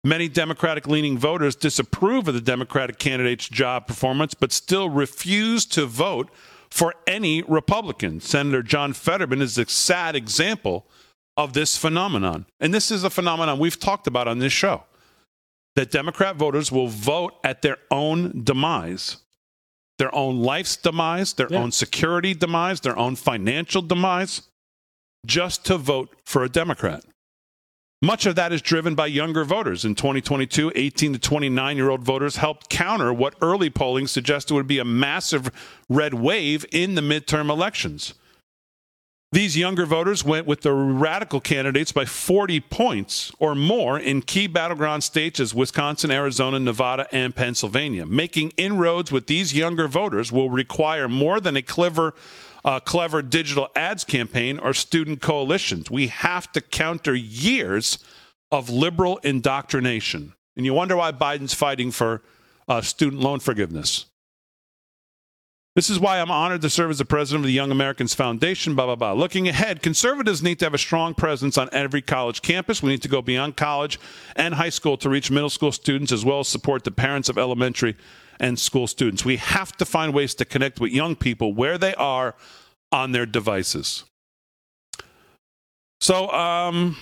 Many 0.03 0.29
Democratic 0.29 0.87
leaning 0.87 1.17
voters 1.17 1.55
disapprove 1.55 2.27
of 2.27 2.35
the 2.35 2.41
Democratic 2.41 2.99
candidate's 2.99 3.49
job 3.49 3.87
performance, 3.87 4.35
but 4.35 4.51
still 4.51 4.87
refuse 4.87 5.65
to 5.65 5.87
vote 5.87 6.29
for 6.69 6.93
any 7.07 7.41
Republican. 7.41 8.19
Senator 8.21 8.61
John 8.61 8.93
Fetterman 8.93 9.41
is 9.41 9.57
a 9.57 9.65
sad 9.65 10.15
example 10.15 10.85
of 11.35 11.53
this 11.53 11.75
phenomenon. 11.75 12.45
And 12.59 12.71
this 12.71 12.91
is 12.91 13.03
a 13.03 13.09
phenomenon 13.09 13.57
we've 13.57 13.79
talked 13.79 14.05
about 14.05 14.27
on 14.27 14.37
this 14.37 14.53
show 14.53 14.83
that 15.75 15.89
Democrat 15.89 16.35
voters 16.35 16.71
will 16.71 16.87
vote 16.87 17.33
at 17.43 17.63
their 17.63 17.77
own 17.89 18.43
demise, 18.43 19.17
their 19.97 20.13
own 20.13 20.39
life's 20.39 20.75
demise, 20.77 21.33
their 21.33 21.47
Yeah. 21.49 21.59
own 21.59 21.71
security 21.71 22.35
demise, 22.35 22.81
their 22.81 22.97
own 22.97 23.15
financial 23.15 23.81
demise, 23.81 24.43
just 25.25 25.65
to 25.65 25.77
vote 25.77 26.09
for 26.25 26.43
a 26.43 26.49
Democrat. 26.49 27.03
Much 28.03 28.25
of 28.25 28.35
that 28.35 28.51
is 28.51 28.63
driven 28.63 28.95
by 28.95 29.05
younger 29.05 29.43
voters. 29.43 29.85
In 29.85 29.93
2022, 29.93 30.71
18 30.73 31.13
to 31.13 31.19
29 31.19 31.77
year 31.77 31.89
old 31.89 32.01
voters 32.01 32.37
helped 32.37 32.67
counter 32.69 33.13
what 33.13 33.35
early 33.41 33.69
polling 33.69 34.07
suggested 34.07 34.55
would 34.55 34.67
be 34.67 34.79
a 34.79 34.85
massive 34.85 35.51
red 35.87 36.15
wave 36.15 36.65
in 36.71 36.95
the 36.95 37.01
midterm 37.01 37.49
elections. 37.49 38.15
These 39.33 39.55
younger 39.55 39.85
voters 39.85 40.25
went 40.25 40.45
with 40.45 40.59
the 40.61 40.73
radical 40.73 41.39
candidates 41.39 41.93
by 41.93 42.03
40 42.03 42.59
points 42.59 43.31
or 43.39 43.55
more 43.55 43.97
in 43.97 44.23
key 44.23 44.47
battleground 44.47 45.05
states 45.05 45.39
as 45.39 45.53
Wisconsin, 45.53 46.11
Arizona, 46.11 46.59
Nevada, 46.59 47.07
and 47.13 47.33
Pennsylvania. 47.33 48.05
Making 48.05 48.51
inroads 48.57 49.09
with 49.09 49.27
these 49.27 49.53
younger 49.53 49.87
voters 49.87 50.33
will 50.33 50.49
require 50.49 51.07
more 51.07 51.39
than 51.39 51.55
a 51.55 51.61
clever, 51.61 52.13
uh, 52.63 52.79
clever 52.79 53.21
digital 53.21 53.67
ads 53.75 54.03
campaign 54.03 54.59
or 54.59 54.73
student 54.73 55.21
coalitions. 55.21 55.89
We 55.89 56.07
have 56.07 56.51
to 56.53 56.61
counter 56.61 57.15
years 57.15 57.99
of 58.51 58.69
liberal 58.69 59.17
indoctrination. 59.19 60.33
And 60.55 60.65
you 60.65 60.73
wonder 60.73 60.97
why 60.97 61.11
Biden's 61.11 61.53
fighting 61.53 61.91
for 61.91 62.21
uh, 62.67 62.81
student 62.81 63.21
loan 63.21 63.39
forgiveness. 63.39 64.05
This 65.73 65.89
is 65.89 66.01
why 66.01 66.19
I'm 66.19 66.31
honored 66.31 66.61
to 66.63 66.69
serve 66.69 66.91
as 66.91 66.97
the 66.97 67.05
president 67.05 67.45
of 67.45 67.47
the 67.47 67.53
Young 67.53 67.71
Americans 67.71 68.13
Foundation, 68.13 68.75
blah, 68.75 68.87
blah, 68.87 68.95
blah. 68.95 69.13
Looking 69.13 69.47
ahead, 69.47 69.81
conservatives 69.81 70.43
need 70.43 70.59
to 70.59 70.65
have 70.65 70.73
a 70.73 70.77
strong 70.77 71.13
presence 71.13 71.57
on 71.57 71.69
every 71.71 72.01
college 72.01 72.41
campus. 72.41 72.83
We 72.83 72.89
need 72.89 73.01
to 73.03 73.07
go 73.07 73.21
beyond 73.21 73.55
college 73.55 73.97
and 74.35 74.55
high 74.55 74.69
school 74.69 74.97
to 74.97 75.07
reach 75.07 75.31
middle 75.31 75.49
school 75.49 75.71
students 75.71 76.11
as 76.11 76.25
well 76.25 76.41
as 76.41 76.49
support 76.49 76.83
the 76.83 76.91
parents 76.91 77.29
of 77.29 77.37
elementary 77.37 77.95
and 78.41 78.59
school 78.59 78.87
students. 78.87 79.23
We 79.23 79.37
have 79.37 79.77
to 79.77 79.85
find 79.85 80.13
ways 80.13 80.35
to 80.35 80.45
connect 80.45 80.81
with 80.81 80.91
young 80.91 81.15
people 81.15 81.53
where 81.53 81.77
they 81.77 81.93
are 81.95 82.35
on 82.91 83.13
their 83.13 83.25
devices. 83.25 84.03
So, 86.01 86.29
um, 86.31 86.97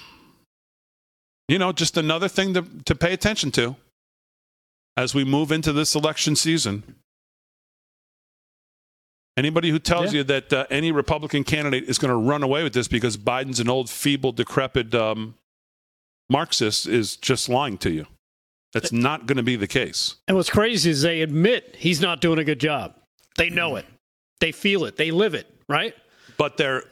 you 1.47 1.57
know, 1.57 1.71
just 1.71 1.97
another 1.97 2.27
thing 2.27 2.53
to, 2.53 2.65
to 2.85 2.93
pay 2.93 3.13
attention 3.13 3.51
to 3.51 3.77
as 4.97 5.15
we 5.15 5.23
move 5.23 5.51
into 5.53 5.71
this 5.71 5.95
election 5.95 6.35
season. 6.35 6.83
Anybody 9.37 9.69
who 9.69 9.79
tells 9.79 10.13
Yeah. 10.13 10.17
you 10.17 10.23
that 10.25 10.51
uh, 10.51 10.65
any 10.69 10.91
Republican 10.91 11.45
candidate 11.45 11.85
is 11.85 11.97
going 11.97 12.09
to 12.11 12.17
run 12.17 12.43
away 12.43 12.61
with 12.63 12.73
this 12.73 12.89
because 12.89 13.15
Biden's 13.15 13.61
an 13.61 13.69
old, 13.69 13.89
feeble, 13.89 14.33
decrepit 14.33 14.93
um, 14.93 15.35
Marxist 16.29 16.85
is 16.85 17.15
just 17.15 17.47
lying 17.47 17.77
to 17.77 17.89
you. 17.89 18.05
That's 18.73 18.91
not 18.91 19.25
going 19.25 19.37
to 19.37 19.43
be 19.43 19.55
the 19.55 19.67
case. 19.67 20.15
And 20.27 20.37
what's 20.37 20.49
crazy 20.49 20.89
is 20.91 21.01
they 21.01 21.21
admit 21.21 21.75
he's 21.77 22.01
not 22.01 22.21
doing 22.21 22.37
a 22.39 22.43
good 22.43 22.59
job. 22.59 22.95
They 23.37 23.49
know 23.49 23.75
it. 23.77 23.85
They 24.39 24.51
feel 24.51 24.85
it. 24.85 24.95
They 24.95 25.11
live 25.11 25.33
it, 25.33 25.47
right? 25.67 25.95
But 26.37 26.57
they're, 26.57 26.83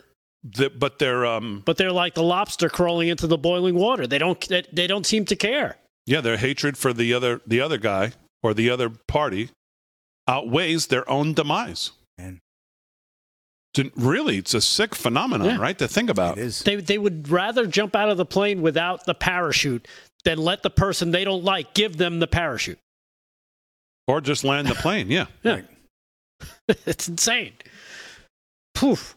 the, 0.44 0.70
but 0.70 0.98
they're, 1.00 1.26
um, 1.26 1.62
But 1.66 1.78
they're 1.78 1.92
like 1.92 2.14
the 2.16 2.24
lobster 2.24 2.68
crawling 2.70 3.10
into 3.10 3.28
the 3.28 3.38
boiling 3.38 3.76
water. 3.76 4.08
They 4.08 4.18
don't 4.18 4.40
they, 4.48 4.64
they 4.74 4.88
don't 4.88 5.06
seem 5.06 5.26
to 5.26 5.36
care. 5.36 5.78
yeah, 6.06 6.22
their 6.22 6.38
hatred 6.38 6.78
for 6.78 6.94
the 6.94 7.14
other, 7.14 7.42
the 7.46 7.62
other 7.62 7.78
guy 7.78 8.14
or 8.44 8.54
the 8.54 8.70
other 8.70 8.90
party 8.90 9.50
outweighs 10.28 10.88
their 10.88 11.08
own 11.10 11.34
demise. 11.34 11.92
Man. 12.18 12.40
Really, 13.96 14.38
it's 14.38 14.56
a 14.56 14.62
sick 14.62 14.96
phenomenon, 14.96 15.48
Yeah. 15.48 15.58
right? 15.58 15.78
To 15.78 15.88
think 15.88 16.10
about. 16.10 16.40
It 16.40 16.46
is. 16.46 16.64
They 16.64 16.78
they 16.78 16.98
would 16.98 17.30
rather 17.30 17.68
jump 17.68 17.96
out 17.96 18.10
of 18.10 18.18
the 18.18 18.26
plane 18.26 18.64
without 18.64 19.06
the 19.06 19.14
parachute 19.14 19.88
than 20.28 20.40
let 20.40 20.62
the 20.62 20.70
person 20.70 21.12
they 21.12 21.24
don't 21.24 21.46
like 21.46 21.74
give 21.74 21.96
them 21.96 22.20
the 22.20 22.28
parachute. 22.28 22.78
Or 24.08 24.20
just 24.20 24.44
land 24.44 24.68
the 24.68 24.76
plane. 24.76 25.10
Yeah. 25.10 25.28
Yeah. 25.44 25.62
it's 26.86 27.08
insane. 27.08 27.54
Poof. 28.76 29.16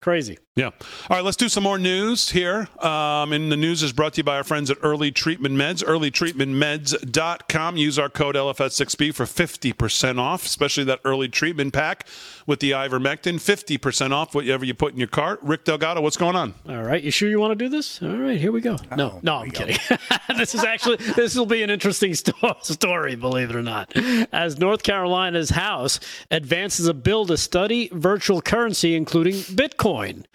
Crazy. 0.00 0.38
Yeah. 0.54 0.66
All 1.08 1.16
right, 1.16 1.24
let's 1.24 1.38
do 1.38 1.48
some 1.48 1.62
more 1.62 1.78
news 1.78 2.28
here. 2.28 2.68
Um, 2.78 3.32
and 3.32 3.50
the 3.50 3.56
news 3.56 3.82
is 3.82 3.90
brought 3.90 4.12
to 4.14 4.18
you 4.18 4.24
by 4.24 4.36
our 4.36 4.44
friends 4.44 4.70
at 4.70 4.76
Early 4.82 5.10
Treatment 5.10 5.54
Meds, 5.54 5.82
earlytreatmentmeds.com. 5.82 7.78
Use 7.78 7.98
our 7.98 8.10
code 8.10 8.34
LFS6B 8.34 9.14
for 9.14 9.24
50% 9.24 10.18
off, 10.18 10.44
especially 10.44 10.84
that 10.84 11.00
early 11.06 11.30
treatment 11.30 11.72
pack 11.72 12.06
with 12.46 12.60
the 12.60 12.72
ivermectin. 12.72 13.36
50% 13.36 14.10
off 14.12 14.34
whatever 14.34 14.66
you 14.66 14.74
put 14.74 14.92
in 14.92 14.98
your 14.98 15.08
cart. 15.08 15.40
Rick 15.42 15.64
Delgado, 15.64 16.02
what's 16.02 16.18
going 16.18 16.36
on? 16.36 16.52
All 16.68 16.82
right, 16.82 17.02
you 17.02 17.10
sure 17.10 17.30
you 17.30 17.40
want 17.40 17.58
to 17.58 17.64
do 17.64 17.70
this? 17.70 18.02
All 18.02 18.14
right, 18.14 18.38
here 18.38 18.52
we 18.52 18.60
go. 18.60 18.76
No, 18.94 19.20
no, 19.22 19.36
I'm 19.36 19.52
kidding. 19.52 19.78
this 20.36 20.54
is 20.54 20.64
actually 20.64 20.96
this 20.96 21.34
will 21.34 21.46
be 21.46 21.62
an 21.62 21.70
interesting 21.70 22.12
sto- 22.12 22.58
story, 22.62 23.14
believe 23.14 23.48
it 23.48 23.56
or 23.56 23.62
not. 23.62 23.90
As 24.32 24.58
North 24.58 24.82
Carolina's 24.82 25.48
House 25.48 25.98
advances 26.30 26.86
a 26.88 26.92
bill 26.92 27.24
to 27.24 27.38
study 27.38 27.88
virtual 27.90 28.42
currency, 28.42 28.94
including 28.94 29.36
Bitcoin. 29.36 30.26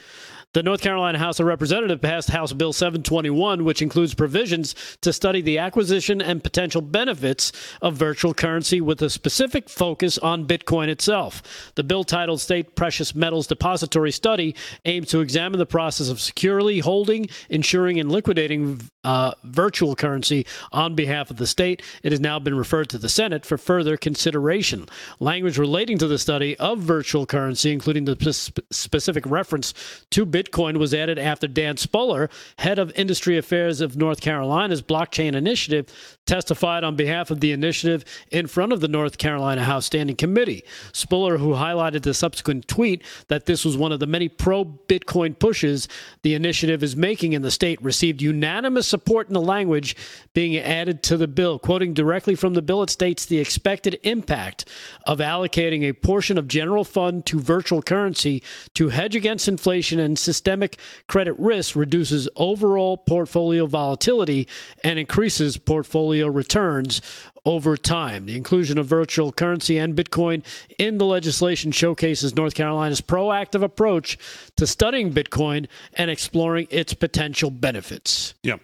The 0.54 0.64
North 0.64 0.82
Carolina 0.82 1.20
House 1.20 1.42
of 1.42 1.46
Representatives 1.46 2.02
passed 2.02 2.30
House 2.30 2.54
Bill 2.54 2.72
721, 2.72 3.66
which 3.66 3.82
includes 3.82 4.16
provisions 4.16 4.76
to 5.02 5.12
study 5.12 5.42
the 5.42 5.58
acquisition 5.58 6.22
and 6.22 6.42
potential 6.42 6.82
benefits 6.82 7.52
of 7.82 7.96
virtual 7.96 8.34
currency 8.34 8.80
with 8.80 9.02
a 9.02 9.10
specific 9.10 9.70
focus 9.70 10.18
on 10.18 10.48
Bitcoin 10.48 10.88
itself. 10.88 11.44
The 11.76 11.84
bill 11.84 12.06
titled 12.06 12.40
State 12.40 12.76
Precious 12.76 13.14
Metals 13.14 13.46
Depository 13.46 14.12
Study 14.12 14.56
aims 14.86 15.10
to 15.10 15.20
examine 15.20 15.60
the 15.60 15.66
process 15.66 16.10
of 16.10 16.22
securely 16.22 16.80
holding, 16.80 17.28
insuring, 17.50 18.00
and 18.00 18.10
liquidating 18.10 18.80
uh, 19.04 19.34
virtual 19.44 19.96
currency 19.96 20.46
on 20.72 20.96
behalf 20.96 21.30
of 21.30 21.38
the 21.38 21.48
state. 21.48 21.82
It 22.04 22.12
has 22.12 22.22
now 22.22 22.40
been 22.40 22.56
referred 22.56 22.90
to 22.90 22.98
the 22.98 23.10
Senate 23.10 23.46
for 23.46 23.58
further 23.58 23.98
consideration. 23.98 24.88
Language 25.20 25.58
relating 25.58 25.98
to 25.98 26.08
the 26.08 26.18
study 26.18 26.58
of 26.58 26.80
virtual 26.80 27.26
currency, 27.26 27.72
including 27.72 28.06
the 28.06 28.18
sp- 28.32 28.64
specific 28.72 29.26
reference 29.26 29.74
to 30.12 30.26
Bitcoin, 30.38 30.78
was 30.78 30.94
added 30.94 31.18
after 31.18 31.48
Dan 31.48 31.78
Spuller, 31.78 32.30
head 32.60 32.78
of 32.78 32.92
industry 32.96 33.40
affairs 33.40 33.82
of 33.82 33.98
North 33.98 34.22
Carolina's 34.22 34.84
blockchain 34.84 35.34
initiative, 35.34 35.92
testified 36.28 36.84
on 36.84 36.96
behalf 36.96 37.32
of 37.32 37.40
the 37.40 37.52
initiative 37.52 38.06
in 38.30 38.46
front 38.46 38.72
of 38.72 38.80
the 38.80 38.88
North 38.88 39.18
Carolina 39.18 39.64
House 39.64 39.88
Standing 39.88 40.16
Committee. 40.16 40.64
Spuller, 40.94 41.40
who 41.40 41.54
highlighted 41.54 42.04
the 42.04 42.14
subsequent 42.14 42.68
tweet 42.68 43.04
that 43.30 43.46
this 43.48 43.66
was 43.66 43.78
one 43.78 43.92
of 43.92 44.00
the 44.00 44.06
many 44.06 44.30
pro 44.30 44.64
Bitcoin 44.64 45.38
pushes 45.40 45.88
the 46.22 46.36
initiative 46.36 46.84
is 46.84 46.96
making 46.96 47.34
in 47.34 47.42
the 47.42 47.50
state, 47.50 47.82
received 47.82 48.22
unanimous 48.22 48.88
support 48.88 49.28
in 49.28 49.34
the 49.34 49.42
language 49.42 49.96
being 50.34 50.58
added 50.58 51.02
to 51.04 51.18
the 51.18 51.28
bill. 51.28 51.58
Quoting 51.58 51.94
directly 51.94 52.36
from 52.36 52.54
the 52.54 52.62
bill, 52.62 52.84
it 52.84 52.90
states 52.90 53.26
the 53.26 53.40
expected 53.40 54.00
impact 54.04 54.66
of 55.06 55.20
allocating 55.20 55.84
a 55.84 55.94
portion 55.94 56.38
of 56.38 56.48
general 56.48 56.84
fund 56.84 57.26
to 57.26 57.40
virtual 57.40 57.82
currency 57.82 58.44
to 58.76 58.90
hedge 58.90 59.16
against 59.16 59.48
inflation 59.48 60.00
and 60.00 60.20
systemic 60.28 60.78
credit 61.08 61.36
risk 61.40 61.74
reduces 61.74 62.28
overall 62.36 62.98
portfolio 62.98 63.66
volatility 63.66 64.46
and 64.84 65.00
increases 65.00 65.56
portfolio 65.56 66.28
returns 66.28 67.02
over 67.46 67.78
time. 67.78 68.26
The 68.26 68.36
inclusion 68.36 68.78
of 68.78 68.88
virtual 68.88 69.32
currency 69.32 69.78
and 69.78 69.96
Bitcoin 69.96 70.44
in 70.78 70.98
the 70.98 71.06
legislation 71.06 71.72
showcases 71.72 72.36
North 72.36 72.56
Carolina's 72.56 73.00
proactive 73.00 73.64
approach 73.64 74.18
to 74.58 74.68
studying 74.68 75.14
Bitcoin 75.14 75.68
and 75.94 76.12
exploring 76.12 76.68
its 76.70 76.94
potential 76.94 77.50
benefits. 77.50 78.34
Yeah. 78.44 78.58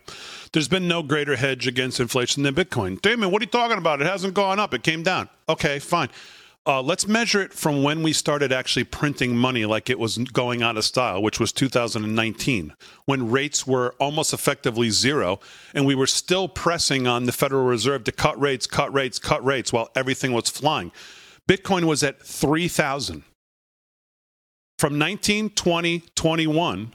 There's 0.51 0.67
been 0.67 0.89
no 0.89 1.01
greater 1.01 1.37
hedge 1.37 1.65
against 1.65 2.01
inflation 2.01 2.43
than 2.43 2.53
Bitcoin. 2.55 3.01
Damon, 3.01 3.31
what 3.31 3.41
are 3.41 3.45
you 3.45 3.51
talking 3.51 3.77
about? 3.77 4.01
It 4.01 4.07
hasn't 4.07 4.33
gone 4.33 4.59
up, 4.59 4.73
it 4.73 4.83
came 4.83 5.01
down. 5.01 5.29
Okay, 5.47 5.79
fine. 5.79 6.09
Uh, 6.65 6.81
let's 6.81 7.07
measure 7.07 7.41
it 7.41 7.51
from 7.51 7.83
when 7.83 8.01
we 8.01 8.13
started 8.13 8.53
actually 8.53 8.85
printing 8.85 9.35
money 9.35 9.65
like 9.65 9.89
it 9.89 9.99
was 9.99 10.17
going 10.17 10.63
out 10.63 10.77
of 10.77 10.85
style, 10.85 11.21
which 11.21 11.37
was 11.37 11.51
2019, 11.51 12.73
when 13.05 13.29
rates 13.29 13.67
were 13.67 13.93
almost 13.99 14.33
effectively 14.33 14.89
zero, 14.89 15.41
and 15.73 15.85
we 15.85 15.93
were 15.93 16.07
still 16.07 16.47
pressing 16.47 17.05
on 17.05 17.25
the 17.25 17.33
Federal 17.33 17.65
Reserve 17.65 18.05
to 18.05 18.13
cut 18.13 18.39
rates, 18.39 18.65
cut 18.65 18.93
rates, 18.93 19.19
cut 19.19 19.43
rates 19.43 19.73
while 19.73 19.89
everything 19.93 20.31
was 20.31 20.49
flying. 20.49 20.93
Bitcoin 21.49 21.83
was 21.83 22.01
at 22.01 22.21
3,000. 22.21 23.23
From 24.79 24.97
19, 24.97 25.49
20, 25.49 25.99
21, 26.15 26.93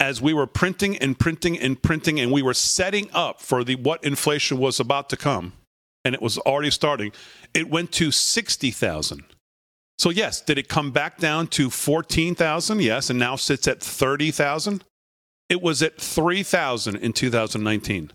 as 0.00 0.20
we 0.20 0.34
were 0.34 0.48
printing 0.48 0.96
and 0.98 1.16
printing 1.16 1.56
and 1.56 1.80
printing, 1.80 2.18
and 2.18 2.32
we 2.32 2.42
were 2.42 2.54
setting 2.54 3.08
up 3.12 3.40
for 3.40 3.62
the 3.62 3.76
what 3.76 4.02
inflation 4.02 4.58
was 4.58 4.80
about 4.80 5.08
to 5.10 5.16
come, 5.16 5.52
and 6.04 6.14
it 6.14 6.22
was 6.22 6.38
already 6.38 6.70
starting, 6.70 7.12
it 7.54 7.70
went 7.70 7.92
to 7.92 8.10
60,000. 8.10 9.24
So, 9.98 10.08
yes, 10.10 10.40
did 10.40 10.56
it 10.58 10.68
come 10.68 10.92
back 10.92 11.18
down 11.18 11.46
to 11.48 11.68
14,000? 11.68 12.80
Yes, 12.80 13.10
and 13.10 13.18
now 13.18 13.36
sits 13.36 13.68
at 13.68 13.80
30,000. 13.80 14.82
It 15.50 15.60
was 15.60 15.82
at 15.82 16.00
3,000 16.00 16.96
in 16.96 17.12
2019. 17.12 18.12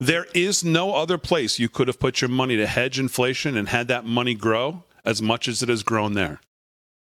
There 0.00 0.26
is 0.34 0.64
no 0.64 0.94
other 0.94 1.18
place 1.18 1.58
you 1.58 1.68
could 1.68 1.86
have 1.88 2.00
put 2.00 2.20
your 2.20 2.28
money 2.30 2.56
to 2.56 2.66
hedge 2.66 2.98
inflation 2.98 3.56
and 3.56 3.68
had 3.68 3.88
that 3.88 4.04
money 4.04 4.34
grow 4.34 4.84
as 5.04 5.20
much 5.22 5.48
as 5.48 5.62
it 5.62 5.68
has 5.68 5.82
grown 5.82 6.14
there. 6.14 6.40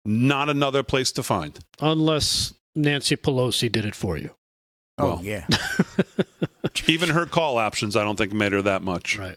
Not 0.05 0.48
another 0.48 0.82
place 0.82 1.11
to 1.12 1.23
find. 1.23 1.59
Unless 1.81 2.55
Nancy 2.74 3.16
Pelosi 3.16 3.70
did 3.70 3.85
it 3.85 3.94
for 3.94 4.16
you. 4.16 4.31
Oh, 4.98 5.07
Well. 5.16 5.20
yeah. 5.24 5.47
Even 6.86 7.11
her 7.11 7.27
call 7.27 7.59
options, 7.59 7.97
I 7.97 8.05
don't 8.05 8.16
think 8.16 8.32
made 8.32 8.53
her 8.53 8.62
that 8.62 8.82
much. 8.82 9.19
Right. 9.19 9.36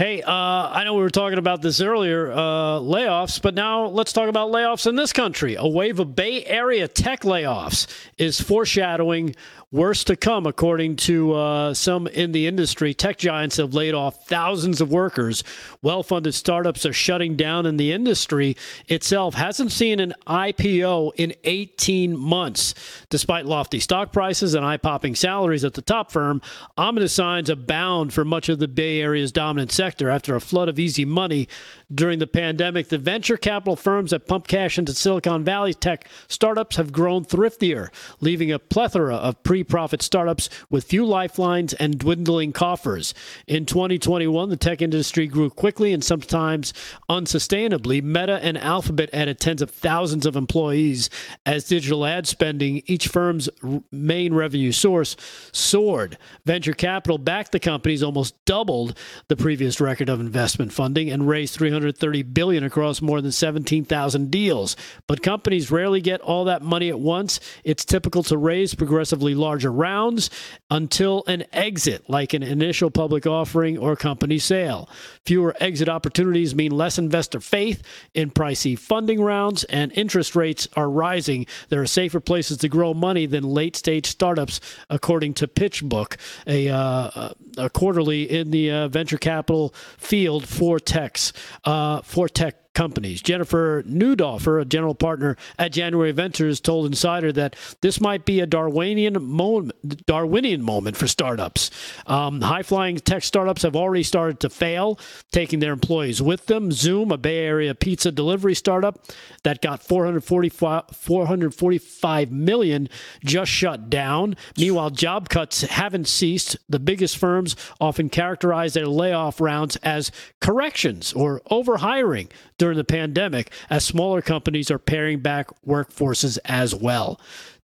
Hey, 0.00 0.22
uh, 0.22 0.32
I 0.32 0.84
know 0.84 0.94
we 0.94 1.02
were 1.02 1.10
talking 1.10 1.36
about 1.36 1.60
this 1.60 1.82
earlier, 1.82 2.32
uh, 2.32 2.80
layoffs, 2.80 3.38
but 3.42 3.52
now 3.52 3.84
let's 3.84 4.14
talk 4.14 4.30
about 4.30 4.50
layoffs 4.50 4.86
in 4.86 4.96
this 4.96 5.12
country. 5.12 5.56
A 5.58 5.68
wave 5.68 6.00
of 6.00 6.16
Bay 6.16 6.42
Area 6.46 6.88
tech 6.88 7.20
layoffs 7.20 7.86
is 8.16 8.40
foreshadowing 8.40 9.36
worse 9.70 10.02
to 10.04 10.16
come, 10.16 10.46
according 10.46 10.96
to 10.96 11.34
uh, 11.34 11.74
some 11.74 12.06
in 12.06 12.32
the 12.32 12.46
industry. 12.46 12.94
Tech 12.94 13.18
giants 13.18 13.58
have 13.58 13.74
laid 13.74 13.92
off 13.92 14.26
thousands 14.26 14.80
of 14.80 14.90
workers. 14.90 15.44
Well 15.82 16.02
funded 16.02 16.32
startups 16.32 16.86
are 16.86 16.94
shutting 16.94 17.36
down, 17.36 17.66
and 17.66 17.78
the 17.78 17.92
industry 17.92 18.56
itself 18.88 19.34
hasn't 19.34 19.70
seen 19.70 20.00
an 20.00 20.14
IPO 20.26 21.12
in 21.16 21.34
18 21.44 22.16
months. 22.16 22.74
Despite 23.10 23.44
lofty 23.44 23.80
stock 23.80 24.12
prices 24.14 24.54
and 24.54 24.64
eye 24.64 24.78
popping 24.78 25.14
salaries 25.14 25.62
at 25.62 25.74
the 25.74 25.82
top 25.82 26.10
firm, 26.10 26.40
ominous 26.78 27.12
signs 27.12 27.50
abound 27.50 28.14
for 28.14 28.24
much 28.24 28.48
of 28.48 28.60
the 28.60 28.66
Bay 28.66 29.02
Area's 29.02 29.30
dominant 29.30 29.70
sector 29.70 29.89
after 29.90 30.36
a 30.36 30.40
flood 30.40 30.68
of 30.68 30.78
easy 30.78 31.04
money 31.04 31.48
during 31.92 32.18
the 32.18 32.26
pandemic. 32.26 32.88
The 32.88 32.98
venture 32.98 33.36
capital 33.36 33.76
firms 33.76 34.12
that 34.12 34.26
pump 34.26 34.46
cash 34.46 34.78
into 34.78 34.94
Silicon 34.94 35.42
Valley 35.42 35.74
tech 35.74 36.08
startups 36.28 36.76
have 36.76 36.92
grown 36.92 37.24
thriftier, 37.24 37.88
leaving 38.20 38.52
a 38.52 38.58
plethora 38.58 39.16
of 39.16 39.42
pre 39.42 39.64
profit 39.64 40.02
startups 40.02 40.48
with 40.70 40.84
few 40.84 41.04
lifelines 41.04 41.72
and 41.74 41.98
dwindling 41.98 42.52
coffers. 42.52 43.14
In 43.46 43.66
2021, 43.66 44.48
the 44.48 44.56
tech 44.56 44.82
industry 44.82 45.26
grew 45.26 45.50
quickly 45.50 45.92
and 45.92 46.04
sometimes 46.04 46.72
unsustainably. 47.08 48.02
Meta 48.02 48.38
and 48.42 48.56
Alphabet 48.58 49.10
added 49.12 49.40
tens 49.40 49.62
of 49.62 49.70
thousands 49.70 50.26
of 50.26 50.36
employees 50.36 51.10
as 51.44 51.64
digital 51.64 52.06
ad 52.06 52.26
spending, 52.26 52.82
each 52.86 53.08
firm's 53.08 53.48
main 53.90 54.34
revenue 54.34 54.72
source, 54.72 55.16
soared. 55.52 56.18
Venture 56.44 56.72
capital 56.72 57.18
backed 57.18 57.52
the 57.52 57.60
companies 57.60 58.02
almost 58.02 58.44
doubled 58.44 58.96
the 59.28 59.36
previous 59.36 59.79
record 59.80 60.08
of 60.08 60.20
investment 60.20 60.72
funding 60.72 61.10
and 61.10 61.28
raised 61.28 61.54
330 61.54 62.22
billion 62.22 62.64
across 62.64 63.00
more 63.00 63.20
than 63.20 63.32
17,000 63.32 64.30
deals. 64.30 64.76
But 65.06 65.22
companies 65.22 65.70
rarely 65.70 66.00
get 66.00 66.20
all 66.20 66.44
that 66.44 66.62
money 66.62 66.88
at 66.88 67.00
once. 67.00 67.40
It's 67.64 67.84
typical 67.84 68.22
to 68.24 68.36
raise 68.36 68.74
progressively 68.74 69.34
larger 69.34 69.72
rounds 69.72 70.30
until 70.70 71.24
an 71.26 71.44
exit, 71.52 72.08
like 72.08 72.34
an 72.34 72.42
initial 72.42 72.90
public 72.90 73.26
offering 73.26 73.78
or 73.78 73.96
company 73.96 74.38
sale. 74.38 74.88
Fewer 75.24 75.54
exit 75.60 75.88
opportunities 75.88 76.54
mean 76.54 76.72
less 76.72 76.98
investor 76.98 77.40
faith 77.40 77.82
in 78.14 78.30
pricey 78.30 78.78
funding 78.78 79.22
rounds, 79.22 79.64
and 79.64 79.92
interest 79.92 80.36
rates 80.36 80.68
are 80.74 80.90
rising. 80.90 81.46
There 81.68 81.82
are 81.82 81.86
safer 81.86 82.20
places 82.20 82.58
to 82.58 82.68
grow 82.68 82.94
money 82.94 83.26
than 83.26 83.44
late 83.44 83.76
stage 83.76 84.06
startups, 84.06 84.60
according 84.88 85.34
to 85.34 85.48
PitchBook, 85.48 86.16
a, 86.46 86.68
uh, 86.68 87.30
quarterly 87.68 88.22
in 88.22 88.50
the 88.50 88.70
uh, 88.70 88.88
venture 88.88 89.18
capital 89.18 89.74
field 89.98 90.46
for 90.46 90.78
techs, 90.78 91.32
uh, 91.64 92.00
for 92.02 92.28
tech 92.28 92.59
companies. 92.74 93.20
Jennifer 93.20 93.82
Neundorfer, 93.84 94.60
a 94.60 94.64
general 94.64 94.94
partner 94.94 95.36
at 95.58 95.72
January 95.72 96.12
Ventures, 96.12 96.60
told 96.60 96.86
Insider 96.86 97.32
that 97.32 97.56
this 97.80 98.00
might 98.00 98.24
be 98.24 98.40
a 98.40 98.46
Darwinian 98.46 99.22
moment, 99.22 100.06
Darwinian 100.06 100.62
moment 100.62 100.96
for 100.96 101.06
startups. 101.06 101.70
Um, 102.06 102.40
high 102.40 102.62
flying 102.62 102.96
tech 102.98 103.24
startups 103.24 103.62
have 103.62 103.76
already 103.76 104.02
started 104.02 104.40
to 104.40 104.50
fail, 104.50 104.98
taking 105.32 105.58
their 105.58 105.72
employees 105.72 106.22
with 106.22 106.46
them. 106.46 106.70
Zume, 106.70 107.12
a 107.12 107.18
Bay 107.18 107.38
Area 107.38 107.74
pizza 107.74 108.12
delivery 108.12 108.54
startup 108.54 109.04
that 109.42 109.60
got 109.60 109.82
445, 109.82 110.84
445 110.92 112.30
million, 112.30 112.88
just 113.24 113.50
shut 113.50 113.90
down. 113.90 114.36
Meanwhile, 114.56 114.90
job 114.90 115.28
cuts 115.28 115.62
haven't 115.62 116.06
ceased. 116.06 116.56
The 116.68 116.78
biggest 116.78 117.16
firms 117.16 117.56
often 117.80 118.08
characterize 118.08 118.74
their 118.74 118.86
layoff 118.86 119.40
rounds 119.40 119.76
as 119.76 120.12
corrections 120.40 121.12
or 121.12 121.40
overhiring 121.50 122.30
during 122.60 122.76
the 122.76 122.84
pandemic, 122.84 123.50
as 123.70 123.84
smaller 123.84 124.20
companies 124.20 124.70
are 124.70 124.78
paring 124.78 125.20
back 125.20 125.48
workforces 125.66 126.38
as 126.44 126.74
well. 126.74 127.18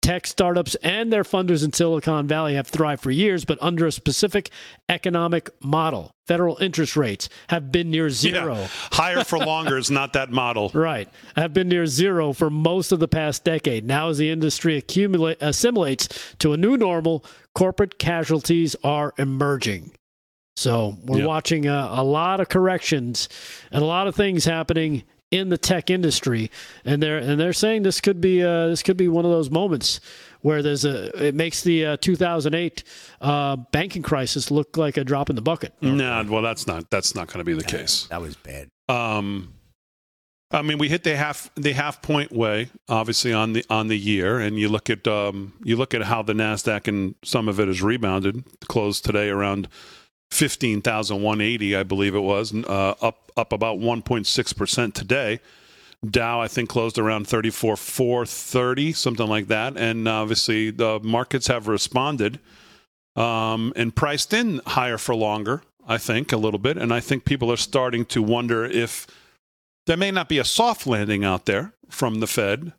Tech 0.00 0.28
startups 0.28 0.76
and 0.76 1.12
their 1.12 1.24
funders 1.24 1.64
in 1.64 1.72
Silicon 1.72 2.28
Valley 2.28 2.54
have 2.54 2.68
thrived 2.68 3.02
for 3.02 3.10
years, 3.10 3.44
but 3.44 3.58
under 3.60 3.86
a 3.86 3.90
specific 3.90 4.50
economic 4.88 5.50
model. 5.60 6.12
Federal 6.28 6.56
interest 6.58 6.96
rates 6.96 7.28
have 7.48 7.72
been 7.72 7.90
near 7.90 8.08
zero. 8.08 8.54
Yeah. 8.54 8.68
Higher 8.92 9.24
for 9.24 9.38
longer 9.38 9.76
is 9.76 9.90
not 9.90 10.12
that 10.12 10.30
model. 10.30 10.70
Right. 10.74 11.08
Have 11.34 11.52
been 11.52 11.68
near 11.68 11.86
zero 11.86 12.32
for 12.32 12.48
most 12.48 12.92
of 12.92 13.00
the 13.00 13.08
past 13.08 13.42
decade. 13.42 13.84
Now, 13.84 14.10
as 14.10 14.18
the 14.18 14.30
industry 14.30 14.76
accumulate, 14.76 15.38
assimilates 15.40 16.08
to 16.38 16.52
a 16.52 16.56
new 16.56 16.76
normal, 16.76 17.24
corporate 17.54 17.98
casualties 17.98 18.76
are 18.84 19.12
emerging. 19.18 19.95
So 20.56 20.96
we're 21.04 21.18
Yeah. 21.20 21.26
watching 21.26 21.66
a, 21.66 21.88
a 21.92 22.02
lot 22.02 22.40
of 22.40 22.48
corrections 22.48 23.28
and 23.70 23.82
a 23.82 23.86
lot 23.86 24.06
of 24.08 24.14
things 24.14 24.44
happening 24.44 25.02
in 25.30 25.48
the 25.48 25.58
tech 25.58 25.90
industry, 25.90 26.50
and 26.84 27.02
they're 27.02 27.18
and 27.18 27.38
they're 27.38 27.52
saying 27.52 27.82
this 27.82 28.00
could 28.00 28.20
be 28.20 28.42
uh, 28.42 28.68
this 28.68 28.82
could 28.82 28.96
be 28.96 29.08
one 29.08 29.24
of 29.24 29.30
those 29.30 29.50
moments 29.50 30.00
where 30.40 30.62
there's 30.62 30.84
a 30.84 31.06
it 31.26 31.34
makes 31.34 31.62
the 31.62 31.84
uh, 31.84 31.96
2008 31.96 32.84
uh, 33.20 33.56
banking 33.56 34.02
crisis 34.02 34.50
look 34.50 34.76
like 34.76 34.96
a 34.96 35.02
drop 35.04 35.28
in 35.28 35.34
the 35.36 35.42
bucket. 35.42 35.74
No, 35.80 36.24
well, 36.28 36.42
that's 36.42 36.66
not 36.66 36.90
that's 36.90 37.14
not 37.14 37.26
going 37.26 37.38
to 37.38 37.44
be 37.44 37.54
the 37.54 37.64
case. 37.64 38.06
That 38.06 38.20
was 38.20 38.36
bad. 38.36 38.68
Um, 38.88 39.52
I 40.52 40.62
mean, 40.62 40.78
we 40.78 40.88
hit 40.88 41.02
the 41.02 41.16
half 41.16 41.50
the 41.56 41.72
half 41.72 42.00
point 42.02 42.30
way, 42.30 42.70
obviously 42.88 43.32
on 43.32 43.52
the 43.52 43.64
on 43.68 43.88
the 43.88 43.98
year, 43.98 44.38
and 44.38 44.56
you 44.58 44.68
look 44.68 44.88
at 44.88 45.08
um, 45.08 45.54
you 45.64 45.76
look 45.76 45.92
at 45.92 46.02
how 46.02 46.22
the 46.22 46.34
Nasdaq 46.34 46.86
and 46.86 47.16
some 47.24 47.48
of 47.48 47.58
it 47.58 47.66
has 47.66 47.82
rebounded. 47.82 48.44
Closed 48.68 49.04
today 49.04 49.28
around 49.28 49.66
fifteen 50.30 50.82
thousand 50.82 51.22
one 51.22 51.40
eighty, 51.40 51.76
I 51.76 51.82
believe 51.82 52.14
it 52.14 52.20
was, 52.20 52.54
uh, 52.54 52.94
up 53.00 53.30
up 53.36 53.52
about 53.52 53.78
one 53.78 54.02
point 54.02 54.26
six 54.26 54.52
percent 54.52 54.94
today. 54.94 55.40
Dow, 56.08 56.40
I 56.40 56.48
think, 56.48 56.68
closed 56.68 56.98
around 56.98 57.26
thirty 57.26 57.50
four 57.50 57.76
four 57.76 58.26
thirty, 58.26 58.92
something 58.92 59.26
like 59.26 59.48
that, 59.48 59.76
and 59.76 60.06
obviously 60.06 60.70
the 60.70 61.00
markets 61.00 61.46
have 61.46 61.68
responded 61.68 62.38
um, 63.16 63.72
and 63.76 63.96
priced 63.96 64.34
in 64.34 64.60
higher 64.66 64.98
for 64.98 65.14
longer. 65.14 65.62
I 65.88 65.98
think 65.98 66.32
a 66.32 66.36
little 66.36 66.58
bit, 66.58 66.76
and 66.76 66.92
I 66.92 67.00
think 67.00 67.24
people 67.24 67.50
are 67.50 67.56
starting 67.56 68.04
to 68.06 68.22
wonder 68.22 68.64
if 68.64 69.06
there 69.86 69.96
may 69.96 70.10
not 70.10 70.28
be 70.28 70.38
a 70.38 70.44
soft 70.44 70.86
landing 70.86 71.24
out 71.24 71.46
there 71.46 71.72
from 71.88 72.18
the 72.18 72.26
Fed, 72.26 72.72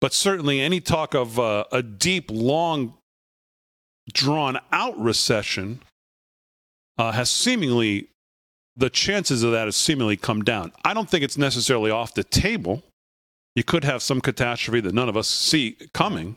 but 0.00 0.12
certainly 0.12 0.60
any 0.60 0.80
talk 0.80 1.14
of 1.14 1.38
uh, 1.38 1.64
a 1.72 1.82
deep, 1.82 2.30
long, 2.30 2.94
drawn 4.12 4.60
out 4.70 4.98
recession 5.00 5.80
uh, 6.98 7.12
has 7.12 7.30
seemingly, 7.30 8.08
the 8.76 8.90
chances 8.90 9.42
of 9.42 9.52
that 9.52 9.66
has 9.66 9.76
seemingly 9.76 10.16
come 10.16 10.42
down. 10.42 10.72
I 10.84 10.94
don't 10.94 11.08
think 11.08 11.24
it's 11.24 11.38
necessarily 11.38 11.90
off 11.90 12.14
the 12.14 12.24
table. 12.24 12.82
You 13.54 13.64
could 13.64 13.84
have 13.84 14.02
some 14.02 14.20
catastrophe 14.20 14.80
that 14.80 14.94
none 14.94 15.08
of 15.08 15.16
us 15.16 15.28
see 15.28 15.76
coming. 15.92 16.36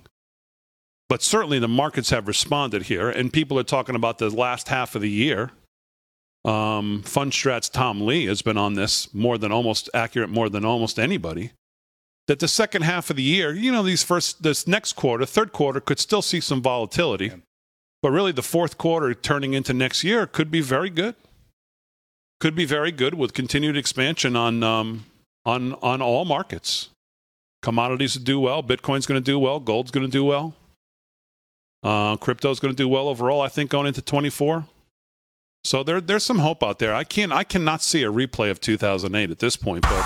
But 1.07 1.21
certainly 1.21 1.59
the 1.59 1.67
markets 1.67 2.09
have 2.09 2.27
responded 2.27 2.83
here, 2.83 3.09
and 3.09 3.31
people 3.31 3.59
are 3.59 3.63
talking 3.63 3.95
about 3.95 4.17
the 4.17 4.29
last 4.29 4.69
half 4.69 4.95
of 4.95 5.01
the 5.01 5.09
year 5.09 5.51
um, 6.45 7.01
Fundstrat's 7.03 7.69
Tom 7.69 8.05
Lee 8.05 8.27
has 8.27 8.43
been 8.43 8.57
on 8.57 8.75
this 8.75 9.13
more 9.13 9.37
than 9.37 9.51
almost 9.51 9.89
accurate, 9.93 10.29
more 10.29 10.47
than 10.47 10.63
almost 10.63 10.99
anybody. 10.99 11.51
That 12.27 12.39
the 12.39 12.47
second 12.47 12.83
half 12.83 13.09
of 13.09 13.15
the 13.15 13.23
year, 13.23 13.53
you 13.53 13.71
know, 13.71 13.83
these 13.83 14.03
first, 14.03 14.43
this 14.43 14.67
next 14.67 14.93
quarter, 14.93 15.25
third 15.25 15.51
quarter, 15.51 15.79
could 15.79 15.99
still 15.99 16.21
see 16.21 16.39
some 16.39 16.61
volatility, 16.61 17.27
yeah. 17.27 17.35
But 18.05 18.11
really 18.11 18.31
the 18.31 18.43
fourth 18.43 18.77
quarter 18.77 19.15
turning 19.15 19.55
into 19.55 19.73
next 19.73 20.03
year 20.03 20.27
could 20.27 20.51
be 20.51 20.61
very 20.61 20.91
good. 20.91 21.15
Could 22.39 22.53
be 22.53 22.63
very 22.63 22.91
good 22.91 23.15
with 23.15 23.33
continued 23.33 23.75
expansion 23.75 24.35
on 24.35 24.61
um, 24.61 25.05
on 25.43 25.73
on 25.81 26.03
all 26.03 26.23
markets. 26.23 26.89
Commodities 27.63 28.13
do 28.13 28.39
well. 28.39 28.61
Bitcoin's 28.61 29.07
going 29.07 29.19
to 29.19 29.25
do 29.25 29.39
well. 29.39 29.59
Gold's 29.59 29.89
going 29.89 30.05
to 30.05 30.11
do 30.11 30.23
well. 30.23 30.53
Uh, 31.81 32.15
crypto's 32.17 32.59
going 32.59 32.75
to 32.75 32.77
do 32.77 32.87
well 32.87 33.07
overall. 33.07 33.41
I 33.41 33.47
think 33.47 33.71
going 33.71 33.87
into 33.87 34.03
24. 34.03 34.67
So 35.63 35.81
there, 35.81 35.99
there's 35.99 36.23
some 36.23 36.37
hope 36.37 36.61
out 36.61 36.77
there. 36.77 36.93
I 36.93 37.05
can't, 37.05 37.31
I 37.31 37.43
cannot 37.43 37.81
see 37.81 38.03
a 38.03 38.11
replay 38.11 38.51
of 38.51 38.61
2008 38.61 39.31
at 39.31 39.39
this 39.39 39.55
point, 39.55 39.81
but 39.81 40.05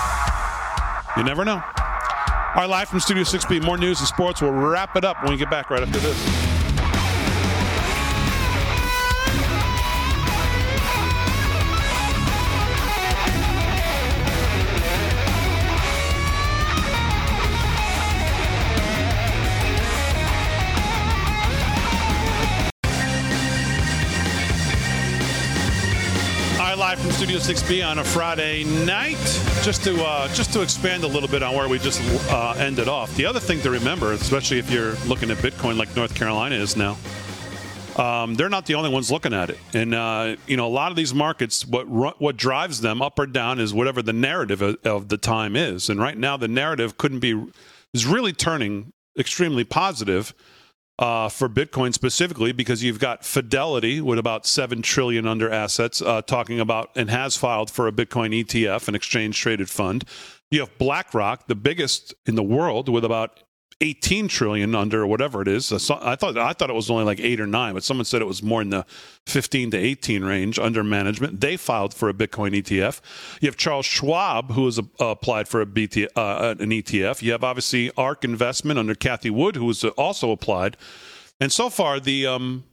you 1.18 1.22
never 1.22 1.44
know. 1.44 1.62
All 1.62 2.54
right, 2.56 2.66
live 2.66 2.88
from 2.88 3.00
Studio 3.00 3.24
6B, 3.24 3.62
more 3.62 3.76
news 3.76 3.98
and 3.98 4.08
sports. 4.08 4.40
We'll 4.40 4.52
wrap 4.52 4.96
it 4.96 5.04
up 5.04 5.22
when 5.22 5.32
we 5.32 5.36
get 5.36 5.50
back 5.50 5.68
right 5.68 5.82
after 5.82 5.98
this. 5.98 6.49
Live 26.90 26.98
from 26.98 27.12
Studio 27.12 27.38
6B 27.38 27.88
on 27.88 28.00
a 28.00 28.04
Friday 28.04 28.64
night. 28.84 29.14
Just 29.62 29.84
to 29.84 30.02
uh, 30.02 30.26
just 30.34 30.52
to 30.54 30.60
expand 30.60 31.04
a 31.04 31.06
little 31.06 31.28
bit 31.28 31.40
on 31.40 31.54
where 31.54 31.68
we 31.68 31.78
just 31.78 32.02
uh, 32.32 32.54
ended 32.58 32.88
off. 32.88 33.14
The 33.14 33.26
other 33.26 33.38
thing 33.38 33.60
to 33.60 33.70
remember, 33.70 34.12
especially 34.12 34.58
if 34.58 34.72
you're 34.72 34.96
looking 35.06 35.30
at 35.30 35.36
Bitcoin 35.36 35.76
like 35.76 35.94
North 35.94 36.16
Carolina 36.16 36.56
is 36.56 36.76
now, 36.76 36.96
um, 37.96 38.34
they're 38.34 38.48
not 38.48 38.66
the 38.66 38.74
only 38.74 38.90
ones 38.90 39.08
looking 39.08 39.32
at 39.32 39.50
it. 39.50 39.58
And 39.72 39.94
uh, 39.94 40.34
you 40.48 40.56
know, 40.56 40.66
a 40.66 40.74
lot 40.74 40.90
of 40.90 40.96
these 40.96 41.14
markets, 41.14 41.64
what 41.64 41.86
what 42.20 42.36
drives 42.36 42.80
them 42.80 43.02
up 43.02 43.20
or 43.20 43.26
down 43.26 43.60
is 43.60 43.72
whatever 43.72 44.02
the 44.02 44.12
narrative 44.12 44.60
of, 44.60 44.76
of 44.84 45.08
the 45.10 45.16
time 45.16 45.54
is. 45.54 45.90
And 45.90 46.00
right 46.00 46.18
now, 46.18 46.36
the 46.36 46.48
narrative 46.48 46.98
couldn't 46.98 47.20
be 47.20 47.40
is 47.94 48.04
really 48.04 48.32
turning 48.32 48.92
extremely 49.16 49.62
positive 49.62 50.34
uh, 51.00 51.30
for 51.30 51.48
Bitcoin 51.48 51.94
specifically 51.94 52.52
because 52.52 52.84
you've 52.84 53.00
got 53.00 53.24
Fidelity 53.24 54.00
with 54.00 54.18
about 54.18 54.46
seven 54.46 54.82
trillion 54.82 55.26
under 55.26 55.50
assets, 55.50 56.02
uh, 56.02 56.20
talking 56.22 56.60
about 56.60 56.90
and 56.94 57.08
has 57.10 57.36
filed 57.36 57.70
for 57.70 57.88
a 57.88 57.92
Bitcoin 57.92 58.44
ETF, 58.44 58.86
an 58.86 58.94
exchange 58.94 59.40
traded 59.40 59.70
fund. 59.70 60.04
You 60.50 60.60
have 60.60 60.76
BlackRock, 60.78 61.46
the 61.46 61.54
biggest 61.54 62.14
in 62.26 62.34
the 62.34 62.42
world, 62.42 62.88
with 62.88 63.04
about 63.04 63.42
18 63.82 64.28
trillion 64.28 64.74
under 64.74 65.06
whatever 65.06 65.40
it 65.40 65.48
is. 65.48 65.72
I 65.72 66.14
thought 66.14 66.36
I 66.36 66.52
thought 66.52 66.68
it 66.68 66.74
was 66.74 66.90
only 66.90 67.04
like 67.04 67.18
eight 67.20 67.40
or 67.40 67.46
nine, 67.46 67.74
but 67.74 67.82
someone 67.82 68.04
said 68.04 68.20
it 68.20 68.26
was 68.26 68.42
more 68.42 68.60
in 68.60 68.70
the 68.70 68.84
15 69.26 69.70
to 69.70 69.78
18 69.78 70.22
range 70.22 70.58
under 70.58 70.84
management. 70.84 71.40
They 71.40 71.56
filed 71.56 71.94
for 71.94 72.08
a 72.08 72.14
Bitcoin 72.14 72.54
ETF. 72.54 73.00
You 73.40 73.48
have 73.48 73.56
Charles 73.56 73.86
Schwab, 73.86 74.52
who 74.52 74.66
has 74.66 74.78
uh, 74.78 74.82
applied 75.00 75.48
for 75.48 75.60
a 75.62 75.66
BT, 75.66 76.08
uh, 76.14 76.54
an 76.58 76.70
ETF. 76.70 77.22
You 77.22 77.32
have 77.32 77.42
obviously 77.42 77.90
ARK 77.96 78.24
Investment 78.24 78.78
under 78.78 78.94
Cathie 78.94 79.30
Wood, 79.30 79.56
who 79.56 79.68
has 79.68 79.82
also 79.84 80.30
applied. 80.30 80.76
And 81.40 81.50
so 81.50 81.70
far, 81.70 82.00
the 82.00 82.26
um, 82.26 82.64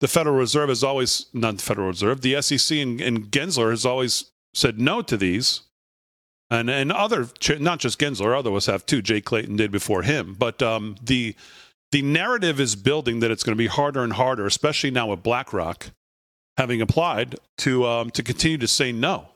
the 0.00 0.08
Federal 0.08 0.36
Reserve 0.36 0.68
has 0.68 0.84
always 0.84 1.26
not 1.32 1.56
the 1.56 1.62
Federal 1.62 1.88
Reserve, 1.88 2.20
the 2.20 2.40
SEC 2.42 2.76
and, 2.76 3.00
and 3.00 3.30
Gensler 3.30 3.70
has 3.70 3.86
always 3.86 4.30
said 4.52 4.78
no 4.78 5.02
to 5.02 5.16
these 5.16 5.62
and 6.50 6.70
and 6.70 6.92
other 6.92 7.28
not 7.58 7.80
just 7.80 7.98
Gensler, 7.98 8.38
others 8.38 8.66
have 8.66 8.86
too. 8.86 9.02
Jay 9.02 9.20
Clayton 9.20 9.56
did 9.56 9.70
before 9.70 10.02
him, 10.02 10.34
but 10.38 10.62
um, 10.62 10.96
the 11.02 11.34
the 11.92 12.02
narrative 12.02 12.60
is 12.60 12.76
building 12.76 13.20
that 13.20 13.30
it's 13.30 13.42
going 13.42 13.56
to 13.56 13.58
be 13.58 13.68
harder 13.68 14.02
and 14.02 14.12
harder, 14.12 14.46
especially 14.46 14.90
now 14.90 15.08
with 15.08 15.22
BlackRock 15.22 15.90
having 16.56 16.80
applied 16.80 17.36
to 17.58 17.86
um, 17.86 18.10
to 18.10 18.22
continue 18.22 18.58
to 18.58 18.68
say 18.68 18.92
no. 18.92 19.28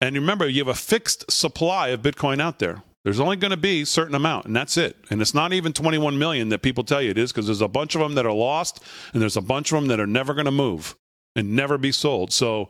And 0.00 0.14
remember, 0.14 0.46
you 0.48 0.60
have 0.60 0.68
a 0.68 0.74
fixed 0.74 1.30
supply 1.30 1.88
of 1.88 2.02
Bitcoin 2.02 2.40
out 2.40 2.58
there. 2.58 2.82
There's 3.04 3.20
only 3.20 3.36
going 3.36 3.52
to 3.52 3.56
be 3.56 3.82
a 3.82 3.86
certain 3.86 4.14
amount, 4.14 4.46
and 4.46 4.56
that's 4.56 4.76
it. 4.76 4.96
And 5.10 5.22
it's 5.22 5.32
not 5.32 5.52
even 5.52 5.72
21 5.72 6.18
million 6.18 6.48
that 6.48 6.60
people 6.60 6.82
tell 6.84 7.00
you 7.00 7.10
it 7.10 7.18
is, 7.18 7.32
because 7.32 7.46
there's 7.46 7.60
a 7.60 7.68
bunch 7.68 7.94
of 7.94 8.00
them 8.00 8.14
that 8.14 8.26
are 8.26 8.32
lost, 8.32 8.82
and 9.12 9.22
there's 9.22 9.36
a 9.36 9.40
bunch 9.40 9.72
of 9.72 9.80
them 9.80 9.88
that 9.88 10.00
are 10.00 10.08
never 10.08 10.34
going 10.34 10.46
to 10.46 10.50
move 10.50 10.96
and 11.36 11.54
never 11.54 11.78
be 11.78 11.92
sold. 11.92 12.32
So 12.32 12.68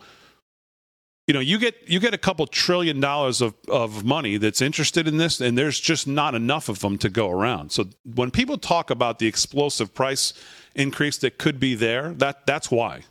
you 1.27 1.35
know 1.35 1.41
you 1.41 1.59
get 1.59 1.77
you 1.87 1.99
get 1.99 2.15
a 2.15 2.19
couple 2.19 2.47
trillion 2.47 3.01
dollars 3.01 3.41
of, 3.41 3.55
of 3.69 4.05
money 4.05 4.37
that's 4.37 4.63
interested 4.63 5.09
in 5.09 5.17
this 5.17 5.41
and 5.41 5.59
there's 5.59 5.81
just 5.81 6.07
not 6.07 6.35
enough 6.35 6.69
of 6.69 6.81
them 6.81 6.99
to 6.99 7.09
go 7.09 7.31
around. 7.31 7.73
So 7.73 7.87
when 8.15 8.31
people 8.31 8.59
talk 8.59 8.91
about 8.91 9.19
the 9.19 9.27
explosive 9.27 9.93
price 9.95 10.33
increase 10.75 11.19
that 11.19 11.39
could 11.39 11.59
be 11.59 11.75
there 11.75 12.13
that 12.15 12.47
that's 12.47 12.71
why. 12.71 13.03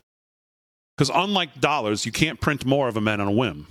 Because 0.96 1.12
unlike 1.14 1.60
dollars 1.60 2.06
you 2.06 2.12
can't 2.12 2.40
print 2.40 2.66
more 2.66 2.88
of 2.88 2.94
them 2.94 3.08
on 3.08 3.20
a 3.20 3.32
whim. 3.32 3.68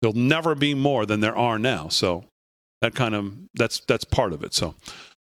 There'll 0.00 0.16
never 0.16 0.54
be 0.54 0.74
more 0.74 1.06
than 1.06 1.20
there 1.20 1.36
are 1.36 1.58
now. 1.58 1.88
So 1.88 2.24
that 2.80 2.94
kind 2.94 3.14
of 3.14 3.32
that's 3.54 3.80
that's 3.80 4.04
part 4.04 4.32
of 4.32 4.42
it. 4.42 4.54
So 4.54 4.74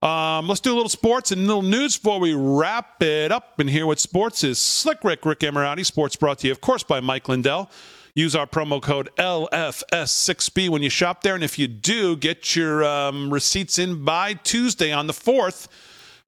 um, 0.00 0.46
let's 0.46 0.60
do 0.60 0.72
a 0.72 0.76
little 0.76 0.88
sports 0.88 1.32
and 1.32 1.42
a 1.42 1.44
little 1.44 1.62
news 1.62 1.98
before 1.98 2.20
we 2.20 2.32
wrap 2.32 3.02
it 3.02 3.32
up 3.32 3.58
and 3.58 3.68
hear 3.68 3.86
what 3.86 3.98
sports 3.98 4.42
is. 4.42 4.58
Slick 4.58 5.04
rick 5.04 5.26
rick 5.26 5.40
emirati 5.40 5.84
sports 5.84 6.16
brought 6.16 6.38
to 6.38 6.46
you 6.46 6.52
of 6.52 6.62
course 6.62 6.82
by 6.82 7.00
mike 7.00 7.28
lindell 7.28 7.70
Use 8.18 8.34
our 8.34 8.48
promo 8.48 8.82
code 8.82 9.10
LFS6B 9.16 10.70
when 10.70 10.82
you 10.82 10.90
shop 10.90 11.22
there. 11.22 11.36
And 11.36 11.44
if 11.44 11.56
you 11.56 11.68
do, 11.68 12.16
get 12.16 12.56
your 12.56 12.82
um, 12.82 13.32
receipts 13.32 13.78
in 13.78 14.04
by 14.04 14.34
Tuesday 14.34 14.90
on 14.90 15.06
the 15.06 15.12
4th. 15.12 15.68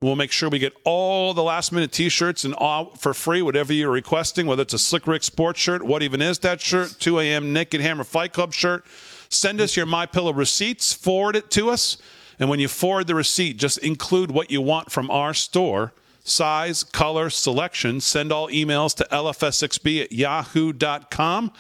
We'll 0.01 0.15
make 0.15 0.31
sure 0.31 0.49
we 0.49 0.61
get 0.61 0.73
all 0.85 1.35
the 1.35 1.43
last 1.43 1.73
minute 1.73 1.91
t 1.91 2.09
shirts 2.09 2.45
and 2.45 2.55
all 2.55 2.95
for 2.95 3.13
free, 3.13 3.43
whatever 3.43 3.73
you're 3.73 3.91
requesting, 3.91 4.47
whether 4.47 4.63
it's 4.63 4.73
a 4.73 4.79
Slick 4.79 5.09
Rick 5.09 5.25
sports 5.25 5.59
shirt, 5.59 5.83
what 5.83 6.05
even 6.05 6.23
is 6.23 6.39
that 6.39 6.61
shirt, 6.61 6.95
2 7.01 7.19
a.m. 7.19 7.53
Naked 7.53 7.81
Hammer 7.81 8.05
Fight 8.05 8.33
Club 8.33 8.53
shirt. 8.53 8.87
Send 9.29 9.61
us 9.61 9.77
your 9.77 9.85
My 9.85 10.07
Pillow 10.07 10.33
receipts, 10.33 10.93
forward 10.93 11.35
it 11.35 11.51
to 11.51 11.71
us. 11.71 11.97
And 12.39 12.49
when 12.49 12.61
you 12.61 12.69
forward 12.69 13.09
the 13.09 13.17
receipt, 13.17 13.57
just 13.57 13.79
include 13.79 14.31
what 14.31 14.53
you 14.53 14.61
want 14.61 14.93
from 14.93 15.11
our 15.11 15.35
store 15.35 15.93
size, 16.23 16.85
color, 16.85 17.31
selection. 17.31 18.01
Send 18.01 18.31
all 18.31 18.49
emails 18.49 18.95
to 18.95 19.09
lfs6b 19.11 20.05
at 20.05 20.13
yahoo.com 20.13 21.53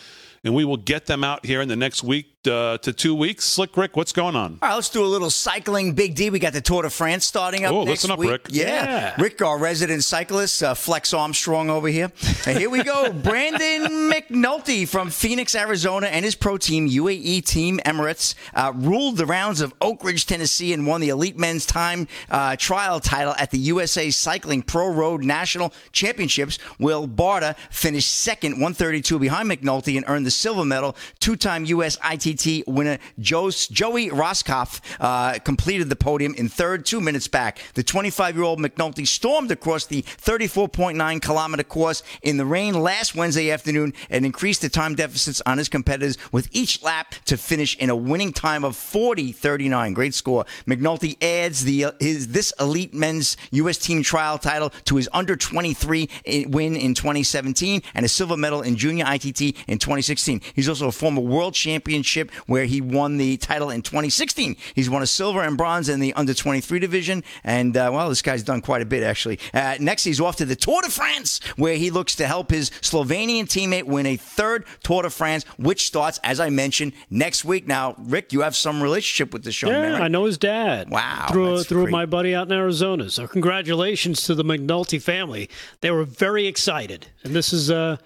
and 0.44 0.54
we 0.54 0.64
will 0.64 0.76
get 0.76 1.06
them 1.06 1.22
out 1.24 1.44
here 1.44 1.60
in 1.60 1.68
the 1.68 1.76
next 1.76 2.02
week 2.02 2.39
uh, 2.48 2.78
to 2.78 2.92
two 2.92 3.14
weeks. 3.14 3.44
Slick 3.44 3.76
Rick, 3.76 3.96
what's 3.96 4.12
going 4.12 4.34
on? 4.36 4.58
All 4.62 4.68
right, 4.68 4.74
let's 4.74 4.88
do 4.88 5.04
a 5.04 5.06
little 5.06 5.30
cycling. 5.30 5.92
Big 5.92 6.14
D, 6.14 6.30
we 6.30 6.38
got 6.38 6.52
the 6.52 6.60
Tour 6.60 6.82
de 6.82 6.90
France 6.90 7.24
starting 7.24 7.64
up 7.64 7.72
Oh, 7.72 7.82
listen 7.82 8.10
up, 8.10 8.18
week. 8.18 8.30
Rick. 8.30 8.46
Yeah. 8.50 8.66
Yeah. 8.84 9.14
Rick, 9.20 9.42
our 9.42 9.58
resident 9.58 10.04
cyclist, 10.04 10.62
uh, 10.62 10.74
Flex 10.74 11.12
Armstrong 11.12 11.68
over 11.70 11.88
here. 11.88 12.10
And 12.46 12.58
here 12.58 12.70
we 12.70 12.82
go. 12.82 13.12
Brandon 13.12 14.10
McNulty 14.10 14.88
from 14.88 15.10
Phoenix, 15.10 15.54
Arizona, 15.54 16.06
and 16.06 16.24
his 16.24 16.34
pro 16.34 16.56
team, 16.56 16.88
UAE 16.88 17.44
Team 17.44 17.78
Emirates, 17.84 18.34
uh, 18.54 18.72
ruled 18.74 19.16
the 19.16 19.26
rounds 19.26 19.60
of 19.60 19.74
Oak 19.80 20.02
Ridge, 20.04 20.26
Tennessee, 20.26 20.72
and 20.72 20.86
won 20.86 21.00
the 21.00 21.10
elite 21.10 21.38
men's 21.38 21.66
time 21.66 22.08
uh, 22.30 22.56
trial 22.56 23.00
title 23.00 23.34
at 23.38 23.50
the 23.50 23.58
USA 23.58 24.10
Cycling 24.10 24.62
Pro 24.62 24.88
Road 24.88 25.22
National 25.24 25.72
Championships. 25.92 26.58
Will 26.78 27.06
Barta 27.06 27.56
finished 27.70 28.10
second, 28.14 28.52
132 28.52 29.18
behind 29.18 29.50
McNulty, 29.50 29.96
and 29.96 30.04
earned 30.08 30.24
the 30.26 30.30
silver 30.30 30.64
medal. 30.64 30.96
Two-time 31.20 31.64
US 31.66 31.98
ITT 32.30 32.66
winner 32.66 32.98
Joey 33.18 34.10
Rosskopf 34.10 34.80
uh, 35.00 35.38
completed 35.40 35.88
the 35.88 35.96
podium 35.96 36.34
in 36.34 36.48
third, 36.48 36.86
two 36.86 37.00
minutes 37.00 37.28
back. 37.28 37.60
The 37.74 37.84
25-year-old 37.84 38.58
McNulty 38.58 39.06
stormed 39.06 39.50
across 39.50 39.86
the 39.86 40.02
34.9 40.02 41.22
kilometer 41.22 41.64
course 41.64 42.02
in 42.22 42.36
the 42.36 42.44
rain 42.44 42.74
last 42.74 43.14
Wednesday 43.14 43.50
afternoon 43.50 43.92
and 44.08 44.24
increased 44.24 44.62
the 44.62 44.68
time 44.68 44.94
deficits 44.94 45.42
on 45.46 45.58
his 45.58 45.68
competitors 45.68 46.18
with 46.32 46.48
each 46.52 46.82
lap 46.82 47.14
to 47.24 47.36
finish 47.36 47.76
in 47.76 47.90
a 47.90 47.96
winning 47.96 48.32
time 48.32 48.64
of 48.64 48.76
40.39. 48.76 49.94
Great 49.94 50.14
score. 50.14 50.44
McNulty 50.66 51.22
adds 51.22 51.64
the 51.64 51.86
his 51.98 52.28
this 52.28 52.52
elite 52.60 52.94
men's 52.94 53.36
U.S. 53.52 53.78
team 53.78 54.02
trial 54.02 54.38
title 54.38 54.70
to 54.84 54.96
his 54.96 55.08
under 55.12 55.36
23 55.36 56.08
win 56.46 56.76
in 56.76 56.94
2017 56.94 57.82
and 57.94 58.04
a 58.04 58.08
silver 58.08 58.36
medal 58.36 58.62
in 58.62 58.76
junior 58.76 59.04
ITT 59.06 59.40
in 59.68 59.78
2016. 59.78 60.40
He's 60.54 60.68
also 60.68 60.88
a 60.88 60.92
former 60.92 61.20
world 61.20 61.54
championship 61.54 62.19
where 62.46 62.66
he 62.66 62.80
won 62.80 63.16
the 63.16 63.36
title 63.38 63.70
in 63.70 63.82
2016. 63.82 64.56
He's 64.74 64.90
won 64.90 65.02
a 65.02 65.06
silver 65.06 65.42
and 65.42 65.56
bronze 65.56 65.88
in 65.88 66.00
the 66.00 66.12
under 66.14 66.34
23 66.34 66.78
division, 66.78 67.24
and 67.44 67.76
uh, 67.76 67.90
well, 67.92 68.08
this 68.08 68.22
guy's 68.22 68.42
done 68.42 68.60
quite 68.60 68.82
a 68.82 68.86
bit 68.86 69.02
actually. 69.02 69.38
Uh, 69.54 69.76
next, 69.80 70.04
he's 70.04 70.20
off 70.20 70.36
to 70.36 70.44
the 70.44 70.56
Tour 70.56 70.82
de 70.82 70.90
France, 70.90 71.40
where 71.56 71.76
he 71.76 71.90
looks 71.90 72.14
to 72.16 72.26
help 72.26 72.50
his 72.50 72.70
Slovenian 72.82 73.44
teammate 73.44 73.84
win 73.84 74.06
a 74.06 74.16
third 74.16 74.64
Tour 74.82 75.02
de 75.02 75.10
France, 75.10 75.44
which 75.58 75.86
starts, 75.86 76.18
as 76.24 76.40
I 76.40 76.50
mentioned, 76.50 76.92
next 77.08 77.44
week. 77.44 77.66
Now, 77.66 77.94
Rick, 77.98 78.32
you 78.32 78.40
have 78.42 78.56
some 78.56 78.82
relationship 78.82 79.32
with 79.32 79.44
this 79.44 79.60
young 79.62 79.72
Yeah, 79.72 79.80
man. 79.82 79.92
right? 79.92 80.02
I 80.02 80.08
know 80.08 80.24
his 80.24 80.38
dad. 80.38 80.90
Wow, 80.90 81.28
Through, 81.30 81.64
through 81.64 81.86
my 81.88 82.06
buddy 82.06 82.34
out 82.34 82.46
in 82.46 82.52
Arizona. 82.52 83.10
So 83.10 83.26
congratulations 83.26 84.22
to 84.24 84.34
the 84.34 84.44
McNulty 84.44 85.00
family. 85.00 85.48
They 85.80 85.90
were 85.90 86.04
very 86.04 86.46
excited. 86.46 87.06
And 87.22 87.34
this 87.34 87.52
is 87.52 87.70
uh, 87.70 87.96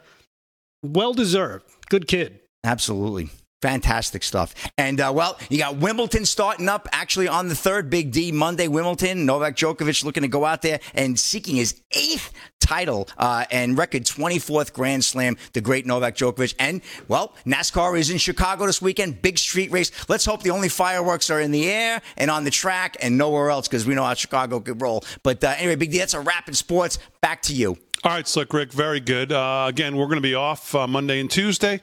well 0.83 1.15
deserved. 1.15 1.65
Good 1.89 2.07
kid. 2.09 2.41
Absolutely. 2.65 3.31
Fantastic 3.65 4.23
stuff. 4.23 4.55
And, 4.77 5.01
uh, 5.01 5.11
well, 5.15 5.39
you 5.49 5.57
got 5.57 5.77
Wimbledon 5.77 6.27
starting 6.27 6.69
up 6.69 6.87
actually 6.93 7.29
on 7.29 7.49
the 7.49 7.55
third, 7.55 7.89
Big 7.89 8.13
D, 8.13 8.31
Monday, 8.31 8.69
Wimbledon. 8.69 9.25
Novak 9.25 9.57
Djokovic 9.57 10.05
looking 10.05 10.23
to 10.23 10.29
go 10.29 10.45
out 10.45 10.61
there 10.61 10.81
and 10.93 11.19
seeking 11.19 11.57
his 11.57 11.81
eighth 11.93 12.31
title 12.61 13.09
uh, 13.17 13.47
and 13.51 13.79
record 13.79 14.05
24th 14.05 14.75
Grand 14.75 15.03
Slam, 15.03 15.39
the 15.55 15.63
great 15.63 15.87
Novak 15.87 16.15
Djokovic. 16.15 16.55
And, 16.59 16.83
well, 17.09 17.33
NASCAR 17.47 17.99
is 17.99 18.11
in 18.11 18.19
Chicago 18.19 18.67
this 18.67 18.83
weekend, 18.83 19.23
big 19.23 19.39
street 19.39 19.73
race. 19.73 19.91
Let's 20.11 20.27
hope 20.27 20.43
the 20.43 20.51
only 20.51 20.69
fireworks 20.69 21.31
are 21.31 21.41
in 21.41 21.51
the 21.51 21.67
air 21.67 22.03
and 22.19 22.31
on 22.31 22.45
the 22.45 22.51
track 22.51 22.99
and 23.01 23.17
nowhere 23.17 23.49
else 23.49 23.67
because 23.67 23.87
we 23.87 23.95
know 23.95 24.05
how 24.05 24.13
Chicago 24.13 24.61
could 24.61 24.83
roll. 24.83 25.05
But 25.23 25.43
uh, 25.43 25.55
anyway, 25.57 25.77
Big 25.77 25.91
D, 25.91 25.97
that's 25.97 26.13
a 26.13 26.21
wrap 26.21 26.49
in 26.49 26.55
sports. 26.55 26.99
Back 27.23 27.41
to 27.45 27.55
you. 27.55 27.79
All 28.05 28.13
right, 28.13 28.29
Slick 28.29 28.53
Rick, 28.53 28.75
very 28.75 29.01
good. 29.01 29.33
Uh, 29.33 29.65
again, 29.67 29.97
we're 29.97 30.05
going 30.05 30.17
to 30.17 30.21
be 30.21 30.35
off 30.35 30.75
uh, 30.75 30.87
Monday 30.87 31.19
and 31.19 31.31
Tuesday. 31.31 31.81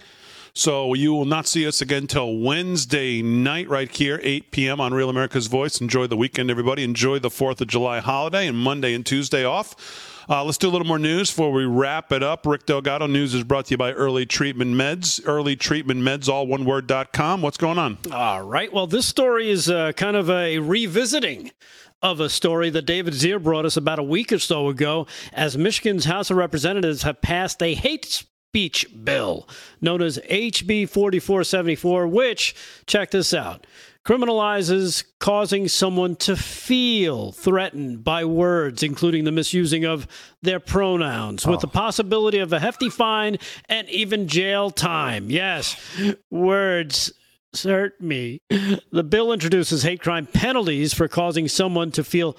So 0.54 0.94
you 0.94 1.14
will 1.14 1.26
not 1.26 1.48
see 1.48 1.66
us 1.66 1.82
again 1.82 2.08
till 2.08 2.38
Wednesday 2.38 3.22
night 3.22 3.70
right 3.70 3.90
here, 3.90 4.20
8 4.22 4.52
p.m. 4.52 4.82
on 4.82 4.94
Real 4.94 5.10
America's 5.10 5.48
Voice. 5.48 5.80
Enjoy 5.80 6.08
the 6.08 6.18
weekend, 6.18 6.52
everybody. 6.52 6.84
Enjoy 6.84 7.20
the 7.20 7.30
4th 7.30 7.62
of 7.62 7.68
July 7.68 8.00
holiday 8.00 8.48
and 8.48 8.58
Monday 8.58 8.94
and 8.94 9.06
Tuesday 9.06 9.46
off. 9.46 10.18
Uh, 10.30 10.44
let's 10.44 10.58
do 10.58 10.70
a 10.70 10.72
little 10.72 10.88
more 10.88 11.00
news 11.00 11.30
before 11.30 11.52
we 11.52 11.66
wrap 11.66 12.12
it 12.12 12.22
up. 12.22 12.46
Rick 12.46 12.66
Delgado 12.66 13.08
News 13.08 13.34
is 13.34 13.44
brought 13.44 13.66
to 13.66 13.72
you 13.72 13.78
by 13.78 13.92
Early 13.92 14.26
Treatment 14.26 14.74
Meds. 14.74 15.22
Early 15.26 15.56
Treatment 15.56 16.02
Meds, 16.02 16.30
all 16.30 16.48
one 16.48 16.64
word.com. 16.64 17.42
What's 17.42 17.58
going 17.58 17.78
on? 17.78 17.98
All 18.12 18.42
right. 18.44 18.72
Well, 18.72 18.88
this 18.88 19.06
story 19.06 19.50
is 19.50 19.70
uh, 19.70 19.94
kind 19.94 20.16
of 20.16 20.30
a 20.30 20.60
revisiting 20.60 21.52
of 22.02 22.20
a 22.20 22.30
story 22.30 22.70
that 22.72 22.86
David 22.86 23.14
Zier 23.14 23.42
brought 23.42 23.66
us 23.66 23.78
about 23.78 24.00
a 24.00 24.04
week 24.04 24.32
or 24.32 24.40
so 24.40 24.70
ago 24.70 25.06
as 25.34 25.58
Michigan's 25.58 26.06
House 26.06 26.32
of 26.32 26.38
Representatives 26.38 27.04
have 27.04 27.22
passed 27.22 27.62
a 27.62 27.74
hate 27.74 28.24
speech 28.52 28.86
bill 29.06 29.48
known 29.80 30.02
as 30.02 30.20
HB 30.30 30.90
4474, 30.90 32.06
which, 32.06 32.54
check 32.86 33.12
this 33.12 33.34
out, 33.34 33.66
criminalizes 34.06 35.06
causing 35.20 35.70
someone 35.70 36.18
to 36.18 36.36
feel 36.36 37.32
threatened 37.32 38.04
by 38.04 38.26
words, 38.26 38.84
including 38.84 39.24
the 39.24 39.32
misusing 39.32 39.86
of 39.86 40.06
their 40.42 40.60
pronouns, 40.60 41.48
with 41.48 41.62
the 41.62 41.68
oh. 41.68 41.72
possibility 41.72 42.40
of 42.40 42.52
a 42.52 42.60
hefty 42.60 42.90
fine 42.90 43.38
and 43.70 43.88
even 43.90 44.28
jail 44.28 44.70
time. 44.70 45.30
Yes, 45.30 45.78
words 46.30 47.14
hurt 47.64 48.02
me. 48.02 48.42
The 48.92 49.04
bill 49.04 49.32
introduces 49.32 49.84
hate 49.84 50.02
crime 50.02 50.26
penalties 50.26 50.94
for 50.94 51.08
causing 51.08 51.48
someone 51.48 51.92
to 51.92 52.04
feel 52.04 52.36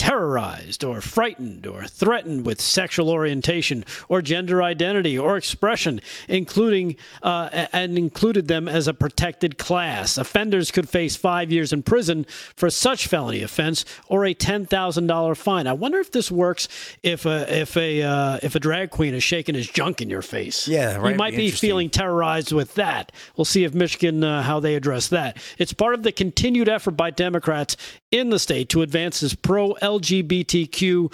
terrorized 0.00 0.82
or 0.82 1.02
frightened 1.02 1.66
or 1.66 1.84
threatened 1.84 2.46
with 2.46 2.58
sexual 2.58 3.10
orientation 3.10 3.84
or 4.08 4.22
gender 4.22 4.62
identity 4.62 5.18
or 5.18 5.36
expression, 5.36 6.00
including 6.26 6.96
uh, 7.22 7.66
and 7.74 7.98
included 7.98 8.48
them 8.48 8.66
as 8.66 8.88
a 8.88 8.94
protected 8.94 9.58
class. 9.58 10.16
Offenders 10.16 10.70
could 10.70 10.88
face 10.88 11.16
five 11.16 11.52
years 11.52 11.70
in 11.70 11.82
prison 11.82 12.24
for 12.56 12.70
such 12.70 13.08
felony 13.08 13.42
offense 13.42 13.84
or 14.08 14.24
a 14.24 14.32
ten 14.32 14.64
thousand 14.64 15.06
dollar 15.06 15.34
fine. 15.34 15.66
I 15.66 15.74
wonder 15.74 15.98
if 15.98 16.10
this 16.12 16.30
works 16.30 16.66
if 17.02 17.26
a 17.26 17.60
if 17.60 17.76
a 17.76 18.02
uh, 18.02 18.38
if 18.42 18.54
a 18.54 18.58
drag 18.58 18.88
queen 18.88 19.12
is 19.12 19.22
shaking 19.22 19.54
his 19.54 19.68
junk 19.68 20.00
in 20.00 20.08
your 20.08 20.22
face. 20.22 20.66
Yeah, 20.66 20.96
right. 20.96 21.10
You 21.10 21.16
might 21.16 21.36
be 21.36 21.44
Interesting. 21.44 21.68
feeling 21.68 21.90
terrorized 21.90 22.52
with 22.52 22.74
that. 22.76 23.12
We'll 23.36 23.44
see 23.44 23.64
if 23.64 23.74
Michigan 23.74 24.24
uh, 24.24 24.42
how 24.44 24.60
they 24.60 24.76
address 24.76 25.08
that. 25.08 25.36
It's 25.58 25.74
part 25.74 25.92
of 25.92 26.04
the 26.04 26.12
continued 26.12 26.70
effort 26.70 26.92
by 26.92 27.10
Democrats 27.10 27.76
in 28.12 28.30
the 28.30 28.38
state 28.38 28.68
to 28.70 28.82
advance 28.82 29.20
his 29.20 29.34
pro 29.34 29.74
LGBTQ 29.74 31.12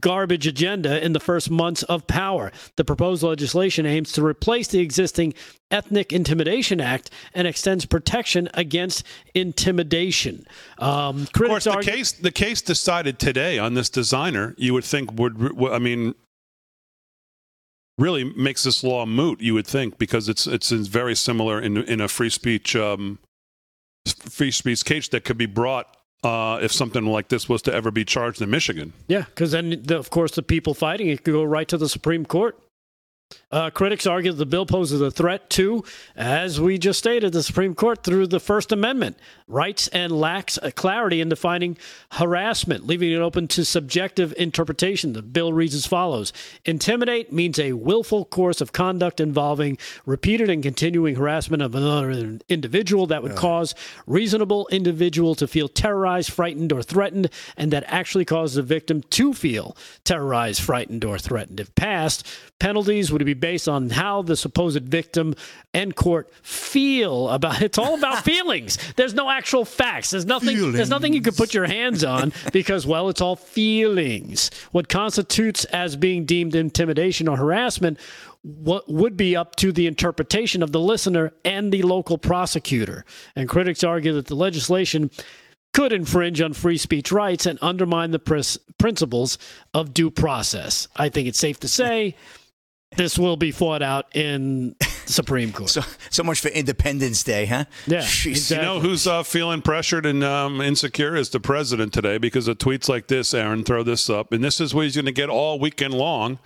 garbage 0.00 0.46
agenda 0.46 1.04
in 1.04 1.12
the 1.12 1.20
first 1.20 1.50
months 1.50 1.82
of 1.84 2.06
power. 2.06 2.50
The 2.76 2.84
proposed 2.84 3.22
legislation 3.22 3.86
aims 3.86 4.12
to 4.12 4.24
replace 4.24 4.68
the 4.68 4.80
existing 4.80 5.34
Ethnic 5.70 6.12
Intimidation 6.12 6.80
Act 6.80 7.10
and 7.34 7.46
extends 7.46 7.86
protection 7.86 8.48
against 8.54 9.04
intimidation. 9.34 10.44
Um, 10.78 11.22
Of 11.22 11.32
course, 11.32 11.64
the 11.64 11.72
argue- 11.72 11.92
case 11.92 12.12
the 12.12 12.32
case 12.32 12.60
decided 12.60 13.18
today 13.18 13.58
on 13.58 13.74
this 13.74 13.88
designer, 13.88 14.54
you 14.58 14.74
would 14.74 14.84
think 14.84 15.12
would 15.18 15.38
would- 15.56 15.72
I 15.72 15.78
mean 15.78 16.14
really 17.98 18.24
makes 18.24 18.64
this 18.64 18.82
law 18.82 19.06
moot. 19.06 19.40
You 19.40 19.54
would 19.54 19.66
think 19.66 19.96
because 19.98 20.28
it's 20.28 20.46
it's 20.46 20.70
very 20.70 21.14
similar 21.14 21.60
in 21.60 21.76
in 21.78 22.00
a 22.00 22.08
free 22.08 22.30
speech 22.30 22.74
um, 22.74 23.18
free 24.06 24.50
speech 24.50 24.84
case 24.84 25.08
that 25.08 25.24
could 25.24 25.38
be 25.38 25.46
brought 25.46 25.96
uh, 26.22 26.58
if 26.62 26.72
something 26.72 27.04
like 27.04 27.28
this 27.28 27.48
was 27.48 27.62
to 27.62 27.74
ever 27.74 27.90
be 27.90 28.04
charged 28.04 28.40
in 28.40 28.50
Michigan. 28.50 28.92
Yeah, 29.08 29.22
because 29.22 29.50
then, 29.50 29.82
the, 29.82 29.98
of 29.98 30.10
course, 30.10 30.32
the 30.32 30.42
people 30.42 30.74
fighting 30.74 31.08
it 31.08 31.24
could 31.24 31.32
go 31.32 31.44
right 31.44 31.68
to 31.68 31.76
the 31.76 31.88
Supreme 31.88 32.24
Court. 32.24 32.58
Uh, 33.52 33.68
critics 33.68 34.06
argue 34.06 34.32
that 34.32 34.38
the 34.38 34.46
bill 34.46 34.64
poses 34.64 35.02
a 35.02 35.10
threat 35.10 35.50
to, 35.50 35.84
as 36.16 36.58
we 36.58 36.78
just 36.78 36.98
stated, 36.98 37.32
the 37.34 37.42
Supreme 37.42 37.74
Court 37.74 38.02
through 38.02 38.26
the 38.26 38.40
First 38.40 38.72
Amendment 38.72 39.18
rights 39.46 39.88
and 39.88 40.10
lacks 40.10 40.58
a 40.62 40.72
clarity 40.72 41.20
in 41.20 41.28
defining 41.28 41.76
harassment, 42.12 42.86
leaving 42.86 43.12
it 43.12 43.18
open 43.18 43.46
to 43.48 43.64
subjective 43.64 44.32
interpretation. 44.38 45.12
The 45.12 45.20
bill 45.20 45.52
reads 45.52 45.74
as 45.74 45.86
follows 45.86 46.32
Intimidate 46.64 47.30
means 47.30 47.58
a 47.58 47.74
willful 47.74 48.24
course 48.24 48.62
of 48.62 48.72
conduct 48.72 49.20
involving 49.20 49.76
repeated 50.06 50.48
and 50.48 50.62
continuing 50.62 51.16
harassment 51.16 51.62
of 51.62 51.74
another 51.74 52.38
individual 52.48 53.06
that 53.08 53.22
would 53.22 53.36
cause 53.36 53.74
reasonable 54.06 54.66
individual 54.68 55.34
to 55.34 55.46
feel 55.46 55.68
terrorized, 55.68 56.32
frightened, 56.32 56.72
or 56.72 56.82
threatened, 56.82 57.28
and 57.58 57.70
that 57.70 57.84
actually 57.86 58.24
causes 58.24 58.56
the 58.56 58.62
victim 58.62 59.02
to 59.10 59.34
feel 59.34 59.76
terrorized, 60.04 60.62
frightened, 60.62 61.04
or 61.04 61.18
threatened. 61.18 61.60
If 61.60 61.74
passed, 61.74 62.26
penalties 62.58 63.12
would 63.12 63.24
be 63.26 63.34
based 63.42 63.68
on 63.68 63.90
how 63.90 64.22
the 64.22 64.36
supposed 64.36 64.84
victim 64.84 65.34
and 65.74 65.96
court 65.96 66.32
feel 66.42 67.28
about 67.28 67.60
it's 67.60 67.76
all 67.76 67.94
about 67.98 68.24
feelings. 68.24 68.78
There's 68.94 69.14
no 69.14 69.28
actual 69.28 69.64
facts. 69.64 70.10
There's 70.10 70.24
nothing 70.24 70.72
there's 70.72 70.88
nothing 70.88 71.12
you 71.12 71.20
could 71.20 71.36
put 71.36 71.52
your 71.52 71.66
hands 71.66 72.04
on 72.04 72.32
because 72.52 72.86
well, 72.86 73.08
it's 73.08 73.20
all 73.20 73.34
feelings. 73.34 74.50
What 74.70 74.88
constitutes 74.88 75.64
as 75.66 75.96
being 75.96 76.24
deemed 76.24 76.54
intimidation 76.54 77.28
or 77.28 77.36
harassment 77.36 77.98
what 78.44 78.88
would 78.88 79.16
be 79.16 79.36
up 79.36 79.54
to 79.56 79.72
the 79.72 79.86
interpretation 79.86 80.62
of 80.62 80.72
the 80.72 80.80
listener 80.80 81.32
and 81.44 81.72
the 81.72 81.82
local 81.82 82.18
prosecutor. 82.18 83.04
And 83.36 83.48
critics 83.48 83.84
argue 83.84 84.14
that 84.14 84.26
the 84.26 84.34
legislation 84.34 85.10
could 85.72 85.92
infringe 85.92 86.40
on 86.40 86.52
free 86.52 86.76
speech 86.76 87.12
rights 87.12 87.46
and 87.46 87.58
undermine 87.62 88.10
the 88.10 88.18
pris- 88.18 88.58
principles 88.78 89.38
of 89.74 89.94
due 89.94 90.10
process. 90.10 90.88
I 90.96 91.08
think 91.08 91.28
it's 91.28 91.38
safe 91.38 91.60
to 91.60 91.68
say 91.68 92.16
this 92.96 93.18
will 93.18 93.36
be 93.36 93.50
fought 93.50 93.82
out 93.82 94.14
in 94.14 94.76
Supreme 95.06 95.52
Court. 95.52 95.70
So, 95.70 95.82
so 96.10 96.22
much 96.22 96.40
for 96.40 96.48
Independence 96.48 97.22
Day, 97.22 97.46
huh? 97.46 97.64
Yeah, 97.86 97.98
exactly. 97.98 98.56
You 98.56 98.62
know 98.62 98.80
who's 98.80 99.06
uh, 99.06 99.22
feeling 99.22 99.62
pressured 99.62 100.06
and 100.06 100.22
um, 100.24 100.60
insecure 100.60 101.16
is 101.16 101.30
the 101.30 101.40
president 101.40 101.92
today 101.92 102.18
because 102.18 102.48
of 102.48 102.58
tweets 102.58 102.88
like 102.88 103.08
this. 103.08 103.34
Aaron, 103.34 103.64
throw 103.64 103.82
this 103.82 104.08
up, 104.08 104.32
and 104.32 104.42
this 104.42 104.60
is 104.60 104.74
what 104.74 104.84
he's 104.84 104.94
going 104.94 105.06
to 105.06 105.12
get 105.12 105.28
all 105.28 105.58
weekend 105.58 105.94
long 105.94 106.38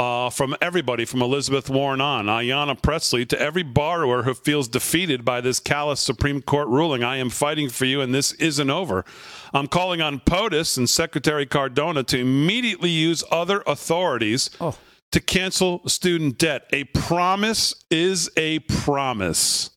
uh, 0.00 0.30
from 0.30 0.56
everybody, 0.62 1.04
from 1.04 1.20
Elizabeth 1.20 1.68
Warren 1.68 2.00
on, 2.00 2.24
Ayanna 2.24 2.80
Pressley, 2.80 3.26
to 3.26 3.38
every 3.38 3.62
borrower 3.62 4.22
who 4.22 4.32
feels 4.32 4.66
defeated 4.66 5.26
by 5.26 5.42
this 5.42 5.60
callous 5.60 6.00
Supreme 6.00 6.40
Court 6.40 6.68
ruling. 6.68 7.04
I 7.04 7.16
am 7.18 7.28
fighting 7.28 7.68
for 7.68 7.84
you, 7.84 8.00
and 8.00 8.14
this 8.14 8.32
isn't 8.34 8.70
over. 8.70 9.04
I'm 9.52 9.66
calling 9.66 10.00
on 10.00 10.20
POTUS 10.20 10.78
and 10.78 10.88
Secretary 10.88 11.44
Cardona 11.44 12.02
to 12.04 12.18
immediately 12.18 12.88
use 12.88 13.22
other 13.30 13.62
authorities 13.66 14.48
to 15.12 15.20
cancel 15.20 15.86
student 15.88 16.38
debt. 16.38 16.66
A 16.72 16.84
promise 16.84 17.74
is 17.90 18.30
a 18.36 18.60
promise. 18.60 19.70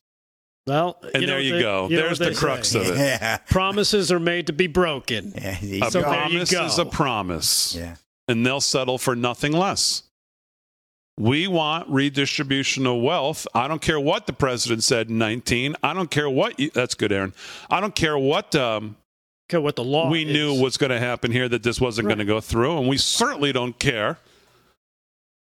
Well, 0.66 0.98
And 1.12 1.20
you 1.22 1.26
know 1.26 1.26
there 1.26 1.36
what 1.36 1.44
you 1.44 1.52
they- 1.56 1.60
go. 1.60 1.88
you 1.90 1.96
There's 1.96 2.18
the 2.18 2.34
crux 2.34 2.68
say. 2.70 2.80
of 2.80 2.96
it. 2.96 2.98
Yeah. 2.98 3.36
Promises 3.50 4.10
are 4.10 4.20
made 4.20 4.46
to 4.46 4.52
be 4.52 4.66
broken. 4.66 5.32
Yeah, 5.34 5.58
there 5.60 5.64
you 5.74 5.84
A 5.84 5.90
So 5.90 6.00
go. 6.02 6.10
there 6.10 6.14
you 6.24 6.28
promise 6.30 6.50
go. 6.52 6.64
is 6.64 6.78
a 6.78 6.86
promise. 6.86 7.74
yeah. 7.74 7.96
And 8.28 8.46
they'll 8.46 8.62
settle 8.62 8.96
for 8.96 9.14
nothing 9.14 9.52
less. 9.52 10.04
We 11.18 11.46
want 11.46 11.88
redistribution 11.90 12.86
of 12.86 13.00
wealth. 13.02 13.46
I 13.54 13.68
don't 13.68 13.82
care 13.82 14.00
what 14.00 14.26
the 14.26 14.32
president 14.32 14.82
said 14.82 15.10
in 15.10 15.18
19. 15.18 15.76
I 15.82 15.92
don't 15.94 16.10
care 16.10 16.28
what 16.30 16.58
you, 16.58 16.70
that's 16.70 16.94
good, 16.94 17.12
Aaron. 17.12 17.34
I 17.70 17.80
don't 17.80 17.94
care 17.94 18.16
what 18.18 18.54
um, 18.56 18.96
Okay, 19.50 19.58
what 19.58 19.76
the 19.76 19.84
law 19.84 20.08
we 20.10 20.24
is. 20.24 20.32
knew 20.32 20.60
was 20.60 20.76
going 20.78 20.90
to 20.90 20.98
happen 20.98 21.30
here 21.30 21.48
that 21.50 21.62
this 21.62 21.78
wasn't 21.80 22.08
going 22.08 22.18
to 22.18 22.24
go 22.24 22.40
through. 22.40 22.78
And 22.78 22.88
we 22.88 22.96
certainly 22.96 23.52
don't 23.52 23.78
care 23.78 24.18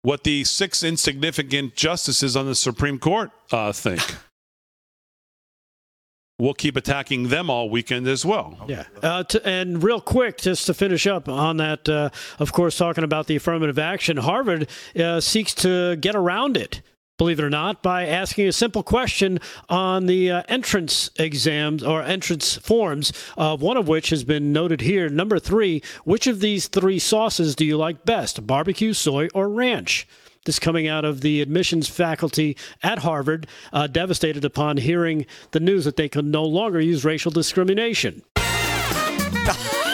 what 0.05 0.23
the 0.23 0.43
six 0.43 0.83
insignificant 0.83 1.75
justices 1.75 2.37
on 2.37 2.45
the 2.45 2.53
Supreme 2.53 2.99
Court 2.99 3.31
uh, 3.51 3.71
think. 3.71 4.01
we'll 6.37 6.53
keep 6.53 6.75
attacking 6.75 7.29
them 7.29 7.49
all 7.49 7.69
weekend 7.71 8.07
as 8.07 8.23
well. 8.23 8.55
Yeah. 8.67 8.83
Uh, 9.01 9.23
to, 9.23 9.47
and 9.47 9.81
real 9.81 9.99
quick, 9.99 10.37
just 10.37 10.67
to 10.67 10.75
finish 10.75 11.07
up 11.07 11.27
on 11.27 11.57
that, 11.57 11.89
uh, 11.89 12.09
of 12.37 12.53
course, 12.53 12.77
talking 12.77 13.03
about 13.03 13.25
the 13.25 13.35
affirmative 13.35 13.79
action, 13.79 14.17
Harvard 14.17 14.69
uh, 14.95 15.19
seeks 15.19 15.55
to 15.55 15.95
get 15.95 16.15
around 16.15 16.55
it. 16.55 16.81
Believe 17.17 17.39
it 17.39 17.45
or 17.45 17.49
not, 17.49 17.81
by 17.81 18.05
asking 18.05 18.45
a 18.45 18.51
simple 18.51 18.83
question 18.83 19.39
on 19.69 20.05
the 20.05 20.29
uh, 20.29 20.43
entrance 20.49 21.09
exams 21.15 21.81
or 21.81 22.03
entrance 22.03 22.55
forms, 22.57 23.13
uh, 23.37 23.55
one 23.55 23.77
of 23.77 23.87
which 23.87 24.09
has 24.09 24.25
been 24.25 24.51
noted 24.51 24.81
here. 24.81 25.07
Number 25.07 25.39
three, 25.39 25.81
which 26.03 26.27
of 26.27 26.41
these 26.41 26.67
three 26.67 26.99
sauces 26.99 27.55
do 27.55 27.63
you 27.63 27.77
like 27.77 28.03
best, 28.03 28.45
barbecue, 28.45 28.91
soy, 28.91 29.29
or 29.33 29.47
ranch? 29.47 30.05
This 30.43 30.59
coming 30.59 30.89
out 30.89 31.05
of 31.05 31.21
the 31.21 31.41
admissions 31.41 31.87
faculty 31.87 32.57
at 32.83 32.99
Harvard, 32.99 33.47
uh, 33.71 33.87
devastated 33.87 34.43
upon 34.43 34.75
hearing 34.75 35.25
the 35.51 35.61
news 35.61 35.85
that 35.85 35.95
they 35.95 36.09
could 36.09 36.25
no 36.25 36.43
longer 36.43 36.81
use 36.81 37.05
racial 37.05 37.31
discrimination. 37.31 38.23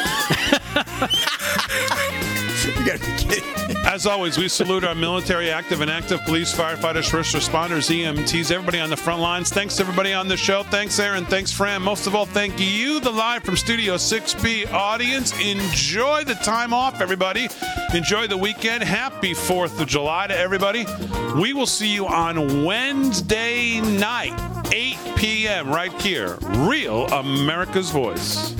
As 3.84 4.06
always, 4.06 4.38
we 4.38 4.48
salute 4.48 4.84
our 4.84 4.94
military, 4.94 5.50
active 5.50 5.82
and 5.82 5.90
active 5.90 6.22
police, 6.22 6.54
firefighters, 6.54 7.10
first 7.10 7.36
responders, 7.36 7.90
EMTs, 7.90 8.52
everybody 8.52 8.80
on 8.80 8.90
the 8.90 8.96
front 8.96 9.22
lines. 9.22 9.50
Thanks 9.50 9.80
everybody 9.80 10.14
on 10.14 10.28
the 10.28 10.38
show. 10.38 10.64
Thanks, 10.64 11.00
Aaron. 11.00 11.26
Thanks, 11.26 11.52
Fran. 11.52 11.82
Most 11.82 12.06
of 12.06 12.16
all, 12.16 12.26
thank 12.26 12.60
you, 12.60 13.00
the 13.00 13.10
live 13.10 13.44
from 13.44 13.58
Studio 13.58 13.96
6B 13.96 14.72
audience. 14.72 15.34
Enjoy 15.42 16.24
the 16.24 16.36
time 16.36 16.74
off, 16.74 17.02
everybody. 17.02 17.50
Enjoy 17.94 18.28
the 18.28 18.38
weekend. 18.38 18.84
Happy 18.84 19.34
4th 19.34 19.82
of 19.82 19.88
July 19.88 20.28
to 20.28 20.38
everybody. 20.38 20.86
We 21.36 21.54
will 21.54 21.68
see 21.68 21.90
you 21.90 22.08
on 22.08 22.64
Wednesday 22.64 23.82
night, 23.82 24.40
8 24.72 24.98
p.m., 25.18 25.70
right 25.70 25.92
here. 26.02 26.38
Real 26.42 27.08
America's 27.08 27.90
Voice. 27.90 28.54